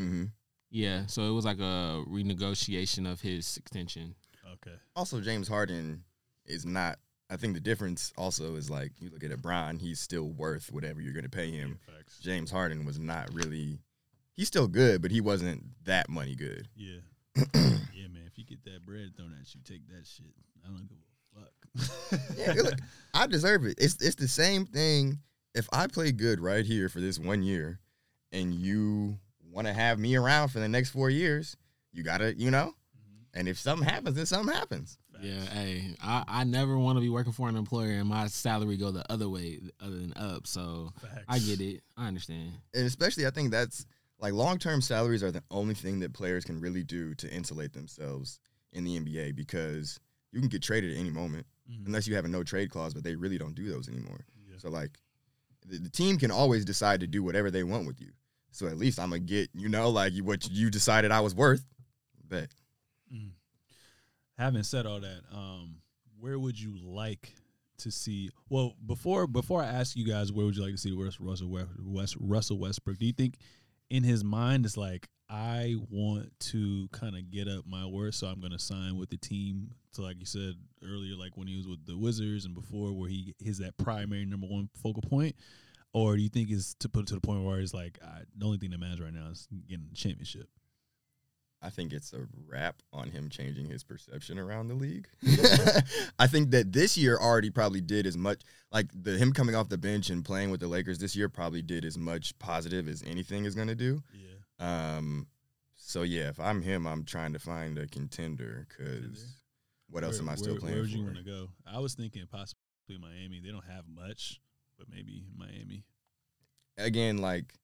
Mm-hmm. 0.00 0.24
Yeah, 0.70 1.06
so 1.06 1.22
it 1.22 1.32
was 1.32 1.44
like 1.44 1.58
a 1.58 2.04
renegotiation 2.08 3.10
of 3.10 3.20
his 3.20 3.56
extension. 3.56 4.14
Okay, 4.52 4.76
also 4.94 5.20
James 5.20 5.48
Harden 5.48 6.04
is 6.44 6.64
not. 6.64 6.98
I 7.28 7.36
think 7.36 7.54
the 7.54 7.60
difference 7.60 8.12
also 8.16 8.54
is 8.54 8.70
like 8.70 8.92
you 9.00 9.10
look 9.10 9.24
at 9.24 9.32
a 9.32 9.36
Bron, 9.36 9.78
he's 9.78 9.98
still 9.98 10.28
worth 10.30 10.70
whatever 10.70 11.00
you're 11.00 11.12
gonna 11.14 11.28
pay 11.28 11.50
him. 11.50 11.78
Yeah. 11.88 11.94
James 12.20 12.50
Harden 12.52 12.84
was 12.84 12.98
not 13.00 13.32
really. 13.34 13.78
He's 14.34 14.46
still 14.48 14.68
good, 14.68 15.02
but 15.02 15.10
he 15.10 15.20
wasn't 15.20 15.64
that 15.84 16.08
money 16.08 16.34
good. 16.36 16.68
Yeah, 16.76 16.98
yeah, 17.36 18.08
man. 18.08 18.22
If 18.26 18.38
you 18.38 18.44
get 18.44 18.64
that 18.64 18.84
bread 18.86 19.12
thrown 19.16 19.34
at 19.40 19.54
you, 19.54 19.60
take 19.64 19.86
that 19.88 20.06
shit. 20.06 20.34
I 20.64 20.68
don't 20.68 20.88
give 20.88 20.98
a 20.98 21.40
fuck. 21.40 22.30
Yeah, 22.36 22.62
look, 22.62 22.78
I 23.14 23.26
deserve 23.26 23.64
it. 23.64 23.78
It's 23.78 24.00
it's 24.00 24.16
the 24.16 24.28
same 24.28 24.66
thing. 24.66 25.18
If 25.54 25.68
I 25.72 25.86
play 25.86 26.12
good 26.12 26.40
right 26.40 26.64
here 26.64 26.88
for 26.88 27.00
this 27.00 27.18
one 27.18 27.42
year, 27.42 27.80
and 28.32 28.54
you 28.54 29.18
want 29.50 29.66
to 29.66 29.72
have 29.72 29.98
me 29.98 30.16
around 30.16 30.48
for 30.48 30.60
the 30.60 30.68
next 30.68 30.90
four 30.90 31.10
years, 31.10 31.56
you 31.92 32.02
gotta, 32.02 32.34
you 32.36 32.50
know. 32.50 32.74
Mm-hmm. 32.96 33.38
And 33.38 33.48
if 33.48 33.58
something 33.58 33.88
happens, 33.88 34.16
then 34.16 34.26
something 34.26 34.54
happens. 34.54 34.98
Yeah, 35.22 35.40
hey, 35.46 35.94
I, 36.02 36.24
I 36.28 36.44
never 36.44 36.76
want 36.76 36.96
to 36.98 37.00
be 37.00 37.08
working 37.08 37.32
for 37.32 37.48
an 37.48 37.56
employer 37.56 37.92
and 37.92 38.08
my 38.08 38.26
salary 38.26 38.76
go 38.76 38.90
the 38.90 39.10
other 39.10 39.28
way 39.28 39.60
other 39.80 39.96
than 39.96 40.12
up. 40.14 40.46
So 40.46 40.92
Facts. 41.00 41.24
I 41.28 41.38
get 41.38 41.60
it. 41.60 41.82
I 41.96 42.08
understand. 42.08 42.52
And 42.74 42.86
especially, 42.86 43.26
I 43.26 43.30
think 43.30 43.50
that's 43.50 43.86
like 44.18 44.32
long 44.32 44.58
term 44.58 44.80
salaries 44.80 45.22
are 45.22 45.30
the 45.30 45.42
only 45.50 45.74
thing 45.74 46.00
that 46.00 46.12
players 46.12 46.44
can 46.44 46.60
really 46.60 46.82
do 46.84 47.14
to 47.16 47.30
insulate 47.30 47.72
themselves 47.72 48.38
in 48.72 48.84
the 48.84 48.98
NBA 48.98 49.34
because 49.36 49.98
you 50.32 50.40
can 50.40 50.48
get 50.48 50.62
traded 50.62 50.92
at 50.92 50.98
any 50.98 51.10
moment 51.10 51.46
Mhm. 51.70 51.86
unless 51.86 52.06
you 52.06 52.14
have 52.14 52.24
a 52.24 52.28
no 52.28 52.42
trade 52.44 52.70
clause, 52.70 52.94
but 52.94 53.02
they 53.04 53.14
really 53.16 53.38
don't 53.38 53.54
do 53.54 53.68
those 53.68 53.88
anymore. 53.88 54.24
Yeah. 54.48 54.58
So 54.58 54.70
like, 54.70 54.98
the, 55.66 55.78
the 55.78 55.90
team 55.90 56.16
can 56.18 56.30
always 56.30 56.64
decide 56.64 57.00
to 57.00 57.06
do 57.06 57.22
whatever 57.22 57.50
they 57.50 57.64
want 57.64 57.86
with 57.86 58.00
you. 58.00 58.12
So 58.52 58.66
at 58.68 58.78
least 58.78 58.98
I'm 59.00 59.10
gonna 59.10 59.20
get 59.20 59.50
you 59.54 59.68
know 59.68 59.90
like 59.90 60.16
what 60.18 60.48
you 60.50 60.70
decided 60.70 61.10
I 61.10 61.20
was 61.20 61.34
worth. 61.34 61.66
But 62.28 62.50
Mm. 63.12 63.30
Having 64.38 64.62
said 64.64 64.84
all 64.86 65.00
that, 65.00 65.22
um, 65.32 65.76
where 66.18 66.38
would 66.38 66.60
you 66.60 66.76
like 66.76 67.32
to 67.78 67.90
see? 67.90 68.30
Well, 68.48 68.74
before 68.84 69.26
before 69.26 69.62
I 69.62 69.66
ask 69.66 69.96
you 69.96 70.04
guys, 70.04 70.32
where 70.32 70.44
would 70.46 70.56
you 70.56 70.62
like 70.62 70.72
to 70.72 70.78
see 70.78 70.92
Russell 70.92 71.48
West, 71.48 71.70
West 71.78 72.16
Russell 72.18 72.58
Westbrook? 72.58 72.98
Do 72.98 73.06
you 73.06 73.12
think 73.12 73.38
in 73.90 74.02
his 74.02 74.24
mind 74.24 74.64
it's 74.64 74.76
like 74.76 75.08
I 75.28 75.74
want 75.90 76.38
to 76.38 76.88
kind 76.92 77.16
of 77.16 77.30
get 77.30 77.48
up 77.48 77.64
my 77.66 77.84
worth, 77.84 78.14
so 78.14 78.28
I'm 78.28 78.40
going 78.40 78.52
to 78.52 78.58
sign 78.58 78.96
with 78.96 79.10
the 79.10 79.16
team? 79.16 79.70
So, 79.90 80.02
like 80.02 80.20
you 80.20 80.26
said 80.26 80.54
earlier, 80.84 81.16
like 81.16 81.36
when 81.36 81.48
he 81.48 81.56
was 81.56 81.66
with 81.66 81.84
the 81.84 81.96
Wizards 81.96 82.44
and 82.44 82.54
before, 82.54 82.92
where 82.92 83.08
he 83.08 83.34
is 83.40 83.58
that 83.58 83.76
primary 83.76 84.24
number 84.24 84.46
one 84.46 84.68
focal 84.82 85.02
point. 85.02 85.34
Or 85.92 86.14
do 86.14 86.22
you 86.22 86.28
think 86.28 86.50
it's 86.50 86.74
to 86.74 86.88
put 86.88 87.04
it 87.04 87.06
to 87.08 87.14
the 87.14 87.20
point 87.20 87.42
where 87.42 87.58
it's 87.58 87.72
like 87.72 87.98
I, 88.04 88.20
the 88.36 88.44
only 88.44 88.58
thing 88.58 88.70
that 88.70 88.78
matters 88.78 89.00
right 89.00 89.14
now 89.14 89.28
is 89.30 89.48
getting 89.68 89.86
the 89.88 89.96
championship? 89.96 90.48
I 91.62 91.70
think 91.70 91.92
it's 91.92 92.12
a 92.12 92.26
wrap 92.46 92.76
on 92.92 93.10
him 93.10 93.28
changing 93.30 93.66
his 93.66 93.82
perception 93.82 94.38
around 94.38 94.68
the 94.68 94.74
league. 94.74 95.08
I 96.18 96.26
think 96.26 96.50
that 96.50 96.72
this 96.72 96.96
year 96.96 97.16
already 97.18 97.50
probably 97.50 97.80
did 97.80 98.06
as 98.06 98.16
much 98.16 98.42
like 98.70 98.86
the 98.94 99.12
him 99.18 99.32
coming 99.32 99.54
off 99.54 99.68
the 99.68 99.78
bench 99.78 100.10
and 100.10 100.24
playing 100.24 100.50
with 100.50 100.60
the 100.60 100.68
Lakers 100.68 100.98
this 100.98 101.16
year 101.16 101.28
probably 101.28 101.62
did 101.62 101.84
as 101.84 101.96
much 101.96 102.38
positive 102.38 102.88
as 102.88 103.02
anything 103.06 103.44
is 103.46 103.54
gonna 103.54 103.74
do. 103.74 104.02
Yeah. 104.12 104.96
Um, 104.96 105.26
so 105.74 106.02
yeah, 106.02 106.28
if 106.28 106.38
I'm 106.38 106.62
him, 106.62 106.86
I'm 106.86 107.04
trying 107.04 107.32
to 107.32 107.38
find 107.38 107.78
a 107.78 107.86
contender 107.86 108.66
because 108.68 109.40
what 109.88 110.04
else 110.04 110.14
Where- 110.16 110.22
am 110.22 110.28
I 110.28 110.34
still 110.34 110.54
where, 110.54 110.60
playing 110.60 110.74
Where 110.74 110.82
would 110.82 110.90
for? 110.90 110.96
you 110.98 111.04
want 111.04 111.16
to 111.16 111.22
go? 111.24 111.48
I 111.66 111.78
was 111.78 111.94
thinking 111.94 112.24
possibly 112.30 112.56
Miami. 113.00 113.40
They 113.42 113.50
don't 113.50 113.64
have 113.64 113.84
much, 113.88 114.40
but 114.78 114.88
maybe 114.90 115.24
Miami. 115.36 115.84
Again, 116.76 117.18
like 117.18 117.54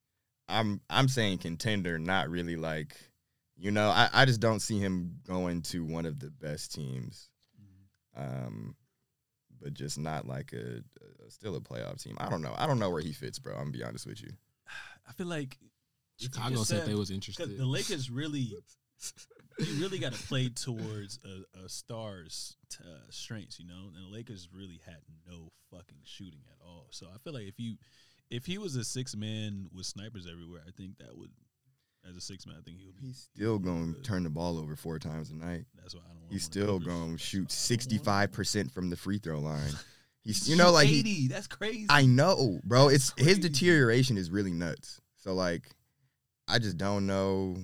I'm 0.48 0.80
I'm 0.88 1.08
saying 1.08 1.38
contender, 1.38 1.98
not 1.98 2.30
really 2.30 2.56
like 2.56 2.96
you 3.56 3.70
know, 3.70 3.88
I, 3.88 4.08
I 4.12 4.24
just 4.24 4.40
don't 4.40 4.60
see 4.60 4.78
him 4.78 5.18
going 5.26 5.62
to 5.62 5.84
one 5.84 6.06
of 6.06 6.18
the 6.20 6.30
best 6.30 6.74
teams. 6.74 7.28
Um 8.16 8.76
but 9.62 9.74
just 9.74 9.98
not 9.98 10.26
like 10.26 10.52
a, 10.52 10.82
a 11.24 11.30
still 11.30 11.54
a 11.56 11.60
playoff 11.60 12.02
team. 12.02 12.16
I 12.18 12.28
don't 12.28 12.42
know. 12.42 12.54
I 12.58 12.66
don't 12.66 12.78
know 12.80 12.90
where 12.90 13.00
he 13.00 13.12
fits, 13.12 13.38
bro. 13.38 13.52
I'm 13.52 13.60
gonna 13.60 13.70
be 13.70 13.84
honest 13.84 14.06
with 14.06 14.20
you. 14.20 14.30
I 15.08 15.12
feel 15.12 15.28
like 15.28 15.56
Chicago 16.18 16.56
just 16.56 16.68
said 16.68 16.86
they 16.86 16.94
was 16.94 17.10
interested. 17.10 17.44
because 17.44 17.58
the 17.58 17.66
Lakers 17.66 18.10
really, 18.10 18.40
you 19.58 19.80
really 19.80 19.98
got 19.98 20.12
to 20.12 20.26
play 20.26 20.48
towards 20.48 21.18
a, 21.24 21.64
a 21.64 21.68
star's 21.68 22.56
uh, 22.80 23.06
strengths, 23.10 23.58
you 23.58 23.66
know. 23.66 23.90
And 23.94 24.06
the 24.06 24.14
Lakers 24.14 24.48
really 24.54 24.80
had 24.84 24.98
no 25.28 25.50
fucking 25.70 25.98
shooting 26.04 26.42
at 26.50 26.58
all. 26.66 26.86
So 26.90 27.06
I 27.12 27.18
feel 27.18 27.32
like 27.32 27.46
if 27.46 27.58
you, 27.58 27.76
if 28.30 28.46
he 28.46 28.58
was 28.58 28.76
a 28.76 28.84
six 28.84 29.16
man 29.16 29.68
with 29.74 29.86
snipers 29.86 30.26
everywhere, 30.30 30.62
I 30.66 30.70
think 30.70 30.98
that 30.98 31.16
would, 31.16 31.30
as 32.08 32.16
a 32.16 32.20
six 32.20 32.46
man, 32.46 32.56
I 32.58 32.62
think 32.62 32.78
he 32.78 32.86
would 32.86 32.96
be. 33.00 33.06
He's 33.08 33.28
still 33.34 33.58
gonna 33.58 33.92
turn 34.02 34.22
the 34.24 34.30
ball 34.30 34.58
over 34.58 34.76
four 34.76 34.98
times 34.98 35.30
a 35.30 35.34
night. 35.36 35.64
That's 35.80 35.94
why 35.94 36.00
I 36.04 36.12
don't. 36.12 36.22
want 36.22 36.32
He's 36.32 36.46
him 36.54 36.62
on 36.62 36.66
the 36.66 36.66
still 36.66 36.78
gonna 36.80 37.18
shoot 37.18 37.38
why 37.38 37.42
I 37.42 37.42
don't 37.44 37.50
sixty 37.50 37.98
five 37.98 38.32
percent 38.32 38.72
from 38.72 38.90
the 38.90 38.96
free 38.96 39.18
throw 39.18 39.38
line. 39.38 39.70
He's 40.24 40.48
you 40.48 40.54
know 40.56 40.66
shoot 40.66 40.72
like 40.72 40.88
he, 40.88 41.00
80. 41.00 41.28
That's 41.28 41.46
crazy. 41.48 41.86
I 41.88 42.06
know, 42.06 42.60
bro. 42.64 42.88
It's 42.88 43.12
That's 43.12 43.28
his 43.28 43.38
deterioration 43.40 44.16
is 44.16 44.30
really 44.30 44.52
nuts. 44.52 45.00
So 45.16 45.34
like, 45.34 45.62
I 46.48 46.58
just 46.60 46.76
don't 46.76 47.06
know. 47.06 47.56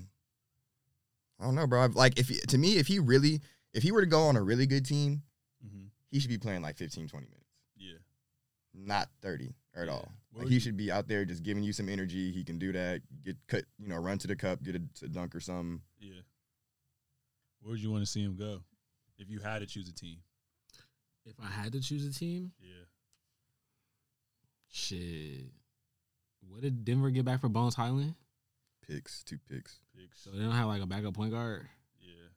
I 1.41 1.45
don't 1.45 1.55
know, 1.55 1.67
bro. 1.69 1.87
Like 1.95 2.19
if 2.19 2.29
to 2.49 2.59
me, 2.59 2.79
if 2.79 2.89
he 2.89 2.99
really, 2.99 3.41
if 3.73 3.83
he 3.85 3.93
were 3.93 4.01
to 4.01 4.07
go 4.09 4.23
on 4.23 4.37
a 4.37 4.43
really 4.43 4.67
good 4.67 4.85
team, 4.85 5.23
hmm 5.63 5.85
he 6.11 6.19
should 6.21 6.31
be 6.31 6.39
playing 6.39 6.63
like 6.63 6.77
15, 6.79 7.07
20 7.07 7.27
minutes, 7.27 7.45
Yeah. 7.77 7.99
not 8.75 9.09
thirty 9.21 9.53
at 9.79 9.87
Yeah. 9.87 9.93
all. 9.95 10.13
Like 10.35 10.49
he 10.49 10.59
should 10.61 10.77
be 10.77 10.91
out 10.93 11.09
there 11.09 11.25
just 11.25 11.43
giving 11.43 11.63
you 11.65 11.73
some 11.73 11.89
energy. 11.89 12.31
He 12.31 12.45
can 12.45 12.59
do 12.59 12.71
that. 12.73 13.01
Get 13.25 13.37
cut, 13.49 13.65
you 13.79 13.89
know, 13.89 13.97
run 13.97 14.19
to 14.19 14.27
the 14.29 14.37
cup, 14.37 14.63
get 14.63 14.77
a, 14.77 14.83
a 15.05 15.09
dunk 15.09 15.35
or 15.35 15.41
something. 15.41 15.81
Yeah. 15.99 16.21
Where 17.61 17.73
would 17.73 17.81
you 17.83 17.91
want 17.91 18.03
to 18.05 18.07
see 18.11 18.23
him 18.23 18.37
go 18.37 18.61
if 19.19 19.29
you 19.29 19.41
had 19.41 19.61
to 19.61 19.67
choose 19.67 19.89
a 19.89 19.93
team? 19.95 20.19
if 21.25 21.35
I 21.43 21.47
had 21.51 21.73
to 21.73 21.81
choose 21.81 22.07
a 22.07 22.13
team, 22.19 22.53
Yeah. 22.61 22.85
shit. 24.71 25.51
What 26.49 26.63
did 26.63 26.85
Denver 26.85 27.11
get 27.11 27.25
back 27.25 27.41
for 27.41 27.49
Bones 27.49 27.75
Hyland? 27.75 28.15
Picks, 28.87 29.23
two 29.25 29.39
picks. 29.51 29.81
Picks. 29.95 30.23
So 30.23 30.31
they 30.31 30.39
don't 30.39 30.53
have 30.53 30.67
like 30.69 30.81
a 30.83 30.87
backup 30.87 31.15
point 31.15 31.33
guard. 31.33 31.69
Yeah. 32.01 32.29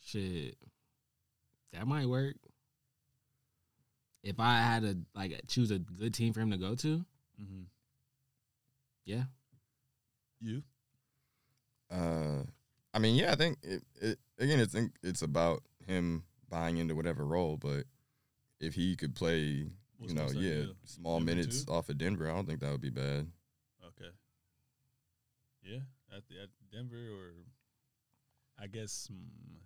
Shit, 0.00 0.56
that 1.72 1.86
might 1.86 2.06
work. 2.06 2.34
If 4.22 4.38
I 4.38 4.58
had 4.60 4.82
to 4.82 4.98
like 5.14 5.40
choose 5.48 5.70
a 5.70 5.78
good 5.78 6.12
team 6.14 6.32
for 6.32 6.40
him 6.40 6.50
to 6.50 6.58
go 6.58 6.74
to, 6.76 7.04
Mm-hmm. 7.40 7.62
yeah, 9.06 9.24
You? 10.42 10.62
Uh, 11.90 12.42
I 12.92 12.98
mean, 12.98 13.16
yeah, 13.16 13.32
I 13.32 13.36
think 13.36 13.58
it, 13.62 13.82
it 14.00 14.18
again. 14.38 14.60
It's 14.60 14.76
it's 15.02 15.22
about 15.22 15.62
him 15.86 16.24
buying 16.50 16.76
into 16.76 16.94
whatever 16.94 17.24
role, 17.24 17.56
but 17.56 17.84
if 18.60 18.74
he 18.74 18.94
could 18.96 19.14
play, 19.14 19.70
What's 19.98 20.12
you 20.12 20.18
know, 20.18 20.24
most 20.26 20.34
yeah, 20.36 20.50
ideal? 20.50 20.74
small 20.84 21.18
Denver 21.18 21.32
minutes 21.32 21.64
too? 21.64 21.72
off 21.72 21.88
of 21.88 21.98
Denver, 21.98 22.30
I 22.30 22.34
don't 22.34 22.46
think 22.46 22.60
that 22.60 22.70
would 22.72 22.80
be 22.80 22.90
bad. 22.90 23.26
Okay. 23.84 24.10
Yeah, 25.64 25.80
at, 26.16 26.26
the, 26.28 26.42
at 26.42 26.48
Denver 26.72 26.96
or 26.96 27.32
I 28.62 28.66
guess 28.66 29.08
mm, 29.12 29.60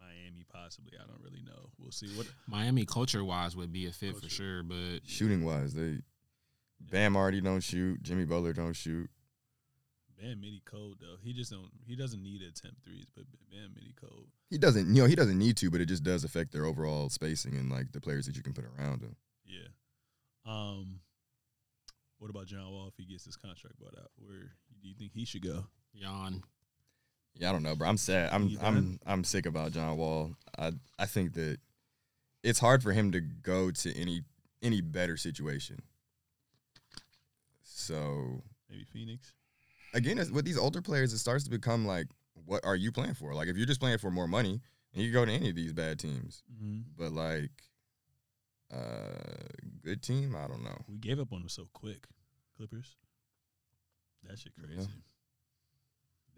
Miami 0.00 0.44
possibly. 0.52 0.92
I 0.98 1.06
don't 1.06 1.22
really 1.22 1.42
know. 1.42 1.70
We'll 1.78 1.92
see. 1.92 2.08
What 2.16 2.26
Miami 2.46 2.84
culture 2.84 3.24
wise 3.24 3.56
would 3.56 3.72
be 3.72 3.86
a 3.86 3.92
fit 3.92 4.16
for 4.16 4.28
sure, 4.28 4.62
but 4.62 5.00
Shooting 5.04 5.44
wise, 5.44 5.74
they 5.74 5.98
Bam 6.80 7.16
already 7.16 7.40
don't 7.40 7.60
shoot. 7.60 8.02
Jimmy 8.02 8.24
Butler 8.24 8.52
don't 8.52 8.74
shoot. 8.74 9.10
Bam 10.20 10.40
Midi 10.40 10.62
cold 10.64 10.96
though. 11.00 11.16
He 11.22 11.32
just 11.32 11.50
don't. 11.50 11.70
He 11.86 11.94
doesn't 11.94 12.22
need 12.22 12.40
to 12.40 12.46
attempt 12.46 12.82
threes, 12.84 13.06
but 13.14 13.24
Bam 13.50 13.72
Midi 13.74 13.94
cold. 14.00 14.26
He 14.50 14.58
doesn't, 14.58 14.94
you 14.94 15.02
know, 15.02 15.08
he 15.08 15.14
doesn't 15.14 15.38
need 15.38 15.56
to, 15.58 15.70
but 15.70 15.80
it 15.80 15.86
just 15.86 16.02
does 16.02 16.24
affect 16.24 16.52
their 16.52 16.64
overall 16.64 17.08
spacing 17.08 17.54
and 17.54 17.70
like 17.70 17.92
the 17.92 18.00
players 18.00 18.26
that 18.26 18.36
you 18.36 18.42
can 18.42 18.52
put 18.52 18.64
around 18.64 19.02
him. 19.02 19.16
Yeah. 19.44 19.68
Um. 20.46 21.00
What 22.18 22.30
about 22.30 22.46
John 22.46 22.68
Wall 22.70 22.88
if 22.88 22.94
he 22.96 23.04
gets 23.04 23.24
his 23.24 23.36
contract 23.36 23.78
bought 23.78 23.94
out? 23.96 24.10
Where 24.16 24.50
do 24.82 24.88
you 24.88 24.94
think 24.94 25.12
he 25.12 25.24
should 25.24 25.44
go? 25.44 25.66
Jan. 25.94 26.42
Yeah, 27.34 27.50
I 27.50 27.52
don't 27.52 27.62
know, 27.62 27.76
bro. 27.76 27.88
I'm 27.88 27.96
sad. 27.96 28.30
I'm 28.32 28.56
I'm? 28.60 28.98
I'm 29.06 29.24
sick 29.24 29.46
about 29.46 29.72
John 29.72 29.96
Wall. 29.96 30.34
I 30.58 30.72
I 30.98 31.06
think 31.06 31.34
that 31.34 31.58
it's 32.42 32.58
hard 32.58 32.82
for 32.82 32.92
him 32.92 33.12
to 33.12 33.20
go 33.20 33.70
to 33.70 33.96
any 33.96 34.22
any 34.62 34.80
better 34.80 35.16
situation. 35.16 35.78
So 37.62 38.42
Maybe 38.70 38.84
Phoenix. 38.84 39.32
again, 39.94 40.18
with 40.32 40.44
these 40.44 40.58
older 40.58 40.82
players, 40.82 41.12
it 41.12 41.18
starts 41.18 41.44
to 41.44 41.50
become 41.50 41.86
like, 41.86 42.06
what 42.44 42.64
are 42.64 42.76
you 42.76 42.92
playing 42.92 43.14
for? 43.14 43.34
Like, 43.34 43.48
if 43.48 43.56
you're 43.56 43.66
just 43.66 43.80
playing 43.80 43.98
for 43.98 44.10
more 44.10 44.28
money, 44.28 44.60
and 44.92 45.02
you 45.02 45.10
can 45.10 45.20
go 45.20 45.24
to 45.24 45.32
any 45.32 45.50
of 45.50 45.56
these 45.56 45.72
bad 45.72 45.98
teams, 45.98 46.42
Mm-hmm. 46.52 46.80
but 46.98 47.12
like, 47.12 47.50
uh, 48.74 49.46
good 49.82 50.02
team, 50.02 50.36
I 50.36 50.46
don't 50.48 50.62
know. 50.64 50.76
We 50.88 50.98
gave 50.98 51.18
up 51.20 51.32
on 51.32 51.40
them 51.40 51.48
so 51.48 51.68
quick. 51.72 52.04
Clippers. 52.56 52.96
That 54.28 54.38
shit 54.38 54.52
crazy. 54.56 54.74
Yeah. 54.80 54.86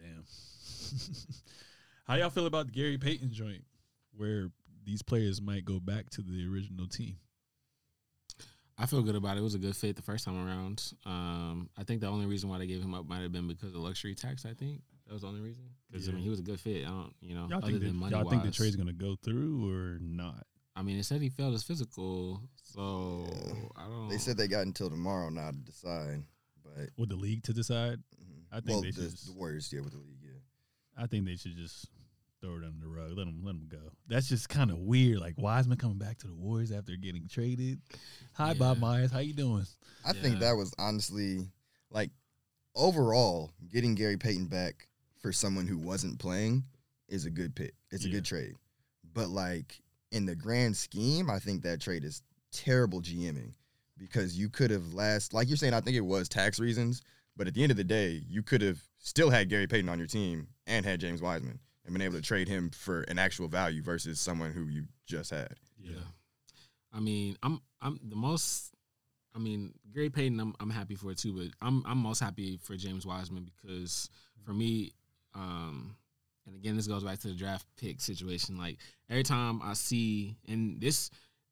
Damn. 0.00 0.24
How 2.06 2.14
y'all 2.14 2.30
feel 2.30 2.46
about 2.46 2.66
the 2.66 2.72
Gary 2.72 2.98
Payton 2.98 3.32
joint, 3.32 3.62
where 4.16 4.50
these 4.84 5.02
players 5.02 5.40
might 5.40 5.64
go 5.64 5.78
back 5.78 6.10
to 6.10 6.22
the 6.22 6.46
original 6.52 6.86
team? 6.86 7.16
I 8.76 8.86
feel 8.86 9.02
good 9.02 9.14
about 9.14 9.36
it. 9.36 9.40
It 9.40 9.42
was 9.42 9.54
a 9.54 9.58
good 9.58 9.76
fit 9.76 9.94
the 9.94 10.02
first 10.02 10.24
time 10.24 10.46
around. 10.46 10.92
Um, 11.04 11.68
I 11.78 11.84
think 11.84 12.00
the 12.00 12.06
only 12.08 12.24
reason 12.24 12.48
why 12.48 12.58
they 12.58 12.66
gave 12.66 12.82
him 12.82 12.94
up 12.94 13.06
might 13.06 13.20
have 13.20 13.30
been 13.30 13.46
because 13.46 13.74
of 13.74 13.80
luxury 13.80 14.14
tax. 14.14 14.46
I 14.46 14.54
think 14.54 14.80
that 15.06 15.12
was 15.12 15.22
the 15.22 15.28
only 15.28 15.42
reason. 15.42 15.64
Because 15.90 16.08
I 16.08 16.12
mean, 16.12 16.22
he 16.22 16.30
was 16.30 16.38
a 16.38 16.42
good 16.42 16.58
fit. 16.58 16.86
I 16.86 16.88
don't, 16.88 17.12
you 17.20 17.34
know, 17.34 17.46
Y'all 17.48 17.58
other 17.58 17.66
think, 17.66 17.80
than 17.80 17.88
that, 17.88 17.94
money 17.94 18.16
y'all 18.16 18.30
think 18.30 18.42
the 18.42 18.50
trade's 18.50 18.76
gonna 18.76 18.92
go 18.92 19.16
through 19.22 19.70
or 19.70 19.98
not? 20.00 20.46
I 20.74 20.82
mean, 20.82 20.98
it 20.98 21.04
said 21.04 21.20
he 21.20 21.28
failed 21.28 21.52
his 21.52 21.62
physical, 21.62 22.40
so 22.62 23.26
Yeah. 23.28 23.54
I 23.76 23.82
don't. 23.82 24.04
Know. 24.04 24.08
They 24.08 24.18
said 24.18 24.38
they 24.38 24.48
got 24.48 24.62
until 24.62 24.88
tomorrow 24.88 25.28
now 25.28 25.50
to 25.50 25.56
decide, 25.58 26.22
but 26.64 26.88
With 26.96 27.10
the 27.10 27.16
league 27.16 27.42
to 27.44 27.52
decide. 27.52 27.98
I 28.52 28.56
think 28.56 28.68
well, 28.68 28.82
they 28.82 28.90
the, 28.90 29.02
should 29.02 29.10
just- 29.10 29.26
the 29.26 29.32
Warriors 29.32 29.68
did 29.68 29.84
with 29.84 29.92
the 29.92 29.98
league, 29.98 30.22
yeah. 30.22 31.02
I 31.02 31.06
think 31.06 31.24
they 31.24 31.36
should 31.36 31.56
just 31.56 31.86
throw 32.40 32.52
it 32.52 32.64
under 32.64 32.80
the 32.80 32.88
rug. 32.88 33.08
Let 33.08 33.26
them 33.26 33.40
let 33.42 33.52
them 33.52 33.68
go. 33.70 33.92
That's 34.08 34.28
just 34.28 34.48
kind 34.48 34.70
of 34.70 34.78
weird. 34.78 35.18
Like 35.18 35.34
Wiseman 35.36 35.78
coming 35.78 35.98
back 35.98 36.18
to 36.18 36.26
the 36.26 36.34
Warriors 36.34 36.72
after 36.72 36.96
getting 36.96 37.28
traded. 37.28 37.80
Hi, 38.34 38.54
Bob 38.54 38.78
Myers. 38.78 39.12
How 39.12 39.18
you 39.18 39.34
doing? 39.34 39.66
I 40.04 40.12
think 40.12 40.40
that 40.40 40.52
was 40.52 40.74
honestly 40.78 41.48
like 41.90 42.10
overall 42.74 43.52
getting 43.68 43.94
Gary 43.94 44.16
Payton 44.16 44.46
back 44.46 44.88
for 45.20 45.32
someone 45.32 45.66
who 45.66 45.78
wasn't 45.78 46.18
playing 46.18 46.64
is 47.08 47.26
a 47.26 47.30
good 47.30 47.54
pick. 47.54 47.74
It's 47.90 48.04
a 48.04 48.08
good 48.08 48.24
trade. 48.24 48.54
But 49.12 49.28
like 49.28 49.80
in 50.12 50.26
the 50.26 50.36
grand 50.36 50.76
scheme, 50.76 51.30
I 51.30 51.38
think 51.38 51.62
that 51.62 51.80
trade 51.80 52.04
is 52.04 52.22
terrible 52.52 53.00
GMing 53.00 53.52
because 53.98 54.38
you 54.38 54.48
could 54.48 54.70
have 54.70 54.94
last 54.94 55.34
like 55.34 55.48
you're 55.48 55.56
saying 55.56 55.74
I 55.74 55.80
think 55.80 55.96
it 55.96 56.00
was 56.00 56.28
tax 56.28 56.58
reasons, 56.58 57.02
but 57.36 57.46
at 57.46 57.54
the 57.54 57.62
end 57.62 57.70
of 57.70 57.76
the 57.76 57.84
day, 57.84 58.22
you 58.28 58.42
could 58.42 58.62
have 58.62 58.80
still 58.98 59.30
had 59.30 59.48
Gary 59.48 59.66
Payton 59.66 59.88
on 59.88 59.98
your 59.98 60.06
team 60.06 60.48
and 60.66 60.84
had 60.84 61.00
James 61.00 61.22
Wiseman 61.22 61.58
and 61.84 61.92
been 61.92 62.02
able 62.02 62.16
to 62.16 62.22
trade 62.22 62.48
him 62.48 62.70
for 62.70 63.02
an 63.02 63.18
actual 63.18 63.48
value 63.48 63.82
versus 63.82 64.20
someone 64.20 64.52
who 64.52 64.64
you 64.66 64.84
just 65.06 65.30
had. 65.30 65.54
Yeah. 65.78 66.00
I 66.92 67.00
mean, 67.00 67.36
I'm 67.42 67.60
I'm 67.80 67.98
the 68.02 68.16
most. 68.16 68.74
I 69.34 69.38
mean, 69.38 69.74
Gary 69.94 70.10
Payton, 70.10 70.40
I'm 70.40 70.54
I'm 70.60 70.70
happy 70.70 70.96
for 70.96 71.10
it 71.10 71.18
too, 71.18 71.32
but 71.32 71.66
I'm 71.66 71.84
I'm 71.86 71.98
most 71.98 72.20
happy 72.20 72.58
for 72.62 72.76
James 72.76 73.06
Wiseman 73.06 73.50
because 73.62 74.10
for 74.44 74.52
me, 74.52 74.92
um, 75.34 75.96
and 76.46 76.56
again, 76.56 76.76
this 76.76 76.86
goes 76.86 77.04
back 77.04 77.18
to 77.20 77.28
the 77.28 77.34
draft 77.34 77.66
pick 77.76 78.00
situation. 78.00 78.58
Like 78.58 78.78
every 79.08 79.22
time 79.22 79.60
I 79.62 79.74
see, 79.74 80.36
and 80.48 80.80
this, 80.80 81.10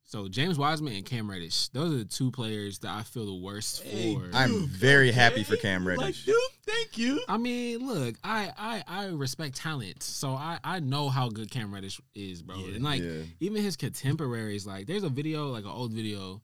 so 0.09 0.27
James 0.27 0.57
Wiseman 0.59 0.95
and 0.95 1.05
Cam 1.05 1.31
Reddish, 1.31 1.69
those 1.69 1.93
are 1.93 1.99
the 1.99 2.05
two 2.07 2.31
players 2.31 2.79
that 2.79 2.91
I 2.91 3.03
feel 3.03 3.27
the 3.27 3.35
worst 3.35 3.83
Hey, 3.83 4.15
for. 4.15 4.31
I'm 4.33 4.67
very 4.67 5.13
happy 5.13 5.45
for 5.45 5.57
Cam 5.57 5.87
Reddish. 5.87 5.99
Like, 5.99 6.07
Reddish. 6.07 6.25
dude, 6.25 6.35
thank 6.67 6.97
you. 6.97 7.21
I 7.29 7.37
mean, 7.37 7.87
look, 7.87 8.15
I 8.25 8.51
I 8.57 8.83
I 8.89 9.07
respect 9.09 9.57
talent, 9.57 10.03
so 10.03 10.31
I 10.31 10.59
I 10.65 10.81
know 10.81 11.11
how 11.11 11.29
good 11.29 11.51
Cam 11.51 11.73
Reddish 11.75 12.01
is, 12.15 12.41
bro. 12.41 12.57
Yeah. 12.57 12.75
and 12.77 12.83
like 12.85 13.03
yeah. 13.03 13.21
even 13.41 13.63
his 13.63 13.77
contemporaries, 13.77 14.67
like 14.67 14.87
there's 14.87 15.03
a 15.05 15.11
video, 15.11 15.49
like 15.49 15.65
an 15.65 15.71
old 15.71 15.93
video, 15.93 16.41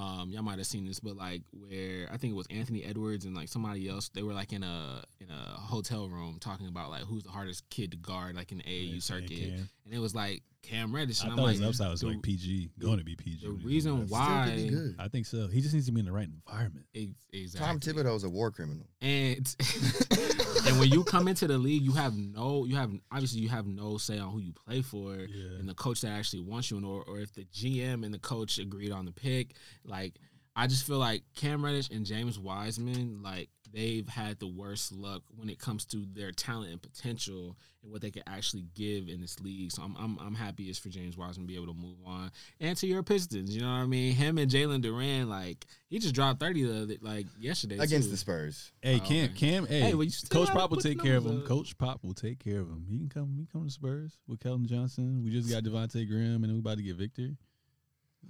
um, 0.00 0.30
y'all 0.30 0.42
might 0.42 0.58
have 0.58 0.66
seen 0.66 0.86
this, 0.86 1.00
but 1.00 1.16
like 1.16 1.42
where 1.52 2.08
I 2.12 2.16
think 2.18 2.32
it 2.32 2.36
was 2.36 2.46
Anthony 2.50 2.84
Edwards 2.84 3.24
and 3.24 3.34
like 3.34 3.48
somebody 3.48 3.88
else, 3.88 4.08
they 4.10 4.22
were 4.22 4.32
like 4.32 4.52
in 4.52 4.62
a 4.62 5.02
in 5.20 5.28
a 5.30 5.50
hotel 5.58 6.08
room 6.08 6.38
talking 6.40 6.68
about 6.68 6.90
like 6.90 7.02
who's 7.02 7.24
the 7.24 7.30
hardest 7.30 7.68
kid 7.70 7.90
to 7.90 7.96
guard, 7.96 8.36
like 8.36 8.52
in 8.52 8.58
the 8.58 8.64
AAU 8.64 8.94
Yeah, 8.94 9.00
circuit, 9.00 9.30
Cam. 9.30 9.68
and 9.86 9.94
it 9.94 9.98
was 9.98 10.14
like 10.14 10.42
Cam 10.62 10.94
Reddish, 10.94 11.20
I 11.20 11.24
and 11.24 11.32
I'm 11.32 11.36
thought 11.38 11.44
like, 11.46 11.56
his 11.56 11.64
upside 11.66 11.90
was 11.90 12.00
the- 12.00 12.08
like 12.08 12.22
PG, 12.22 12.70
going 12.78 12.98
to 12.98 13.04
be 13.04 13.16
PG. 13.16 13.46
the 13.46 13.50
reason 13.52 14.00
was- 14.00 14.10
why- 14.10 14.46
Still 14.46 14.56
be 14.56 14.68
good. 14.70 14.94
I 14.98 15.08
think 15.08 15.26
so. 15.26 15.46
He 15.48 15.60
just 15.60 15.72
needs 15.74 15.86
to 15.86 15.92
be 15.92 16.00
in 16.00 16.06
the 16.06 16.12
right 16.12 16.28
environment. 16.28 16.86
ex- 16.94 17.10
exactly. 17.32 17.66
Tom 17.66 17.80
Thibodeau's 17.80 18.24
a 18.24 18.28
war 18.28 18.50
criminal. 18.50 18.86
and 19.00 19.46
and 20.68 20.78
when 20.80 20.90
you 20.90 21.04
come 21.04 21.28
into 21.28 21.46
the 21.46 21.58
league, 21.58 21.82
you 21.82 21.92
have 21.92 22.16
no, 22.16 22.64
you 22.64 22.76
have 22.76 22.90
obviously 23.10 23.40
you 23.40 23.48
have 23.48 23.66
no 23.66 23.98
say 23.98 24.18
on 24.18 24.30
who 24.30 24.38
you 24.40 24.52
play 24.52 24.82
for, 24.82 25.14
Yeah. 25.16 25.58
and 25.58 25.68
the 25.68 25.74
coach 25.74 26.00
that 26.02 26.10
actually 26.10 26.40
wants 26.42 26.70
you, 26.70 26.76
and 26.76 26.86
or 26.86 27.02
or 27.04 27.18
if 27.20 27.32
the 27.34 27.44
GM 27.44 28.04
and 28.04 28.12
the 28.14 28.18
coach 28.18 28.58
agreed 28.58 28.92
on 28.92 29.04
the 29.04 29.12
pick. 29.12 29.54
Like, 29.84 30.14
I 30.56 30.66
just 30.66 30.86
feel 30.86 30.98
like 30.98 31.22
Cam 31.36 31.64
Reddish 31.64 31.90
and 31.90 32.04
James 32.04 32.38
Wiseman, 32.38 33.22
like 33.22 33.48
they've 33.72 34.08
had 34.08 34.38
the 34.38 34.46
worst 34.46 34.92
luck 34.92 35.22
when 35.36 35.48
it 35.50 35.58
comes 35.58 35.84
to 35.86 36.04
their 36.14 36.32
talent 36.32 36.70
and 36.72 36.80
potential 36.82 37.56
and 37.82 37.92
what 37.92 38.00
they 38.00 38.10
can 38.10 38.22
actually 38.26 38.64
give 38.74 39.08
in 39.08 39.20
this 39.20 39.38
league. 39.40 39.70
So 39.72 39.82
I'm 39.82 39.94
I'm 39.98 40.18
I'm 40.18 40.34
happiest 40.34 40.82
for 40.82 40.88
James 40.88 41.16
Wiseman 41.16 41.46
to 41.46 41.52
be 41.52 41.56
able 41.60 41.72
to 41.72 41.78
move 41.78 41.96
on. 42.06 42.30
And 42.60 42.76
to 42.78 42.86
your 42.86 43.02
Pistons, 43.02 43.54
you 43.54 43.60
know 43.60 43.68
what 43.68 43.74
I 43.82 43.86
mean? 43.86 44.14
Him 44.14 44.38
and 44.38 44.50
Jalen 44.50 44.82
Duren, 44.82 45.28
like 45.28 45.66
he 45.88 45.98
just 45.98 46.14
dropped 46.14 46.40
thirty 46.40 46.62
the 46.64 46.82
other, 46.82 46.94
like 47.02 47.26
yesterday 47.38 47.78
against 47.78 48.08
too. 48.08 48.12
the 48.12 48.16
Spurs. 48.16 48.72
Hey, 48.82 48.96
Oh, 48.96 49.06
Cam, 49.06 49.24
okay. 49.26 49.34
Cam, 49.34 49.66
hey, 49.66 49.80
Hey, 49.80 49.94
well, 49.94 50.04
you 50.04 50.12
Coach 50.30 50.48
Pop 50.48 50.70
will 50.70 50.78
take 50.80 51.00
care 51.02 51.16
of 51.16 51.26
him. 51.26 51.38
up. 51.40 51.46
Coach 51.46 51.76
Pop 51.78 52.02
will 52.02 52.14
take 52.14 52.38
care 52.42 52.60
of 52.60 52.68
him. 52.68 52.86
He 52.90 52.98
can 52.98 53.08
come. 53.08 53.36
He 53.38 53.46
come 53.52 53.64
to 53.64 53.70
Spurs 53.70 54.16
with 54.26 54.40
Keldon 54.40 54.66
Johnson. 54.66 55.22
We 55.24 55.30
just 55.30 55.50
got 55.50 55.62
Devonte 55.64 56.08
Graham, 56.08 56.42
and 56.44 56.52
we 56.52 56.58
about 56.58 56.78
to 56.78 56.82
get 56.82 56.96
Victor. 56.96 57.30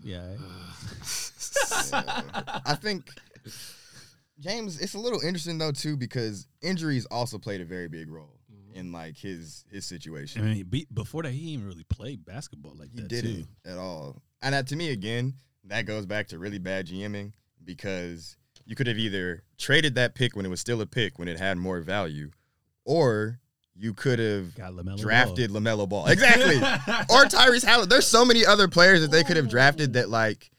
Yeah, 0.05 0.19
all 0.20 0.24
right. 0.27 0.32
Yeah. 1.90 2.60
I 2.66 2.74
think 2.74 3.10
James. 4.40 4.81
It's 4.81 4.94
a 4.94 4.98
little 4.98 5.20
interesting 5.20 5.59
though 5.59 5.73
too 5.73 5.97
because 5.97 6.47
injuries 6.62 7.06
also 7.06 7.39
played 7.39 7.60
a 7.60 7.65
very 7.65 7.89
big 7.89 8.10
role 8.10 8.39
Mhm. 8.52 8.74
in 8.77 8.93
like 8.93 9.16
his 9.16 9.65
his 9.70 9.85
situation. 9.86 10.43
I 10.43 10.44
situation. 10.44 10.44
mean, 10.47 10.56
he 10.56 10.62
beat, 10.62 10.94
before 10.94 11.23
that, 11.24 11.32
he 11.32 11.39
didn't 11.39 11.51
even 11.52 11.66
really 11.66 11.85
play 11.85 12.16
basketball 12.16 12.74
like 12.77 12.90
he 12.93 13.01
that 13.01 13.09
didn't 13.09 13.43
too. 13.44 13.48
at 13.65 13.78
all. 13.78 14.23
And 14.43 14.55
that, 14.55 14.66
to 14.69 14.77
me, 14.77 14.90
again, 14.90 15.35
that 15.65 15.82
goes 15.86 16.06
back 16.06 16.28
to 16.28 16.39
really 16.39 16.59
bad 16.59 16.86
GMing 16.86 17.32
because 17.65 18.36
you 18.65 18.74
could 18.77 18.86
have 18.86 18.98
either 18.98 19.43
traded 19.56 19.94
that 19.97 20.15
pick 20.15 20.36
when 20.36 20.47
it 20.47 20.48
was 20.48 20.60
still 20.60 20.81
a 20.81 20.86
pick 20.86 21.19
when 21.19 21.27
it 21.28 21.39
had 21.39 21.59
more 21.59 21.81
value, 21.81 22.31
or 22.85 23.40
you 23.74 23.94
could 23.94 24.19
have 24.19 24.55
Got 24.55 24.73
Lamelo 24.73 24.98
drafted 24.98 25.51
Lamelo 25.51 25.89
Ball 25.89 26.06
exactly. 26.06 26.56
or 27.15 27.24
Tyrese 27.27 27.65
Halliburton. 27.65 27.89
There's 27.89 28.06
so 28.06 28.24
many 28.24 28.44
other 28.44 28.69
players 28.69 29.01
that 29.02 29.10
they 29.10 29.24
could 29.24 29.36
have 29.36 29.48
drafted 29.48 29.93
that 29.94 30.09
like 30.09 30.51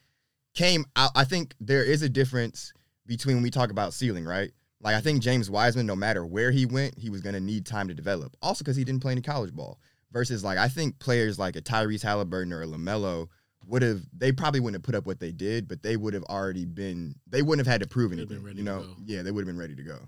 came 0.53 0.85
out. 0.95 1.11
I 1.15 1.23
think 1.26 1.53
there 1.60 1.84
is 1.84 2.01
a 2.01 2.10
difference 2.10 2.73
between 3.10 3.36
when 3.36 3.44
we 3.44 3.49
talk 3.52 3.72
about 3.72 3.94
ceiling, 3.94 4.23
right? 4.23 4.52
Like 4.81 4.95
I 4.95 5.02
think 5.02 5.22
James 5.22 5.49
Wiseman, 5.49 5.86
no 5.86 5.95
matter 5.98 6.26
where 6.26 6.52
he 6.52 6.65
went, 6.65 6.98
he 6.98 7.10
was 7.10 7.19
gonna 7.22 7.41
need 7.41 7.65
time 7.65 7.90
to 7.90 7.94
develop. 7.94 8.38
Also 8.41 8.64
because 8.64 8.77
he 8.77 8.86
didn't 8.86 9.02
play 9.02 9.11
any 9.11 9.22
college 9.22 9.52
ball. 9.53 9.80
Versus 10.11 10.44
like 10.44 10.57
I 10.57 10.69
think 10.69 10.98
players 10.99 11.38
like 11.38 11.56
a 11.57 11.61
Tyrese 11.61 12.02
Halliburton 12.03 12.53
or 12.53 12.61
a 12.64 12.65
Lamelo 12.68 13.27
would 13.68 13.81
have 13.81 14.02
they 14.18 14.31
probably 14.31 14.60
wouldn't 14.61 14.76
have 14.81 14.84
put 14.84 14.95
up 14.95 15.06
what 15.06 15.19
they 15.19 15.31
did, 15.31 15.68
but 15.68 15.84
they 15.84 15.98
would 15.98 16.14
have 16.14 16.23
already 16.23 16.65
been 16.65 17.14
they 17.27 17.41
wouldn't 17.41 17.68
have 17.68 17.72
had 17.72 17.81
to 17.81 17.88
prove 17.88 18.11
They'd 18.11 18.27
been 18.27 18.38
anything. 18.38 18.44
ready 18.45 18.57
You 18.60 18.65
to 18.65 18.72
know, 18.72 18.81
go. 18.84 18.95
yeah, 19.06 19.22
they 19.22 19.31
would 19.31 19.41
have 19.41 19.48
been 19.48 19.60
ready 19.60 19.76
to 19.76 19.84
go. 19.84 19.99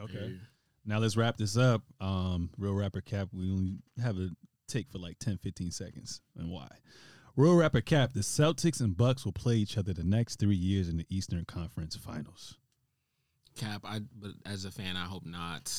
Okay. 0.00 0.34
Now 0.84 0.98
let's 0.98 1.16
wrap 1.16 1.36
this 1.36 1.56
up. 1.56 1.82
Um, 2.00 2.50
Real 2.58 2.74
Rapper 2.74 3.00
Cap, 3.00 3.28
we 3.32 3.50
only 3.50 3.78
have 4.02 4.16
a 4.18 4.30
take 4.66 4.90
for 4.90 4.98
like 4.98 5.18
10, 5.18 5.38
15 5.38 5.70
seconds. 5.70 6.20
And 6.36 6.50
why? 6.50 6.68
Real 7.38 7.54
Rapper 7.54 7.80
Cap, 7.80 8.14
the 8.14 8.20
Celtics 8.22 8.80
and 8.80 8.96
Bucks 8.96 9.24
will 9.24 9.30
play 9.30 9.54
each 9.54 9.78
other 9.78 9.92
the 9.92 10.02
next 10.02 10.40
three 10.40 10.56
years 10.56 10.88
in 10.88 10.96
the 10.96 11.06
Eastern 11.08 11.44
Conference 11.44 11.94
Finals. 11.94 12.56
Cap, 13.54 13.82
I 13.84 14.00
but 14.20 14.32
as 14.44 14.64
a 14.64 14.72
fan, 14.72 14.96
I 14.96 15.04
hope 15.04 15.24
not. 15.24 15.72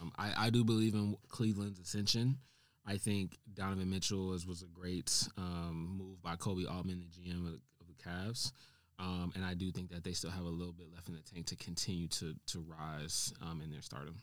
Um, 0.00 0.12
I 0.16 0.46
I 0.46 0.50
do 0.50 0.62
believe 0.62 0.94
in 0.94 1.16
Cleveland's 1.26 1.80
ascension. 1.80 2.38
I 2.86 2.96
think 2.96 3.38
Donovan 3.52 3.90
Mitchell 3.90 4.28
was, 4.28 4.46
was 4.46 4.62
a 4.62 4.66
great 4.66 5.28
um, 5.36 5.96
move 5.98 6.22
by 6.22 6.36
Koby 6.36 6.70
Altman, 6.70 7.00
the 7.00 7.06
GM 7.06 7.44
of, 7.44 7.54
of 7.54 7.88
the 7.88 8.08
Cavs. 8.08 8.52
Um, 9.00 9.32
and 9.34 9.44
I 9.44 9.54
do 9.54 9.72
think 9.72 9.90
that 9.90 10.04
they 10.04 10.12
still 10.12 10.30
have 10.30 10.44
a 10.44 10.48
little 10.48 10.72
bit 10.72 10.92
left 10.94 11.08
in 11.08 11.14
the 11.14 11.22
tank 11.22 11.46
to 11.46 11.56
continue 11.56 12.06
to 12.06 12.36
to 12.46 12.60
rise 12.60 13.34
um, 13.42 13.60
in 13.60 13.72
their 13.72 13.82
stardom. 13.82 14.22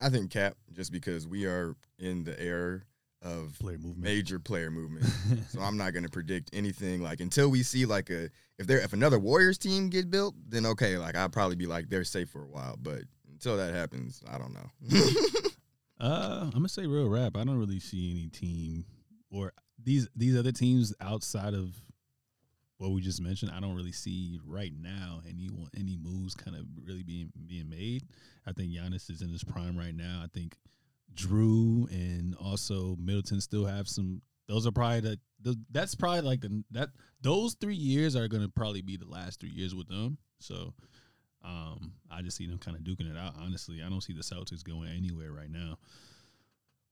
I 0.00 0.10
think 0.10 0.30
Cap, 0.30 0.54
just 0.72 0.92
because 0.92 1.26
we 1.26 1.46
are 1.46 1.74
in 1.98 2.22
the 2.22 2.40
era 2.40 2.82
of 3.22 3.58
Player 3.58 3.78
movement. 3.78 3.98
major 4.04 4.38
player 4.38 4.70
movement. 4.70 5.06
so 5.48 5.60
I'm 5.60 5.76
not 5.76 5.92
gonna 5.92 6.08
predict 6.08 6.50
anything 6.52 7.02
like 7.02 7.20
until 7.20 7.48
we 7.50 7.62
see 7.62 7.84
like 7.86 8.10
a 8.10 8.30
if 8.58 8.66
there 8.66 8.78
if 8.80 8.92
another 8.92 9.18
Warriors 9.18 9.58
team 9.58 9.88
get 9.88 10.10
built, 10.10 10.34
then 10.48 10.64
okay, 10.66 10.96
like 10.98 11.16
I'll 11.16 11.28
probably 11.28 11.56
be 11.56 11.66
like 11.66 11.88
they're 11.88 12.04
safe 12.04 12.30
for 12.30 12.42
a 12.42 12.48
while. 12.48 12.76
But 12.80 13.02
until 13.32 13.56
that 13.56 13.74
happens, 13.74 14.22
I 14.30 14.38
don't 14.38 14.52
know. 14.54 14.70
Uh, 16.00 16.42
I'm 16.44 16.50
gonna 16.52 16.68
say 16.68 16.86
real 16.86 17.08
rap. 17.08 17.36
I 17.36 17.42
don't 17.42 17.58
really 17.58 17.80
see 17.80 18.12
any 18.12 18.28
team 18.28 18.84
or 19.32 19.52
these 19.82 20.08
these 20.14 20.38
other 20.38 20.52
teams 20.52 20.94
outside 21.00 21.54
of 21.54 21.74
what 22.76 22.92
we 22.92 23.00
just 23.00 23.20
mentioned. 23.20 23.50
I 23.52 23.58
don't 23.58 23.74
really 23.74 23.90
see 23.90 24.38
right 24.46 24.72
now 24.80 25.22
any 25.28 25.46
one- 25.46 25.70
any 25.76 25.98
moves 26.00 26.36
kind 26.36 26.56
of 26.56 26.66
really 26.84 27.02
being 27.02 27.32
being 27.48 27.68
made. 27.68 28.04
I 28.46 28.52
think 28.52 28.70
Giannis 28.72 29.10
is 29.10 29.22
in 29.22 29.28
his 29.28 29.42
prime 29.42 29.76
right 29.76 29.92
now. 29.94 30.20
I 30.22 30.28
think 30.32 30.56
Jrue 31.14 31.90
and 31.90 32.34
also 32.36 32.96
Middleton 32.98 33.40
still 33.40 33.66
have 33.66 33.88
some. 33.88 34.22
Those 34.48 34.66
are 34.66 34.72
probably 34.72 35.18
the, 35.40 35.56
that's 35.70 35.94
probably 35.94 36.22
like 36.22 36.40
the 36.40 36.64
that 36.70 36.88
those 37.20 37.54
three 37.60 37.74
years 37.74 38.16
are 38.16 38.28
gonna 38.28 38.48
probably 38.48 38.82
be 38.82 38.96
the 38.96 39.06
last 39.08 39.40
three 39.40 39.50
years 39.50 39.74
with 39.74 39.88
them. 39.88 40.18
So. 40.38 40.74
Um, 41.44 41.92
I 42.10 42.20
just 42.20 42.36
see 42.36 42.48
them 42.48 42.58
kind 42.58 42.76
of 42.76 42.82
duking 42.82 43.08
it 43.08 43.16
out. 43.16 43.34
Honestly, 43.40 43.80
I 43.80 43.88
don't 43.88 44.02
see 44.02 44.12
the 44.12 44.22
Celtics 44.22 44.64
going 44.64 44.90
anywhere 44.90 45.30
right 45.30 45.48
now. 45.48 45.78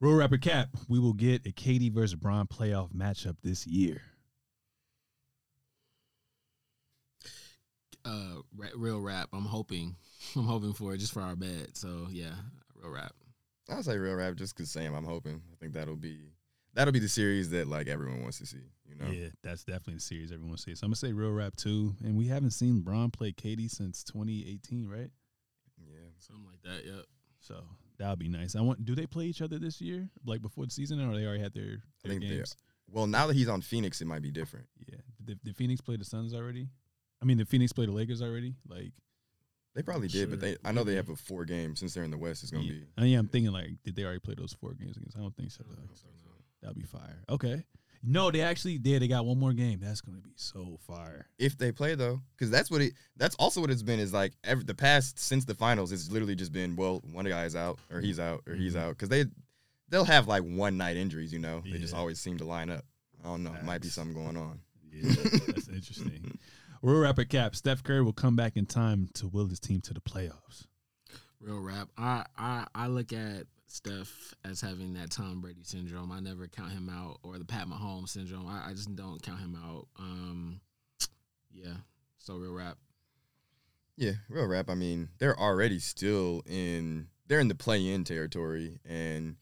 Real 0.00 0.14
Rapper 0.14 0.38
Cap, 0.38 0.68
we 0.88 0.98
will 0.98 1.14
get 1.14 1.46
a 1.46 1.50
KD 1.50 1.90
versus 1.92 2.14
Bron 2.14 2.46
playoff 2.46 2.92
matchup 2.92 3.36
this 3.42 3.66
year. 3.66 4.02
Uh, 8.04 8.42
real 8.76 9.00
rap. 9.00 9.30
I'm 9.32 9.46
hoping. 9.46 9.96
I'm 10.36 10.44
hoping 10.44 10.74
for 10.74 10.94
it 10.94 10.98
just 10.98 11.12
for 11.12 11.22
our 11.22 11.34
bet. 11.34 11.76
So 11.76 12.06
yeah, 12.10 12.34
real 12.74 12.92
rap. 12.92 13.12
I'll 13.68 13.82
say 13.82 13.96
real 13.98 14.14
rap 14.14 14.36
just 14.36 14.56
because 14.56 14.70
Sam. 14.70 14.94
I'm 14.94 15.04
hoping. 15.04 15.42
I 15.52 15.56
think 15.56 15.72
that'll 15.72 15.96
be 15.96 16.32
that'll 16.74 16.92
be 16.92 16.98
the 16.98 17.08
series 17.08 17.50
that 17.50 17.66
like 17.66 17.88
everyone 17.88 18.22
wants 18.22 18.38
to 18.38 18.46
see. 18.46 18.70
You 18.88 18.94
know. 18.96 19.10
Yeah, 19.10 19.28
that's 19.42 19.64
definitely 19.64 19.94
the 19.94 20.00
series 20.00 20.32
everyone 20.32 20.58
sees. 20.58 20.80
So 20.80 20.84
I'm 20.84 20.90
gonna 20.90 20.96
say 20.96 21.12
Real 21.12 21.32
Rap 21.32 21.56
too, 21.56 21.94
and 22.04 22.16
we 22.16 22.26
haven't 22.26 22.52
seen 22.52 22.80
Bron 22.80 23.10
play 23.10 23.32
KD 23.32 23.70
since 23.70 24.04
2018, 24.04 24.88
right? 24.88 25.10
Yeah. 25.78 25.98
Something 26.18 26.46
like 26.46 26.62
that. 26.62 26.86
Yep. 26.86 27.04
So 27.40 27.62
that 27.98 28.10
would 28.10 28.18
be 28.18 28.28
nice. 28.28 28.54
I 28.54 28.60
want. 28.60 28.84
Do 28.84 28.94
they 28.94 29.06
play 29.06 29.24
each 29.24 29.42
other 29.42 29.58
this 29.58 29.80
year, 29.80 30.08
like 30.24 30.42
before 30.42 30.64
the 30.64 30.70
season, 30.70 31.00
or 31.00 31.14
they 31.14 31.26
already 31.26 31.42
had 31.42 31.54
their, 31.54 31.64
I 31.64 32.08
their 32.08 32.10
think 32.10 32.22
they 32.22 32.36
games? 32.36 32.56
Well, 32.88 33.06
now 33.06 33.26
that 33.26 33.34
he's 33.34 33.48
on 33.48 33.62
Phoenix, 33.62 34.00
it 34.00 34.06
might 34.06 34.22
be 34.22 34.30
different. 34.30 34.66
Yeah. 34.86 35.00
Did, 35.24 35.42
did 35.42 35.56
Phoenix 35.56 35.80
play 35.80 35.96
the 35.96 36.04
Suns 36.04 36.32
already? 36.32 36.68
I 37.20 37.24
mean, 37.24 37.38
did 37.38 37.48
Phoenix 37.48 37.72
play 37.72 37.86
the 37.86 37.92
Lakers 37.92 38.22
already? 38.22 38.54
Like, 38.68 38.92
They 39.76 39.82
probably 39.82 40.08
did, 40.08 40.30
but 40.30 40.40
they 40.40 40.56
I 40.64 40.72
know 40.72 40.82
they 40.84 40.94
have 40.96 41.10
a 41.10 41.16
four 41.16 41.44
game 41.44 41.76
since 41.76 41.92
they're 41.94 42.02
in 42.02 42.10
the 42.10 42.16
West. 42.18 42.42
It's 42.42 42.50
gonna 42.50 42.64
yeah. 42.64 42.72
be 42.96 43.02
Uh, 43.02 43.04
yeah, 43.04 43.18
I'm 43.18 43.28
thinking 43.28 43.52
like, 43.52 43.68
did 43.84 43.94
they 43.94 44.02
already 44.04 44.18
play 44.20 44.34
those 44.36 44.54
four 44.58 44.72
games 44.74 44.96
against? 44.96 45.16
I 45.16 45.20
don't 45.20 45.36
think 45.36 45.52
so. 45.52 45.62
Don't 45.64 45.76
Though. 45.76 45.82
think 45.82 45.96
so, 45.96 46.06
no. 46.24 46.32
That'd 46.62 46.76
be 46.78 46.84
fire. 46.84 47.22
Okay. 47.28 47.62
No, 48.02 48.30
they 48.30 48.40
actually 48.40 48.78
did. 48.78 49.02
They 49.02 49.08
got 49.08 49.26
one 49.26 49.38
more 49.38 49.52
game. 49.52 49.78
That's 49.82 50.00
gonna 50.00 50.18
be 50.18 50.32
so 50.36 50.78
fire. 50.86 51.26
if 51.38 51.58
they 51.58 51.72
play 51.72 51.94
though, 51.94 52.20
because 52.36 52.50
that's 52.50 52.70
what 52.70 52.80
it. 52.80 52.94
That's 53.16 53.34
also 53.36 53.60
what 53.60 53.70
it's 53.70 53.82
been. 53.82 54.00
Is 54.00 54.12
like 54.14 54.32
every, 54.44 54.64
the 54.64 54.74
past 54.74 55.18
since 55.18 55.44
the 55.44 55.54
finals, 55.54 55.92
it's 55.92 56.10
literally 56.10 56.34
just 56.36 56.52
been 56.52 56.74
well, 56.76 57.02
one 57.12 57.26
guy 57.26 57.44
is 57.44 57.54
out 57.54 57.78
or 57.92 58.00
he's 58.00 58.18
out 58.18 58.42
or 58.46 58.54
he's 58.54 58.74
Mhm. 58.74 58.80
out 58.80 58.88
because 58.90 59.08
they 59.10 59.26
they'll 59.90 60.04
have 60.04 60.26
like 60.26 60.42
one 60.42 60.76
night 60.78 60.96
injuries. 60.96 61.32
You 61.32 61.40
know, 61.40 61.62
they 61.70 61.78
just 61.78 61.94
always 61.94 62.18
seem 62.18 62.38
to 62.38 62.44
line 62.44 62.70
up. 62.70 62.84
I 63.22 63.28
don't 63.28 63.42
know. 63.44 63.54
Might 63.64 63.82
be 63.82 63.88
something 63.88 64.14
going 64.14 64.36
on. 64.36 64.60
Yeah, 64.92 65.12
that's 65.48 65.68
interesting. 65.68 66.38
Real 66.82 67.00
rapper 67.00 67.24
cap. 67.24 67.56
Steph 67.56 67.82
Curry 67.82 68.02
will 68.02 68.12
come 68.12 68.36
back 68.36 68.56
in 68.56 68.66
time 68.66 69.08
to 69.14 69.28
will 69.28 69.46
his 69.46 69.60
team 69.60 69.80
to 69.82 69.94
the 69.94 70.00
playoffs. 70.00 70.66
Real 71.40 71.60
rap. 71.60 71.88
I, 71.96 72.24
I 72.36 72.66
I 72.74 72.86
look 72.86 73.12
at 73.12 73.46
Steph 73.66 74.34
as 74.44 74.60
having 74.60 74.94
that 74.94 75.10
Tom 75.10 75.40
Brady 75.40 75.62
syndrome. 75.62 76.10
I 76.10 76.20
never 76.20 76.48
count 76.48 76.72
him 76.72 76.88
out, 76.88 77.18
or 77.22 77.38
the 77.38 77.44
Pat 77.44 77.66
Mahomes 77.66 78.10
syndrome. 78.10 78.46
I, 78.46 78.70
I 78.70 78.72
just 78.72 78.94
don't 78.96 79.22
count 79.22 79.40
him 79.40 79.56
out. 79.56 79.86
Um, 79.98 80.60
yeah. 81.52 81.74
So 82.18 82.36
real 82.36 82.52
rap. 82.52 82.78
Yeah, 83.96 84.12
real 84.28 84.46
rap. 84.46 84.68
I 84.68 84.74
mean, 84.74 85.08
they're 85.18 85.38
already 85.38 85.78
still 85.78 86.42
in. 86.46 87.08
They're 87.26 87.40
in 87.40 87.48
the 87.48 87.54
play-in 87.54 88.04
territory, 88.04 88.78
and 88.84 89.36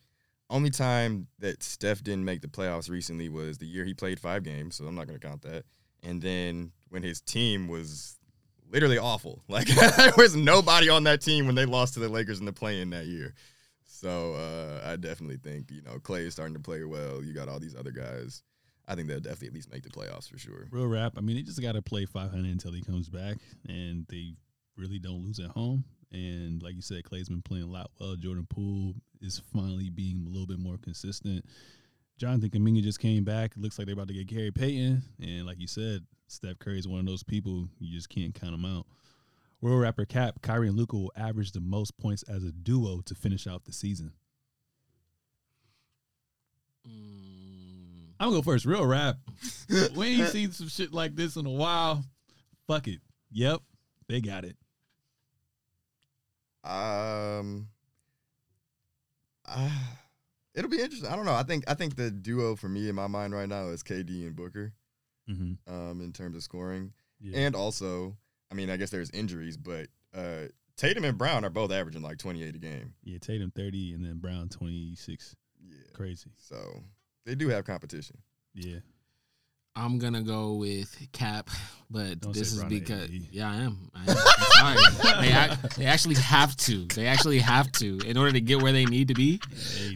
only 0.49 0.71
time 0.71 1.29
that 1.39 1.63
Steph 1.63 2.03
didn't 2.03 2.25
make 2.25 2.41
the 2.41 2.49
playoffs 2.49 2.89
recently 2.89 3.29
was 3.29 3.59
the 3.59 3.67
year 3.67 3.85
he 3.85 3.95
played 3.95 4.21
five 4.21 4.43
games. 4.43 4.77
So 4.77 4.87
I'm 4.87 4.95
not 4.95 5.07
gonna 5.07 5.19
count 5.19 5.43
that. 5.43 5.65
And 6.05 6.21
then 6.21 6.73
when 6.91 7.03
his 7.03 7.21
team 7.21 7.69
was 7.69 8.19
literally 8.71 8.99
awful, 8.99 9.43
like 9.49 9.67
there 9.67 10.13
was 10.17 10.37
nobody 10.37 10.89
on 10.89 11.05
that 11.05 11.21
team 11.21 11.47
when 11.47 11.55
they 11.55 11.65
lost 11.65 11.95
to 11.95 12.01
the 12.01 12.09
Lakers 12.09 12.41
in 12.41 12.47
the 12.47 12.53
play-in 12.53 12.91
that 12.91 13.07
year. 13.07 13.35
So 13.85 14.35
uh, 14.35 14.87
I 14.87 14.97
definitely 14.97 15.39
think 15.39 15.71
you 15.71 15.83
know 15.83 15.99
Clay 15.99 16.27
is 16.27 16.35
starting 16.35 16.55
to 16.55 16.61
play 16.61 16.85
well. 16.85 17.23
You 17.25 17.33
got 17.33 17.49
all 17.49 17.59
these 17.59 17.75
other 17.75 17.91
guys. 17.91 18.43
I 18.87 18.95
think 18.95 19.09
they'll 19.09 19.19
definitely 19.19 19.49
at 19.49 19.55
least 19.55 19.73
make 19.73 19.83
the 19.83 19.89
playoffs 19.89 20.29
for 20.29 20.37
sure. 20.37 20.67
Real 20.71 20.87
rap. 20.87 21.15
I 21.17 21.23
mean, 21.23 21.37
they 21.37 21.43
just 21.43 21.63
got 21.63 21.73
to 21.73 21.81
play 21.81 22.05
500 22.05 22.45
until 22.45 22.73
he 22.73 22.83
comes 22.83 23.09
back, 23.09 23.39
and 23.67 24.05
they 24.11 24.35
really 24.77 24.99
don't 24.99 25.25
lose 25.25 25.39
at 25.39 25.51
home. 25.51 25.85
And 26.13 26.63
like 26.63 26.75
you 26.75 26.83
said, 26.83 27.05
Clay's 27.05 27.31
been 27.31 27.41
playing 27.43 27.65
a 27.65 27.71
lot 27.71 27.91
well. 27.99 28.15
Jordan 28.15 28.47
Poole 28.49 28.95
is 29.23 29.41
finally 29.53 29.89
being 29.89 30.25
a 30.27 30.29
little 30.29 30.47
bit 30.47 30.59
more 30.59 30.77
consistent. 30.77 31.45
Jonathan 32.17 32.51
Kuminga 32.51 32.83
just 32.83 33.01
came 33.01 33.25
back. 33.25 33.53
It 33.57 33.61
looks 33.61 33.79
like 33.79 33.87
they're 33.87 33.95
about 33.95 34.09
to 34.09 34.15
get 34.15 34.27
Gary 34.27 34.51
Payton. 34.51 35.03
And 35.21 35.47
like 35.47 35.61
you 35.61 35.67
said, 35.67 36.05
Steph 36.29 36.59
Curry 36.59 36.79
is 36.79 36.89
one 36.89 37.01
of 37.01 37.07
those 37.07 37.23
people 37.23 37.69
you 37.79 37.95
just 37.95 38.09
can't 38.09 38.35
count 38.35 38.53
them 38.53 38.65
out. 38.65 38.87
Real 39.61 39.79
rapper 39.79 40.05
Cap, 40.05 40.43
Kyrie 40.43 40.69
and 40.69 40.77
Luka 40.77 40.97
will 40.97 41.13
average 41.17 41.53
the 41.53 41.61
most 41.61 41.97
points 41.97 42.23
as 42.25 42.45
a 42.45 42.53
duo 42.53 43.01
to 43.07 43.15
finish 43.15 43.47
out 43.47 43.65
the 43.65 43.73
season. 43.73 44.13
Mm, 46.87 48.13
I'm 48.21 48.29
gonna 48.29 48.37
go 48.37 48.43
first. 48.43 48.67
Real 48.67 48.85
rap. 48.85 49.17
we 49.97 50.21
ain't 50.21 50.29
seen 50.29 50.53
some 50.53 50.69
shit 50.69 50.93
like 50.93 51.17
this 51.17 51.37
in 51.37 51.47
a 51.47 51.51
while. 51.51 52.05
Fuck 52.67 52.89
it. 52.89 53.01
Yep, 53.33 53.63
they 54.07 54.21
got 54.21 54.45
it. 54.45 54.57
Um, 56.63 57.69
uh, 59.47 59.71
it'll 60.55 60.71
be 60.71 60.81
interesting. 60.81 61.09
I 61.09 61.17
don't 61.17 61.25
know. 61.25 61.35
I 61.35 61.43
think 61.43 61.65
I 61.69 61.75
think 61.75 61.97
the 61.97 62.11
duo 62.11 62.57
for 62.57 62.69
me 62.69 62.89
in 62.89 62.95
my 62.95 63.07
mind 63.07 63.35
right 63.35 63.49
now 63.49 63.69
is 63.69 63.83
KD 63.83 64.27
and 64.27 64.37
Booker. 64.37 64.73
Mm-hmm. 65.31 65.73
Um, 65.75 66.01
in 66.03 66.13
terms 66.13 66.37
of 66.37 66.43
scoring, 66.43 66.93
Yeah. 67.19 67.39
and 67.47 67.57
also, 67.57 68.15
I 68.53 68.55
mean, 68.55 68.69
I 68.69 68.77
guess 68.77 68.91
there's 68.91 69.09
injuries, 69.11 69.57
but 69.57 69.87
uh, 70.15 70.49
Tatum 70.77 71.05
and 71.05 71.17
Brown 71.17 71.47
are 71.47 71.51
both 71.51 71.73
averaging 71.73 72.03
like 72.03 72.19
28 72.19 72.55
a 72.55 72.59
game. 72.59 72.93
yeah, 73.03 73.17
Tatum 73.17 73.51
30 73.51 73.95
and 73.95 74.05
then 74.05 74.19
Brown 74.19 74.51
26. 74.51 75.35
Yeah, 75.67 75.77
Crazy. 75.95 76.31
so 76.37 76.83
they 77.25 77.35
do 77.35 77.49
have 77.49 77.65
competition. 77.65 78.19
Yeah. 78.53 78.81
I'm 79.77 79.99
gonna 79.99 80.23
go 80.23 80.55
with 80.55 80.97
Cap, 81.13 81.51
but 81.91 82.21
Don't 82.21 82.33
this 82.33 82.53
is 82.53 82.61
Ron 82.61 82.69
because 82.69 83.05
AD. 83.05 83.11
yeah, 83.33 83.51
I 83.51 83.57
am. 83.57 83.91
I 83.95 84.03
am. 84.03 84.17
I'm 84.17 84.77
sorry. 84.77 85.21
they, 85.21 85.37
ac- 85.37 85.69
they 85.77 85.87
actually 85.87 86.15
have 86.15 86.57
to. 86.59 86.87
They 86.87 87.07
actually 87.07 87.41
have 87.41 87.73
to 87.73 87.99
in 88.07 88.17
order 88.17 88.33
to 88.33 88.41
get 88.41 88.63
where 88.63 88.73
they 88.73 88.85
need 88.85 89.09
to 89.09 89.15
be. 89.15 89.41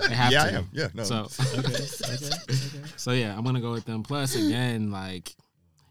They 0.01 0.15
have 0.15 0.33
yeah, 0.33 0.45
to. 0.45 0.51
I 0.51 0.59
am. 0.59 0.69
Yeah, 0.73 0.89
no. 0.95 1.05
So 1.05 1.17
okay. 1.59 1.59
Okay. 1.59 1.75
Okay. 1.75 2.59
So 2.97 3.13
yeah, 3.13 3.37
I'm 3.37 3.45
gonna 3.45 3.61
go 3.61 3.71
with 3.71 3.85
them. 3.85 4.03
Plus, 4.03 4.35
again, 4.35 4.91
like, 4.91 5.37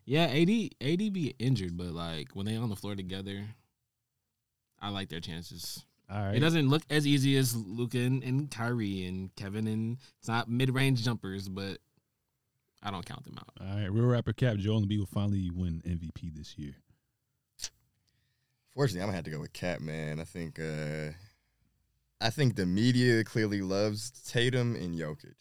yeah, 0.05 0.25
AD 0.25 0.49
AD 0.81 1.13
be 1.13 1.33
injured, 1.39 1.77
but 1.77 1.87
like 1.93 2.29
when 2.33 2.45
they 2.45 2.57
on 2.57 2.69
the 2.69 2.75
floor 2.75 2.95
together, 2.95 3.45
I 4.81 4.89
like 4.89 5.07
their 5.07 5.21
chances. 5.21 5.85
All 6.09 6.21
right. 6.21 6.35
It 6.35 6.39
doesn't 6.39 6.69
look 6.69 6.83
as 6.89 7.05
easy 7.05 7.37
as 7.37 7.55
Luka 7.55 7.99
and, 7.99 8.23
and 8.23 8.51
Kyrie 8.51 9.05
and 9.05 9.33
Kevin, 9.35 9.67
and 9.67 9.97
it's 10.19 10.27
not 10.27 10.49
mid 10.49 10.73
range 10.73 11.03
jumpers, 11.03 11.49
but 11.49 11.79
I 12.83 12.91
don't 12.91 13.05
count 13.05 13.23
them 13.23 13.37
out. 13.37 13.49
All 13.59 13.77
right. 13.77 13.91
Real 13.91 14.05
rapper 14.05 14.33
Cap, 14.33 14.57
Joel 14.57 14.81
Embiid 14.81 14.99
will 14.99 15.05
finally 15.07 15.49
win 15.53 15.81
MVP 15.85 16.35
this 16.35 16.57
year. 16.57 16.75
Fortunately, 18.73 19.01
I'm 19.01 19.07
gonna 19.07 19.15
have 19.15 19.25
to 19.25 19.31
go 19.31 19.39
with 19.39 19.53
Cat, 19.53 19.81
man. 19.81 20.19
I 20.19 20.23
think 20.23 20.59
uh 20.59 21.11
I 22.21 22.29
think 22.29 22.55
the 22.55 22.65
media 22.65 23.23
clearly 23.23 23.61
loves 23.61 24.11
Tatum 24.11 24.75
and 24.75 24.95
Jokic. 24.95 25.35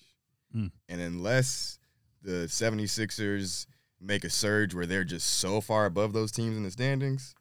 Mm. 0.54 0.70
And 0.88 1.00
unless 1.00 1.78
the 2.22 2.46
76ers 2.48 3.66
make 4.00 4.24
a 4.24 4.30
surge 4.30 4.74
where 4.74 4.86
they're 4.86 5.04
just 5.04 5.26
so 5.38 5.60
far 5.60 5.86
above 5.86 6.12
those 6.12 6.32
teams 6.32 6.56
in 6.56 6.62
the 6.62 6.70
standings, 6.70 7.34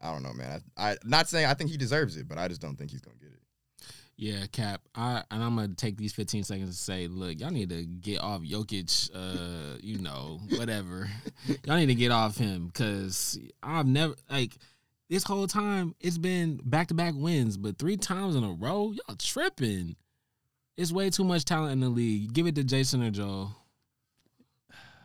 I 0.00 0.12
don't 0.12 0.22
know, 0.22 0.32
man. 0.32 0.62
I, 0.76 0.90
I 0.90 0.96
not 1.04 1.28
saying 1.28 1.46
I 1.46 1.54
think 1.54 1.70
he 1.70 1.76
deserves 1.76 2.16
it, 2.16 2.28
but 2.28 2.38
I 2.38 2.48
just 2.48 2.60
don't 2.60 2.76
think 2.76 2.90
he's 2.90 3.00
gonna 3.00 3.16
get 3.16 3.32
it. 3.32 3.37
Yeah, 4.20 4.46
Cap. 4.50 4.80
I 4.96 5.22
and 5.30 5.44
I'm 5.44 5.54
gonna 5.54 5.68
take 5.68 5.96
these 5.96 6.12
15 6.12 6.42
seconds 6.42 6.76
to 6.76 6.82
say, 6.82 7.06
look, 7.06 7.38
y'all 7.38 7.52
need 7.52 7.68
to 7.68 7.84
get 7.84 8.20
off 8.20 8.40
Jokic. 8.40 9.10
Uh, 9.14 9.78
you 9.80 10.00
know, 10.00 10.40
whatever. 10.56 11.08
y'all 11.64 11.76
need 11.76 11.86
to 11.86 11.94
get 11.94 12.10
off 12.10 12.36
him 12.36 12.66
because 12.66 13.38
I've 13.62 13.86
never 13.86 14.16
like 14.28 14.58
this 15.08 15.22
whole 15.22 15.46
time 15.46 15.94
it's 16.00 16.18
been 16.18 16.60
back 16.64 16.88
to 16.88 16.94
back 16.94 17.14
wins, 17.16 17.56
but 17.56 17.78
three 17.78 17.96
times 17.96 18.34
in 18.34 18.42
a 18.42 18.50
row, 18.50 18.92
y'all 18.92 19.16
tripping. 19.16 19.94
It's 20.76 20.90
way 20.90 21.10
too 21.10 21.24
much 21.24 21.44
talent 21.44 21.72
in 21.72 21.80
the 21.80 21.88
league. 21.88 22.32
Give 22.32 22.48
it 22.48 22.56
to 22.56 22.64
Jayson 22.64 23.06
or 23.06 23.10
Joel. 23.10 23.54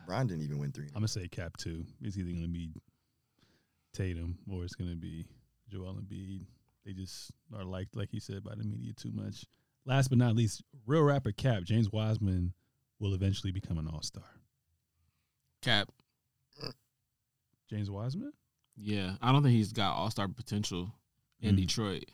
Brian 0.06 0.26
didn't 0.26 0.42
even 0.42 0.58
win 0.58 0.72
three. 0.72 0.86
I'm 0.88 0.94
gonna 0.94 1.08
say 1.08 1.28
Cap 1.28 1.56
too. 1.56 1.84
It's 2.02 2.18
either 2.18 2.32
gonna 2.32 2.48
be 2.48 2.70
Tatum 3.92 4.38
or 4.50 4.64
it's 4.64 4.74
gonna 4.74 4.96
be 4.96 5.24
Joel 5.70 5.94
Embiid. 5.94 6.46
They 6.84 6.92
just 6.92 7.30
are 7.56 7.64
liked, 7.64 7.96
like 7.96 8.10
he 8.10 8.20
said, 8.20 8.44
by 8.44 8.54
the 8.54 8.64
media 8.64 8.92
too 8.92 9.10
much. 9.12 9.44
last 9.86 10.08
but 10.08 10.18
not 10.18 10.34
least, 10.36 10.62
real 10.86 11.02
rapper 11.02 11.32
Cap 11.32 11.62
James 11.64 11.90
Wiseman 11.90 12.52
will 12.98 13.14
eventually 13.14 13.52
become 13.52 13.78
an 13.78 13.86
All 13.88 14.02
Star. 14.02 14.24
Cap. 15.62 15.90
James 17.70 17.90
Wiseman. 17.90 18.32
Yeah, 18.76 19.14
I 19.22 19.32
don't 19.32 19.42
think 19.42 19.54
he's 19.54 19.72
got 19.72 19.94
all 19.96 20.10
star 20.10 20.28
potential 20.28 20.92
in 21.40 21.54
Mm. 21.54 21.58
Detroit. 21.60 22.04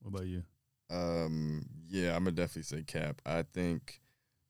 What 0.00 0.14
about 0.14 0.26
you? 0.26 0.44
Um, 0.90 1.66
yeah, 1.88 2.14
I'm 2.14 2.24
gonna 2.24 2.32
definitely 2.36 2.62
say 2.62 2.82
Cap. 2.84 3.20
I 3.26 3.42
think 3.42 4.00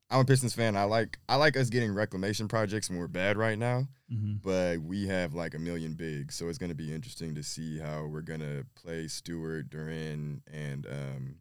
I'm 0.09 0.19
a 0.19 0.25
Pistons 0.25 0.53
fan. 0.53 0.75
I 0.77 0.83
like 0.83 1.17
I 1.27 1.35
like 1.35 1.57
us 1.57 1.69
getting 1.69 1.93
reclamation 1.93 2.47
projects 2.47 2.89
when 2.89 2.99
we're 2.99 3.07
bad 3.07 3.37
right 3.37 3.57
now, 3.57 3.87
Mm-hmm. 4.13 4.33
but 4.43 4.79
we 4.81 5.07
have 5.07 5.33
like 5.33 5.55
a 5.55 5.59
million 5.59 5.95
bigs, 5.95 6.35
so 6.35 6.47
it's 6.47 6.59
gonna 6.59 6.75
be 6.75 6.93
interesting 6.93 7.33
to 7.35 7.41
see 7.43 7.79
how 7.79 8.05
we're 8.05 8.21
gonna 8.21 8.63
play 8.75 9.07
Stewart, 9.07 9.69
Duren, 9.69 10.41
and 10.53 10.85
um, 10.85 11.35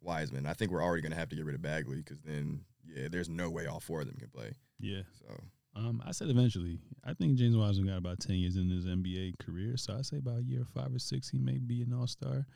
Wiseman. 0.00 0.46
I 0.46 0.52
think 0.52 0.70
we're 0.70 0.82
already 0.82 1.02
gonna 1.02 1.16
have 1.16 1.28
to 1.30 1.36
get 1.36 1.44
rid 1.44 1.54
of 1.56 1.62
Bagley 1.62 1.96
because 1.96 2.20
then 2.20 2.60
yeah, 2.86 3.08
there's 3.10 3.28
no 3.28 3.50
way 3.50 3.66
all 3.66 3.80
four 3.80 4.02
of 4.02 4.06
them 4.06 4.16
can 4.18 4.28
play. 4.28 4.52
Yeah. 4.78 5.02
So 5.18 5.34
Um, 5.74 6.00
I 6.06 6.12
said 6.12 6.28
eventually. 6.28 6.78
I 7.04 7.14
think 7.14 7.36
James 7.36 7.56
Wiseman 7.56 7.88
got 7.88 7.98
about 7.98 8.20
ten 8.20 8.36
years 8.36 8.56
in 8.56 8.70
his 8.70 8.86
NBA 8.86 9.38
career, 9.40 9.76
so 9.76 9.96
I 9.98 10.02
say 10.02 10.18
about 10.18 10.44
year 10.44 10.64
five 10.74 10.94
or 10.94 10.98
six, 11.00 11.28
he 11.28 11.38
may 11.38 11.58
be 11.58 11.82
an 11.82 11.92
All 11.92 12.06
Star. 12.06 12.46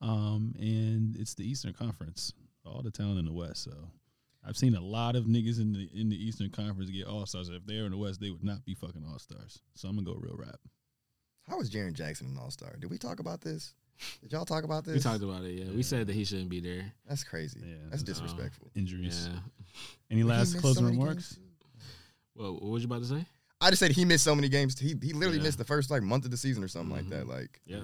Um, 0.00 0.52
and 0.58 1.14
it's 1.16 1.34
the 1.34 1.48
Eastern 1.48 1.72
Conference, 1.74 2.32
all 2.66 2.82
the 2.82 2.90
talent 2.90 3.20
in 3.20 3.24
the 3.26 3.32
West. 3.32 3.62
So 3.62 3.72
I've 4.46 4.56
seen 4.56 4.74
a 4.74 4.80
lot 4.80 5.16
of 5.16 5.24
niggas 5.24 5.60
in 5.60 5.72
the 5.72 5.88
in 5.94 6.08
the 6.08 6.16
Eastern 6.16 6.50
Conference 6.50 6.90
get 6.90 7.06
All 7.06 7.26
Stars. 7.26 7.48
If 7.48 7.64
they're 7.66 7.86
in 7.86 7.92
the 7.92 7.96
West, 7.96 8.20
they 8.20 8.30
would 8.30 8.44
not 8.44 8.64
be 8.64 8.74
fucking 8.74 9.04
All 9.10 9.18
Stars. 9.18 9.60
So 9.74 9.88
I'm 9.88 9.96
gonna 9.96 10.06
go 10.06 10.18
real 10.20 10.36
rap. 10.36 10.60
how 11.48 11.60
is 11.60 11.70
Jaren 11.70 11.94
Jackson 11.94 12.28
an 12.28 12.38
All 12.38 12.50
Star? 12.50 12.76
Did 12.78 12.90
we 12.90 12.98
talk 12.98 13.20
about 13.20 13.40
this? 13.40 13.74
Did 14.22 14.32
y'all 14.32 14.44
talk 14.44 14.64
about 14.64 14.84
this? 14.84 14.94
We 14.94 15.00
talked 15.00 15.22
about 15.22 15.44
it. 15.44 15.52
Yeah, 15.52 15.72
we 15.74 15.82
said 15.82 16.06
that 16.08 16.14
he 16.14 16.24
shouldn't 16.24 16.48
be 16.48 16.60
there. 16.60 16.92
That's 17.08 17.24
crazy. 17.24 17.60
Yeah, 17.60 17.74
That's 17.90 18.02
that's- 18.02 18.18
uh, 18.18 18.24
disrespectful. 18.24 18.70
Injuries. 18.74 19.28
Yeah. 19.30 19.38
Any 20.10 20.20
He 20.20 20.24
last 20.24 20.58
closing 20.58 20.84
so 20.84 20.90
remarks? 20.90 21.34
games. 21.34 21.48
Well, 22.34 22.54
what 22.54 22.64
was 22.64 22.82
you 22.82 22.86
about 22.86 23.02
to 23.02 23.08
say? 23.08 23.24
I 23.60 23.70
just 23.70 23.80
said 23.80 23.92
he 23.92 24.04
missed 24.04 24.24
so 24.24 24.34
many 24.34 24.48
games. 24.48 24.78
He 24.78 24.94
he 25.00 25.12
literally 25.12 25.38
Yeah. 25.38 25.44
missed 25.44 25.58
the 25.58 25.64
first 25.64 25.90
like 25.90 26.02
month 26.02 26.24
of 26.24 26.30
the 26.30 26.36
season 26.36 26.62
or 26.62 26.68
something 26.68 26.90
like 26.94 27.06
mm-hmm. 27.06 27.28
that. 27.28 27.28
Like 27.28 27.60
Yeah. 27.66 27.80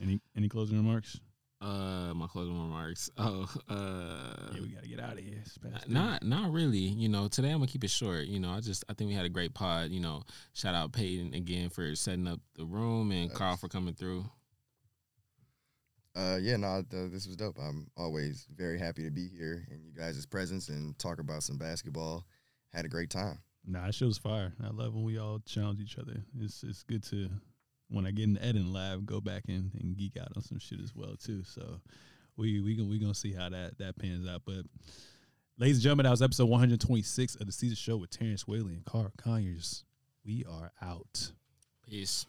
Any 0.00 0.20
any 0.36 0.48
closing 0.48 0.76
remarks? 0.76 1.20
Uh, 1.62 2.12
my 2.14 2.26
closing 2.26 2.60
remarks. 2.60 3.08
Oh, 3.18 3.48
uh, 3.68 4.50
yeah, 4.52 4.60
we 4.60 4.68
gotta 4.70 4.88
get 4.88 4.98
out 4.98 5.12
of 5.12 5.20
here. 5.20 5.38
It's 5.46 5.56
past 5.58 5.88
not 5.88 6.24
not 6.24 6.50
really. 6.50 6.78
You 6.78 7.08
know, 7.08 7.28
today 7.28 7.50
I'm 7.50 7.58
gonna 7.58 7.68
keep 7.68 7.84
it 7.84 7.90
short. 7.90 8.26
You 8.26 8.40
know, 8.40 8.50
I 8.50 8.60
just 8.60 8.84
I 8.88 8.94
think 8.94 9.08
we 9.08 9.14
had 9.14 9.24
a 9.24 9.28
great 9.28 9.54
pod. 9.54 9.90
You 9.90 10.00
know, 10.00 10.24
shout 10.54 10.74
out 10.74 10.92
Peyton 10.92 11.34
again 11.34 11.68
for 11.68 11.94
setting 11.94 12.26
up 12.26 12.40
the 12.56 12.64
room 12.64 13.12
and 13.12 13.32
Carl 13.32 13.56
for 13.56 13.68
coming 13.68 13.94
through. 13.94 14.24
uh 16.16 16.38
yeah, 16.42 16.56
no, 16.56 16.82
th- 16.90 17.12
this 17.12 17.26
was 17.28 17.36
dope. 17.36 17.58
I'm 17.60 17.86
always 17.96 18.46
very 18.56 18.78
happy 18.78 19.04
to 19.04 19.10
be 19.10 19.28
here 19.28 19.64
in 19.70 19.84
you 19.84 19.92
guys' 19.92 20.26
presence 20.26 20.68
and 20.68 20.98
talk 20.98 21.20
about 21.20 21.42
some 21.44 21.58
basketball. 21.58 22.26
Had 22.72 22.84
a 22.86 22.88
great 22.88 23.10
time. 23.10 23.38
Nah, 23.64 23.86
that 23.86 23.94
show's 23.94 24.18
fire. 24.18 24.52
I 24.64 24.70
love 24.70 24.94
when 24.94 25.04
we 25.04 25.18
all 25.18 25.38
challenge 25.46 25.78
each 25.80 25.96
other. 25.96 26.24
It's 26.40 26.64
it's 26.64 26.82
good 26.82 27.04
to 27.04 27.30
when 27.92 28.06
I 28.06 28.10
get 28.10 28.24
in 28.24 28.34
the 28.34 28.42
editing 28.42 28.72
lab, 28.72 29.06
go 29.06 29.20
back 29.20 29.44
and, 29.48 29.70
and 29.80 29.96
geek 29.96 30.16
out 30.16 30.32
on 30.34 30.42
some 30.42 30.58
shit 30.58 30.80
as 30.80 30.94
well 30.94 31.14
too. 31.16 31.44
So 31.44 31.80
we 32.36 32.60
we 32.60 32.74
gonna 32.74 32.88
we 32.88 32.98
gonna 32.98 33.14
see 33.14 33.32
how 33.32 33.48
that 33.48 33.78
that 33.78 33.98
pans 33.98 34.26
out. 34.26 34.42
But 34.44 34.64
ladies 35.58 35.76
and 35.76 35.82
gentlemen, 35.82 36.04
that 36.04 36.10
was 36.10 36.22
episode 36.22 36.48
126 36.48 37.36
of 37.36 37.46
the 37.46 37.52
Seezus 37.52 37.76
show 37.76 37.96
with 37.96 38.10
Terrence 38.10 38.46
Whaley 38.46 38.74
and 38.74 38.84
Carl 38.84 39.12
Conyers. 39.16 39.84
We 40.24 40.44
are 40.48 40.72
out. 40.80 41.32
Peace. 41.88 42.26